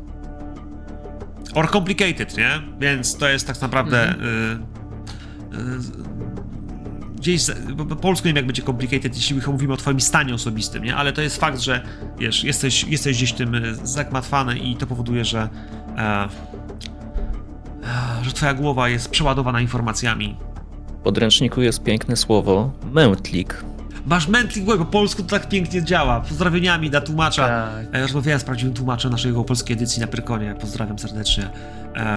[1.57, 2.51] or complicated, nie?
[2.81, 4.09] Więc to jest tak naprawdę...
[4.09, 4.67] Mhm.
[5.52, 6.17] Y, y,
[7.17, 10.97] gdzieś, bo polsku nie wiem jak będzie complicated, jeśli mówimy o twoim stanie osobistym, nie?
[10.97, 11.83] Ale to jest fakt, że
[12.18, 15.49] wiesz, jesteś, jesteś gdzieś tym y, zagmatwany i to powoduje, że
[15.97, 16.28] e, e,
[18.23, 20.36] że twoja głowa jest przeładowana informacjami.
[21.01, 23.65] W podręczniku jest piękne słowo mętlik.
[24.07, 26.20] Masz mętlik, bo po polsku to tak pięknie działa.
[26.20, 27.49] Pozdrowieniami dla tłumacza.
[27.49, 27.86] Tak.
[27.93, 30.55] E, Rozmawiałem z prawdziwym tłumaczem naszej polskiej edycji na Pyrkonie.
[30.60, 31.51] Pozdrawiam serdecznie.
[31.97, 32.17] E,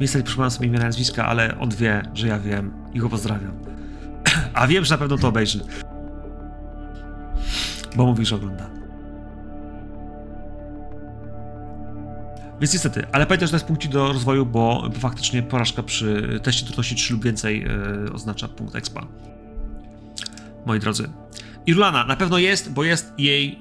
[0.00, 3.52] Niestety przypomniałem sobie imię i nazwiska, ale on wie, że ja wiem i go pozdrawiam.
[4.54, 5.60] A wiem, że na pewno to obejrzy.
[7.96, 8.70] Bo mówi, że ogląda.
[12.60, 16.40] Więc niestety, ale pamiętaj, że to jest punkcik do rozwoju, bo, bo faktycznie porażka przy
[16.42, 19.06] teście trudności 3 lub więcej e, oznacza punkt expa.
[20.66, 21.10] Moi drodzy.
[21.66, 23.58] Irlana na pewno jest, bo jest jej e,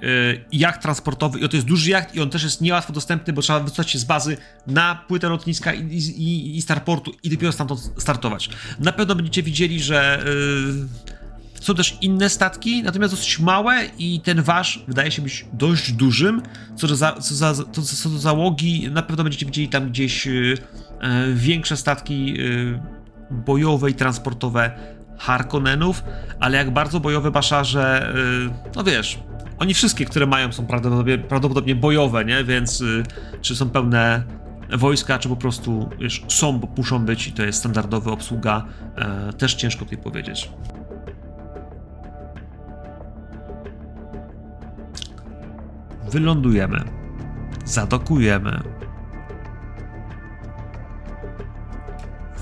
[0.52, 3.60] jacht transportowy i to jest duży jacht i on też jest niełatwo dostępny, bo trzeba
[3.60, 4.38] wysłać się z bazy
[4.68, 8.50] na płytę lotniska i, i, i starportu i dopiero stamtąd startować.
[8.80, 14.42] Na pewno będziecie widzieli, że e, są też inne statki, natomiast dosyć małe i ten
[14.42, 16.42] wasz wydaje się być dość dużym.
[16.76, 20.28] Co do, za, co za, to, co do załogi, na pewno będziecie widzieli tam gdzieś
[20.28, 20.32] e,
[21.02, 23.00] e, większe statki e,
[23.32, 24.72] bojowe i transportowe
[25.20, 26.04] Harkonnenów,
[26.40, 29.20] ale jak bardzo bojowe baszarze, e, no wiesz,
[29.60, 32.44] oni wszystkie, które mają są prawdopodobnie, prawdopodobnie bojowe, nie?
[32.44, 32.86] Więc e,
[33.42, 34.24] czy są pełne
[34.78, 38.66] wojska, czy po prostu wiesz, są, bo muszą być i to jest standardowa obsługa,
[38.96, 40.50] e, też ciężko tutaj powiedzieć.
[46.10, 46.84] wylądujemy,
[47.66, 48.60] zadokujemy,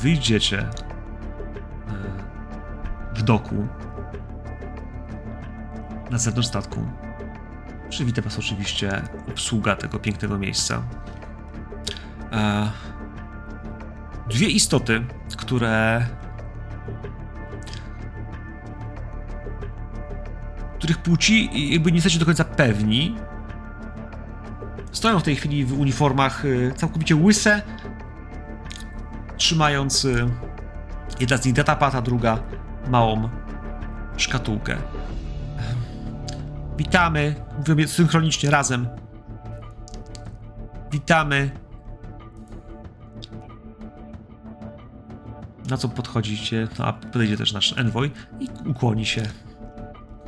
[0.01, 0.69] wyjdziecie
[3.17, 3.67] w doku
[6.11, 6.87] na zewnątrz statku.
[7.89, 10.83] Przywita was oczywiście obsługa tego pięknego miejsca.
[12.31, 12.71] E,
[14.29, 15.05] Dwie istoty,
[15.37, 16.05] które
[20.77, 23.17] których płci jakby nie jesteście do końca pewni,
[24.97, 27.61] Stoją w tej chwili w uniformach y, całkowicie łyse,
[29.37, 30.29] trzymając y,
[31.19, 32.39] jedna z nich datapad, a druga
[32.89, 33.29] małą
[34.17, 34.77] szkatułkę.
[36.77, 38.87] Witamy, mówimy synchronicznie razem.
[40.91, 41.51] Witamy.
[45.69, 49.21] Na co podchodzicie, no, a podejdzie też nasz envoy i ukłoni się.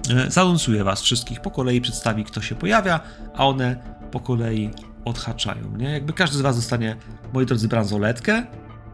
[0.10, 3.00] E, Zanonsuje was wszystkich po kolei, przedstawi kto się pojawia,
[3.36, 3.76] a one
[4.12, 4.70] po kolei
[5.06, 5.92] odhaczają, nie?
[5.92, 6.96] Jakby każdy z was dostanie,
[7.34, 8.46] moi drodzy, bransoletkę.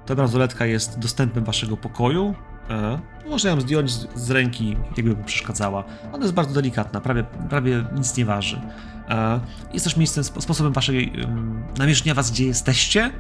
[0.06, 2.36] Ta bransoletka jest dostępem waszego pokoju.
[2.70, 5.84] E, można ją zdjąć z, z ręki, jakby mu przeszkadzała.
[6.14, 8.62] Ona jest bardzo delikatna, prawie, prawie nic nie waży.
[9.10, 9.40] E,
[9.74, 13.12] jest też miejscem, spo- sposobem waszej um, namierzenia was, gdzie jesteście,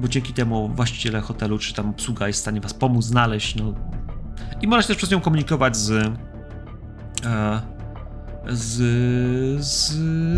[0.00, 3.74] bo dzięki temu właściciele hotelu czy tam obsługa jest w stanie was pomóc znaleźć, no.
[4.60, 7.62] I można się też przez nią komunikować z, e,
[8.48, 8.76] z,
[9.64, 9.92] z,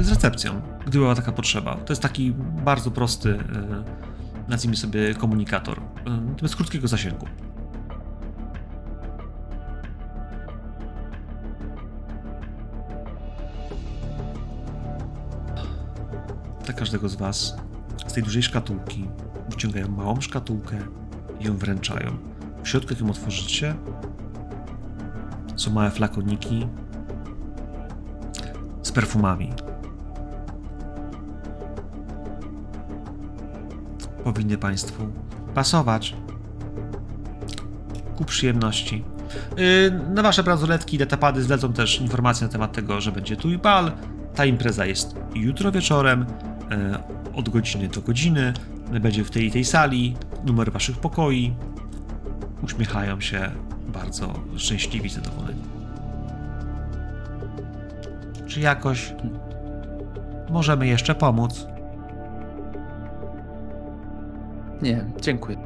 [0.06, 1.74] z recepcją, gdy była taka potrzeba.
[1.74, 2.32] To jest taki
[2.64, 3.84] bardzo prosty, e,
[4.48, 7.26] nazwijmy sobie, komunikator, e, natomiast krótkiego zasięgu.
[16.64, 17.56] Dla każdego z Was
[18.06, 19.08] z tej dużej szkatułki
[19.48, 20.76] wyciągają małą szkatułkę
[21.40, 22.16] i ją wręczają.
[22.62, 23.74] W środku, jak ją otworzycie,
[25.56, 26.66] są małe flakoniki
[28.82, 29.52] z perfumami.
[34.24, 35.08] Powinny Państwu
[35.54, 36.16] pasować
[38.16, 39.04] ku przyjemności.
[39.56, 43.50] Yy, Na Wasze bransoletki i datapady zlecą też informacje na temat tego, że będzie tu
[43.50, 43.92] i bal.
[44.34, 46.26] Ta impreza jest jutro wieczorem
[47.34, 48.52] od godziny do godziny.
[49.00, 51.54] Będzie w tej i tej sali, numer Waszych pokoi.
[52.62, 53.50] Uśmiechają się
[53.88, 55.62] bardzo szczęśliwi, zadowoleni.
[58.46, 59.14] Czy jakoś
[60.50, 61.66] możemy jeszcze pomóc?
[64.82, 65.58] Nie, dziękuję.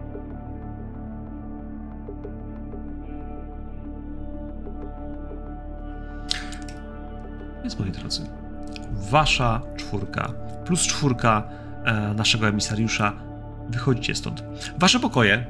[7.62, 8.22] Więc moi drodzy,
[8.92, 11.48] wasza czwórka plus czwórka
[11.84, 13.12] e, naszego emisariusza
[13.70, 14.44] wychodzicie stąd.
[14.78, 15.46] Wasze pokoje,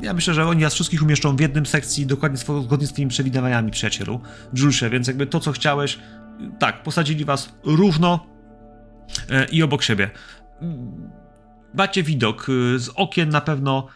[0.00, 3.70] ja myślę, że oni was wszystkich umieszczą w jednym sekcji, dokładnie zgodnie z twoimi przewidywaniami,
[3.70, 4.20] przyjacielu,
[4.54, 5.98] Julesie, więc jakby to, co chciałeś,
[6.58, 8.26] tak, posadzili was równo
[9.30, 10.10] e, i obok siebie.
[11.74, 13.86] Macie widok y, z okien na pewno.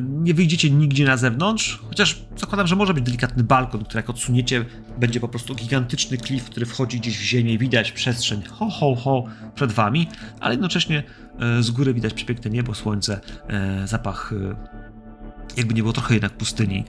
[0.00, 4.64] Nie wyjdziecie nigdzie na zewnątrz, chociaż zakładam, że może być delikatny balkon, który jak odsuniecie,
[4.98, 9.24] będzie po prostu gigantyczny klif, który wchodzi gdzieś w ziemię widać przestrzeń ho, ho, ho
[9.54, 10.08] przed wami,
[10.40, 11.02] ale jednocześnie
[11.58, 13.20] y, z góry widać przepiękne niebo, słońce,
[13.84, 14.56] y, zapach y,
[15.56, 16.84] jakby nie było trochę jednak pustyni,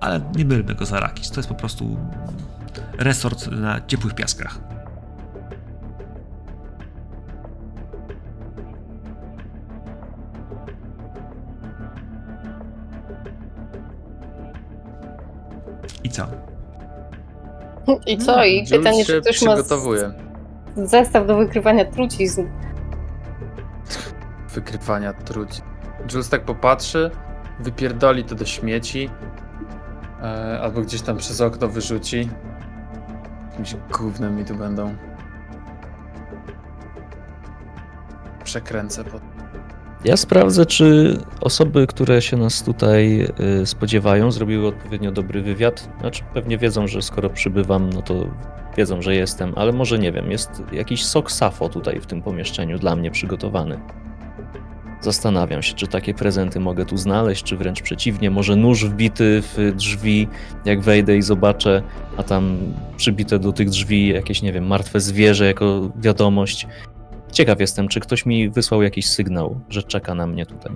[0.00, 1.30] ale nie mylmy go za Rakis.
[1.30, 1.98] To jest po prostu
[2.98, 4.71] resort na ciepłych piaskach.
[16.04, 16.26] I co?
[18.06, 18.44] I co?
[18.44, 20.12] I Jules pytanie, się czy ktoś ma przygotowuje.
[20.76, 22.46] zestaw do wykrywania trucizn.
[24.54, 25.62] Wykrywania truci.
[26.12, 27.10] Jules tak popatrzy,
[27.60, 29.10] wypierdoli to do śmieci,
[30.22, 32.28] e, albo gdzieś tam przez okno wyrzuci.
[33.50, 34.94] Jakimś gównem mi tu będą.
[38.44, 39.31] Przekręcę po.
[40.04, 43.28] Ja sprawdzę, czy osoby, które się nas tutaj
[43.62, 45.88] y, spodziewają, zrobiły odpowiednio dobry wywiad.
[46.00, 48.26] Znaczy, pewnie wiedzą, że skoro przybywam, no to
[48.76, 52.78] wiedzą, że jestem, ale może nie wiem, jest jakiś sok safo tutaj w tym pomieszczeniu
[52.78, 53.80] dla mnie przygotowany.
[55.00, 59.72] Zastanawiam się, czy takie prezenty mogę tu znaleźć, czy wręcz przeciwnie, może nóż wbity w
[59.76, 60.28] drzwi,
[60.64, 61.82] jak wejdę i zobaczę,
[62.16, 62.58] a tam
[62.96, 66.66] przybite do tych drzwi jakieś, nie wiem, martwe zwierzę jako wiadomość.
[67.32, 70.72] Ciekaw jestem, czy ktoś mi wysłał jakiś sygnał, że czeka na mnie tutaj.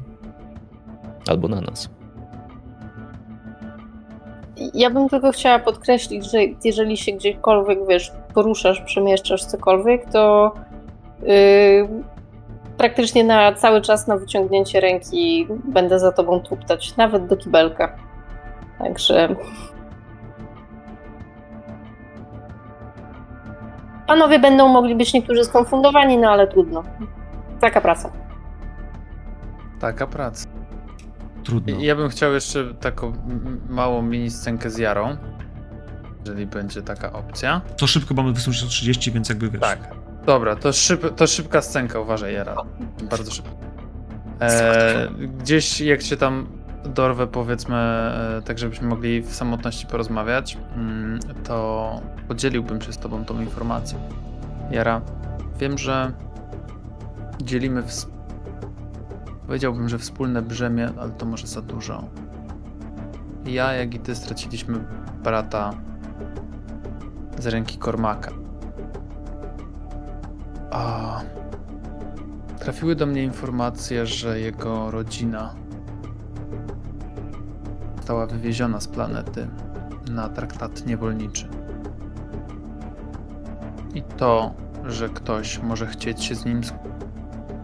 [1.28, 1.90] Albo na nas.
[4.74, 10.54] Ja bym tylko chciała podkreślić, że jeżeli się gdziekolwiek, wiesz, poruszasz, przemieszczasz cokolwiek, to
[11.22, 11.88] yy,
[12.76, 17.96] praktycznie na cały czas na wyciągnięcie ręki będę za tobą tuptać, nawet do kibelka.
[18.78, 19.36] Także.
[24.06, 26.82] Panowie będą mogli być niektórzy skonfundowani, no ale trudno.
[27.60, 28.12] Taka praca.
[29.80, 30.48] Taka praca.
[31.44, 31.76] Trudno.
[31.80, 33.12] Ja bym chciał jeszcze taką
[33.68, 35.16] małą mini scenkę z Jarą,
[36.20, 37.60] jeżeli będzie taka opcja.
[37.76, 39.60] To szybko, mamy wysłuchać 130, więc jakby wiesz.
[39.60, 39.78] Tak.
[40.26, 42.56] Dobra, to, szyb, to szybka scenka, uważaj Jara.
[43.10, 43.50] Bardzo szybko.
[44.40, 46.46] E, gdzieś jak się tam
[46.88, 53.24] dorwę powiedzmy, e, tak żebyśmy mogli w samotności porozmawiać, mm, to podzieliłbym się z tobą
[53.24, 53.98] tą informacją.
[54.70, 55.00] Jara,
[55.58, 56.12] wiem, że
[57.42, 58.06] dzielimy ws-
[59.46, 62.04] powiedziałbym, że wspólne brzemię, ale to może za dużo.
[63.44, 64.78] Ja, jak i ty straciliśmy
[65.22, 65.72] brata
[67.38, 68.30] z ręki Kormaka.
[70.70, 71.20] A
[72.58, 75.54] trafiły do mnie informacje, że jego rodzina
[78.06, 79.48] została wywieziona z planety
[80.10, 81.48] na traktat niewolniczy.
[83.94, 84.54] I to,
[84.84, 86.60] że ktoś może chcieć się z nim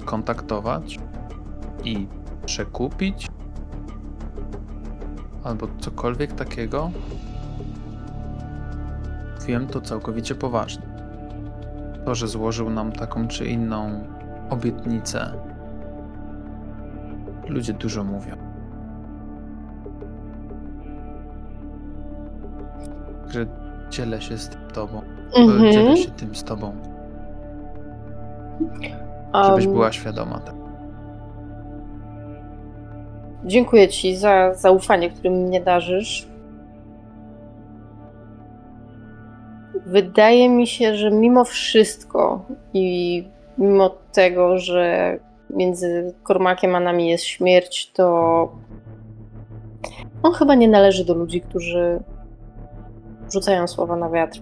[0.01, 0.99] skontaktować
[1.85, 2.07] i
[2.47, 3.29] przekupić,
[5.45, 6.91] albo cokolwiek takiego,
[9.47, 10.87] wiem to całkowicie poważnie.
[12.05, 14.05] To, że złożył nam taką czy inną
[14.51, 15.33] obietnicę.
[17.49, 18.52] Ludzie dużo mówią.
[23.33, 23.47] Że
[23.91, 25.03] dzielę się z tobą.
[25.37, 25.73] Mhm.
[25.73, 26.73] Dzielę się tym z tobą.
[29.45, 30.41] Żebyś Um, była świadoma.
[30.41, 30.55] tak.
[33.45, 36.27] Dziękuję Ci za zaufanie, którym mnie darzysz.
[39.87, 42.45] Wydaje mi się, że mimo wszystko
[42.75, 43.25] i
[43.59, 45.19] mimo tego, że
[45.51, 48.49] między Kormakiem a nami jest śmierć, to
[50.23, 52.01] on chyba nie należy do ludzi, którzy
[53.33, 54.41] rzucają słowa na wiatr.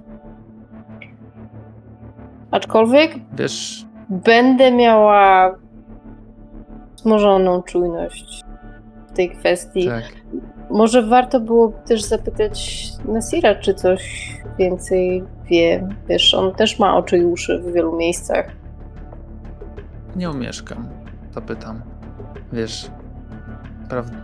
[2.51, 5.55] Aczkolwiek Wiesz, będę miała
[6.97, 8.45] wzmożoną czujność
[9.09, 9.89] w tej kwestii.
[9.89, 10.05] tak.
[10.71, 15.89] Może warto byłoby też zapytać Nasira, czy coś więcej wie.
[16.09, 18.51] Wiesz, on też ma oczy i uszy w wielu miejscach.
[20.17, 20.89] Nie umieszkam.
[21.31, 21.83] Zapytam.
[22.53, 22.91] Wiesz,
[23.89, 24.17] prawda.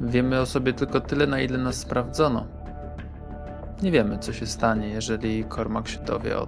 [0.00, 2.46] Wiemy o sobie tylko tyle, na ile nas sprawdzono.
[3.82, 6.46] Nie wiemy, co się stanie, jeżeli Kormak się dowie o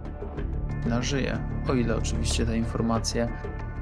[0.87, 1.39] na żyje.
[1.69, 3.29] O ile oczywiście te informacje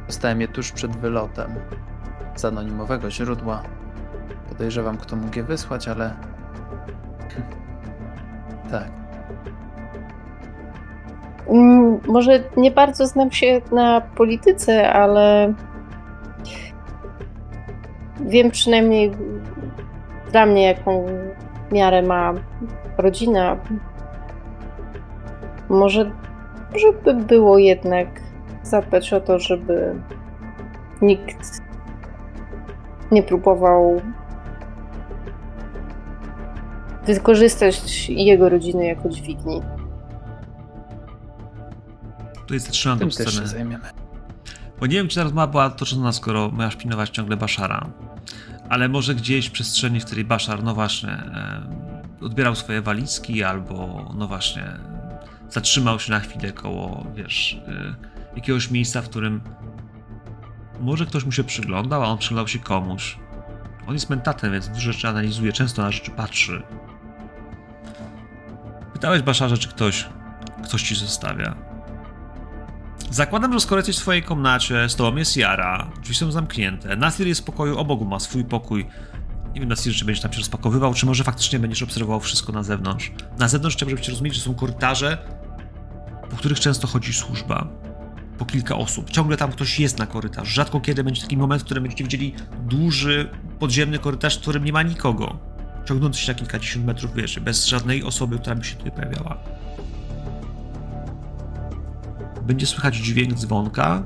[0.06, 1.54] dostałem je tuż przed wylotem
[2.34, 3.62] z anonimowego źródła.
[4.48, 6.14] Podejrzewam, kto mógł je wysłać, ale.
[8.70, 8.88] tak.
[11.48, 15.54] Mm, Może nie bardzo znam się na polityce, ale
[18.20, 19.12] wiem przynajmniej
[20.32, 21.06] dla mnie, jaką
[21.72, 22.34] miarę ma
[22.98, 23.56] rodzina.
[25.68, 26.10] Może,
[26.72, 28.08] może by było jednak
[28.62, 29.94] zadbać o to, żeby
[31.02, 31.58] nikt
[33.10, 34.00] nie próbował
[37.06, 39.62] wykorzystać jego rodziny jako dźwigni.
[42.34, 43.48] Tutaj zatrzymam Tym tą też się scenę.
[43.48, 43.84] zajmiemy.
[44.80, 47.86] Bo nie wiem, czy ta rozmowa była toczona, skoro miałaś pilnować ciągle Baszara.
[48.68, 51.18] Ale może gdzieś w przestrzeni, w której Baszar, no właśnie,
[52.20, 54.64] odbierał swoje walizki, albo no właśnie,
[55.48, 57.94] zatrzymał się na chwilę koło, wiesz, e,
[58.36, 59.40] jakiegoś miejsca, w którym
[60.80, 63.18] może ktoś mu się przyglądał, a on przyglądał się komuś.
[63.86, 66.62] On jest mentatem, więc dużo rzeczy analizuje, często na rzeczy patrzy.
[68.92, 70.06] Pytałeś Baszarze, czy ktoś,
[70.64, 71.54] ktoś ci zostawia.
[73.10, 77.26] Zakładam, że skoro jesteś w swojej komnacie, z tobą jest Jara, drzwi są zamknięte, Nasir
[77.26, 78.86] jest w pokoju, obok ma swój pokój.
[79.58, 82.62] Nie wiem, Nasir, czy będziesz tam się rozpakowywał, czy może faktycznie będziesz obserwował wszystko na
[82.62, 83.12] zewnątrz.
[83.38, 85.18] Na zewnątrz chciałbym, żebyście rozumieli, że są korytarze,
[86.30, 87.68] po których często chodzi służba.
[88.38, 89.10] po kilka osób.
[89.10, 90.50] Ciągle tam ktoś jest na korytarzu.
[90.50, 92.34] Rzadko kiedy będzie taki moment, w którym będziecie widzieli
[92.68, 95.38] duży, podziemny korytarz, w którym nie ma nikogo.
[95.84, 99.38] Ciągnący się na kilkadziesiąt metrów, wiesz, bez żadnej osoby, która by się tutaj pojawiała.
[102.46, 104.02] Będzie słychać dźwięk dzwonka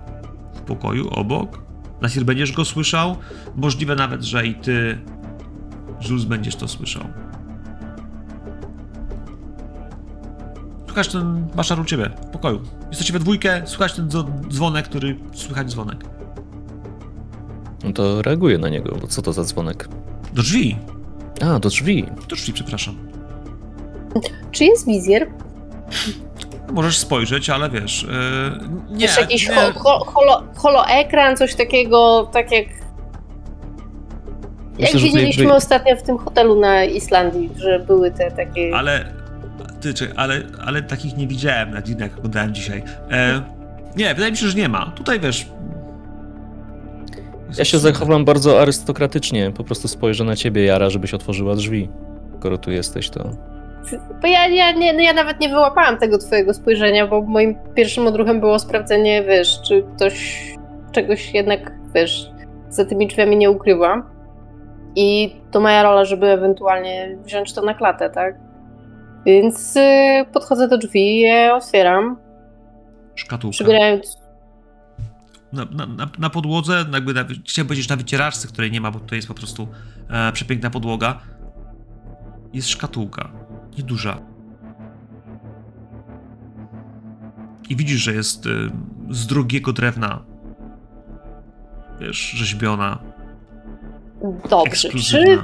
[0.54, 1.62] w pokoju obok.
[2.00, 3.16] Nasir, będziesz go słyszał.
[3.56, 4.98] Możliwe nawet, że i ty,
[6.08, 7.02] Jules, będziesz to słyszał.
[10.86, 12.60] Słychać ten baszar u ciebie, w pokoju.
[12.88, 14.08] Jesteście we dwójkę, słychać ten
[14.48, 15.16] dzwonek, który...
[15.34, 16.04] Słychać dzwonek.
[17.84, 19.88] No to reaguję na niego, bo co to za dzwonek?
[20.32, 20.76] Do drzwi!
[21.40, 22.06] A, do drzwi.
[22.28, 22.96] Do drzwi, przepraszam.
[24.50, 25.30] Czy jest wizjer?
[26.72, 28.02] Możesz spojrzeć, ale wiesz...
[28.02, 32.66] Yy, nie, Jest jakiś nie, ho, ho, holo, holoekran, coś takiego, tak jak.
[34.82, 38.76] Jak Myślę, że widzieliśmy ostatnio w tym hotelu na Islandii, że były te takie.
[38.76, 39.04] ale...
[39.80, 42.82] Ty, czy, ale, ale takich nie widziałem na jak oglądałem dzisiaj.
[43.10, 43.42] E,
[43.96, 44.92] nie, wydaje mi się, że nie ma.
[44.96, 45.46] Tutaj, wiesz...
[47.58, 49.50] Ja się zachowam bardzo arystokratycznie.
[49.50, 51.88] Po prostu spojrzę na ciebie, Jara, żebyś otworzyła drzwi.
[52.38, 53.30] Skoro tu jesteś, to.
[54.22, 58.06] Bo ja, ja, nie, no ja nawet nie wyłapałam tego twojego spojrzenia, bo moim pierwszym
[58.06, 60.42] odruchem było sprawdzenie, wiesz, czy ktoś
[60.92, 62.30] czegoś jednak, wiesz,
[62.68, 64.11] za tymi drzwiami nie ukrywa.
[64.96, 68.34] I to moja rola, żeby ewentualnie wziąć to na klatę, tak?
[69.26, 69.80] Więc y,
[70.32, 72.16] podchodzę do drzwi i je otwieram,
[73.14, 73.52] Szkatułka.
[73.52, 74.18] przybierając
[75.52, 79.14] Na, na, na, podłodze, jakby na, chciałem powiedzieć na wycieraczce, której nie ma, bo to
[79.14, 79.68] jest po prostu
[80.10, 81.20] e, przepiękna podłoga,
[82.52, 83.32] jest szkatułka.
[83.78, 84.18] Nieduża.
[87.68, 88.50] I widzisz, że jest y,
[89.10, 90.24] z drugiego drewna.
[92.00, 92.98] Wiesz, rzeźbiona,
[94.50, 94.88] dobrze.
[94.88, 95.38] Czy.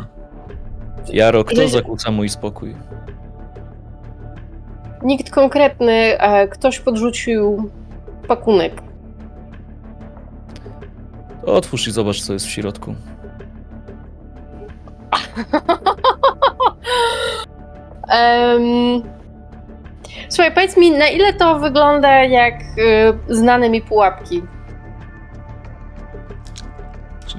[1.12, 2.74] Jaro, kto Ile- zakłóca mój spokój?
[5.02, 7.70] nikt konkretny, e, ktoś podrzucił
[8.28, 8.82] pakunek.
[11.46, 12.94] Otwórz i zobacz, co jest w środku.
[18.08, 19.02] Em,
[20.28, 24.42] Słuchaj, powiedz mi, na ile to wygląda jak y, znane mi pułapki?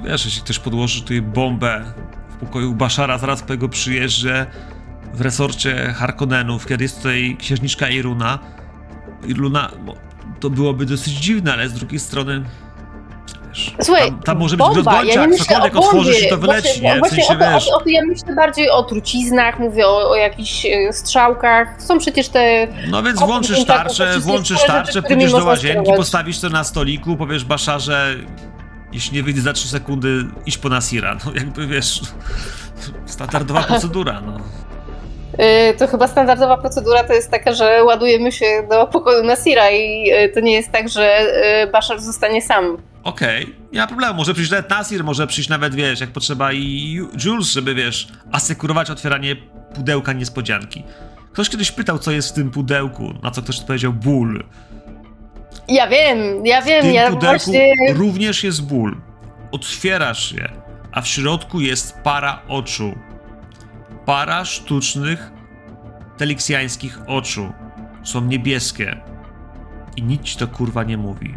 [0.04, 1.94] Wiesz, jeśli ktoś podłoży tutaj bombę
[2.30, 4.46] w pokoju Baszara zaraz po jego przyjeździe
[5.14, 8.40] w resorcie Harkonnenów, kiedy jest tutaj księżniczka Iruna,
[9.28, 9.72] Iruna,
[10.40, 12.44] to byłoby dosyć dziwne, ale z drugiej strony
[13.50, 15.88] wiesz, Słuchaj, tam, tam może być bomba, ja nie cokolwiek bombie.
[15.88, 17.02] otworzysz i to wyleci, właśnie, nie?
[17.02, 20.66] W sensie, o to, o, o, ja myślę bardziej o truciznach, mówię o, o jakichś
[20.66, 21.82] e, strzałkach.
[21.82, 22.68] Są przecież te...
[22.88, 28.16] no więc włączysz tarczę, włączysz tarczę, pójdziesz do łazienki, postawisz to na stoliku, powiesz Baszarze,
[28.94, 32.02] jeśli nie wyjdzie za 3 sekundy, idź po Nasira, no jakby wiesz,
[33.06, 34.38] standardowa procedura, no.
[35.70, 40.12] y, To chyba standardowa procedura to jest taka, że ładujemy się do pokoju Nasira i
[40.12, 41.20] y, to nie jest tak, że
[41.64, 42.78] y, Bashar zostanie sam.
[43.04, 44.14] Okej, nie ma problemu.
[44.14, 48.08] Może przyjść nawet Nasir, może przyjść nawet, wiesz, jak potrzeba i Ju- Jules, żeby, wiesz,
[48.32, 49.36] asekurować otwieranie
[49.76, 50.84] pudełka niespodzianki.
[51.34, 54.44] Ktoś kiedyś pytał, co jest w tym pudełku, na co ktoś odpowiedział ból.
[55.70, 57.74] Ja wiem, ja W wiem, tym ja pudełku właśnie...
[57.94, 58.98] również jest ból.
[59.52, 60.50] Otwierasz je,
[60.92, 62.94] a w środku jest para oczu.
[64.06, 65.32] Para sztucznych,
[66.18, 67.52] teliksjańskich oczu.
[68.04, 68.98] Są niebieskie.
[69.98, 71.36] I nic ci to kurwa nie mówi.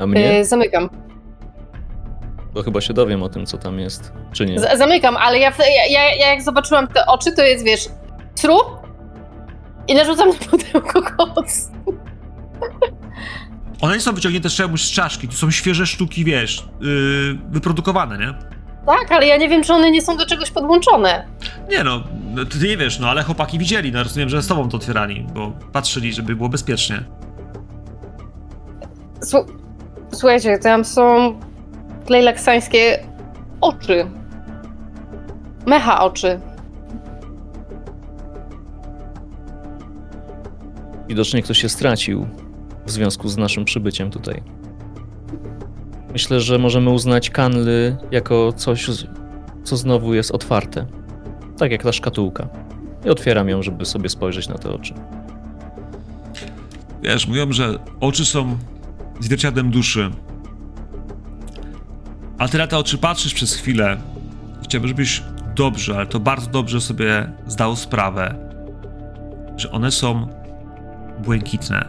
[0.00, 0.40] A mnie?
[0.40, 0.90] y, Zamykam.
[2.54, 4.12] Bo chyba się dowiem o tym, co tam jest.
[4.32, 4.58] Czy nie?
[4.60, 7.88] Z- zamykam, ale ja, ja, ja, ja jak zobaczyłam te oczy, to jest, wiesz,
[8.42, 8.58] tru
[9.90, 11.70] i narzucam na pudełko koc.
[13.80, 18.18] One nie są wyciągnięte z czemuś z czaszki, to są świeże sztuki, wiesz, yy, wyprodukowane,
[18.18, 18.34] nie?
[18.86, 21.26] Tak, ale ja nie wiem, czy one nie są do czegoś podłączone.
[21.70, 22.02] Nie no,
[22.34, 25.26] no, ty nie wiesz, no ale chłopaki widzieli, no rozumiem, że z tobą to otwierali,
[25.34, 27.04] bo patrzyli, żeby było bezpiecznie.
[29.24, 29.46] Słu-
[30.12, 31.34] Słuchajcie, tam są
[32.06, 32.98] klejlaksańskie
[33.60, 34.06] oczy.
[35.66, 36.40] Mecha oczy.
[41.10, 42.26] Widocznie ktoś się stracił
[42.86, 44.42] w związku z naszym przybyciem tutaj.
[46.12, 48.90] Myślę, że możemy uznać kanly jako coś,
[49.64, 50.86] co znowu jest otwarte.
[51.58, 52.48] Tak jak ta szkatułka.
[53.04, 54.94] I otwieram ją, żeby sobie spojrzeć na te oczy.
[57.02, 58.58] Wiesz, mówią, że oczy są
[59.20, 60.10] zwierciadłem duszy.
[62.38, 64.00] A ty na te oczy patrzysz przez chwilę.
[64.64, 65.22] Chciałbym, żebyś
[65.54, 68.34] dobrze, ale to bardzo dobrze sobie zdał sprawę,
[69.56, 70.39] że one są
[71.20, 71.88] błękitne.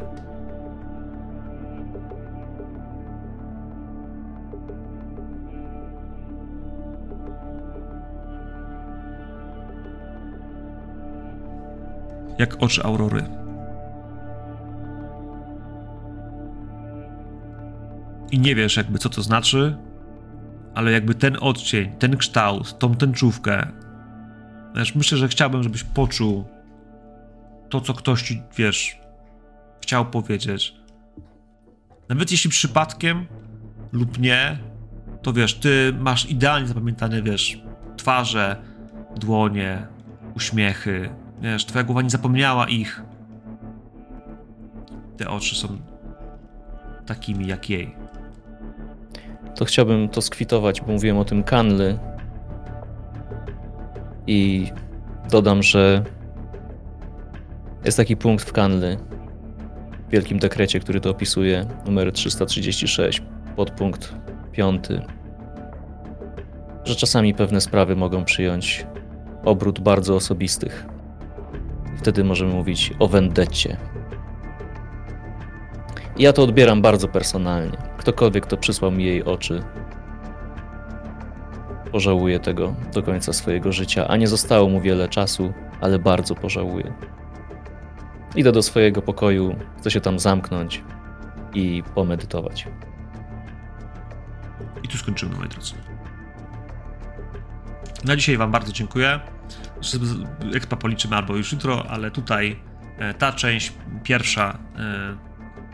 [12.37, 13.23] Jak oczy aurory.
[18.31, 19.77] I nie wiesz, jakby co to znaczy,
[20.75, 23.67] ale jakby ten odcień, ten kształt, tą tęczówkę.
[24.75, 26.45] Wiesz, myślę, że chciałbym, żebyś poczuł
[27.69, 29.00] to, co ktoś ci, wiesz,
[29.81, 30.75] chciał powiedzieć.
[32.09, 33.25] Nawet jeśli przypadkiem
[33.91, 34.59] lub nie,
[35.21, 37.61] to wiesz, ty masz idealnie zapamiętane, wiesz,
[37.97, 38.61] twarze,
[39.15, 39.87] dłonie,
[40.35, 41.09] uśmiechy,
[41.41, 43.03] wiesz, twoja głowa nie zapomniała ich.
[45.17, 45.77] Te oczy są
[47.05, 47.95] takimi jak jej.
[49.55, 51.99] To chciałbym to skwitować, bo mówiłem o tym Kanly.
[54.27, 54.71] I
[55.29, 56.03] dodam, że
[57.85, 58.97] jest taki punkt w Kanly,
[60.11, 63.21] wielkim dekrecie, który to opisuje, numer 336,
[63.55, 64.13] podpunkt
[64.51, 64.85] 5,
[66.83, 68.85] że czasami pewne sprawy mogą przyjąć
[69.45, 70.85] obrót bardzo osobistych.
[71.97, 73.77] Wtedy możemy mówić o wendecie.
[76.17, 77.77] Ja to odbieram bardzo personalnie.
[77.97, 79.63] Ktokolwiek, kto przysłał mi jej oczy,
[81.91, 86.93] pożałuje tego do końca swojego życia, a nie zostało mu wiele czasu, ale bardzo pożałuje.
[88.35, 90.83] Idę do swojego pokoju, chcę się tam zamknąć
[91.53, 92.67] i pomedytować.
[94.83, 95.73] I tu skończymy, moi drodzy.
[98.05, 99.19] Na dzisiaj Wam bardzo dziękuję.
[100.55, 102.59] Expa policzymy albo już jutro, ale tutaj
[102.97, 105.17] e, ta część pierwsza e,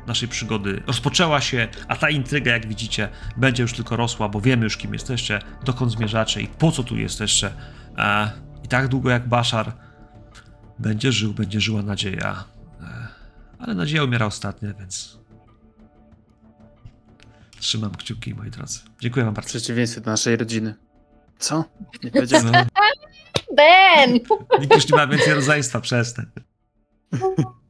[0.07, 4.63] naszej przygody rozpoczęła się, a ta intryga, jak widzicie, będzie już tylko rosła, bo wiemy
[4.63, 7.51] już, kim jesteście, dokąd zmierzacie i po co tu jesteście.
[7.97, 8.31] E,
[8.63, 9.86] I tak długo jak Baszar
[10.79, 12.43] będzie żył, będzie żyła nadzieja.
[12.81, 13.07] E,
[13.59, 15.17] ale nadzieja umiera ostatnia, więc
[17.59, 18.79] trzymam kciuki, moi drodzy.
[18.99, 19.49] Dziękuję Wam W bardzo.
[19.49, 20.75] przeciwieństwie do naszej rodziny.
[21.39, 21.65] Co?
[22.03, 22.51] Nie powiedziałem.
[22.51, 22.65] No,
[23.55, 24.13] Ben!
[24.59, 26.25] nikt już nie ma więcej rodzeństwa, przestań.